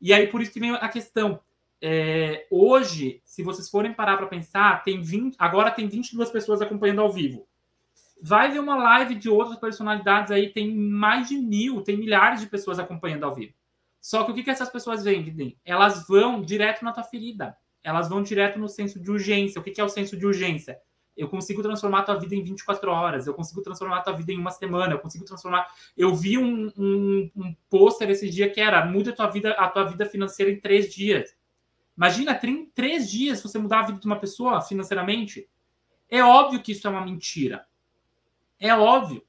E 0.00 0.12
aí, 0.12 0.26
por 0.26 0.42
isso 0.42 0.52
que 0.52 0.60
vem 0.60 0.72
a 0.74 0.88
questão. 0.88 1.40
É, 1.80 2.46
hoje, 2.50 3.22
se 3.24 3.42
vocês 3.42 3.68
forem 3.68 3.92
parar 3.92 4.16
para 4.16 4.26
pensar, 4.26 4.84
tem 4.84 5.00
20, 5.00 5.36
agora 5.38 5.70
tem 5.70 5.88
22 5.88 6.30
pessoas 6.30 6.60
acompanhando 6.60 7.00
ao 7.00 7.10
vivo. 7.10 7.48
Vai 8.24 8.52
ver 8.52 8.60
uma 8.60 8.76
live 8.76 9.16
de 9.16 9.28
outras 9.28 9.58
personalidades 9.58 10.30
aí, 10.30 10.52
tem 10.52 10.72
mais 10.72 11.28
de 11.28 11.36
mil, 11.36 11.82
tem 11.82 11.96
milhares 11.96 12.40
de 12.40 12.46
pessoas 12.46 12.78
acompanhando 12.78 13.24
ao 13.24 13.34
vivo. 13.34 13.52
Só 14.00 14.22
que 14.22 14.30
o 14.30 14.34
que, 14.34 14.44
que 14.44 14.50
essas 14.50 14.70
pessoas 14.70 15.02
vendem? 15.02 15.58
Elas 15.64 16.06
vão 16.06 16.40
direto 16.40 16.84
na 16.84 16.92
tua 16.92 17.02
ferida. 17.02 17.56
Elas 17.82 18.08
vão 18.08 18.22
direto 18.22 18.60
no 18.60 18.68
senso 18.68 19.00
de 19.00 19.10
urgência. 19.10 19.60
O 19.60 19.64
que, 19.64 19.72
que 19.72 19.80
é 19.80 19.84
o 19.84 19.88
senso 19.88 20.16
de 20.16 20.24
urgência? 20.24 20.78
Eu 21.16 21.28
consigo 21.28 21.62
transformar 21.62 21.98
a 21.98 22.02
tua 22.04 22.14
vida 22.14 22.36
em 22.36 22.44
24 22.44 22.90
horas, 22.92 23.26
eu 23.26 23.34
consigo 23.34 23.60
transformar 23.60 23.98
a 23.98 24.02
tua 24.02 24.12
vida 24.12 24.32
em 24.32 24.38
uma 24.38 24.52
semana, 24.52 24.94
eu 24.94 25.00
consigo 25.00 25.24
transformar. 25.24 25.66
Eu 25.96 26.14
vi 26.14 26.38
um, 26.38 26.70
um, 26.76 27.30
um 27.34 27.56
pôster 27.68 28.08
esse 28.08 28.30
dia 28.30 28.48
que 28.48 28.60
era 28.60 28.86
muda 28.86 29.10
a 29.10 29.14
tua 29.14 29.26
vida, 29.26 29.50
a 29.52 29.68
tua 29.68 29.82
vida 29.82 30.06
financeira 30.06 30.52
em 30.52 30.60
três 30.60 30.94
dias. 30.94 31.36
Imagina, 31.96 32.40
em 32.44 32.66
três 32.66 33.10
dias 33.10 33.42
você 33.42 33.58
mudar 33.58 33.80
a 33.80 33.86
vida 33.86 33.98
de 33.98 34.06
uma 34.06 34.20
pessoa 34.20 34.60
financeiramente. 34.60 35.48
É 36.08 36.22
óbvio 36.22 36.62
que 36.62 36.70
isso 36.70 36.86
é 36.86 36.90
uma 36.90 37.04
mentira. 37.04 37.66
É 38.62 38.72
óbvio. 38.76 39.26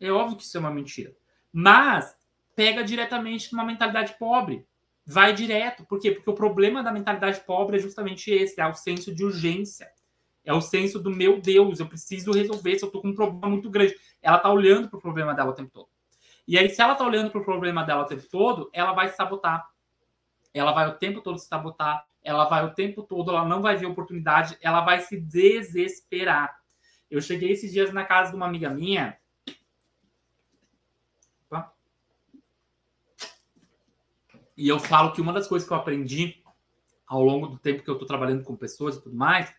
É 0.00 0.12
óbvio 0.12 0.36
que 0.36 0.44
isso 0.44 0.56
é 0.56 0.60
uma 0.60 0.70
mentira. 0.70 1.12
Mas 1.52 2.16
pega 2.54 2.84
diretamente 2.84 3.52
numa 3.52 3.64
mentalidade 3.64 4.14
pobre. 4.16 4.64
Vai 5.04 5.32
direto. 5.32 5.84
Por 5.84 5.98
quê? 5.98 6.12
Porque 6.12 6.30
o 6.30 6.34
problema 6.34 6.84
da 6.84 6.92
mentalidade 6.92 7.40
pobre 7.40 7.78
é 7.78 7.80
justamente 7.80 8.30
esse, 8.30 8.60
é 8.60 8.66
o 8.66 8.74
senso 8.74 9.12
de 9.12 9.24
urgência. 9.24 9.90
É 10.44 10.54
o 10.54 10.60
senso 10.60 11.00
do 11.00 11.10
meu 11.10 11.40
Deus, 11.40 11.80
eu 11.80 11.88
preciso 11.88 12.30
resolver 12.30 12.78
se 12.78 12.84
eu 12.84 12.90
tô 12.90 13.00
com 13.00 13.08
um 13.08 13.14
problema 13.16 13.48
muito 13.48 13.68
grande. 13.68 13.96
Ela 14.22 14.38
tá 14.38 14.52
olhando 14.52 14.88
pro 14.88 15.00
problema 15.00 15.34
dela 15.34 15.50
o 15.50 15.54
tempo 15.54 15.70
todo. 15.72 15.88
E 16.46 16.56
aí, 16.56 16.68
se 16.68 16.80
ela 16.80 16.94
tá 16.94 17.04
olhando 17.04 17.32
pro 17.32 17.44
problema 17.44 17.82
dela 17.82 18.02
o 18.02 18.06
tempo 18.06 18.22
todo, 18.30 18.70
ela 18.72 18.92
vai 18.92 19.08
se 19.08 19.16
sabotar. 19.16 19.68
Ela 20.54 20.70
vai 20.70 20.88
o 20.88 20.94
tempo 20.94 21.20
todo 21.20 21.40
se 21.40 21.48
sabotar. 21.48 22.06
Ela 22.22 22.44
vai 22.44 22.64
o 22.64 22.72
tempo 22.72 23.02
todo, 23.02 23.32
ela 23.32 23.44
não 23.44 23.60
vai 23.60 23.76
ver 23.76 23.86
oportunidade, 23.86 24.56
ela 24.60 24.80
vai 24.82 25.00
se 25.00 25.20
desesperar. 25.20 26.56
Eu 27.10 27.20
cheguei 27.20 27.52
esses 27.52 27.72
dias 27.72 27.92
na 27.92 28.04
casa 28.04 28.30
de 28.30 28.36
uma 28.36 28.46
amiga 28.46 28.70
minha. 28.70 29.18
E 34.56 34.66
eu 34.66 34.78
falo 34.78 35.12
que 35.12 35.20
uma 35.20 35.34
das 35.34 35.46
coisas 35.46 35.68
que 35.68 35.72
eu 35.72 35.76
aprendi 35.76 36.42
ao 37.06 37.22
longo 37.22 37.46
do 37.46 37.58
tempo 37.58 37.82
que 37.82 37.90
eu 37.90 37.94
estou 37.94 38.08
trabalhando 38.08 38.42
com 38.42 38.56
pessoas 38.56 38.96
e 38.96 39.02
tudo 39.02 39.14
mais 39.14 39.52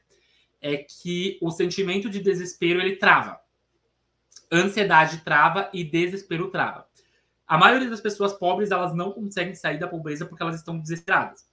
é 0.60 0.78
que 0.78 1.38
o 1.42 1.52
sentimento 1.52 2.10
de 2.10 2.20
desespero 2.20 2.82
ele 2.82 2.96
trava. 2.96 3.40
Ansiedade 4.52 5.20
trava 5.20 5.70
e 5.72 5.84
desespero 5.84 6.50
trava. 6.50 6.88
A 7.48 7.58
maioria 7.58 7.90
das 7.90 8.02
pessoas 8.02 8.34
pobres 8.34 8.72
elas 8.72 8.94
não 8.94 9.12
conseguem 9.12 9.54
sair 9.54 9.78
da 9.78 9.88
pobreza 9.88 10.26
porque 10.26 10.42
elas 10.42 10.56
estão 10.56 10.80
desesperadas, 10.80 11.48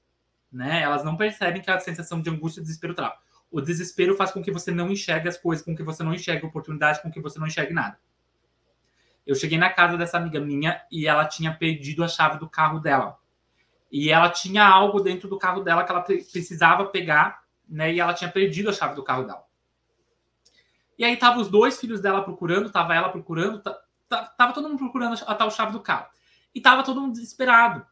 né? 0.51 0.81
Elas 0.81 1.05
não 1.05 1.17
percebem 1.17 1.61
que 1.61 1.71
a 1.71 1.79
sensação 1.79 2.21
de 2.21 2.31
angústia 2.31 2.61
e 2.61 2.63
desespero 2.63 2.95
trava. 2.95 3.17
O 3.55 3.61
desespero 3.61 4.17
faz 4.17 4.33
com 4.33 4.43
que 4.43 4.51
você 4.51 4.73
não 4.73 4.91
enxergue 4.91 5.29
as 5.29 5.37
coisas, 5.39 5.65
com 5.65 5.77
que 5.77 5.83
você 5.85 6.03
não 6.03 6.13
enxergue 6.13 6.45
oportunidade, 6.45 7.01
com 7.01 7.09
que 7.09 7.21
você 7.21 7.39
não 7.39 7.47
enxergue 7.47 7.73
nada. 7.73 7.97
Eu 9.25 9.37
cheguei 9.37 9.57
na 9.57 9.71
casa 9.71 9.97
dessa 9.97 10.17
amiga 10.17 10.41
minha 10.41 10.85
e 10.91 11.07
ela 11.07 11.25
tinha 11.25 11.55
perdido 11.55 12.03
a 12.03 12.09
chave 12.09 12.37
do 12.41 12.51
carro 12.51 12.81
dela. 12.81 13.17
E 13.93 14.11
ela 14.11 14.29
tinha 14.29 14.67
algo 14.67 14.99
dentro 14.99 15.29
do 15.29 15.39
carro 15.39 15.63
dela 15.63 15.85
que 15.85 15.93
ela 15.93 16.01
precisava 16.01 16.87
pegar, 16.87 17.45
né? 17.69 17.95
E 17.95 18.01
ela 18.01 18.13
tinha 18.13 18.29
perdido 18.29 18.71
a 18.71 18.73
chave 18.73 18.97
do 18.97 19.05
carro 19.05 19.23
dela. 19.23 19.45
E 20.99 21.05
aí 21.05 21.17
tava 21.17 21.39
os 21.39 21.49
dois 21.49 21.79
filhos 21.79 22.01
dela 22.01 22.25
procurando, 22.25 22.73
tava 22.73 22.93
ela 22.93 23.09
procurando, 23.09 23.63
tava 24.09 24.53
todo 24.53 24.69
mundo 24.69 24.79
procurando 24.79 25.15
a 25.25 25.35
tal 25.37 25.49
chave 25.53 25.71
do 25.71 25.81
carro. 25.81 26.09
E 26.53 26.61
tava 26.61 26.83
todo 26.83 27.01
mundo 27.01 27.13
desesperado. 27.13 27.87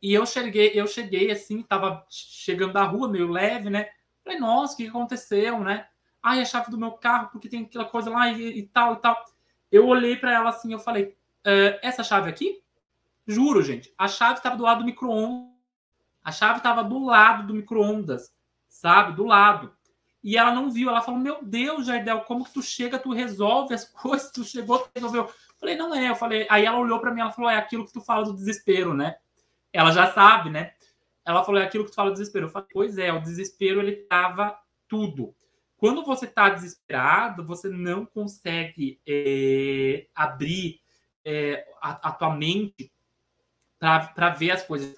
E 0.00 0.14
eu 0.14 0.24
cheguei, 0.24 0.70
eu 0.76 0.86
cheguei 0.86 1.28
assim, 1.32 1.60
tava 1.60 2.06
chegando 2.08 2.74
da 2.74 2.84
rua, 2.84 3.08
meio 3.08 3.28
leve, 3.28 3.68
né? 3.68 3.88
Falei, 4.28 4.40
nossa, 4.40 4.74
o 4.74 4.76
que 4.76 4.86
aconteceu, 4.86 5.58
né? 5.60 5.86
Ai, 6.22 6.42
a 6.42 6.44
chave 6.44 6.70
do 6.70 6.76
meu 6.76 6.92
carro, 6.92 7.30
porque 7.32 7.48
tem 7.48 7.62
aquela 7.64 7.86
coisa 7.86 8.10
lá 8.10 8.28
e, 8.28 8.58
e 8.58 8.62
tal 8.66 8.92
e 8.92 8.96
tal. 8.96 9.24
Eu 9.72 9.86
olhei 9.86 10.16
para 10.16 10.30
ela 10.30 10.50
assim, 10.50 10.70
eu 10.70 10.78
falei, 10.78 11.16
uh, 11.46 11.78
essa 11.80 12.04
chave 12.04 12.28
aqui? 12.28 12.62
Juro, 13.26 13.62
gente, 13.62 13.90
a 13.96 14.06
chave 14.06 14.34
estava 14.34 14.54
do 14.54 14.64
lado 14.64 14.80
do 14.80 14.84
micro-ondas. 14.84 15.48
A 16.22 16.30
chave 16.30 16.58
estava 16.58 16.84
do 16.84 17.02
lado 17.02 17.46
do 17.46 17.54
micro-ondas, 17.54 18.30
sabe? 18.68 19.16
Do 19.16 19.24
lado. 19.24 19.74
E 20.22 20.36
ela 20.36 20.52
não 20.52 20.70
viu, 20.70 20.90
ela 20.90 21.00
falou: 21.00 21.18
Meu 21.18 21.42
Deus, 21.42 21.86
Jardel, 21.86 22.20
como 22.20 22.44
que 22.44 22.52
tu 22.52 22.62
chega, 22.62 22.98
tu 22.98 23.14
resolve 23.14 23.72
as 23.72 23.86
coisas, 23.88 24.30
tu 24.30 24.44
chegou, 24.44 24.78
tu 24.78 24.90
resolveu. 24.94 25.22
Eu 25.22 25.34
falei: 25.58 25.74
Não 25.74 25.94
é. 25.94 26.10
Eu 26.10 26.16
falei, 26.16 26.46
aí 26.50 26.66
ela 26.66 26.78
olhou 26.78 27.00
para 27.00 27.14
mim, 27.14 27.22
ela 27.22 27.32
falou: 27.32 27.50
É 27.50 27.56
aquilo 27.56 27.86
que 27.86 27.94
tu 27.94 28.02
fala 28.02 28.26
do 28.26 28.34
desespero, 28.34 28.92
né? 28.92 29.16
Ela 29.72 29.90
já 29.90 30.12
sabe, 30.12 30.50
né? 30.50 30.74
Ela 31.28 31.44
falou, 31.44 31.60
é 31.60 31.64
aquilo 31.64 31.84
que 31.84 31.90
tu 31.90 31.94
fala 31.94 32.10
desespero. 32.10 32.46
Eu 32.46 32.50
falei, 32.50 32.68
pois 32.72 32.96
é, 32.96 33.12
o 33.12 33.20
desespero 33.20 33.82
ele 33.82 33.96
tava 33.96 34.58
tudo. 34.88 35.34
Quando 35.76 36.02
você 36.02 36.24
está 36.24 36.48
desesperado, 36.48 37.44
você 37.44 37.68
não 37.68 38.06
consegue 38.06 38.98
é, 39.06 40.06
abrir 40.14 40.80
é, 41.22 41.66
a, 41.82 42.08
a, 42.08 42.12
tua 42.12 42.34
mente 42.34 42.90
para 43.78 44.30
ver 44.30 44.52
as 44.52 44.62
coisas. 44.62 44.94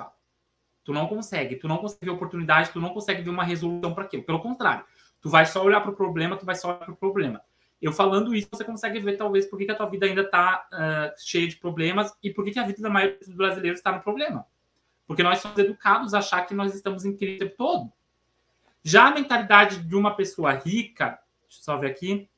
Tu 0.85 0.93
não 0.93 1.09
consegue, 1.09 1.57
tu 1.57 1.66
não 1.66 1.78
consegue 1.78 2.07
ver 2.07 2.12
oportunidade, 2.12 2.70
tu 2.70 2.81
não 2.81 2.95
consegue 2.95 3.22
ver 3.22 3.31
uma 3.31 3.43
resolução 3.43 3.93
para 3.93 4.05
aquilo. 4.05 4.22
Pelo 4.22 4.41
contrário, 4.41 4.85
tu 5.20 5.28
vai 5.28 5.45
só 5.45 5.64
olhar 5.64 5.81
para 5.81 5.91
o 5.91 5.97
problema, 5.97 6.37
tu 6.37 6.47
vai 6.47 6.55
só 6.55 6.68
olhar 6.68 6.78
para 6.78 6.95
o 6.95 6.97
problema. 6.97 7.43
Eu 7.83 7.93
falando 7.93 8.33
isso, 8.37 8.49
você 8.53 8.62
consegue 8.62 9.01
ver 9.01 9.16
talvez 9.16 9.47
por 9.47 9.59
que, 9.59 9.64
que 9.64 9.72
a 9.72 9.74
tua 9.74 9.91
vida 9.91 10.07
ainda 10.07 10.22
está 10.22 10.64
uh, 10.72 11.20
cheia 11.20 11.49
de 11.49 11.57
problemas 11.57 12.14
e 12.22 12.33
por 12.33 12.45
que, 12.45 12.53
que 12.53 12.59
a 12.61 12.66
vida 12.66 12.81
da 12.81 12.89
maioria 12.89 13.18
dos 13.18 13.35
brasileiros 13.35 13.81
está 13.81 13.91
no 13.91 14.01
problema. 14.01 14.47
Porque 15.11 15.25
nós 15.25 15.41
somos 15.41 15.59
educados 15.59 16.15
a 16.15 16.19
achar 16.19 16.47
que 16.47 16.55
nós 16.55 16.73
estamos 16.73 17.05
em 17.05 17.17
crise 17.17 17.35
o 17.35 17.39
tempo 17.41 17.57
todo. 17.57 17.93
Já 18.81 19.09
a 19.09 19.11
mentalidade 19.11 19.83
de 19.83 19.97
uma 19.97 20.15
pessoa 20.15 20.53
rica, 20.53 21.19
deixa 21.49 21.59
eu 21.59 21.65
só 21.65 21.77
ver 21.77 21.91
aqui. 21.91 22.29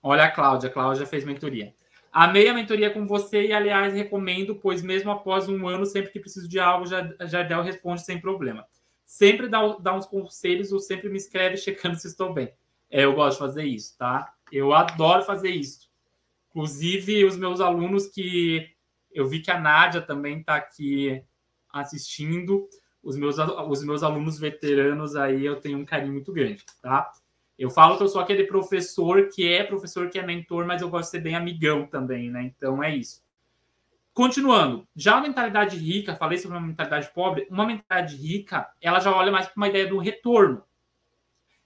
Olha 0.00 0.22
a 0.22 0.30
Cláudia, 0.30 0.68
a 0.68 0.72
Cláudia 0.72 1.04
fez 1.06 1.24
mentoria. 1.24 1.74
Amei 2.12 2.48
a 2.48 2.54
mentoria 2.54 2.88
com 2.88 3.04
você 3.04 3.48
e, 3.48 3.52
aliás, 3.52 3.92
recomendo, 3.94 4.54
pois 4.54 4.80
mesmo 4.80 5.10
após 5.10 5.48
um 5.48 5.66
ano, 5.66 5.84
sempre 5.84 6.12
que 6.12 6.20
preciso 6.20 6.48
de 6.48 6.60
algo, 6.60 6.86
Jardel 6.86 7.62
responde 7.64 8.02
sem 8.02 8.20
problema. 8.20 8.64
Sempre 9.04 9.48
dá, 9.48 9.76
dá 9.80 9.92
uns 9.92 10.06
conselhos 10.06 10.70
ou 10.70 10.78
sempre 10.78 11.08
me 11.08 11.16
escreve 11.16 11.56
checando 11.56 11.96
se 11.98 12.06
estou 12.06 12.32
bem. 12.32 12.54
É, 12.88 13.02
eu 13.02 13.12
gosto 13.12 13.38
de 13.38 13.44
fazer 13.44 13.64
isso, 13.64 13.98
tá? 13.98 14.32
Eu 14.52 14.72
adoro 14.72 15.24
fazer 15.24 15.50
isso. 15.50 15.90
Inclusive, 16.50 17.24
os 17.24 17.36
meus 17.36 17.60
alunos 17.60 18.06
que... 18.06 18.70
Eu 19.12 19.26
vi 19.26 19.40
que 19.40 19.50
a 19.50 19.58
Nádia 19.58 20.00
também 20.00 20.38
está 20.38 20.54
aqui 20.54 21.24
assistindo, 21.72 22.68
os 23.02 23.16
meus, 23.16 23.36
os 23.38 23.84
meus 23.84 24.02
alunos 24.02 24.38
veteranos 24.38 25.16
aí 25.16 25.44
eu 25.44 25.56
tenho 25.56 25.78
um 25.78 25.84
carinho 25.84 26.12
muito 26.12 26.32
grande, 26.32 26.64
tá? 26.80 27.10
Eu 27.58 27.70
falo 27.70 27.96
que 27.96 28.02
eu 28.02 28.08
sou 28.08 28.20
aquele 28.20 28.44
professor 28.44 29.28
que 29.28 29.46
é 29.46 29.64
professor, 29.64 30.08
que 30.08 30.18
é 30.18 30.26
mentor, 30.26 30.66
mas 30.66 30.82
eu 30.82 30.88
gosto 30.88 31.06
de 31.06 31.10
ser 31.10 31.20
bem 31.20 31.34
amigão 31.34 31.86
também, 31.86 32.30
né? 32.30 32.44
Então 32.44 32.82
é 32.82 32.94
isso. 32.94 33.22
Continuando, 34.14 34.86
já 34.94 35.16
a 35.16 35.20
mentalidade 35.20 35.76
rica, 35.76 36.14
falei 36.14 36.38
sobre 36.38 36.58
uma 36.58 36.66
mentalidade 36.66 37.10
pobre, 37.12 37.46
uma 37.50 37.66
mentalidade 37.66 38.16
rica, 38.16 38.70
ela 38.80 39.00
já 39.00 39.14
olha 39.14 39.32
mais 39.32 39.46
para 39.46 39.56
uma 39.56 39.68
ideia 39.68 39.86
do 39.86 39.98
retorno. 39.98 40.62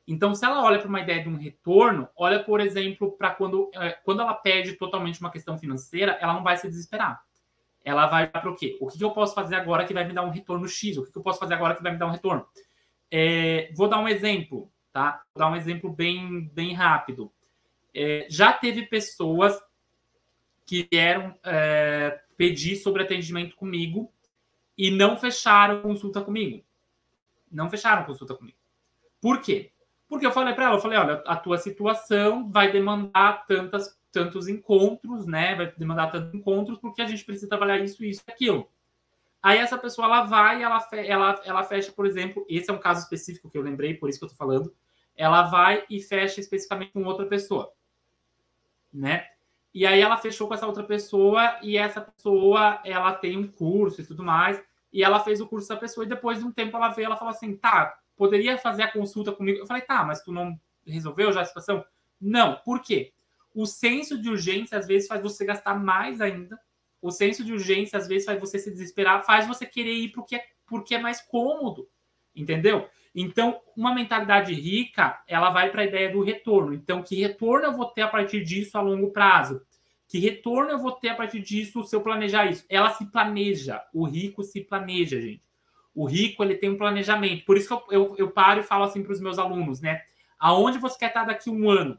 Então, 0.07 0.33
se 0.35 0.45
ela 0.45 0.63
olha 0.63 0.79
para 0.79 0.89
uma 0.89 1.01
ideia 1.01 1.21
de 1.21 1.29
um 1.29 1.37
retorno, 1.37 2.09
olha, 2.17 2.43
por 2.43 2.61
exemplo, 2.61 3.11
para 3.11 3.31
quando, 3.31 3.69
é, 3.75 3.91
quando 4.05 4.23
ela 4.23 4.35
perde 4.35 4.75
totalmente 4.75 5.21
uma 5.21 5.33
questão 5.33 5.59
financeira, 5.59 6.13
ela 6.21 6.35
não 6.35 6.45
vai 6.45 6.57
se 6.57 6.69
desesperar 6.69 7.26
ela 7.87 8.09
vai 8.09 8.27
para 8.27 8.51
o 8.51 8.57
quê? 8.57 8.77
O 8.81 8.89
que, 8.89 9.01
eu 9.01 9.13
posso 9.13 9.33
fazer 9.33 9.55
agora 9.55 9.85
que 9.85 9.95
vai 9.95 10.05
me 10.05 10.13
dar 10.13 10.25
um 10.25 10.31
retorno 10.31 10.67
X? 10.67 10.97
O 10.97 11.05
que, 11.05 11.17
eu 11.17 11.23
posso 11.23 11.39
fazer 11.39 11.55
agora 11.55 11.77
que 11.77 11.83
vai 11.85 11.93
me 11.93 11.99
dar 11.99 12.09
um 12.09 12.11
retorno? 12.11 12.45
É, 13.09 13.71
vou 13.77 13.89
dar 13.89 14.01
um 14.01 14.09
exemplo, 14.09 14.69
tá? 14.93 15.23
Vou 15.33 15.45
dar 15.45 15.53
um 15.53 15.55
exemplo 15.55 15.89
bem, 15.89 16.51
bem 16.53 16.75
rápido. 16.75 17.33
É, 17.95 18.27
já 18.29 18.53
teve 18.53 18.87
pessoas 18.87 19.57
que 20.65 20.89
vieram 20.91 21.39
é, 21.45 22.21
pedir 22.37 22.75
sobre 22.75 23.05
atendimento 23.05 23.55
comigo 23.55 24.13
e 24.77 24.91
não 24.91 25.17
fecharam 25.17 25.81
consulta 25.81 26.21
comigo. 26.21 26.65
Não 27.49 27.71
fecharam 27.71 28.03
consulta 28.03 28.35
comigo. 28.35 28.59
Por 29.21 29.41
quê? 29.41 29.71
Porque 30.09 30.27
eu 30.27 30.33
falei 30.33 30.55
para 30.55 30.65
ela, 30.65 30.75
eu 30.75 30.81
falei, 30.81 30.99
olha, 30.99 31.23
a 31.25 31.37
tua 31.37 31.57
situação 31.57 32.51
vai 32.51 32.73
demandar 32.73 33.47
tantas 33.47 33.97
tantos 34.17 34.49
encontros, 34.49 35.27
né? 35.27 35.55
Vai 35.55 35.71
demandar 35.77 36.11
tantos 36.11 36.33
encontros 36.33 36.79
porque 36.79 37.03
a 37.03 37.07
gente 37.07 37.23
precisa 37.23 37.49
trabalhar 37.49 37.79
isso, 37.79 38.03
isso 38.03 38.23
e 38.27 38.33
aquilo. 38.33 38.67
Aí 39.43 39.59
essa 39.59 39.77
pessoa 39.77 40.07
ela 40.07 40.23
vai, 40.23 40.63
ela, 40.63 40.89
ela, 40.93 41.43
ela 41.45 41.63
fecha, 41.63 41.93
por 41.93 42.07
exemplo, 42.07 42.47
esse 42.49 42.71
é 42.71 42.73
um 42.73 42.79
caso 42.79 43.03
específico 43.03 43.51
que 43.51 43.59
eu 43.59 43.63
lembrei, 43.63 43.93
por 43.93 44.09
isso 44.09 44.19
que 44.19 44.25
eu 44.25 44.31
tô 44.31 44.35
falando. 44.35 44.75
Ela 45.15 45.43
vai 45.43 45.85
e 45.91 46.01
fecha 46.01 46.41
especificamente 46.41 46.93
com 46.93 47.05
outra 47.05 47.27
pessoa, 47.27 47.71
né? 48.93 49.27
E 49.75 49.87
aí 49.87 50.01
ela 50.01 50.17
fechou 50.17 50.49
com 50.49 50.55
essa 50.55 50.67
outra 50.67 50.83
pessoa 50.83 51.59
e 51.63 51.77
essa 51.77 52.01
pessoa 52.01 52.81
ela 52.83 53.13
tem 53.13 53.37
um 53.37 53.47
curso 53.47 54.01
e 54.01 54.07
tudo 54.07 54.25
mais. 54.25 54.59
E 54.91 55.05
ela 55.05 55.21
fez 55.21 55.43
o 55.43 55.47
curso 55.47 55.69
da 55.69 55.77
pessoa 55.77 56.07
e 56.07 56.09
depois 56.09 56.39
de 56.39 56.45
um 56.47 56.51
tempo 56.51 56.75
ela 56.75 56.89
veio, 56.89 57.05
ela 57.05 57.17
falou 57.19 57.35
assim, 57.35 57.55
tá, 57.55 57.99
poderia 58.17 58.57
fazer 58.57 58.83
a 58.83 58.91
consulta 58.91 59.31
comigo? 59.33 59.59
Eu 59.59 59.67
falei, 59.67 59.83
tá, 59.83 60.03
mas 60.05 60.23
tu 60.23 60.33
não 60.33 60.59
resolveu 60.87 61.31
já 61.33 61.43
a 61.43 61.45
situação? 61.45 61.85
Não, 62.19 62.57
por 62.65 62.81
quê? 62.81 63.13
O 63.57 63.65
senso 63.65 64.21
de 64.21 64.29
urgência, 64.29 64.77
às 64.77 64.87
vezes, 64.87 65.09
faz 65.09 65.23
você 65.23 65.43
gastar 65.43 65.75
mais 65.75 66.21
ainda. 66.21 66.61
O 67.01 67.11
senso 67.11 67.43
de 67.43 67.55
urgência, 67.55 67.99
às 67.99 68.07
vezes, 68.07 68.27
faz 68.27 68.39
você 68.39 68.59
se 68.59 68.71
desesperar, 68.71 69.25
faz 69.25 69.47
você 69.47 69.65
querer 69.65 69.95
ir 69.95 70.09
porque, 70.11 70.39
porque 70.67 70.95
é 70.95 70.99
mais 70.99 71.23
cômodo. 71.23 71.89
Entendeu? 72.35 72.87
Então, 73.15 73.59
uma 73.75 73.95
mentalidade 73.95 74.53
rica, 74.53 75.23
ela 75.27 75.49
vai 75.49 75.71
para 75.71 75.81
a 75.81 75.85
ideia 75.87 76.13
do 76.13 76.23
retorno. 76.23 76.75
Então, 76.75 77.03
que 77.03 77.19
retorno 77.19 77.65
eu 77.65 77.73
vou 77.73 77.87
ter 77.87 78.03
a 78.03 78.09
partir 78.09 78.45
disso 78.45 78.77
a 78.77 78.83
longo 78.83 79.11
prazo? 79.11 79.63
Que 80.07 80.19
retorno 80.19 80.73
eu 80.73 80.79
vou 80.79 80.93
ter 80.93 81.09
a 81.09 81.15
partir 81.15 81.41
disso 81.41 81.83
se 81.83 81.97
eu 81.97 82.03
planejar 82.03 82.45
isso? 82.51 82.67
Ela 82.69 82.91
se 82.91 83.07
planeja. 83.07 83.83
O 83.91 84.05
rico 84.05 84.43
se 84.43 84.61
planeja, 84.61 85.19
gente. 85.19 85.43
O 85.95 86.05
rico, 86.05 86.45
ele 86.45 86.57
tem 86.57 86.69
um 86.69 86.77
planejamento. 86.77 87.47
Por 87.47 87.57
isso 87.57 87.69
que 87.69 87.73
eu, 87.73 88.03
eu, 88.03 88.17
eu 88.19 88.31
paro 88.31 88.61
e 88.61 88.65
falo 88.65 88.85
assim 88.85 89.03
para 89.03 89.13
os 89.13 89.21
meus 89.21 89.39
alunos, 89.39 89.81
né? 89.81 90.03
Aonde 90.39 90.77
você 90.77 90.99
quer 90.99 91.07
estar 91.09 91.25
daqui 91.25 91.49
um 91.49 91.71
ano? 91.71 91.99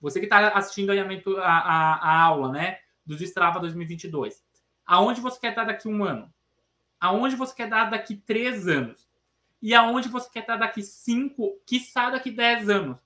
Você 0.00 0.20
que 0.20 0.26
está 0.26 0.48
assistindo 0.50 0.90
a, 0.90 1.42
a, 1.42 1.94
a, 1.94 2.22
aula, 2.22 2.52
né? 2.52 2.78
Do 3.04 3.16
Destrava 3.16 3.60
2022. 3.60 4.44
Aonde 4.86 5.20
você 5.20 5.40
quer 5.40 5.50
estar 5.50 5.64
daqui 5.64 5.88
um 5.88 6.04
ano? 6.04 6.32
Aonde 7.00 7.36
você 7.36 7.54
quer 7.54 7.64
estar 7.64 7.86
daqui 7.86 8.16
três 8.16 8.68
anos? 8.68 9.08
E 9.60 9.74
aonde 9.74 10.08
você 10.08 10.28
quer 10.30 10.40
estar 10.40 10.56
daqui 10.56 10.82
cinco, 10.82 11.60
quiçá 11.66 12.10
daqui 12.10 12.30
dez 12.30 12.68
anos? 12.68 12.96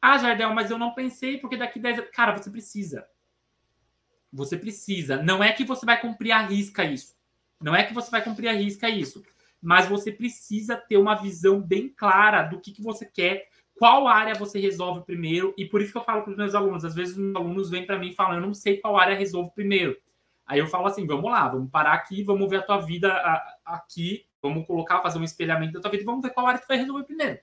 Ah, 0.00 0.18
Jardel, 0.18 0.54
mas 0.54 0.70
eu 0.70 0.78
não 0.78 0.94
pensei, 0.94 1.38
porque 1.38 1.56
daqui 1.56 1.78
dez 1.78 1.98
anos... 1.98 2.10
Cara, 2.12 2.36
você 2.36 2.50
precisa. 2.50 3.08
Você 4.32 4.56
precisa. 4.56 5.22
Não 5.22 5.42
é 5.42 5.52
que 5.52 5.64
você 5.64 5.86
vai 5.86 6.00
cumprir 6.00 6.32
a 6.32 6.42
risca 6.42 6.84
isso. 6.84 7.16
Não 7.60 7.74
é 7.74 7.82
que 7.82 7.94
você 7.94 8.10
vai 8.10 8.22
cumprir 8.22 8.48
a 8.48 8.52
risca 8.52 8.88
isso. 8.88 9.24
mas 9.60 9.86
você 9.86 10.12
precisa 10.12 10.76
ter 10.76 10.96
uma 10.96 11.16
visão 11.16 11.60
bem 11.60 11.88
clara 11.88 12.42
do 12.42 12.60
que, 12.60 12.70
que 12.70 12.80
você 12.82 13.04
quer, 13.04 13.48
qual 13.78 14.08
área 14.08 14.34
você 14.34 14.58
resolve 14.58 15.04
primeiro, 15.04 15.54
e 15.56 15.64
por 15.64 15.80
isso 15.80 15.92
que 15.92 15.98
eu 15.98 16.04
falo 16.04 16.22
para 16.22 16.32
os 16.32 16.36
meus 16.36 16.54
alunos, 16.54 16.84
às 16.84 16.96
vezes 16.96 17.16
os 17.16 17.36
alunos 17.36 17.70
vêm 17.70 17.86
para 17.86 17.98
mim 17.98 18.12
falam, 18.12 18.34
eu 18.34 18.40
não 18.40 18.52
sei 18.52 18.78
qual 18.78 18.98
área 18.98 19.16
resolvo 19.16 19.52
primeiro. 19.52 19.96
Aí 20.44 20.58
eu 20.58 20.66
falo 20.66 20.86
assim, 20.86 21.06
vamos 21.06 21.30
lá, 21.30 21.48
vamos 21.48 21.70
parar 21.70 21.92
aqui, 21.92 22.24
vamos 22.24 22.50
ver 22.50 22.56
a 22.56 22.62
tua 22.62 22.78
vida 22.78 23.12
aqui, 23.64 24.26
vamos 24.42 24.66
colocar, 24.66 25.00
fazer 25.00 25.18
um 25.18 25.24
espelhamento 25.24 25.74
da 25.74 25.80
tua 25.80 25.90
vida 25.90 26.04
vamos 26.04 26.22
ver 26.22 26.30
qual 26.30 26.46
área 26.46 26.60
tu 26.60 26.66
vai 26.66 26.76
resolver 26.76 27.04
primeiro. 27.04 27.38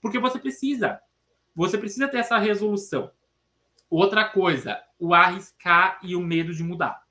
Porque 0.00 0.18
você 0.18 0.38
precisa, 0.38 1.00
você 1.54 1.78
precisa 1.78 2.08
ter 2.08 2.18
essa 2.18 2.38
resolução. 2.38 3.12
Outra 3.88 4.24
coisa, 4.24 4.82
o 4.98 5.14
arriscar 5.14 6.00
e 6.02 6.16
o 6.16 6.20
medo 6.20 6.52
de 6.52 6.64
mudar. 6.64 7.02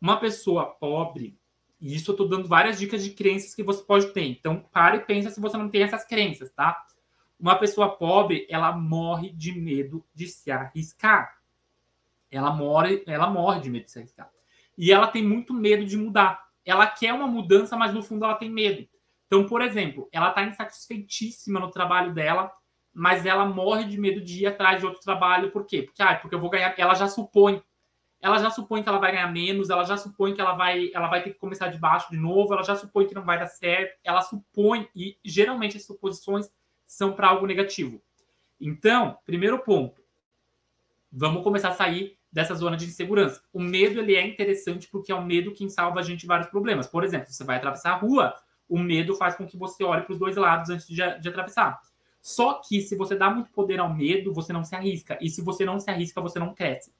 Uma 0.00 0.18
pessoa 0.18 0.66
pobre, 0.66 1.38
e 1.80 1.94
isso 1.94 2.10
eu 2.10 2.14
estou 2.14 2.28
dando 2.28 2.48
várias 2.48 2.78
dicas 2.78 3.04
de 3.04 3.10
crenças 3.10 3.54
que 3.54 3.62
você 3.62 3.82
pode 3.84 4.12
ter. 4.12 4.24
Então, 4.24 4.60
pare 4.72 4.98
e 4.98 5.00
pensa 5.00 5.30
se 5.30 5.40
você 5.40 5.56
não 5.56 5.68
tem 5.68 5.82
essas 5.82 6.04
crenças, 6.04 6.50
tá? 6.50 6.84
Uma 7.38 7.56
pessoa 7.56 7.96
pobre, 7.96 8.46
ela 8.48 8.72
morre 8.72 9.30
de 9.30 9.52
medo 9.52 10.04
de 10.14 10.26
se 10.26 10.50
arriscar. 10.50 11.36
Ela 12.30 12.50
morre, 12.50 13.02
ela 13.06 13.28
morre 13.28 13.60
de 13.60 13.70
medo 13.70 13.84
de 13.84 13.90
se 13.90 13.98
arriscar. 13.98 14.30
E 14.76 14.92
ela 14.92 15.06
tem 15.06 15.22
muito 15.22 15.52
medo 15.52 15.84
de 15.84 15.96
mudar. 15.96 16.44
Ela 16.64 16.86
quer 16.86 17.12
uma 17.12 17.26
mudança, 17.26 17.76
mas 17.76 17.94
no 17.94 18.02
fundo 18.02 18.24
ela 18.24 18.34
tem 18.34 18.50
medo. 18.50 18.86
Então, 19.26 19.46
por 19.46 19.60
exemplo, 19.62 20.08
ela 20.12 20.30
está 20.30 20.42
insatisfeitíssima 20.44 21.60
no 21.60 21.70
trabalho 21.70 22.14
dela, 22.14 22.50
mas 22.92 23.26
ela 23.26 23.44
morre 23.44 23.84
de 23.84 23.98
medo 23.98 24.20
de 24.20 24.42
ir 24.42 24.46
atrás 24.46 24.80
de 24.80 24.86
outro 24.86 25.00
trabalho. 25.00 25.50
Por 25.50 25.66
quê? 25.66 25.82
Porque, 25.82 26.02
ah, 26.02 26.16
porque 26.16 26.34
eu 26.34 26.40
vou 26.40 26.50
ganhar. 26.50 26.74
Ela 26.78 26.94
já 26.94 27.08
supõe 27.08 27.62
ela 28.20 28.38
já 28.38 28.50
supõe 28.50 28.82
que 28.82 28.88
ela 28.88 28.98
vai 28.98 29.12
ganhar 29.12 29.30
menos, 29.30 29.70
ela 29.70 29.84
já 29.84 29.96
supõe 29.96 30.34
que 30.34 30.40
ela 30.40 30.54
vai, 30.54 30.90
ela 30.92 31.08
vai 31.08 31.22
ter 31.22 31.30
que 31.30 31.38
começar 31.38 31.68
de 31.68 31.78
baixo 31.78 32.10
de 32.10 32.16
novo, 32.16 32.52
ela 32.52 32.62
já 32.62 32.74
supõe 32.74 33.06
que 33.06 33.14
não 33.14 33.24
vai 33.24 33.38
dar 33.38 33.46
certo, 33.46 33.98
ela 34.02 34.22
supõe, 34.22 34.88
e 34.94 35.16
geralmente 35.24 35.76
as 35.76 35.84
suposições 35.84 36.50
são 36.86 37.12
para 37.12 37.28
algo 37.28 37.46
negativo. 37.46 38.00
Então, 38.60 39.18
primeiro 39.26 39.58
ponto, 39.58 40.00
vamos 41.12 41.42
começar 41.42 41.70
a 41.70 41.74
sair 41.74 42.16
dessa 42.32 42.54
zona 42.54 42.76
de 42.76 42.86
insegurança. 42.86 43.42
O 43.52 43.60
medo 43.60 44.00
ele 44.00 44.14
é 44.14 44.26
interessante 44.26 44.88
porque 44.88 45.10
é 45.10 45.14
o 45.14 45.24
medo 45.24 45.52
que 45.52 45.68
salva 45.68 46.00
a 46.00 46.02
gente 46.02 46.20
de 46.20 46.26
vários 46.26 46.48
problemas. 46.48 46.86
Por 46.86 47.04
exemplo, 47.04 47.30
você 47.30 47.44
vai 47.44 47.56
atravessar 47.56 47.92
a 47.92 47.96
rua, 47.96 48.34
o 48.68 48.78
medo 48.78 49.14
faz 49.14 49.34
com 49.34 49.46
que 49.46 49.56
você 49.56 49.84
olhe 49.84 50.02
para 50.02 50.12
os 50.12 50.18
dois 50.18 50.36
lados 50.36 50.70
antes 50.70 50.86
de, 50.86 50.96
de 50.96 51.28
atravessar. 51.28 51.80
Só 52.20 52.54
que 52.54 52.80
se 52.80 52.96
você 52.96 53.14
dá 53.14 53.30
muito 53.30 53.50
poder 53.52 53.78
ao 53.78 53.94
medo, 53.94 54.32
você 54.32 54.52
não 54.52 54.64
se 54.64 54.74
arrisca. 54.74 55.16
E 55.20 55.30
se 55.30 55.42
você 55.42 55.64
não 55.64 55.78
se 55.78 55.88
arrisca, 55.90 56.20
você 56.20 56.38
não 56.38 56.52
cresce. 56.52 56.92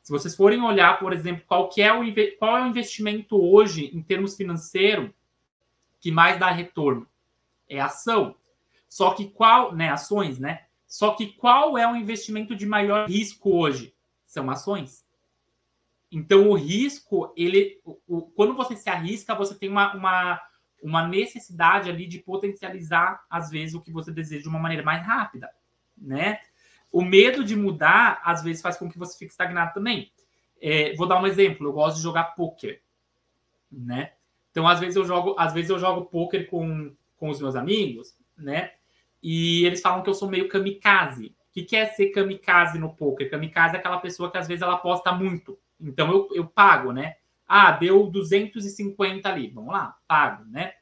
Se 0.00 0.12
vocês 0.12 0.36
forem 0.36 0.62
olhar, 0.62 0.98
por 0.98 1.12
exemplo, 1.12 1.42
qual, 1.46 1.68
é 1.76 1.92
o, 1.92 2.04
qual 2.38 2.58
é 2.58 2.62
o 2.62 2.66
investimento 2.66 3.36
hoje, 3.36 3.90
em 3.92 4.02
termos 4.02 4.36
financeiros, 4.36 5.10
que 5.98 6.12
mais 6.12 6.38
dá 6.38 6.50
retorno? 6.50 7.06
É 7.68 7.80
ação. 7.80 8.36
Só 8.94 9.10
que 9.10 9.28
qual, 9.28 9.74
né, 9.74 9.90
ações, 9.90 10.38
né? 10.38 10.66
Só 10.86 11.14
que 11.14 11.32
qual 11.32 11.76
é 11.76 11.84
o 11.84 11.96
investimento 11.96 12.54
de 12.54 12.64
maior 12.64 13.08
risco 13.08 13.50
hoje? 13.50 13.92
São 14.24 14.48
ações. 14.48 15.04
Então, 16.12 16.48
o 16.48 16.54
risco, 16.54 17.34
ele, 17.36 17.80
o, 18.06 18.22
quando 18.22 18.54
você 18.54 18.76
se 18.76 18.88
arrisca, 18.88 19.34
você 19.34 19.52
tem 19.56 19.68
uma, 19.68 19.92
uma, 19.96 20.40
uma 20.80 21.08
necessidade 21.08 21.90
ali 21.90 22.06
de 22.06 22.20
potencializar, 22.20 23.26
às 23.28 23.50
vezes, 23.50 23.74
o 23.74 23.80
que 23.80 23.90
você 23.90 24.12
deseja 24.12 24.42
de 24.42 24.48
uma 24.48 24.60
maneira 24.60 24.84
mais 24.84 25.04
rápida, 25.04 25.50
né? 25.98 26.38
O 26.92 27.02
medo 27.02 27.42
de 27.42 27.56
mudar, 27.56 28.22
às 28.24 28.44
vezes, 28.44 28.62
faz 28.62 28.76
com 28.76 28.88
que 28.88 28.96
você 28.96 29.18
fique 29.18 29.32
estagnado 29.32 29.74
também. 29.74 30.12
É, 30.62 30.94
vou 30.94 31.08
dar 31.08 31.20
um 31.20 31.26
exemplo. 31.26 31.66
Eu 31.66 31.72
gosto 31.72 31.96
de 31.96 32.02
jogar 32.04 32.36
poker, 32.36 32.80
né? 33.72 34.12
Então, 34.52 34.68
às 34.68 34.78
vezes 34.78 34.94
eu 34.94 35.04
jogo, 35.04 35.34
às 35.36 35.52
vezes 35.52 35.68
eu 35.68 35.80
jogo 35.80 36.04
poker 36.04 36.48
com, 36.48 36.94
com 37.16 37.28
os 37.28 37.40
meus 37.40 37.56
amigos, 37.56 38.16
né? 38.38 38.70
E 39.24 39.64
eles 39.64 39.80
falam 39.80 40.02
que 40.02 40.10
eu 40.10 40.14
sou 40.14 40.28
meio 40.28 40.50
kamikaze. 40.50 41.34
O 41.48 41.52
que, 41.54 41.62
que 41.62 41.74
é 41.74 41.86
ser 41.86 42.10
kamikaze 42.10 42.78
no 42.78 42.94
poker? 42.94 43.30
Kamikaze 43.30 43.74
é 43.74 43.78
aquela 43.78 43.98
pessoa 43.98 44.30
que 44.30 44.36
às 44.36 44.46
vezes 44.46 44.60
ela 44.60 44.74
aposta 44.74 45.12
muito. 45.12 45.58
Então 45.80 46.12
eu, 46.12 46.28
eu 46.34 46.46
pago, 46.46 46.92
né? 46.92 47.16
Ah, 47.48 47.72
deu 47.72 48.06
250 48.06 49.26
ali. 49.26 49.48
Vamos 49.48 49.72
lá, 49.72 49.96
pago, 50.06 50.44
né? 50.44 50.74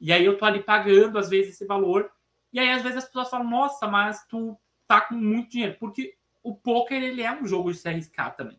E 0.00 0.14
aí 0.14 0.24
eu 0.24 0.38
tô 0.38 0.46
ali 0.46 0.62
pagando, 0.62 1.18
às 1.18 1.28
vezes, 1.28 1.54
esse 1.54 1.66
valor. 1.66 2.10
E 2.50 2.58
aí, 2.58 2.70
às 2.70 2.82
vezes, 2.82 2.98
as 2.98 3.04
pessoas 3.04 3.28
falam, 3.28 3.48
nossa, 3.48 3.86
mas 3.86 4.26
tu 4.26 4.58
tá 4.88 5.02
com 5.02 5.14
muito 5.14 5.50
dinheiro, 5.50 5.76
porque 5.78 6.14
o 6.42 6.54
poker 6.54 7.02
ele 7.02 7.20
é 7.20 7.30
um 7.30 7.46
jogo 7.46 7.70
de 7.70 7.78
se 7.78 7.86
arriscar 7.86 8.34
também, 8.34 8.58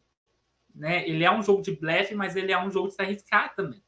né? 0.74 1.08
Ele 1.10 1.24
é 1.24 1.32
um 1.32 1.42
jogo 1.42 1.64
de 1.64 1.76
blefe, 1.76 2.14
mas 2.14 2.36
ele 2.36 2.52
é 2.52 2.64
um 2.64 2.70
jogo 2.70 2.90
de 2.90 2.94
se 2.94 3.02
arriscar 3.02 3.56
também. 3.56 3.84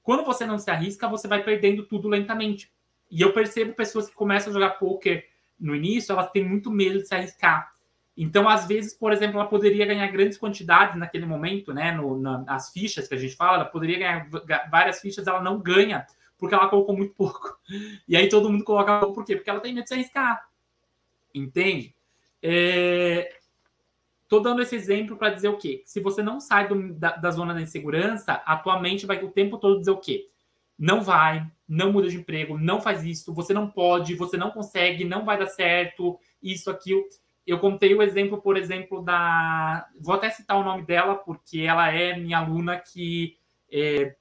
Quando 0.00 0.24
você 0.24 0.46
não 0.46 0.58
se 0.58 0.70
arrisca, 0.70 1.08
você 1.08 1.26
vai 1.26 1.42
perdendo 1.42 1.84
tudo 1.84 2.08
lentamente. 2.08 2.72
E 3.12 3.20
eu 3.20 3.30
percebo 3.34 3.74
pessoas 3.74 4.08
que 4.08 4.14
começam 4.14 4.50
a 4.50 4.54
jogar 4.54 4.70
poker 4.78 5.28
no 5.60 5.76
início, 5.76 6.14
elas 6.14 6.30
têm 6.30 6.42
muito 6.42 6.70
medo 6.70 6.98
de 6.98 7.06
se 7.06 7.14
arriscar. 7.14 7.70
Então, 8.16 8.48
às 8.48 8.66
vezes, 8.66 8.94
por 8.94 9.12
exemplo, 9.12 9.38
ela 9.38 9.48
poderia 9.48 9.84
ganhar 9.84 10.06
grandes 10.08 10.38
quantidades 10.38 10.96
naquele 10.98 11.26
momento, 11.26 11.74
né? 11.74 11.92
No, 11.92 12.18
nas 12.18 12.72
fichas 12.72 13.06
que 13.06 13.14
a 13.14 13.18
gente 13.18 13.36
fala, 13.36 13.58
ela 13.58 13.64
poderia 13.66 13.98
ganhar 13.98 14.28
várias 14.70 15.00
fichas, 15.00 15.26
ela 15.26 15.42
não 15.42 15.60
ganha, 15.60 16.06
porque 16.38 16.54
ela 16.54 16.68
colocou 16.68 16.96
muito 16.96 17.14
pouco. 17.14 17.58
E 18.08 18.16
aí 18.16 18.30
todo 18.30 18.50
mundo 18.50 18.64
coloca 18.64 19.00
por 19.00 19.24
quê? 19.24 19.36
Porque 19.36 19.50
ela 19.50 19.60
tem 19.60 19.74
medo 19.74 19.84
de 19.84 19.88
se 19.88 19.94
arriscar. 19.94 20.48
Entende? 21.34 21.94
É... 22.42 23.38
Tô 24.26 24.40
dando 24.40 24.62
esse 24.62 24.74
exemplo 24.74 25.18
para 25.18 25.34
dizer 25.34 25.48
o 25.48 25.58
quê? 25.58 25.82
Se 25.84 26.00
você 26.00 26.22
não 26.22 26.40
sai 26.40 26.66
do, 26.66 26.94
da, 26.94 27.16
da, 27.16 27.30
zona 27.30 27.52
da 27.52 27.60
insegurança, 27.60 28.32
a 28.46 28.56
tua 28.56 28.80
mente 28.80 29.04
vai 29.04 29.22
o 29.22 29.30
tempo 29.30 29.58
todo 29.58 29.78
dizer 29.78 29.90
o 29.90 29.98
quê? 29.98 30.26
Não 30.82 31.00
vai, 31.00 31.48
não 31.68 31.92
muda 31.92 32.08
de 32.08 32.16
emprego, 32.16 32.58
não 32.58 32.80
faz 32.80 33.04
isso, 33.04 33.32
você 33.32 33.54
não 33.54 33.70
pode, 33.70 34.16
você 34.16 34.36
não 34.36 34.50
consegue, 34.50 35.04
não 35.04 35.24
vai 35.24 35.38
dar 35.38 35.46
certo, 35.46 36.18
isso, 36.42 36.68
aquilo. 36.68 37.04
Eu 37.46 37.60
contei 37.60 37.94
o 37.94 38.02
exemplo, 38.02 38.42
por 38.42 38.56
exemplo, 38.56 39.00
da. 39.00 39.88
Vou 40.00 40.12
até 40.12 40.28
citar 40.28 40.56
o 40.56 40.64
nome 40.64 40.82
dela, 40.84 41.14
porque 41.14 41.60
ela 41.60 41.88
é 41.92 42.16
minha 42.16 42.38
aluna 42.38 42.80
que 42.80 43.38
é... 43.70 44.16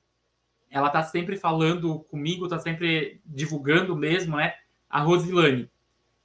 ela 0.70 0.91
tá 0.91 1.01
sempre 1.01 1.36
falando 1.36 2.01
comigo, 2.01 2.47
tá 2.47 2.59
sempre 2.59 3.20
divulgando 3.26 3.95
mesmo, 3.95 4.38
né? 4.38 4.53
A 4.88 4.99
Rosilane. 4.99 5.68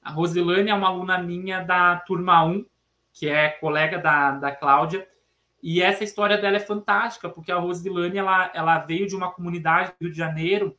A 0.02 0.10
Rosilane 0.10 0.68
é 0.68 0.74
uma 0.74 0.88
aluna 0.88 1.16
minha 1.16 1.62
da 1.62 1.96
turma 2.00 2.44
1, 2.44 2.66
que 3.10 3.26
é 3.26 3.48
colega 3.48 3.98
da, 3.98 4.32
da 4.32 4.54
Cláudia. 4.54 5.08
E 5.62 5.82
essa 5.82 6.04
história 6.04 6.38
dela 6.38 6.56
é 6.56 6.60
fantástica, 6.60 7.28
porque 7.28 7.50
a 7.50 7.58
Rosilane 7.58 8.18
ela, 8.18 8.50
ela 8.54 8.78
veio 8.78 9.06
de 9.06 9.16
uma 9.16 9.32
comunidade 9.32 9.90
do 9.90 10.04
Rio 10.04 10.12
de 10.12 10.18
Janeiro 10.18 10.76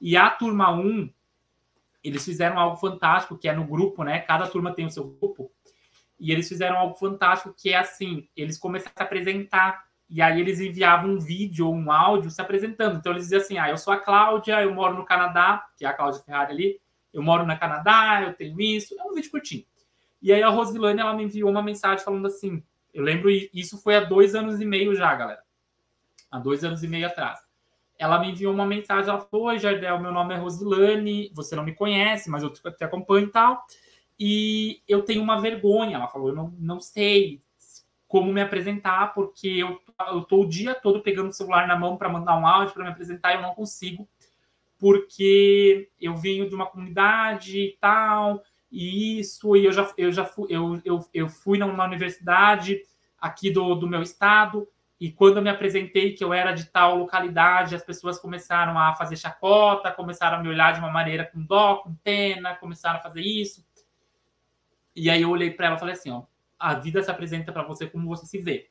e 0.00 0.16
a 0.16 0.28
turma 0.28 0.70
1, 0.72 1.10
eles 2.02 2.24
fizeram 2.24 2.58
algo 2.58 2.76
fantástico, 2.76 3.38
que 3.38 3.48
é 3.48 3.52
no 3.52 3.64
grupo, 3.64 4.04
né? 4.04 4.20
Cada 4.20 4.46
turma 4.46 4.74
tem 4.74 4.86
o 4.86 4.90
seu 4.90 5.04
grupo. 5.04 5.50
E 6.18 6.32
eles 6.32 6.48
fizeram 6.48 6.76
algo 6.76 6.94
fantástico, 6.94 7.54
que 7.56 7.70
é 7.70 7.78
assim: 7.78 8.28
eles 8.36 8.58
começaram 8.58 8.92
a 8.94 8.98
se 8.98 9.02
apresentar. 9.02 9.86
E 10.08 10.22
aí 10.22 10.40
eles 10.40 10.60
enviavam 10.60 11.10
um 11.10 11.18
vídeo 11.18 11.66
ou 11.66 11.74
um 11.74 11.90
áudio 11.90 12.30
se 12.30 12.40
apresentando. 12.40 12.98
Então 12.98 13.12
eles 13.12 13.24
diziam 13.24 13.40
assim: 13.40 13.58
ah, 13.58 13.70
eu 13.70 13.76
sou 13.76 13.92
a 13.92 13.98
Cláudia, 13.98 14.62
eu 14.62 14.72
moro 14.72 14.94
no 14.96 15.04
Canadá, 15.04 15.66
que 15.76 15.84
é 15.84 15.88
a 15.88 15.92
Cláudia 15.92 16.22
Ferrari 16.22 16.52
ali 16.52 16.80
eu 17.16 17.22
moro 17.22 17.46
na 17.46 17.56
Canadá, 17.56 18.22
eu 18.22 18.34
tenho 18.34 18.60
isso. 18.60 18.94
É 19.00 19.02
um 19.02 19.14
vídeo 19.14 19.30
curtinho. 19.30 19.64
E 20.20 20.32
aí 20.32 20.42
a 20.42 20.50
Rosilane, 20.50 21.00
ela 21.00 21.14
me 21.14 21.24
enviou 21.24 21.50
uma 21.50 21.62
mensagem 21.62 22.04
falando 22.04 22.26
assim, 22.26 22.62
eu 22.96 23.02
lembro, 23.02 23.28
isso 23.30 23.76
foi 23.82 23.94
há 23.94 24.00
dois 24.00 24.34
anos 24.34 24.58
e 24.58 24.64
meio 24.64 24.94
já, 24.94 25.14
galera. 25.14 25.42
Há 26.30 26.38
dois 26.38 26.64
anos 26.64 26.82
e 26.82 26.88
meio 26.88 27.06
atrás. 27.06 27.38
Ela 27.98 28.18
me 28.18 28.30
enviou 28.30 28.54
uma 28.54 28.64
mensagem, 28.64 29.10
ela 29.10 29.20
falou, 29.20 29.48
oi, 29.48 29.58
Jardel, 29.58 30.00
meu 30.00 30.10
nome 30.10 30.34
é 30.34 30.38
Rosilane, 30.38 31.30
você 31.34 31.54
não 31.54 31.62
me 31.62 31.74
conhece, 31.74 32.30
mas 32.30 32.42
eu 32.42 32.50
te 32.50 32.84
acompanho 32.84 33.26
e 33.26 33.30
tal. 33.30 33.62
E 34.18 34.82
eu 34.88 35.02
tenho 35.02 35.22
uma 35.22 35.38
vergonha, 35.38 35.96
ela 35.96 36.08
falou, 36.08 36.30
eu 36.30 36.34
não, 36.34 36.54
não 36.58 36.80
sei 36.80 37.42
como 38.08 38.32
me 38.32 38.40
apresentar, 38.40 39.12
porque 39.12 39.46
eu, 39.46 39.78
eu 40.08 40.22
tô 40.22 40.40
o 40.40 40.48
dia 40.48 40.74
todo 40.74 41.02
pegando 41.02 41.28
o 41.28 41.34
celular 41.34 41.68
na 41.68 41.76
mão 41.76 41.98
para 41.98 42.08
mandar 42.08 42.38
um 42.38 42.46
áudio, 42.46 42.72
para 42.72 42.84
me 42.84 42.90
apresentar, 42.90 43.32
e 43.32 43.36
eu 43.36 43.42
não 43.42 43.54
consigo 43.54 44.08
porque 44.78 45.90
eu 46.00 46.16
venho 46.16 46.48
de 46.48 46.54
uma 46.54 46.66
comunidade 46.66 47.58
e 47.58 47.76
tal, 47.78 48.42
isso, 48.70 49.56
e 49.56 49.64
eu 49.64 49.72
já, 49.72 49.90
eu 49.96 50.12
já 50.12 50.24
fui, 50.24 50.46
eu, 50.50 50.80
eu, 50.84 51.04
eu 51.14 51.28
fui 51.28 51.58
numa 51.58 51.84
universidade 51.84 52.80
aqui 53.18 53.50
do, 53.50 53.74
do 53.74 53.88
meu 53.88 54.02
estado, 54.02 54.68
e 54.98 55.12
quando 55.12 55.36
eu 55.36 55.42
me 55.42 55.50
apresentei 55.50 56.14
que 56.14 56.24
eu 56.24 56.32
era 56.32 56.52
de 56.52 56.66
tal 56.66 56.96
localidade, 56.96 57.74
as 57.74 57.84
pessoas 57.84 58.18
começaram 58.18 58.78
a 58.78 58.94
fazer 58.94 59.16
chacota, 59.16 59.92
começaram 59.92 60.38
a 60.38 60.42
me 60.42 60.48
olhar 60.48 60.72
de 60.72 60.78
uma 60.78 60.90
maneira 60.90 61.24
com 61.26 61.42
dó, 61.42 61.76
com 61.76 61.94
pena, 61.96 62.56
começaram 62.56 62.98
a 62.98 63.02
fazer 63.02 63.20
isso. 63.20 63.64
E 64.94 65.10
aí 65.10 65.20
eu 65.20 65.30
olhei 65.30 65.50
para 65.50 65.66
ela 65.66 65.76
e 65.76 65.78
falei 65.78 65.94
assim, 65.94 66.10
ó, 66.10 66.22
a 66.58 66.74
vida 66.74 67.02
se 67.02 67.10
apresenta 67.10 67.52
para 67.52 67.62
você 67.62 67.86
como 67.86 68.08
você 68.08 68.24
se 68.24 68.38
vê. 68.38 68.70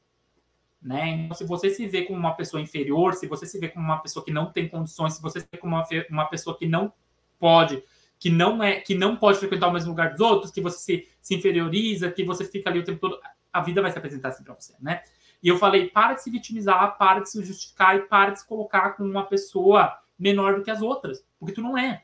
Né? 0.82 1.10
Então, 1.10 1.38
se 1.38 1.46
você 1.46 1.70
se 1.70 1.88
vê 1.88 2.04
como 2.04 2.18
uma 2.18 2.36
pessoa 2.36 2.62
inferior, 2.62 3.14
se 3.14 3.28
você 3.28 3.46
se 3.46 3.60
vê 3.60 3.70
como 3.70 3.86
uma 3.86 4.00
pessoa 4.00 4.26
que 4.26 4.32
não 4.32 4.52
tem 4.52 4.68
condições, 4.68 5.14
se 5.14 5.22
você 5.22 5.40
se 5.40 5.48
vê 5.52 5.58
como 5.60 5.76
uma, 5.76 5.88
uma 6.10 6.26
pessoa 6.26 6.58
que 6.58 6.68
não 6.68 6.92
pode, 7.40 7.84
que 8.20 8.30
não 8.30 8.64
é, 8.64 8.80
que 8.80 8.96
não 8.96 9.16
pode 9.16 9.40
frequentar 9.40 9.68
o 9.68 9.72
mesmo 9.72 9.90
lugar 9.90 10.12
dos 10.12 10.20
outros, 10.20 10.52
que 10.52 10.62
você 10.62 10.78
se, 10.78 11.08
se 11.22 11.36
inferioriza, 11.36 12.12
que 12.12 12.24
você 12.24 12.46
fica 12.46 12.70
ali 12.70 12.80
o 12.80 12.84
tempo 12.84 13.00
todo, 13.00 13.20
a 13.52 13.62
vida 13.62 13.82
vai 13.82 13.92
se 13.92 13.98
apresentar 13.98 14.30
assim 14.30 14.44
para 14.44 14.54
você, 14.54 14.74
né? 14.80 15.02
E 15.42 15.48
eu 15.48 15.58
falei, 15.58 15.90
para 15.90 16.14
de 16.14 16.24
se 16.24 16.32
vitimizar, 16.32 16.98
para 16.98 17.20
de 17.20 17.30
se 17.30 17.44
justificar 17.44 17.96
e 17.98 18.02
para 18.02 18.32
de 18.32 18.40
se 18.40 18.48
colocar 18.48 18.92
como 18.92 19.10
uma 19.10 19.26
pessoa 19.26 19.98
menor 20.18 20.56
do 20.56 20.64
que 20.64 20.72
as 20.72 20.82
outras, 20.82 21.26
porque 21.40 21.54
tu 21.54 21.62
não 21.62 21.78
é. 21.78 22.04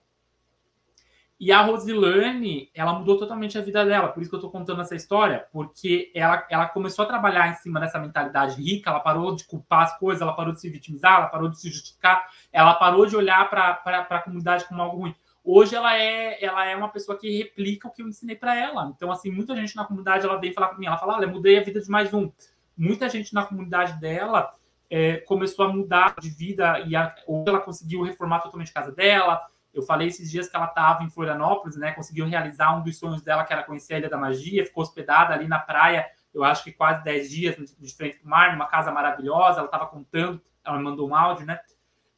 E 1.40 1.52
a 1.52 1.60
Rosilane, 1.64 2.70
ela 2.72 2.94
mudou 2.94 3.18
totalmente 3.18 3.58
a 3.58 3.62
vida 3.62 3.84
dela, 3.84 4.10
por 4.10 4.22
isso 4.22 4.30
que 4.30 4.36
eu 4.36 4.38
estou 4.40 4.52
contando 4.52 4.80
essa 4.84 4.96
história, 4.96 5.48
porque 5.52 6.12
ela, 6.14 6.46
ela 6.52 6.68
começou 6.68 7.04
a 7.04 7.08
trabalhar 7.08 7.50
em 7.50 7.56
cima 7.56 7.80
dessa 7.80 7.98
mentalidade 7.98 8.62
rica, 8.62 8.92
ela 8.92 9.00
parou 9.00 9.36
de 9.36 9.44
culpar 9.46 9.86
as 9.86 9.98
coisas, 9.98 10.22
ela 10.22 10.34
parou 10.34 10.54
de 10.54 10.62
se 10.62 10.70
vitimizar, 10.70 11.18
ela 11.18 11.30
parou 11.30 11.50
de 11.50 11.60
se 11.60 11.68
justificar, 11.68 12.30
ela 12.54 12.76
parou 12.76 13.08
de 13.08 13.16
olhar 13.16 13.50
para 13.50 13.82
a 14.08 14.20
comunidade 14.20 14.66
como 14.66 14.84
algo 14.84 14.98
ruim. 14.98 15.16
Hoje 15.44 15.76
ela 15.76 15.98
é, 15.98 16.44
ela 16.44 16.66
é 16.66 16.76
uma 16.76 16.90
pessoa 16.90 17.18
que 17.18 17.38
replica 17.38 17.88
o 17.88 17.92
que 17.92 18.02
eu 18.02 18.08
ensinei 18.08 18.36
para 18.36 18.56
ela. 18.56 18.92
Então, 18.96 19.12
assim, 19.12 19.32
muita 19.32 19.56
gente 19.56 19.76
na 19.76 19.86
comunidade 19.86 20.26
ela 20.26 20.38
vem 20.38 20.54
falar 20.54 20.68
para 20.68 20.78
mim, 20.78 20.86
ela 20.86 20.98
fala, 20.98 21.18
olha, 21.18 21.28
mudei 21.28 21.58
a 21.58 21.64
vida 21.64 21.82
de 21.82 21.90
mais 21.90 22.14
um. 22.14 22.32
Muita 22.78 23.10
gente 23.10 23.34
na 23.34 23.46
comunidade 23.46 24.00
dela 24.00 24.54
é, 24.90 25.18
começou 25.18 25.66
a 25.66 25.74
mudar 25.74 26.16
de 26.20 26.30
vida 26.30 26.80
e 26.82 26.96
a, 26.96 27.16
ela 27.48 27.60
conseguiu 27.60 28.04
reformar 28.04 28.40
totalmente 28.40 28.70
a 28.70 28.74
casa 28.74 28.92
dela, 28.92 29.42
eu 29.74 29.82
falei 29.82 30.08
esses 30.08 30.30
dias 30.30 30.50
que 30.50 30.56
ela 30.56 30.66
estava 30.66 31.04
em 31.04 31.10
Florianópolis, 31.10 31.78
né? 31.78 31.94
Conseguiu 31.94 32.26
realizar 32.26 32.76
um 32.78 32.84
dos 32.84 32.98
sonhos 32.98 33.22
dela, 33.22 33.46
que 33.46 33.54
era 33.54 33.64
conhecer 33.64 33.96
a 33.96 33.98
Ilha 34.00 34.10
da 34.10 34.18
Magia, 34.18 34.66
ficou 34.66 34.84
hospedada 34.84 35.34
ali 35.34 35.48
na 35.48 35.60
praia, 35.60 36.10
eu 36.34 36.44
acho 36.44 36.64
que 36.64 36.72
quase 36.72 37.04
10 37.04 37.30
dias 37.30 37.76
de 37.78 37.96
frente 37.96 38.18
para 38.18 38.28
o 38.28 38.30
mar, 38.30 38.52
numa 38.52 38.68
casa 38.68 38.92
maravilhosa. 38.92 39.60
Ela 39.60 39.66
estava 39.66 39.86
contando, 39.86 40.42
ela 40.64 40.78
me 40.78 40.84
mandou 40.84 41.10
um 41.10 41.16
áudio, 41.16 41.46
né? 41.46 41.60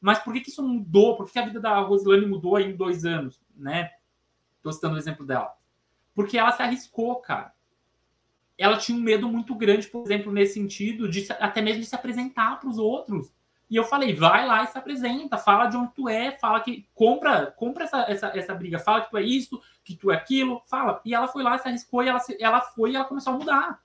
Mas 0.04 0.18
por 0.18 0.32
que, 0.32 0.40
que 0.40 0.50
isso 0.50 0.62
mudou? 0.62 1.16
Por 1.16 1.30
que 1.30 1.38
a 1.38 1.44
vida 1.44 1.60
da 1.60 1.78
Rosilane 1.80 2.26
mudou 2.26 2.58
em 2.58 2.76
dois 2.76 3.04
anos, 3.04 3.40
né? 3.56 3.90
Estou 4.56 4.72
citando 4.72 4.94
o 4.94 4.98
exemplo 4.98 5.24
dela. 5.24 5.52
Porque 6.14 6.36
ela 6.36 6.52
se 6.52 6.62
arriscou, 6.62 7.16
cara. 7.16 7.52
Ela 8.56 8.76
tinha 8.76 8.96
um 8.96 9.00
medo 9.00 9.28
muito 9.28 9.54
grande, 9.54 9.86
por 9.88 10.04
exemplo, 10.04 10.32
nesse 10.32 10.54
sentido, 10.54 11.08
de 11.08 11.26
até 11.40 11.60
mesmo 11.60 11.80
de 11.80 11.86
se 11.86 11.94
apresentar 11.94 12.60
para 12.60 12.68
os 12.68 12.78
outros 12.78 13.32
e 13.70 13.76
eu 13.76 13.84
falei, 13.84 14.14
vai 14.14 14.46
lá 14.46 14.62
e 14.62 14.66
se 14.66 14.76
apresenta, 14.76 15.38
fala 15.38 15.66
de 15.66 15.76
onde 15.76 15.92
tu 15.94 16.08
é, 16.08 16.32
fala 16.32 16.60
que 16.60 16.86
compra, 16.94 17.46
compra 17.56 17.84
essa, 17.84 18.02
essa, 18.02 18.26
essa 18.38 18.54
briga, 18.54 18.78
fala 18.78 19.00
que 19.00 19.10
tu 19.10 19.16
é 19.16 19.22
isso, 19.22 19.60
que 19.82 19.96
tu 19.96 20.10
é 20.10 20.14
aquilo, 20.14 20.62
fala. 20.66 21.00
E 21.04 21.14
ela 21.14 21.26
foi 21.26 21.42
lá, 21.42 21.56
se 21.58 21.66
arriscou 21.66 22.02
e 22.02 22.08
ela, 22.08 22.20
ela 22.38 22.60
foi 22.60 22.92
e 22.92 22.96
ela 22.96 23.04
começou 23.04 23.32
a 23.32 23.36
mudar. 23.36 23.80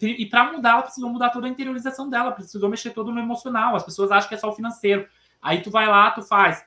E 0.00 0.26
para 0.26 0.52
mudar, 0.52 0.72
ela 0.72 0.82
precisou 0.82 1.08
mudar 1.08 1.30
toda 1.30 1.46
a 1.46 1.50
interiorização 1.50 2.10
dela, 2.10 2.32
precisou 2.32 2.68
mexer 2.68 2.90
todo 2.90 3.12
no 3.12 3.20
emocional. 3.20 3.76
As 3.76 3.84
pessoas 3.84 4.10
acham 4.10 4.28
que 4.28 4.34
é 4.34 4.38
só 4.38 4.50
o 4.50 4.54
financeiro. 4.54 5.08
Aí 5.44 5.60
tu 5.60 5.70
vai 5.70 5.86
lá, 5.86 6.10
tu 6.10 6.22
faz 6.22 6.64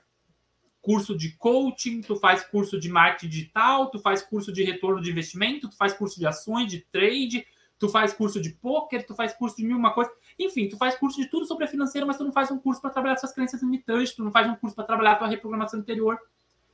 curso 0.80 1.18
de 1.18 1.36
coaching, 1.38 2.02
tu 2.02 2.16
faz 2.16 2.44
curso 2.44 2.80
de 2.80 2.88
marketing 2.88 3.28
digital, 3.28 3.90
tu 3.90 3.98
faz 3.98 4.22
curso 4.22 4.54
de 4.54 4.64
retorno 4.64 5.02
de 5.02 5.10
investimento, 5.10 5.68
tu 5.68 5.76
faz 5.76 5.94
curso 5.94 6.20
de 6.20 6.28
ações, 6.28 6.70
de 6.70 6.82
trade, 6.92 7.44
tu 7.80 7.90
faz 7.90 8.14
curso 8.14 8.40
de 8.40 8.52
poker, 8.52 9.04
tu 9.04 9.16
faz 9.16 9.34
curso 9.34 9.58
de 9.58 9.66
mil 9.66 9.76
uma 9.76 9.96
coisa. 9.96 10.12
Enfim, 10.38 10.70
tu 10.70 10.78
faz 10.78 10.96
curso 10.96 11.20
de 11.20 11.28
tudo 11.28 11.48
sobre 11.48 11.66
a 11.66 11.68
financeira, 11.68 12.06
mas 12.06 12.18
tu 12.18 12.24
não 12.24 12.32
faz 12.32 12.52
um 12.52 12.60
curso 12.60 12.80
para 12.80 12.92
trabalhar 12.92 13.18
suas 13.18 13.34
crenças 13.34 13.64
limitantes, 13.64 14.14
tu 14.14 14.24
não 14.24 14.32
faz 14.32 14.48
um 14.48 14.56
curso 14.56 14.76
para 14.76 14.86
trabalhar 14.86 15.16
tua 15.16 15.28
reprogramação 15.28 15.80
interior. 15.80 16.20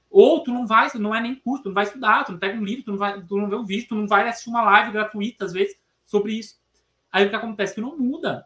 Ou 0.09 0.43
tu 0.43 0.51
não 0.51 0.67
vai, 0.67 0.89
não 0.95 1.15
é 1.15 1.21
nem 1.21 1.35
curso, 1.35 1.63
tu 1.63 1.69
não 1.69 1.73
vai 1.73 1.85
estudar, 1.85 2.25
tu 2.25 2.34
não 2.34 2.39
pega 2.39 2.59
um 2.59 2.65
livro, 2.65 2.84
tu 2.84 2.91
não, 2.91 2.97
vai, 2.97 3.21
tu 3.21 3.38
não 3.38 3.49
vê 3.49 3.55
um 3.55 3.65
vídeo, 3.65 3.88
tu 3.88 3.95
não 3.95 4.07
vai 4.09 4.27
assistir 4.27 4.49
uma 4.49 4.61
live 4.61 4.91
gratuita, 4.91 5.45
às 5.45 5.53
vezes, 5.53 5.77
sobre 6.05 6.34
isso. 6.34 6.59
Aí 7.09 7.25
o 7.25 7.30
que 7.30 7.35
acontece? 7.35 7.75
Que 7.75 7.81
não 7.81 7.97
muda. 7.97 8.45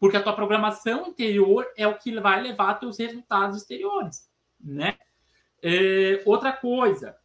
Porque 0.00 0.16
a 0.16 0.22
tua 0.22 0.32
programação 0.32 1.06
interior 1.06 1.64
é 1.76 1.86
o 1.86 1.96
que 1.96 2.18
vai 2.18 2.42
levar 2.42 2.74
teus 2.74 2.98
resultados 2.98 3.58
exteriores, 3.58 4.28
né? 4.58 4.98
É, 5.62 6.22
outra 6.24 6.52
coisa, 6.52 7.16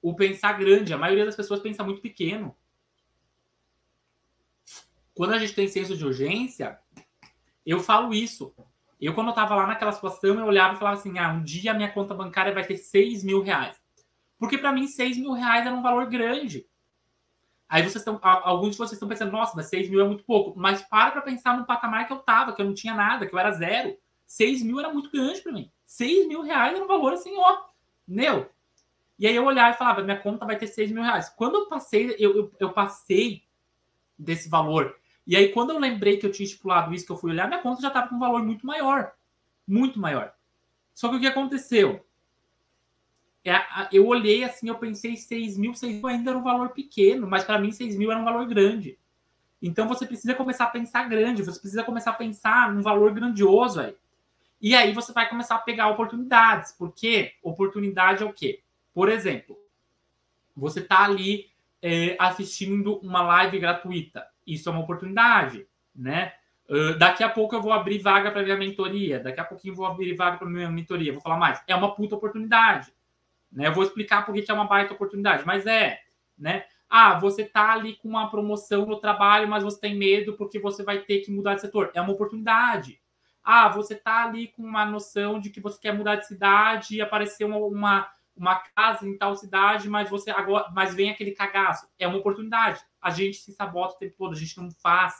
o 0.00 0.14
pensar 0.14 0.52
grande. 0.52 0.94
A 0.94 0.98
maioria 0.98 1.24
das 1.24 1.34
pessoas 1.34 1.60
pensa 1.60 1.82
muito 1.82 2.00
pequeno 2.00 2.54
quando 5.18 5.32
a 5.32 5.38
gente 5.38 5.52
tem 5.52 5.66
senso 5.66 5.96
de 5.96 6.06
urgência, 6.06 6.78
eu 7.66 7.80
falo 7.80 8.14
isso. 8.14 8.54
Eu, 9.00 9.12
quando 9.14 9.26
eu 9.26 9.30
estava 9.32 9.56
lá 9.56 9.66
naquela 9.66 9.90
situação, 9.90 10.38
eu 10.38 10.46
olhava 10.46 10.74
e 10.74 10.78
falava 10.78 10.96
assim: 10.96 11.18
ah, 11.18 11.32
um 11.32 11.42
dia 11.42 11.72
a 11.72 11.74
minha 11.74 11.90
conta 11.90 12.14
bancária 12.14 12.54
vai 12.54 12.64
ter 12.64 12.76
6 12.76 13.24
mil 13.24 13.42
reais. 13.42 13.76
Porque 14.38 14.56
para 14.56 14.70
mim, 14.70 14.86
6 14.86 15.18
mil 15.18 15.32
reais 15.32 15.66
era 15.66 15.74
um 15.74 15.82
valor 15.82 16.06
grande. 16.06 16.64
Aí 17.68 17.82
vocês 17.82 17.96
estão, 17.96 18.18
alguns 18.22 18.72
de 18.72 18.78
vocês 18.78 18.92
estão 18.92 19.08
pensando, 19.08 19.32
nossa, 19.32 19.54
mas 19.54 19.66
6 19.66 19.90
mil 19.90 20.00
é 20.00 20.04
muito 20.04 20.24
pouco. 20.24 20.58
Mas 20.58 20.82
para 20.82 21.10
para 21.10 21.22
pensar 21.22 21.58
no 21.58 21.66
patamar 21.66 22.06
que 22.06 22.12
eu 22.12 22.18
estava, 22.18 22.52
que 22.52 22.62
eu 22.62 22.66
não 22.66 22.74
tinha 22.74 22.94
nada, 22.94 23.26
que 23.26 23.34
eu 23.34 23.38
era 23.38 23.52
zero. 23.52 23.96
6 24.26 24.62
mil 24.62 24.78
era 24.78 24.92
muito 24.92 25.10
grande 25.10 25.40
para 25.40 25.52
mim. 25.52 25.70
6 25.84 26.28
mil 26.28 26.42
reais 26.42 26.74
era 26.74 26.84
um 26.84 26.88
valor 26.88 27.12
assim, 27.12 27.34
ó, 27.36 27.64
meu. 28.06 28.50
E 29.18 29.26
aí 29.26 29.34
eu 29.34 29.44
olhava 29.44 29.74
e 29.74 29.78
falava, 29.78 30.02
minha 30.02 30.18
conta 30.18 30.46
vai 30.46 30.56
ter 30.56 30.66
6 30.66 30.92
mil 30.92 31.02
reais. 31.02 31.28
Quando 31.28 31.56
eu 31.56 31.66
passei, 31.66 32.14
eu, 32.18 32.36
eu, 32.36 32.52
eu 32.58 32.72
passei 32.72 33.42
desse 34.18 34.48
valor 34.48 34.98
e 35.28 35.36
aí, 35.36 35.52
quando 35.52 35.74
eu 35.74 35.78
lembrei 35.78 36.16
que 36.16 36.24
eu 36.24 36.32
tinha 36.32 36.46
estipulado 36.46 36.94
isso, 36.94 37.04
que 37.04 37.12
eu 37.12 37.16
fui 37.16 37.30
olhar, 37.30 37.46
minha 37.46 37.60
conta 37.60 37.82
já 37.82 37.88
estava 37.88 38.08
com 38.08 38.14
um 38.14 38.18
valor 38.18 38.42
muito 38.42 38.66
maior. 38.66 39.12
Muito 39.66 40.00
maior. 40.00 40.32
Só 40.94 41.10
que 41.10 41.16
o 41.16 41.20
que 41.20 41.26
aconteceu? 41.26 42.02
É, 43.48 43.64
eu 43.92 44.06
olhei 44.06 44.44
assim, 44.44 44.68
eu 44.68 44.74
pensei 44.76 45.16
6 45.16 45.56
mil, 45.56 45.74
6 45.74 45.96
mil 45.96 46.06
ainda 46.06 46.30
era 46.30 46.38
um 46.38 46.42
valor 46.42 46.70
pequeno, 46.70 47.26
mas 47.26 47.44
para 47.44 47.58
mim 47.58 47.72
6 47.72 47.96
mil 47.96 48.10
era 48.10 48.20
um 48.20 48.24
valor 48.24 48.46
grande. 48.46 48.98
Então 49.60 49.88
você 49.88 50.06
precisa 50.06 50.34
começar 50.34 50.64
a 50.64 50.70
pensar 50.70 51.08
grande, 51.08 51.42
você 51.42 51.58
precisa 51.58 51.82
começar 51.82 52.10
a 52.10 52.14
pensar 52.14 52.72
num 52.72 52.82
valor 52.82 53.12
grandioso 53.12 53.80
aí. 53.80 53.94
E 54.60 54.74
aí 54.74 54.92
você 54.92 55.12
vai 55.12 55.28
começar 55.28 55.56
a 55.56 55.60
pegar 55.60 55.88
oportunidades, 55.88 56.72
porque 56.72 57.32
oportunidade 57.42 58.22
é 58.22 58.26
o 58.26 58.32
quê? 58.32 58.62
Por 58.92 59.08
exemplo, 59.08 59.56
você 60.56 60.80
está 60.80 61.04
ali 61.04 61.50
é, 61.80 62.16
assistindo 62.18 62.98
uma 62.98 63.22
live 63.22 63.58
gratuita 63.58 64.26
isso 64.48 64.68
é 64.68 64.72
uma 64.72 64.80
oportunidade, 64.80 65.66
né? 65.94 66.32
Uh, 66.68 66.98
daqui 66.98 67.22
a 67.22 67.28
pouco 67.28 67.54
eu 67.54 67.62
vou 67.62 67.72
abrir 67.72 67.98
vaga 67.98 68.30
para 68.30 68.42
minha 68.42 68.56
mentoria, 68.56 69.20
daqui 69.20 69.40
a 69.40 69.44
pouquinho 69.44 69.72
eu 69.72 69.76
vou 69.76 69.86
abrir 69.86 70.14
vaga 70.14 70.36
para 70.38 70.48
minha 70.48 70.70
mentoria, 70.70 71.12
vou 71.12 71.20
falar 71.20 71.36
mais. 71.36 71.62
É 71.66 71.74
uma 71.74 71.94
puta 71.94 72.16
oportunidade, 72.16 72.92
né? 73.50 73.66
Eu 73.68 73.72
vou 73.72 73.84
explicar 73.84 74.24
por 74.24 74.34
que 74.34 74.50
é 74.50 74.54
uma 74.54 74.66
baita 74.66 74.94
oportunidade, 74.94 75.44
mas 75.46 75.66
é, 75.66 75.98
né? 76.36 76.64
Ah, 76.88 77.18
você 77.18 77.44
tá 77.44 77.72
ali 77.72 77.96
com 77.96 78.08
uma 78.08 78.30
promoção 78.30 78.86
no 78.86 78.98
trabalho, 78.98 79.48
mas 79.48 79.62
você 79.62 79.78
tem 79.80 79.94
medo 79.96 80.34
porque 80.36 80.58
você 80.58 80.82
vai 80.82 81.00
ter 81.00 81.20
que 81.20 81.30
mudar 81.30 81.54
de 81.54 81.60
setor. 81.60 81.90
É 81.94 82.00
uma 82.00 82.12
oportunidade. 82.12 83.00
Ah, 83.44 83.68
você 83.68 83.94
tá 83.94 84.24
ali 84.24 84.48
com 84.48 84.62
uma 84.62 84.86
noção 84.86 85.38
de 85.38 85.50
que 85.50 85.60
você 85.60 85.78
quer 85.80 85.92
mudar 85.92 86.16
de 86.16 86.26
cidade 86.26 86.96
e 86.96 87.00
aparecer 87.00 87.44
uma, 87.44 87.58
uma 87.58 88.08
uma 88.38 88.56
casa 88.56 89.06
em 89.06 89.18
tal 89.18 89.34
cidade, 89.34 89.88
mas 89.88 90.08
você 90.08 90.30
agora, 90.30 90.70
mas 90.72 90.94
vem 90.94 91.10
aquele 91.10 91.32
cagaço. 91.32 91.88
É 91.98 92.06
uma 92.06 92.18
oportunidade. 92.18 92.80
A 93.02 93.10
gente 93.10 93.38
se 93.38 93.52
sabota 93.52 93.94
o 93.94 93.98
tempo 93.98 94.14
todo, 94.16 94.32
a 94.32 94.36
gente 94.38 94.56
não 94.58 94.70
faz. 94.70 95.14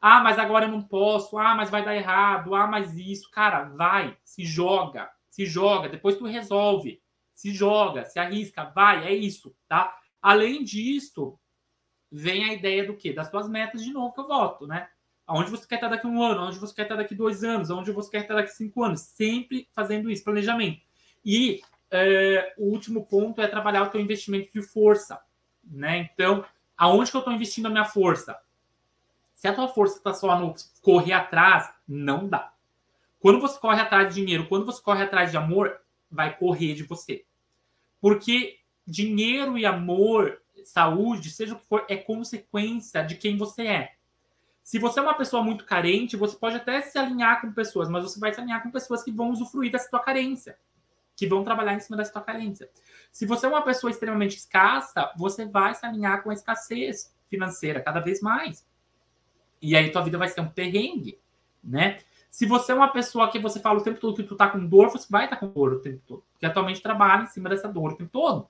Ah, 0.00 0.20
mas 0.20 0.38
agora 0.38 0.66
eu 0.66 0.70
não 0.70 0.82
posso. 0.82 1.38
Ah, 1.38 1.54
mas 1.54 1.70
vai 1.70 1.84
dar 1.84 1.94
errado. 1.94 2.54
Ah, 2.54 2.66
mas 2.66 2.96
isso, 2.96 3.30
cara, 3.30 3.64
vai, 3.64 4.18
se 4.24 4.44
joga, 4.44 5.10
se 5.30 5.46
joga, 5.46 5.88
depois 5.88 6.16
tu 6.18 6.26
resolve. 6.26 7.00
Se 7.44 7.52
joga, 7.52 8.06
se 8.06 8.18
arrisca, 8.18 8.64
vai, 8.74 9.06
é 9.06 9.14
isso, 9.14 9.54
tá? 9.68 9.94
Além 10.22 10.64
disso, 10.64 11.38
vem 12.10 12.42
a 12.42 12.54
ideia 12.54 12.86
do 12.86 12.96
quê? 12.96 13.12
Das 13.12 13.30
tuas 13.30 13.46
metas 13.46 13.84
de 13.84 13.92
novo 13.92 14.14
que 14.14 14.20
eu 14.20 14.26
voto, 14.26 14.66
né? 14.66 14.88
Aonde 15.26 15.50
você 15.50 15.66
quer 15.66 15.74
estar 15.74 15.88
daqui 15.88 16.06
um 16.06 16.22
ano, 16.22 16.40
aonde 16.40 16.58
você 16.58 16.74
quer 16.74 16.84
estar 16.84 16.96
daqui 16.96 17.14
dois 17.14 17.44
anos, 17.44 17.70
aonde 17.70 17.92
você 17.92 18.10
quer 18.12 18.22
estar 18.22 18.32
daqui 18.32 18.48
cinco 18.48 18.82
anos. 18.82 19.02
Sempre 19.02 19.68
fazendo 19.74 20.10
isso, 20.10 20.24
planejamento. 20.24 20.80
E 21.22 21.60
é, 21.90 22.54
o 22.56 22.64
último 22.64 23.04
ponto 23.04 23.42
é 23.42 23.46
trabalhar 23.46 23.82
o 23.82 23.90
teu 23.90 24.00
investimento 24.00 24.50
de 24.50 24.62
força, 24.62 25.20
né? 25.62 25.98
Então, 26.14 26.46
aonde 26.78 27.10
que 27.10 27.16
eu 27.18 27.20
estou 27.20 27.34
investindo 27.34 27.66
a 27.66 27.70
minha 27.70 27.84
força? 27.84 28.40
Se 29.34 29.46
a 29.48 29.54
tua 29.54 29.68
força 29.68 29.98
está 29.98 30.14
só 30.14 30.40
no 30.40 30.54
correr 30.80 31.12
atrás, 31.12 31.70
não 31.86 32.26
dá. 32.26 32.54
Quando 33.20 33.38
você 33.38 33.60
corre 33.60 33.82
atrás 33.82 34.08
de 34.08 34.22
dinheiro, 34.22 34.48
quando 34.48 34.64
você 34.64 34.80
corre 34.80 35.02
atrás 35.02 35.30
de 35.30 35.36
amor, 35.36 35.78
vai 36.10 36.34
correr 36.34 36.72
de 36.72 36.84
você. 36.84 37.26
Porque 38.04 38.58
dinheiro 38.86 39.56
e 39.56 39.64
amor, 39.64 40.42
saúde, 40.62 41.30
seja 41.30 41.54
o 41.54 41.58
que 41.58 41.64
for, 41.64 41.86
é 41.88 41.96
consequência 41.96 43.02
de 43.02 43.14
quem 43.14 43.38
você 43.38 43.66
é. 43.66 43.94
Se 44.62 44.78
você 44.78 45.00
é 45.00 45.02
uma 45.02 45.14
pessoa 45.14 45.42
muito 45.42 45.64
carente, 45.64 46.14
você 46.14 46.36
pode 46.36 46.56
até 46.56 46.82
se 46.82 46.98
alinhar 46.98 47.40
com 47.40 47.50
pessoas, 47.50 47.88
mas 47.88 48.02
você 48.02 48.20
vai 48.20 48.34
se 48.34 48.38
alinhar 48.38 48.62
com 48.62 48.70
pessoas 48.70 49.02
que 49.02 49.10
vão 49.10 49.30
usufruir 49.30 49.72
dessa 49.72 49.88
tua 49.88 50.00
carência 50.00 50.58
que 51.16 51.26
vão 51.26 51.42
trabalhar 51.42 51.72
em 51.72 51.80
cima 51.80 51.96
dessa 51.96 52.12
tua 52.12 52.20
carência. 52.20 52.68
Se 53.10 53.24
você 53.24 53.46
é 53.46 53.48
uma 53.48 53.62
pessoa 53.62 53.90
extremamente 53.90 54.36
escassa, 54.36 55.10
você 55.16 55.46
vai 55.46 55.74
se 55.74 55.86
alinhar 55.86 56.22
com 56.22 56.28
a 56.28 56.34
escassez 56.34 57.10
financeira 57.30 57.80
cada 57.80 58.00
vez 58.00 58.20
mais. 58.20 58.66
E 59.62 59.74
aí 59.74 59.90
tua 59.90 60.02
vida 60.02 60.18
vai 60.18 60.28
ser 60.28 60.42
um 60.42 60.50
perrengue, 60.50 61.18
né? 61.62 62.00
Se 62.34 62.46
você 62.46 62.72
é 62.72 62.74
uma 62.74 62.88
pessoa 62.88 63.30
que 63.30 63.38
você 63.38 63.60
fala 63.60 63.78
o 63.78 63.84
tempo 63.84 64.00
todo 64.00 64.16
que 64.16 64.24
tu 64.24 64.34
tá 64.34 64.48
com 64.48 64.66
dor, 64.66 64.90
você 64.90 65.06
vai 65.08 65.26
estar 65.26 65.36
tá 65.36 65.40
com 65.40 65.52
dor 65.52 65.74
o 65.74 65.78
tempo 65.78 66.02
todo. 66.04 66.24
Porque 66.32 66.44
atualmente 66.44 66.82
trabalha 66.82 67.22
em 67.22 67.26
cima 67.26 67.48
dessa 67.48 67.68
dor 67.68 67.92
o 67.92 67.96
tempo 67.96 68.10
todo. 68.10 68.48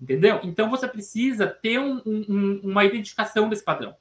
Entendeu? 0.00 0.38
Então 0.44 0.70
você 0.70 0.86
precisa 0.86 1.44
ter 1.48 1.80
um, 1.80 2.00
um, 2.06 2.60
uma 2.62 2.84
identificação 2.84 3.48
desse 3.48 3.64
padrão. 3.64 3.96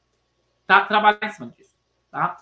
Tá? 0.68 0.86
Trabalhar 0.86 1.18
em 1.24 1.30
cima 1.32 1.52
disso. 1.58 1.76
Tá? 2.12 2.38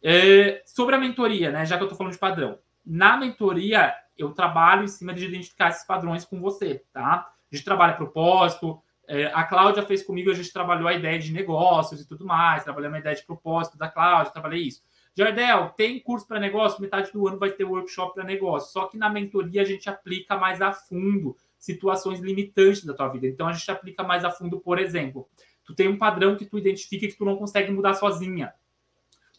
É, 0.00 0.62
sobre 0.64 0.94
a 0.94 0.98
mentoria, 0.98 1.50
né? 1.50 1.66
Já 1.66 1.76
que 1.76 1.82
eu 1.82 1.88
tô 1.88 1.96
falando 1.96 2.12
de 2.12 2.18
padrão. 2.20 2.60
Na 2.86 3.16
mentoria, 3.16 3.92
eu 4.16 4.30
trabalho 4.30 4.84
em 4.84 4.88
cima 4.88 5.12
de 5.12 5.26
identificar 5.26 5.70
esses 5.70 5.84
padrões 5.84 6.24
com 6.24 6.40
você, 6.40 6.84
tá? 6.92 7.28
A 7.50 7.56
gente 7.56 7.64
trabalha 7.64 7.94
propósito. 7.94 8.80
É, 9.08 9.32
a 9.34 9.42
Cláudia 9.42 9.82
fez 9.82 10.04
comigo, 10.04 10.30
a 10.30 10.34
gente 10.34 10.52
trabalhou 10.52 10.86
a 10.86 10.94
ideia 10.94 11.18
de 11.18 11.32
negócios 11.32 12.00
e 12.00 12.06
tudo 12.06 12.24
mais, 12.24 12.62
trabalhamos 12.62 12.98
a 12.98 13.00
ideia 13.00 13.16
de 13.16 13.26
propósito 13.26 13.76
da 13.76 13.88
Cláudia, 13.88 14.32
trabalhei 14.32 14.62
isso. 14.62 14.80
Jardel, 15.16 15.70
tem 15.76 16.00
curso 16.00 16.26
para 16.26 16.40
negócio? 16.40 16.82
Metade 16.82 17.12
do 17.12 17.28
ano 17.28 17.38
vai 17.38 17.50
ter 17.50 17.64
workshop 17.64 18.14
para 18.14 18.24
negócio. 18.24 18.72
Só 18.72 18.86
que 18.86 18.98
na 18.98 19.08
mentoria 19.08 19.62
a 19.62 19.64
gente 19.64 19.88
aplica 19.88 20.36
mais 20.36 20.60
a 20.60 20.72
fundo 20.72 21.36
situações 21.56 22.20
limitantes 22.20 22.84
da 22.84 22.92
tua 22.92 23.08
vida. 23.08 23.26
Então 23.26 23.46
a 23.46 23.52
gente 23.52 23.70
aplica 23.70 24.02
mais 24.02 24.24
a 24.24 24.30
fundo, 24.30 24.60
por 24.60 24.78
exemplo, 24.78 25.28
tu 25.64 25.74
tem 25.74 25.88
um 25.88 25.96
padrão 25.96 26.36
que 26.36 26.44
tu 26.44 26.58
identifica 26.58 27.06
que 27.06 27.16
tu 27.16 27.24
não 27.24 27.36
consegue 27.36 27.70
mudar 27.70 27.94
sozinha. 27.94 28.52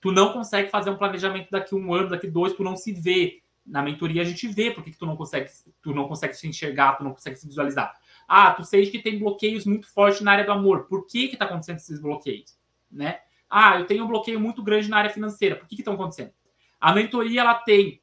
Tu 0.01 0.11
não 0.11 0.31
consegue 0.31 0.69
fazer 0.69 0.89
um 0.89 0.97
planejamento 0.97 1.49
daqui 1.51 1.75
um 1.75 1.93
ano, 1.93 2.09
daqui 2.09 2.27
dois, 2.27 2.53
tu 2.53 2.63
não 2.63 2.75
se 2.75 2.93
vê. 2.93 3.41
Na 3.65 3.81
mentoria 3.81 4.21
a 4.21 4.25
gente 4.25 4.47
vê 4.47 4.71
porque 4.71 4.91
que 4.91 4.97
tu 4.97 5.05
não 5.05 5.17
consegue, 5.17 5.49
tu 5.81 5.93
não 5.93 6.07
consegue 6.07 6.35
se 6.35 6.47
enxergar, 6.47 6.93
tu 6.93 7.03
não 7.03 7.11
consegue 7.11 7.35
se 7.35 7.47
visualizar. 7.47 7.93
Ah, 8.27 8.51
tu 8.51 8.63
sente 8.63 8.91
que 8.91 8.99
tem 8.99 9.19
bloqueios 9.19 9.65
muito 9.65 9.91
fortes 9.91 10.21
na 10.21 10.31
área 10.31 10.45
do 10.45 10.51
amor. 10.51 10.85
Por 10.85 11.05
que 11.05 11.27
que 11.27 11.33
está 11.33 11.45
acontecendo 11.45 11.77
esses 11.77 11.99
bloqueios? 11.99 12.57
Né? 12.91 13.19
Ah, 13.49 13.79
eu 13.79 13.85
tenho 13.85 14.03
um 14.03 14.07
bloqueio 14.07 14.39
muito 14.39 14.63
grande 14.63 14.89
na 14.89 14.97
área 14.97 15.09
financeira. 15.09 15.55
Por 15.55 15.67
que 15.67 15.75
estão 15.75 15.93
acontecendo? 15.93 16.31
A 16.79 16.93
mentoria 16.93 17.41
ela 17.41 17.55
tem 17.55 18.01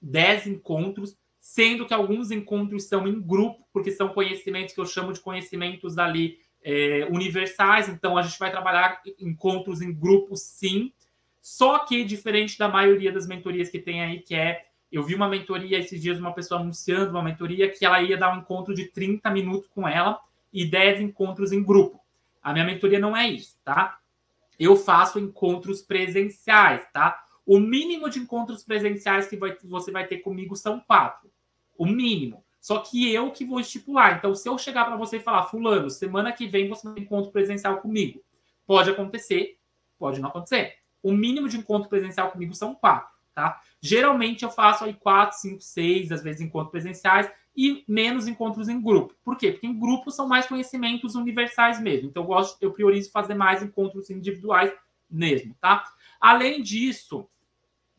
10 0.00 0.46
encontros, 0.46 1.16
sendo 1.38 1.86
que 1.86 1.94
alguns 1.94 2.30
encontros 2.30 2.84
são 2.84 3.06
em 3.06 3.20
grupo, 3.20 3.66
porque 3.72 3.90
são 3.90 4.08
conhecimentos 4.08 4.74
que 4.74 4.80
eu 4.80 4.86
chamo 4.86 5.12
de 5.12 5.20
conhecimentos 5.20 5.98
ali 5.98 6.38
é, 6.62 7.06
universais. 7.10 7.88
Então, 7.88 8.16
a 8.16 8.22
gente 8.22 8.38
vai 8.38 8.50
trabalhar 8.50 9.00
encontros 9.18 9.82
em 9.82 9.92
grupo, 9.92 10.36
sim. 10.36 10.92
Só 11.40 11.78
que, 11.80 12.04
diferente 12.04 12.58
da 12.58 12.68
maioria 12.68 13.12
das 13.12 13.26
mentorias 13.26 13.68
que 13.68 13.78
tem 13.78 14.02
aí, 14.02 14.20
que 14.20 14.34
é 14.34 14.66
eu 14.90 15.04
vi 15.04 15.14
uma 15.14 15.28
mentoria 15.28 15.78
esses 15.78 16.02
dias, 16.02 16.18
uma 16.18 16.32
pessoa 16.32 16.60
anunciando 16.60 17.12
uma 17.12 17.22
mentoria 17.22 17.70
que 17.70 17.84
ela 17.84 18.02
ia 18.02 18.16
dar 18.16 18.34
um 18.34 18.40
encontro 18.40 18.74
de 18.74 18.86
30 18.86 19.30
minutos 19.30 19.68
com 19.68 19.86
ela 19.86 20.18
e 20.52 20.64
10 20.64 21.02
encontros 21.02 21.52
em 21.52 21.62
grupo. 21.62 22.00
A 22.42 22.52
minha 22.52 22.64
mentoria 22.64 22.98
não 22.98 23.16
é 23.16 23.28
isso, 23.28 23.56
tá? 23.64 23.99
Eu 24.60 24.76
faço 24.76 25.18
encontros 25.18 25.82
presenciais, 25.82 26.86
tá? 26.92 27.18
O 27.46 27.58
mínimo 27.58 28.08
de 28.10 28.18
encontros 28.18 28.62
presenciais 28.62 29.26
que 29.26 29.36
vai, 29.36 29.56
você 29.64 29.90
vai 29.90 30.06
ter 30.06 30.18
comigo 30.18 30.54
são 30.54 30.78
quatro. 30.78 31.30
O 31.76 31.86
mínimo. 31.86 32.44
Só 32.60 32.78
que 32.78 33.12
eu 33.12 33.30
que 33.30 33.44
vou 33.44 33.58
estipular. 33.58 34.18
Então, 34.18 34.34
se 34.34 34.46
eu 34.46 34.58
chegar 34.58 34.84
para 34.84 34.96
você 34.96 35.16
e 35.16 35.20
falar, 35.20 35.44
Fulano, 35.44 35.88
semana 35.88 36.30
que 36.30 36.46
vem 36.46 36.68
você 36.68 36.92
ter 36.92 37.00
encontro 37.00 37.32
presencial 37.32 37.78
comigo. 37.78 38.22
Pode 38.66 38.90
acontecer, 38.90 39.58
pode 39.98 40.20
não 40.20 40.28
acontecer. 40.28 40.74
O 41.02 41.10
mínimo 41.10 41.48
de 41.48 41.56
encontro 41.56 41.88
presencial 41.88 42.30
comigo 42.30 42.54
são 42.54 42.74
quatro 42.74 43.10
tá? 43.34 43.60
Geralmente 43.80 44.42
eu 44.42 44.50
faço 44.50 44.84
aí 44.84 44.94
quatro, 44.94 45.38
cinco, 45.38 45.62
seis, 45.62 46.12
às 46.12 46.22
vezes 46.22 46.40
encontros 46.40 46.70
presenciais 46.70 47.30
e 47.56 47.84
menos 47.86 48.28
encontros 48.28 48.68
em 48.68 48.80
grupo. 48.80 49.14
Por 49.24 49.36
quê? 49.36 49.52
Porque 49.52 49.66
em 49.66 49.78
grupo 49.78 50.10
são 50.10 50.28
mais 50.28 50.46
conhecimentos 50.46 51.14
universais 51.14 51.80
mesmo. 51.80 52.08
Então 52.08 52.22
eu 52.22 52.26
gosto, 52.26 52.62
eu 52.62 52.72
priorizo 52.72 53.10
fazer 53.10 53.34
mais 53.34 53.62
encontros 53.62 54.10
individuais 54.10 54.72
mesmo, 55.10 55.54
tá? 55.60 55.84
Além 56.20 56.62
disso, 56.62 57.28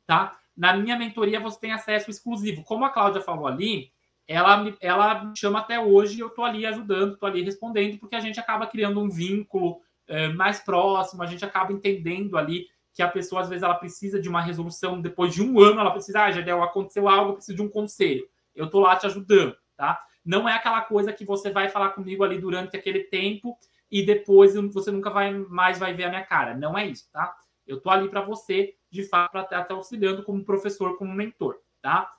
tá? 0.05 0.37
Na 0.55 0.75
minha 0.75 0.97
mentoria 0.97 1.39
você 1.39 1.59
tem 1.59 1.71
acesso 1.71 2.09
exclusivo. 2.09 2.63
Como 2.63 2.85
a 2.85 2.89
Cláudia 2.89 3.21
falou 3.21 3.47
ali, 3.47 3.91
ela, 4.27 4.73
ela 4.79 5.25
me 5.25 5.37
chama 5.37 5.59
até 5.59 5.79
hoje 5.79 6.17
e 6.17 6.19
eu 6.21 6.29
tô 6.29 6.43
ali 6.43 6.65
ajudando, 6.65 7.17
tô 7.17 7.25
ali 7.25 7.43
respondendo, 7.43 7.97
porque 7.97 8.15
a 8.15 8.19
gente 8.19 8.39
acaba 8.39 8.67
criando 8.67 9.01
um 9.01 9.09
vínculo 9.09 9.81
é, 10.07 10.29
mais 10.29 10.59
próximo, 10.59 11.23
a 11.23 11.25
gente 11.25 11.43
acaba 11.43 11.73
entendendo 11.73 12.37
ali 12.37 12.67
que 12.93 13.01
a 13.01 13.07
pessoa, 13.07 13.41
às 13.41 13.49
vezes, 13.49 13.63
ela 13.63 13.75
precisa 13.75 14.19
de 14.19 14.27
uma 14.27 14.41
resolução, 14.41 15.01
depois 15.01 15.33
de 15.33 15.41
um 15.41 15.59
ano, 15.59 15.79
ela 15.79 15.91
precisa, 15.91 16.23
ah, 16.23 16.31
Jadel, 16.31 16.61
aconteceu 16.61 17.07
algo, 17.07 17.31
eu 17.31 17.35
preciso 17.35 17.55
de 17.55 17.61
um 17.61 17.69
conselho. 17.69 18.27
Eu 18.55 18.69
tô 18.69 18.79
lá 18.79 18.95
te 18.95 19.05
ajudando, 19.05 19.55
tá? 19.75 20.03
Não 20.23 20.47
é 20.47 20.53
aquela 20.53 20.81
coisa 20.81 21.11
que 21.13 21.25
você 21.25 21.49
vai 21.49 21.69
falar 21.69 21.89
comigo 21.89 22.23
ali 22.23 22.39
durante 22.39 22.77
aquele 22.77 23.05
tempo 23.05 23.57
e 23.89 24.05
depois 24.05 24.53
você 24.55 24.91
nunca 24.91 25.09
vai 25.09 25.33
mais 25.33 25.79
vai 25.79 25.93
ver 25.93 26.05
a 26.05 26.09
minha 26.09 26.25
cara. 26.25 26.55
Não 26.55 26.77
é 26.77 26.85
isso, 26.85 27.09
tá? 27.11 27.35
Eu 27.65 27.79
tô 27.79 27.89
ali 27.89 28.09
para 28.09 28.21
você, 28.21 28.75
de 28.89 29.03
fato, 29.03 29.31
para 29.31 29.41
estar 29.41 29.73
auxiliando 29.73 30.23
como 30.23 30.43
professor, 30.43 30.97
como 30.97 31.13
mentor, 31.13 31.59
tá? 31.81 32.11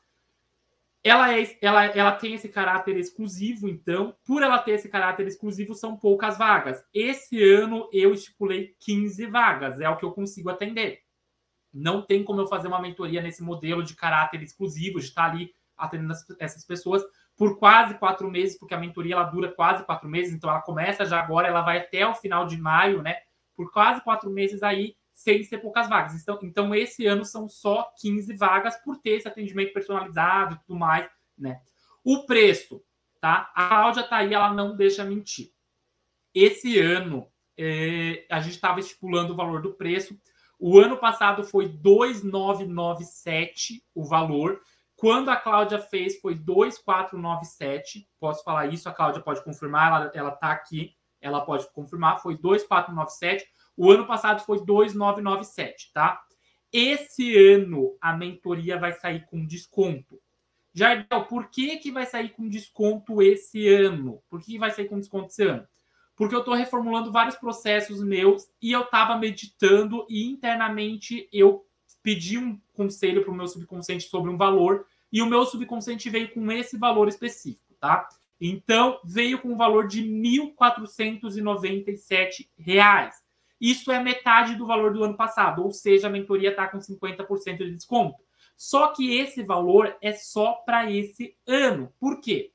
ela, 1.04 1.36
é, 1.36 1.58
ela, 1.60 1.86
ela 1.86 2.12
tem 2.12 2.34
esse 2.34 2.48
caráter 2.48 2.96
exclusivo, 2.96 3.68
então, 3.68 4.14
por 4.24 4.42
ela 4.42 4.58
ter 4.58 4.72
esse 4.72 4.88
caráter 4.88 5.26
exclusivo, 5.26 5.74
são 5.74 5.96
poucas 5.96 6.38
vagas. 6.38 6.82
Esse 6.94 7.42
ano 7.42 7.88
eu 7.92 8.12
estipulei 8.12 8.76
15 8.78 9.26
vagas, 9.26 9.80
é 9.80 9.88
o 9.88 9.96
que 9.96 10.04
eu 10.04 10.12
consigo 10.12 10.48
atender. 10.48 11.00
Não 11.72 12.02
tem 12.02 12.22
como 12.22 12.40
eu 12.40 12.46
fazer 12.46 12.68
uma 12.68 12.80
mentoria 12.80 13.20
nesse 13.20 13.42
modelo 13.42 13.82
de 13.82 13.96
caráter 13.96 14.42
exclusivo, 14.42 15.00
de 15.00 15.06
estar 15.06 15.30
ali 15.30 15.52
atendendo 15.84 16.14
essas 16.38 16.64
pessoas 16.64 17.02
por 17.36 17.58
quase 17.58 17.94
quatro 17.94 18.30
meses, 18.30 18.58
porque 18.58 18.74
a 18.74 18.78
mentoria 18.78 19.14
ela 19.14 19.24
dura 19.24 19.52
quase 19.52 19.84
quatro 19.84 20.08
meses, 20.08 20.32
então 20.32 20.50
ela 20.50 20.62
começa 20.62 21.04
já 21.04 21.20
agora, 21.20 21.48
ela 21.48 21.62
vai 21.62 21.78
até 21.78 22.06
o 22.06 22.14
final 22.14 22.46
de 22.46 22.56
maio, 22.56 23.02
né? 23.02 23.16
Por 23.54 23.72
quase 23.72 24.02
quatro 24.02 24.30
meses 24.30 24.62
aí 24.62 24.96
sem 25.12 25.42
ser 25.42 25.58
poucas 25.58 25.88
vagas. 25.88 26.20
Então, 26.20 26.38
então, 26.42 26.74
esse 26.74 27.06
ano 27.06 27.24
são 27.24 27.48
só 27.48 27.92
15 28.00 28.34
vagas 28.36 28.76
por 28.82 28.98
ter 28.98 29.10
esse 29.10 29.28
atendimento 29.28 29.72
personalizado 29.72 30.54
e 30.54 30.58
tudo 30.58 30.78
mais, 30.78 31.08
né? 31.36 31.60
O 32.04 32.26
preço, 32.26 32.82
tá? 33.20 33.50
A 33.54 33.68
Cláudia 33.68 34.02
tá 34.02 34.16
aí, 34.16 34.34
ela 34.34 34.52
não 34.52 34.76
deixa 34.76 35.04
mentir. 35.04 35.52
Esse 36.34 36.80
ano, 36.80 37.30
é, 37.56 38.26
a 38.30 38.40
gente 38.40 38.54
estava 38.54 38.80
estipulando 38.80 39.32
o 39.32 39.36
valor 39.36 39.62
do 39.62 39.74
preço. 39.74 40.18
O 40.58 40.76
ano 40.78 40.96
passado 40.96 41.44
foi 41.44 41.68
2,997 41.68 43.84
o 43.94 44.04
valor. 44.04 44.60
Quando 45.02 45.30
a 45.30 45.36
Cláudia 45.36 45.80
fez, 45.80 46.20
foi 46.20 46.36
2,497. 46.36 48.08
Posso 48.20 48.44
falar 48.44 48.66
isso, 48.66 48.88
a 48.88 48.92
Cláudia 48.92 49.20
pode 49.20 49.42
confirmar, 49.42 50.12
ela 50.14 50.28
está 50.28 50.52
aqui, 50.52 50.94
ela 51.20 51.40
pode 51.40 51.68
confirmar, 51.72 52.22
foi 52.22 52.38
2,497. 52.38 53.44
O 53.76 53.90
ano 53.90 54.06
passado 54.06 54.44
foi 54.44 54.64
2,997, 54.64 55.90
tá? 55.92 56.22
Esse 56.72 57.36
ano 57.52 57.96
a 58.00 58.16
mentoria 58.16 58.78
vai 58.78 58.92
sair 58.92 59.26
com 59.26 59.44
desconto. 59.44 60.20
Jardel, 60.72 61.24
por 61.24 61.48
que, 61.48 61.78
que 61.78 61.90
vai 61.90 62.06
sair 62.06 62.28
com 62.28 62.48
desconto 62.48 63.20
esse 63.20 63.68
ano? 63.68 64.22
Por 64.30 64.40
que 64.40 64.56
vai 64.56 64.70
sair 64.70 64.86
com 64.88 65.00
desconto 65.00 65.26
esse 65.26 65.42
ano? 65.42 65.66
Porque 66.14 66.32
eu 66.36 66.38
estou 66.38 66.54
reformulando 66.54 67.10
vários 67.10 67.34
processos 67.34 68.00
meus 68.04 68.48
e 68.62 68.70
eu 68.70 68.82
estava 68.82 69.18
meditando 69.18 70.06
e 70.08 70.30
internamente 70.30 71.28
eu 71.32 71.66
pedi 72.02 72.38
um 72.38 72.60
conselho 72.72 73.22
para 73.22 73.32
o 73.32 73.34
meu 73.34 73.48
subconsciente 73.48 74.04
sobre 74.04 74.30
um 74.30 74.36
valor 74.36 74.86
e 75.12 75.20
o 75.20 75.26
meu 75.26 75.44
subconsciente 75.44 76.08
veio 76.08 76.32
com 76.32 76.50
esse 76.50 76.78
valor 76.78 77.06
específico, 77.08 77.74
tá? 77.78 78.08
Então, 78.40 78.98
veio 79.04 79.38
com 79.38 79.52
o 79.52 79.56
valor 79.56 79.86
de 79.86 80.00
R$ 80.00 80.08
1.497. 80.58 82.48
Isso 83.60 83.92
é 83.92 84.02
metade 84.02 84.56
do 84.56 84.66
valor 84.66 84.92
do 84.92 85.04
ano 85.04 85.16
passado, 85.16 85.62
ou 85.62 85.70
seja, 85.70 86.08
a 86.08 86.10
mentoria 86.10 86.50
está 86.50 86.66
com 86.66 86.78
50% 86.78 87.58
de 87.58 87.76
desconto. 87.76 88.16
Só 88.56 88.88
que 88.88 89.16
esse 89.16 89.44
valor 89.44 89.96
é 90.02 90.12
só 90.12 90.54
para 90.66 90.90
esse 90.90 91.36
ano. 91.46 91.92
Por 92.00 92.20
quê? 92.20 92.52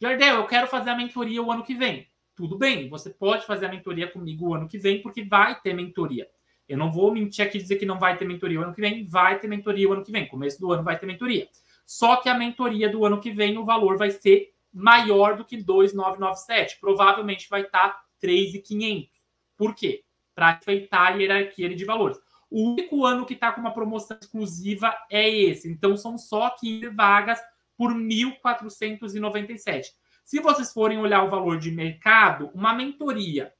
Jardel, 0.00 0.36
eu 0.36 0.46
quero 0.46 0.66
fazer 0.66 0.90
a 0.90 0.96
mentoria 0.96 1.42
o 1.42 1.50
ano 1.50 1.64
que 1.64 1.74
vem. 1.74 2.08
Tudo 2.34 2.56
bem, 2.56 2.88
você 2.88 3.10
pode 3.10 3.44
fazer 3.46 3.66
a 3.66 3.70
mentoria 3.70 4.10
comigo 4.10 4.48
o 4.48 4.54
ano 4.54 4.68
que 4.68 4.78
vem, 4.78 5.02
porque 5.02 5.24
vai 5.24 5.58
ter 5.60 5.74
mentoria. 5.74 6.28
Eu 6.68 6.76
não 6.76 6.90
vou 6.90 7.12
mentir 7.12 7.44
aqui 7.44 7.58
e 7.58 7.62
dizer 7.62 7.76
que 7.76 7.86
não 7.86 7.98
vai 7.98 8.16
ter 8.16 8.24
mentoria 8.24 8.60
o 8.60 8.62
ano 8.62 8.74
que 8.74 8.80
vem, 8.80 9.04
vai 9.06 9.38
ter 9.38 9.48
mentoria 9.48 9.88
o 9.88 9.92
ano 9.92 10.04
que 10.04 10.12
vem. 10.12 10.26
Começo 10.26 10.60
do 10.60 10.72
ano 10.72 10.82
vai 10.82 10.98
ter 10.98 11.06
mentoria. 11.06 11.48
Só 11.84 12.16
que 12.16 12.28
a 12.28 12.34
mentoria 12.34 12.88
do 12.88 13.04
ano 13.04 13.20
que 13.20 13.30
vem, 13.30 13.56
o 13.56 13.64
valor 13.64 13.96
vai 13.96 14.10
ser 14.10 14.52
maior 14.72 15.36
do 15.36 15.44
que 15.44 15.56
2,997. 15.56 16.78
Provavelmente 16.80 17.48
vai 17.48 17.62
estar 17.62 18.02
3,500. 18.20 19.08
Por 19.56 19.74
quê? 19.74 20.04
para 20.36 20.52
respeitar 20.52 21.08
a 21.08 21.16
hierarquia 21.16 21.74
de 21.74 21.84
valores. 21.84 22.18
O 22.50 22.72
único 22.72 23.06
ano 23.06 23.24
que 23.24 23.32
está 23.32 23.50
com 23.50 23.60
uma 23.62 23.72
promoção 23.72 24.16
exclusiva 24.20 24.94
é 25.10 25.28
esse. 25.28 25.68
Então, 25.68 25.96
são 25.96 26.18
só 26.18 26.50
15 26.50 26.90
vagas 26.90 27.40
por 27.76 27.92
1.497. 27.92 29.86
Se 30.24 30.38
vocês 30.40 30.72
forem 30.72 30.98
olhar 30.98 31.24
o 31.24 31.30
valor 31.30 31.58
de 31.58 31.70
mercado, 31.70 32.50
uma 32.54 32.74
mentoria 32.74 33.52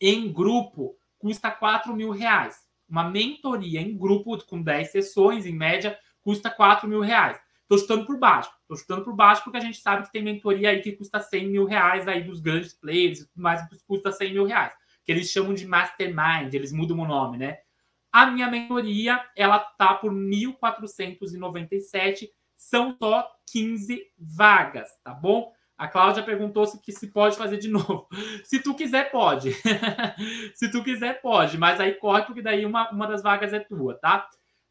em 0.00 0.32
grupo 0.32 0.96
custa 1.18 1.50
4 1.50 1.94
mil 1.94 2.10
reais. 2.10 2.66
Uma 2.88 3.08
mentoria 3.08 3.80
em 3.80 3.96
grupo 3.96 4.36
com 4.46 4.62
10 4.62 4.90
sessões, 4.90 5.46
em 5.46 5.52
média, 5.52 5.98
custa 6.22 6.50
4 6.50 6.88
mil 6.88 7.00
reais. 7.00 7.38
Estou 7.62 7.78
chutando 7.78 8.06
por 8.06 8.18
baixo. 8.18 8.50
Estou 8.62 8.76
chutando 8.76 9.04
por 9.04 9.14
baixo 9.14 9.44
porque 9.44 9.58
a 9.58 9.60
gente 9.60 9.78
sabe 9.78 10.06
que 10.06 10.12
tem 10.12 10.22
mentoria 10.22 10.70
aí 10.70 10.80
que 10.80 10.92
custa 10.92 11.20
100 11.20 11.48
mil 11.48 11.66
reais 11.66 12.08
aí 12.08 12.22
dos 12.22 12.40
grandes 12.40 12.72
players, 12.72 13.28
mas 13.36 13.60
custa 13.86 14.10
100 14.10 14.32
mil 14.32 14.46
reais 14.46 14.72
que 15.08 15.12
eles 15.12 15.30
chamam 15.30 15.54
de 15.54 15.66
mastermind, 15.66 16.52
eles 16.52 16.70
mudam 16.70 16.98
o 16.98 17.06
nome, 17.06 17.38
né? 17.38 17.60
A 18.12 18.26
minha 18.26 18.50
mentoria, 18.50 19.24
ela 19.34 19.58
tá 19.58 19.94
por 19.94 20.12
1.497, 20.12 22.28
são 22.54 22.94
só 22.98 23.26
15 23.50 24.02
vagas, 24.18 24.90
tá 25.02 25.14
bom? 25.14 25.50
A 25.78 25.86
Cláudia 25.86 26.24
perguntou 26.24 26.66
se, 26.66 26.82
que 26.82 26.90
se 26.90 27.06
pode 27.06 27.36
fazer 27.36 27.56
de 27.56 27.68
novo. 27.68 28.08
Se 28.42 28.60
tu 28.60 28.74
quiser, 28.74 29.12
pode. 29.12 29.54
se 30.52 30.68
tu 30.72 30.82
quiser, 30.82 31.22
pode. 31.22 31.56
Mas 31.56 31.78
aí 31.78 31.94
corre, 31.94 32.24
porque 32.24 32.42
daí 32.42 32.66
uma, 32.66 32.90
uma 32.90 33.06
das 33.06 33.22
vagas 33.22 33.52
é 33.52 33.60
tua, 33.60 33.94
tá? 33.94 34.28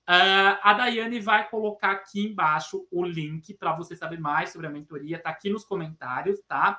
Uh, 0.10 0.60
a 0.62 0.74
Daiane 0.74 1.22
vai 1.22 1.50
colocar 1.50 1.92
aqui 1.92 2.26
embaixo 2.26 2.86
o 2.92 3.06
link 3.06 3.54
para 3.54 3.74
você 3.74 3.96
saber 3.96 4.20
mais 4.20 4.52
sobre 4.52 4.68
a 4.68 4.70
mentoria. 4.70 5.18
Tá 5.18 5.30
aqui 5.30 5.50
nos 5.50 5.64
comentários, 5.64 6.42
tá? 6.46 6.78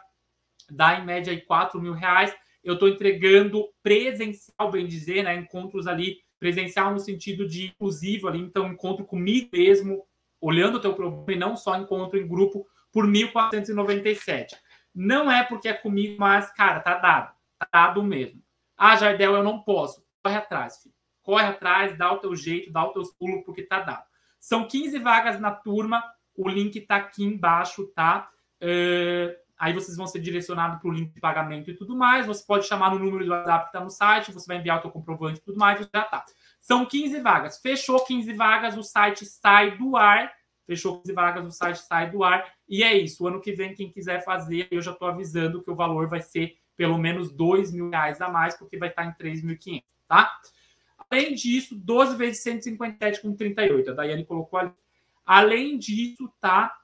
dá 0.69 0.99
em 0.99 1.03
média 1.03 1.33
aí 1.33 1.41
4 1.41 1.81
mil 1.81 1.93
reais. 1.93 2.31
Eu 2.63 2.75
estou 2.75 2.87
entregando 2.87 3.67
presencial, 3.81 4.69
bem 4.69 4.85
dizer, 4.85 5.23
né? 5.23 5.35
Encontros 5.35 5.87
ali 5.87 6.17
presencial 6.39 6.91
no 6.91 6.99
sentido 6.99 7.47
de 7.47 7.69
inclusivo 7.69 8.27
ali, 8.27 8.39
então 8.39 8.67
encontro 8.67 9.03
comigo 9.03 9.49
mesmo, 9.51 10.05
olhando 10.39 10.75
o 10.75 10.79
teu 10.79 10.93
problema 10.93 11.33
e 11.33 11.35
não 11.35 11.57
só 11.57 11.75
encontro 11.75 12.19
em 12.19 12.27
grupo 12.27 12.67
por 12.91 13.07
1.497. 13.07 14.53
Não 14.99 15.31
é 15.31 15.43
porque 15.43 15.69
é 15.69 15.73
comigo, 15.73 16.15
mas, 16.17 16.51
cara, 16.53 16.79
tá 16.79 16.95
dado. 16.95 17.31
Tá 17.59 17.67
dado 17.71 18.01
mesmo. 18.01 18.41
Ah, 18.75 18.95
Jardel, 18.95 19.35
eu 19.35 19.43
não 19.43 19.61
posso. 19.61 20.03
Corre 20.23 20.37
atrás, 20.37 20.81
filho. 20.81 20.95
Corre 21.21 21.45
atrás, 21.45 21.95
dá 21.95 22.11
o 22.11 22.17
teu 22.17 22.35
jeito, 22.35 22.71
dá 22.71 22.83
os 22.83 22.93
teus 22.93 23.13
pulos, 23.13 23.45
porque 23.45 23.61
tá 23.61 23.79
dado. 23.79 24.03
São 24.39 24.67
15 24.67 24.97
vagas 24.97 25.39
na 25.39 25.51
turma. 25.51 26.03
O 26.35 26.49
link 26.49 26.81
tá 26.81 26.95
aqui 26.95 27.23
embaixo, 27.23 27.85
tá? 27.93 28.27
Uh, 28.59 29.37
aí 29.55 29.71
vocês 29.71 29.95
vão 29.95 30.07
ser 30.07 30.19
direcionados 30.19 30.79
para 30.79 30.89
o 30.89 30.93
link 30.93 31.13
de 31.13 31.21
pagamento 31.21 31.69
e 31.69 31.75
tudo 31.75 31.95
mais. 31.95 32.25
Você 32.25 32.43
pode 32.43 32.65
chamar 32.65 32.89
no 32.89 32.97
número 32.97 33.23
do 33.23 33.29
WhatsApp 33.29 33.65
que 33.65 33.69
está 33.69 33.79
no 33.79 33.91
site, 33.91 34.31
você 34.31 34.47
vai 34.47 34.57
enviar 34.57 34.79
o 34.79 34.81
seu 34.81 34.89
comprovante 34.89 35.39
e 35.39 35.43
tudo 35.43 35.59
mais, 35.59 35.79
já 35.79 35.85
tá. 35.85 36.25
São 36.59 36.83
15 36.83 37.19
vagas. 37.19 37.59
Fechou 37.59 38.03
15 38.03 38.33
vagas, 38.33 38.75
o 38.75 38.81
site 38.81 39.27
sai 39.27 39.77
do 39.77 39.95
ar. 39.95 40.31
Fechou 40.67 40.99
15 41.01 41.13
vagas, 41.13 41.45
o 41.45 41.49
site 41.51 41.79
sai 41.79 42.11
do 42.11 42.23
ar. 42.23 42.53
E 42.67 42.83
é 42.83 42.95
isso. 42.95 43.23
O 43.23 43.27
ano 43.27 43.41
que 43.41 43.53
vem, 43.53 43.73
quem 43.73 43.89
quiser 43.89 44.23
fazer, 44.23 44.67
eu 44.69 44.81
já 44.81 44.91
estou 44.91 45.07
avisando 45.07 45.63
que 45.63 45.71
o 45.71 45.75
valor 45.75 46.07
vai 46.07 46.21
ser 46.21 46.57
pelo 46.75 46.97
menos 46.97 47.31
2 47.31 47.71
mil 47.71 47.89
reais 47.89 48.21
a 48.21 48.29
mais, 48.29 48.55
porque 48.55 48.77
vai 48.77 48.89
estar 48.89 49.05
em 49.05 49.13
3.500, 49.13 49.83
tá? 50.07 50.31
Além 51.09 51.33
disso, 51.33 51.73
12 51.73 52.17
vezes 52.17 52.43
157 52.43 53.21
com 53.21 53.33
38. 53.33 53.91
A 53.91 53.93
Daiane 53.93 54.25
colocou 54.25 54.59
ali. 54.59 54.71
Além 55.25 55.77
disso, 55.77 56.31
tá? 56.39 56.75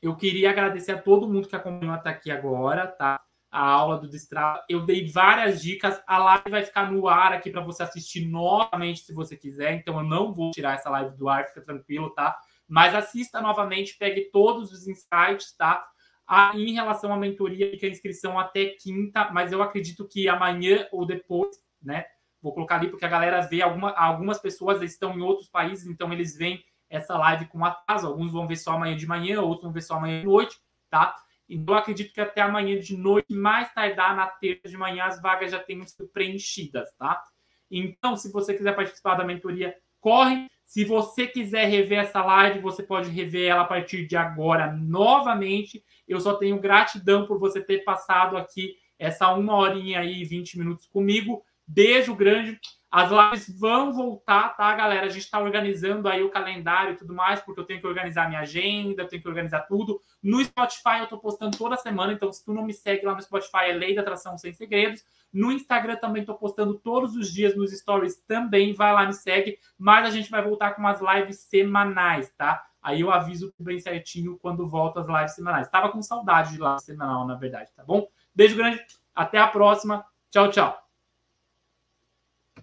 Eu 0.00 0.16
queria 0.16 0.50
agradecer 0.50 0.92
a 0.92 1.02
todo 1.02 1.28
mundo 1.28 1.48
que 1.48 1.56
acompanhou 1.56 1.94
até 1.94 2.10
aqui 2.10 2.30
agora, 2.30 2.86
tá? 2.86 3.20
A 3.50 3.60
aula 3.60 3.98
do 3.98 4.08
Destrava. 4.08 4.62
Eu 4.68 4.84
dei 4.84 5.10
várias 5.10 5.60
dicas. 5.60 6.00
A 6.06 6.18
live 6.18 6.50
vai 6.50 6.64
ficar 6.64 6.90
no 6.90 7.08
ar 7.08 7.32
aqui 7.32 7.50
para 7.50 7.60
você 7.60 7.82
assistir 7.82 8.26
novamente 8.26 9.00
se 9.00 9.12
você 9.12 9.36
quiser. 9.36 9.74
Então 9.74 9.98
eu 9.98 10.04
não 10.04 10.32
vou 10.32 10.50
tirar 10.52 10.74
essa 10.74 10.90
live 10.90 11.16
do 11.16 11.28
ar, 11.28 11.46
fica 11.46 11.60
tranquilo, 11.60 12.10
tá? 12.10 12.38
Mas 12.68 12.94
assista 12.94 13.40
novamente, 13.40 13.96
pegue 13.98 14.30
todos 14.32 14.72
os 14.72 14.88
insights, 14.88 15.56
tá? 15.56 15.86
Ah, 16.26 16.52
em 16.54 16.72
relação 16.72 17.12
à 17.12 17.16
mentoria, 17.16 17.70
fica 17.70 17.86
a 17.86 17.90
inscrição 17.90 18.38
até 18.38 18.74
quinta, 18.80 19.30
mas 19.32 19.52
eu 19.52 19.62
acredito 19.62 20.08
que 20.08 20.28
amanhã 20.28 20.86
ou 20.90 21.06
depois, 21.06 21.56
né? 21.80 22.04
Vou 22.42 22.52
colocar 22.52 22.76
ali 22.76 22.88
porque 22.88 23.04
a 23.04 23.08
galera 23.08 23.40
vê 23.42 23.62
alguma, 23.62 23.92
algumas 23.92 24.38
pessoas 24.38 24.82
estão 24.82 25.16
em 25.16 25.22
outros 25.22 25.48
países, 25.48 25.86
então 25.86 26.12
eles 26.12 26.36
vêm 26.36 26.62
essa 26.88 27.16
live 27.16 27.46
com 27.46 27.64
atraso. 27.64 28.06
Alguns 28.06 28.32
vão 28.32 28.46
ver 28.46 28.56
só 28.56 28.72
amanhã 28.72 28.96
de 28.96 29.06
manhã, 29.06 29.40
outros 29.40 29.62
vão 29.62 29.72
ver 29.72 29.82
só 29.82 29.94
amanhã 29.94 30.20
de 30.20 30.26
noite, 30.26 30.56
tá? 30.90 31.14
Então, 31.48 31.74
acredito 31.76 32.12
que 32.12 32.20
até 32.20 32.40
amanhã 32.40 32.78
de 32.78 32.96
noite, 32.96 33.32
mais 33.32 33.72
tardar 33.72 34.16
na 34.16 34.26
terça 34.26 34.68
de 34.68 34.76
manhã, 34.76 35.04
as 35.04 35.20
vagas 35.22 35.52
já 35.52 35.60
tenham 35.60 35.86
sido 35.86 36.08
preenchidas, 36.08 36.92
tá? 36.96 37.22
Então, 37.70 38.16
se 38.16 38.32
você 38.32 38.54
quiser 38.54 38.74
participar 38.74 39.14
da 39.14 39.24
mentoria, 39.24 39.76
corre. 40.00 40.48
Se 40.66 40.84
você 40.84 41.28
quiser 41.28 41.66
rever 41.66 42.00
essa 42.00 42.22
live, 42.24 42.58
você 42.58 42.82
pode 42.82 43.08
rever 43.08 43.48
ela 43.48 43.62
a 43.62 43.66
partir 43.66 44.04
de 44.04 44.16
agora 44.16 44.72
novamente. 44.72 45.82
Eu 46.08 46.20
só 46.20 46.34
tenho 46.34 46.60
gratidão 46.60 47.24
por 47.24 47.38
você 47.38 47.60
ter 47.60 47.84
passado 47.84 48.36
aqui 48.36 48.74
essa 48.98 49.32
uma 49.32 49.54
horinha 49.54 50.00
aí, 50.00 50.24
20 50.24 50.58
minutos 50.58 50.84
comigo. 50.86 51.44
Beijo 51.64 52.16
grande. 52.16 52.58
As 52.90 53.10
lives 53.10 53.60
vão 53.60 53.92
voltar, 53.92 54.56
tá, 54.56 54.74
galera? 54.74 55.06
A 55.06 55.08
gente 55.08 55.22
está 55.22 55.38
organizando 55.38 56.08
aí 56.08 56.22
o 56.24 56.30
calendário 56.30 56.94
e 56.94 56.96
tudo 56.96 57.14
mais, 57.14 57.40
porque 57.40 57.60
eu 57.60 57.64
tenho 57.64 57.80
que 57.80 57.86
organizar 57.86 58.28
minha 58.28 58.40
agenda, 58.40 59.02
eu 59.02 59.08
tenho 59.08 59.22
que 59.22 59.28
organizar 59.28 59.60
tudo. 59.68 60.00
No 60.20 60.42
Spotify 60.44 60.98
eu 60.98 61.04
estou 61.04 61.18
postando 61.18 61.56
toda 61.56 61.76
semana, 61.76 62.12
então 62.12 62.32
se 62.32 62.44
tu 62.44 62.52
não 62.52 62.64
me 62.64 62.72
segue 62.72 63.06
lá 63.06 63.14
no 63.14 63.22
Spotify, 63.22 63.66
é 63.68 63.72
Lei 63.72 63.94
da 63.94 64.00
Atração 64.00 64.36
Sem 64.36 64.52
Segredos. 64.52 65.04
No 65.36 65.52
Instagram 65.52 65.96
também 65.96 66.22
estou 66.22 66.34
postando 66.34 66.78
todos 66.78 67.14
os 67.14 67.30
dias 67.30 67.54
nos 67.54 67.70
stories 67.70 68.16
também, 68.26 68.72
vai 68.72 68.90
lá, 68.94 69.04
me 69.04 69.12
segue. 69.12 69.58
Mas 69.76 70.06
a 70.06 70.10
gente 70.10 70.30
vai 70.30 70.42
voltar 70.42 70.72
com 70.72 70.80
umas 70.80 70.98
lives 70.98 71.40
semanais, 71.40 72.32
tá? 72.38 72.64
Aí 72.82 73.02
eu 73.02 73.10
aviso 73.10 73.52
bem 73.58 73.78
certinho 73.78 74.38
quando 74.40 74.66
volta 74.66 75.00
as 75.00 75.06
lives 75.06 75.34
semanais. 75.34 75.68
Tava 75.68 75.90
com 75.90 76.00
saudade 76.00 76.52
de 76.52 76.58
live 76.58 76.80
semanal, 76.80 77.26
na 77.26 77.34
verdade, 77.34 77.70
tá 77.76 77.84
bom? 77.84 78.08
Beijo 78.34 78.56
grande, 78.56 78.80
até 79.14 79.38
a 79.38 79.46
próxima. 79.46 80.06
Tchau, 80.30 80.50
tchau. 80.50 80.85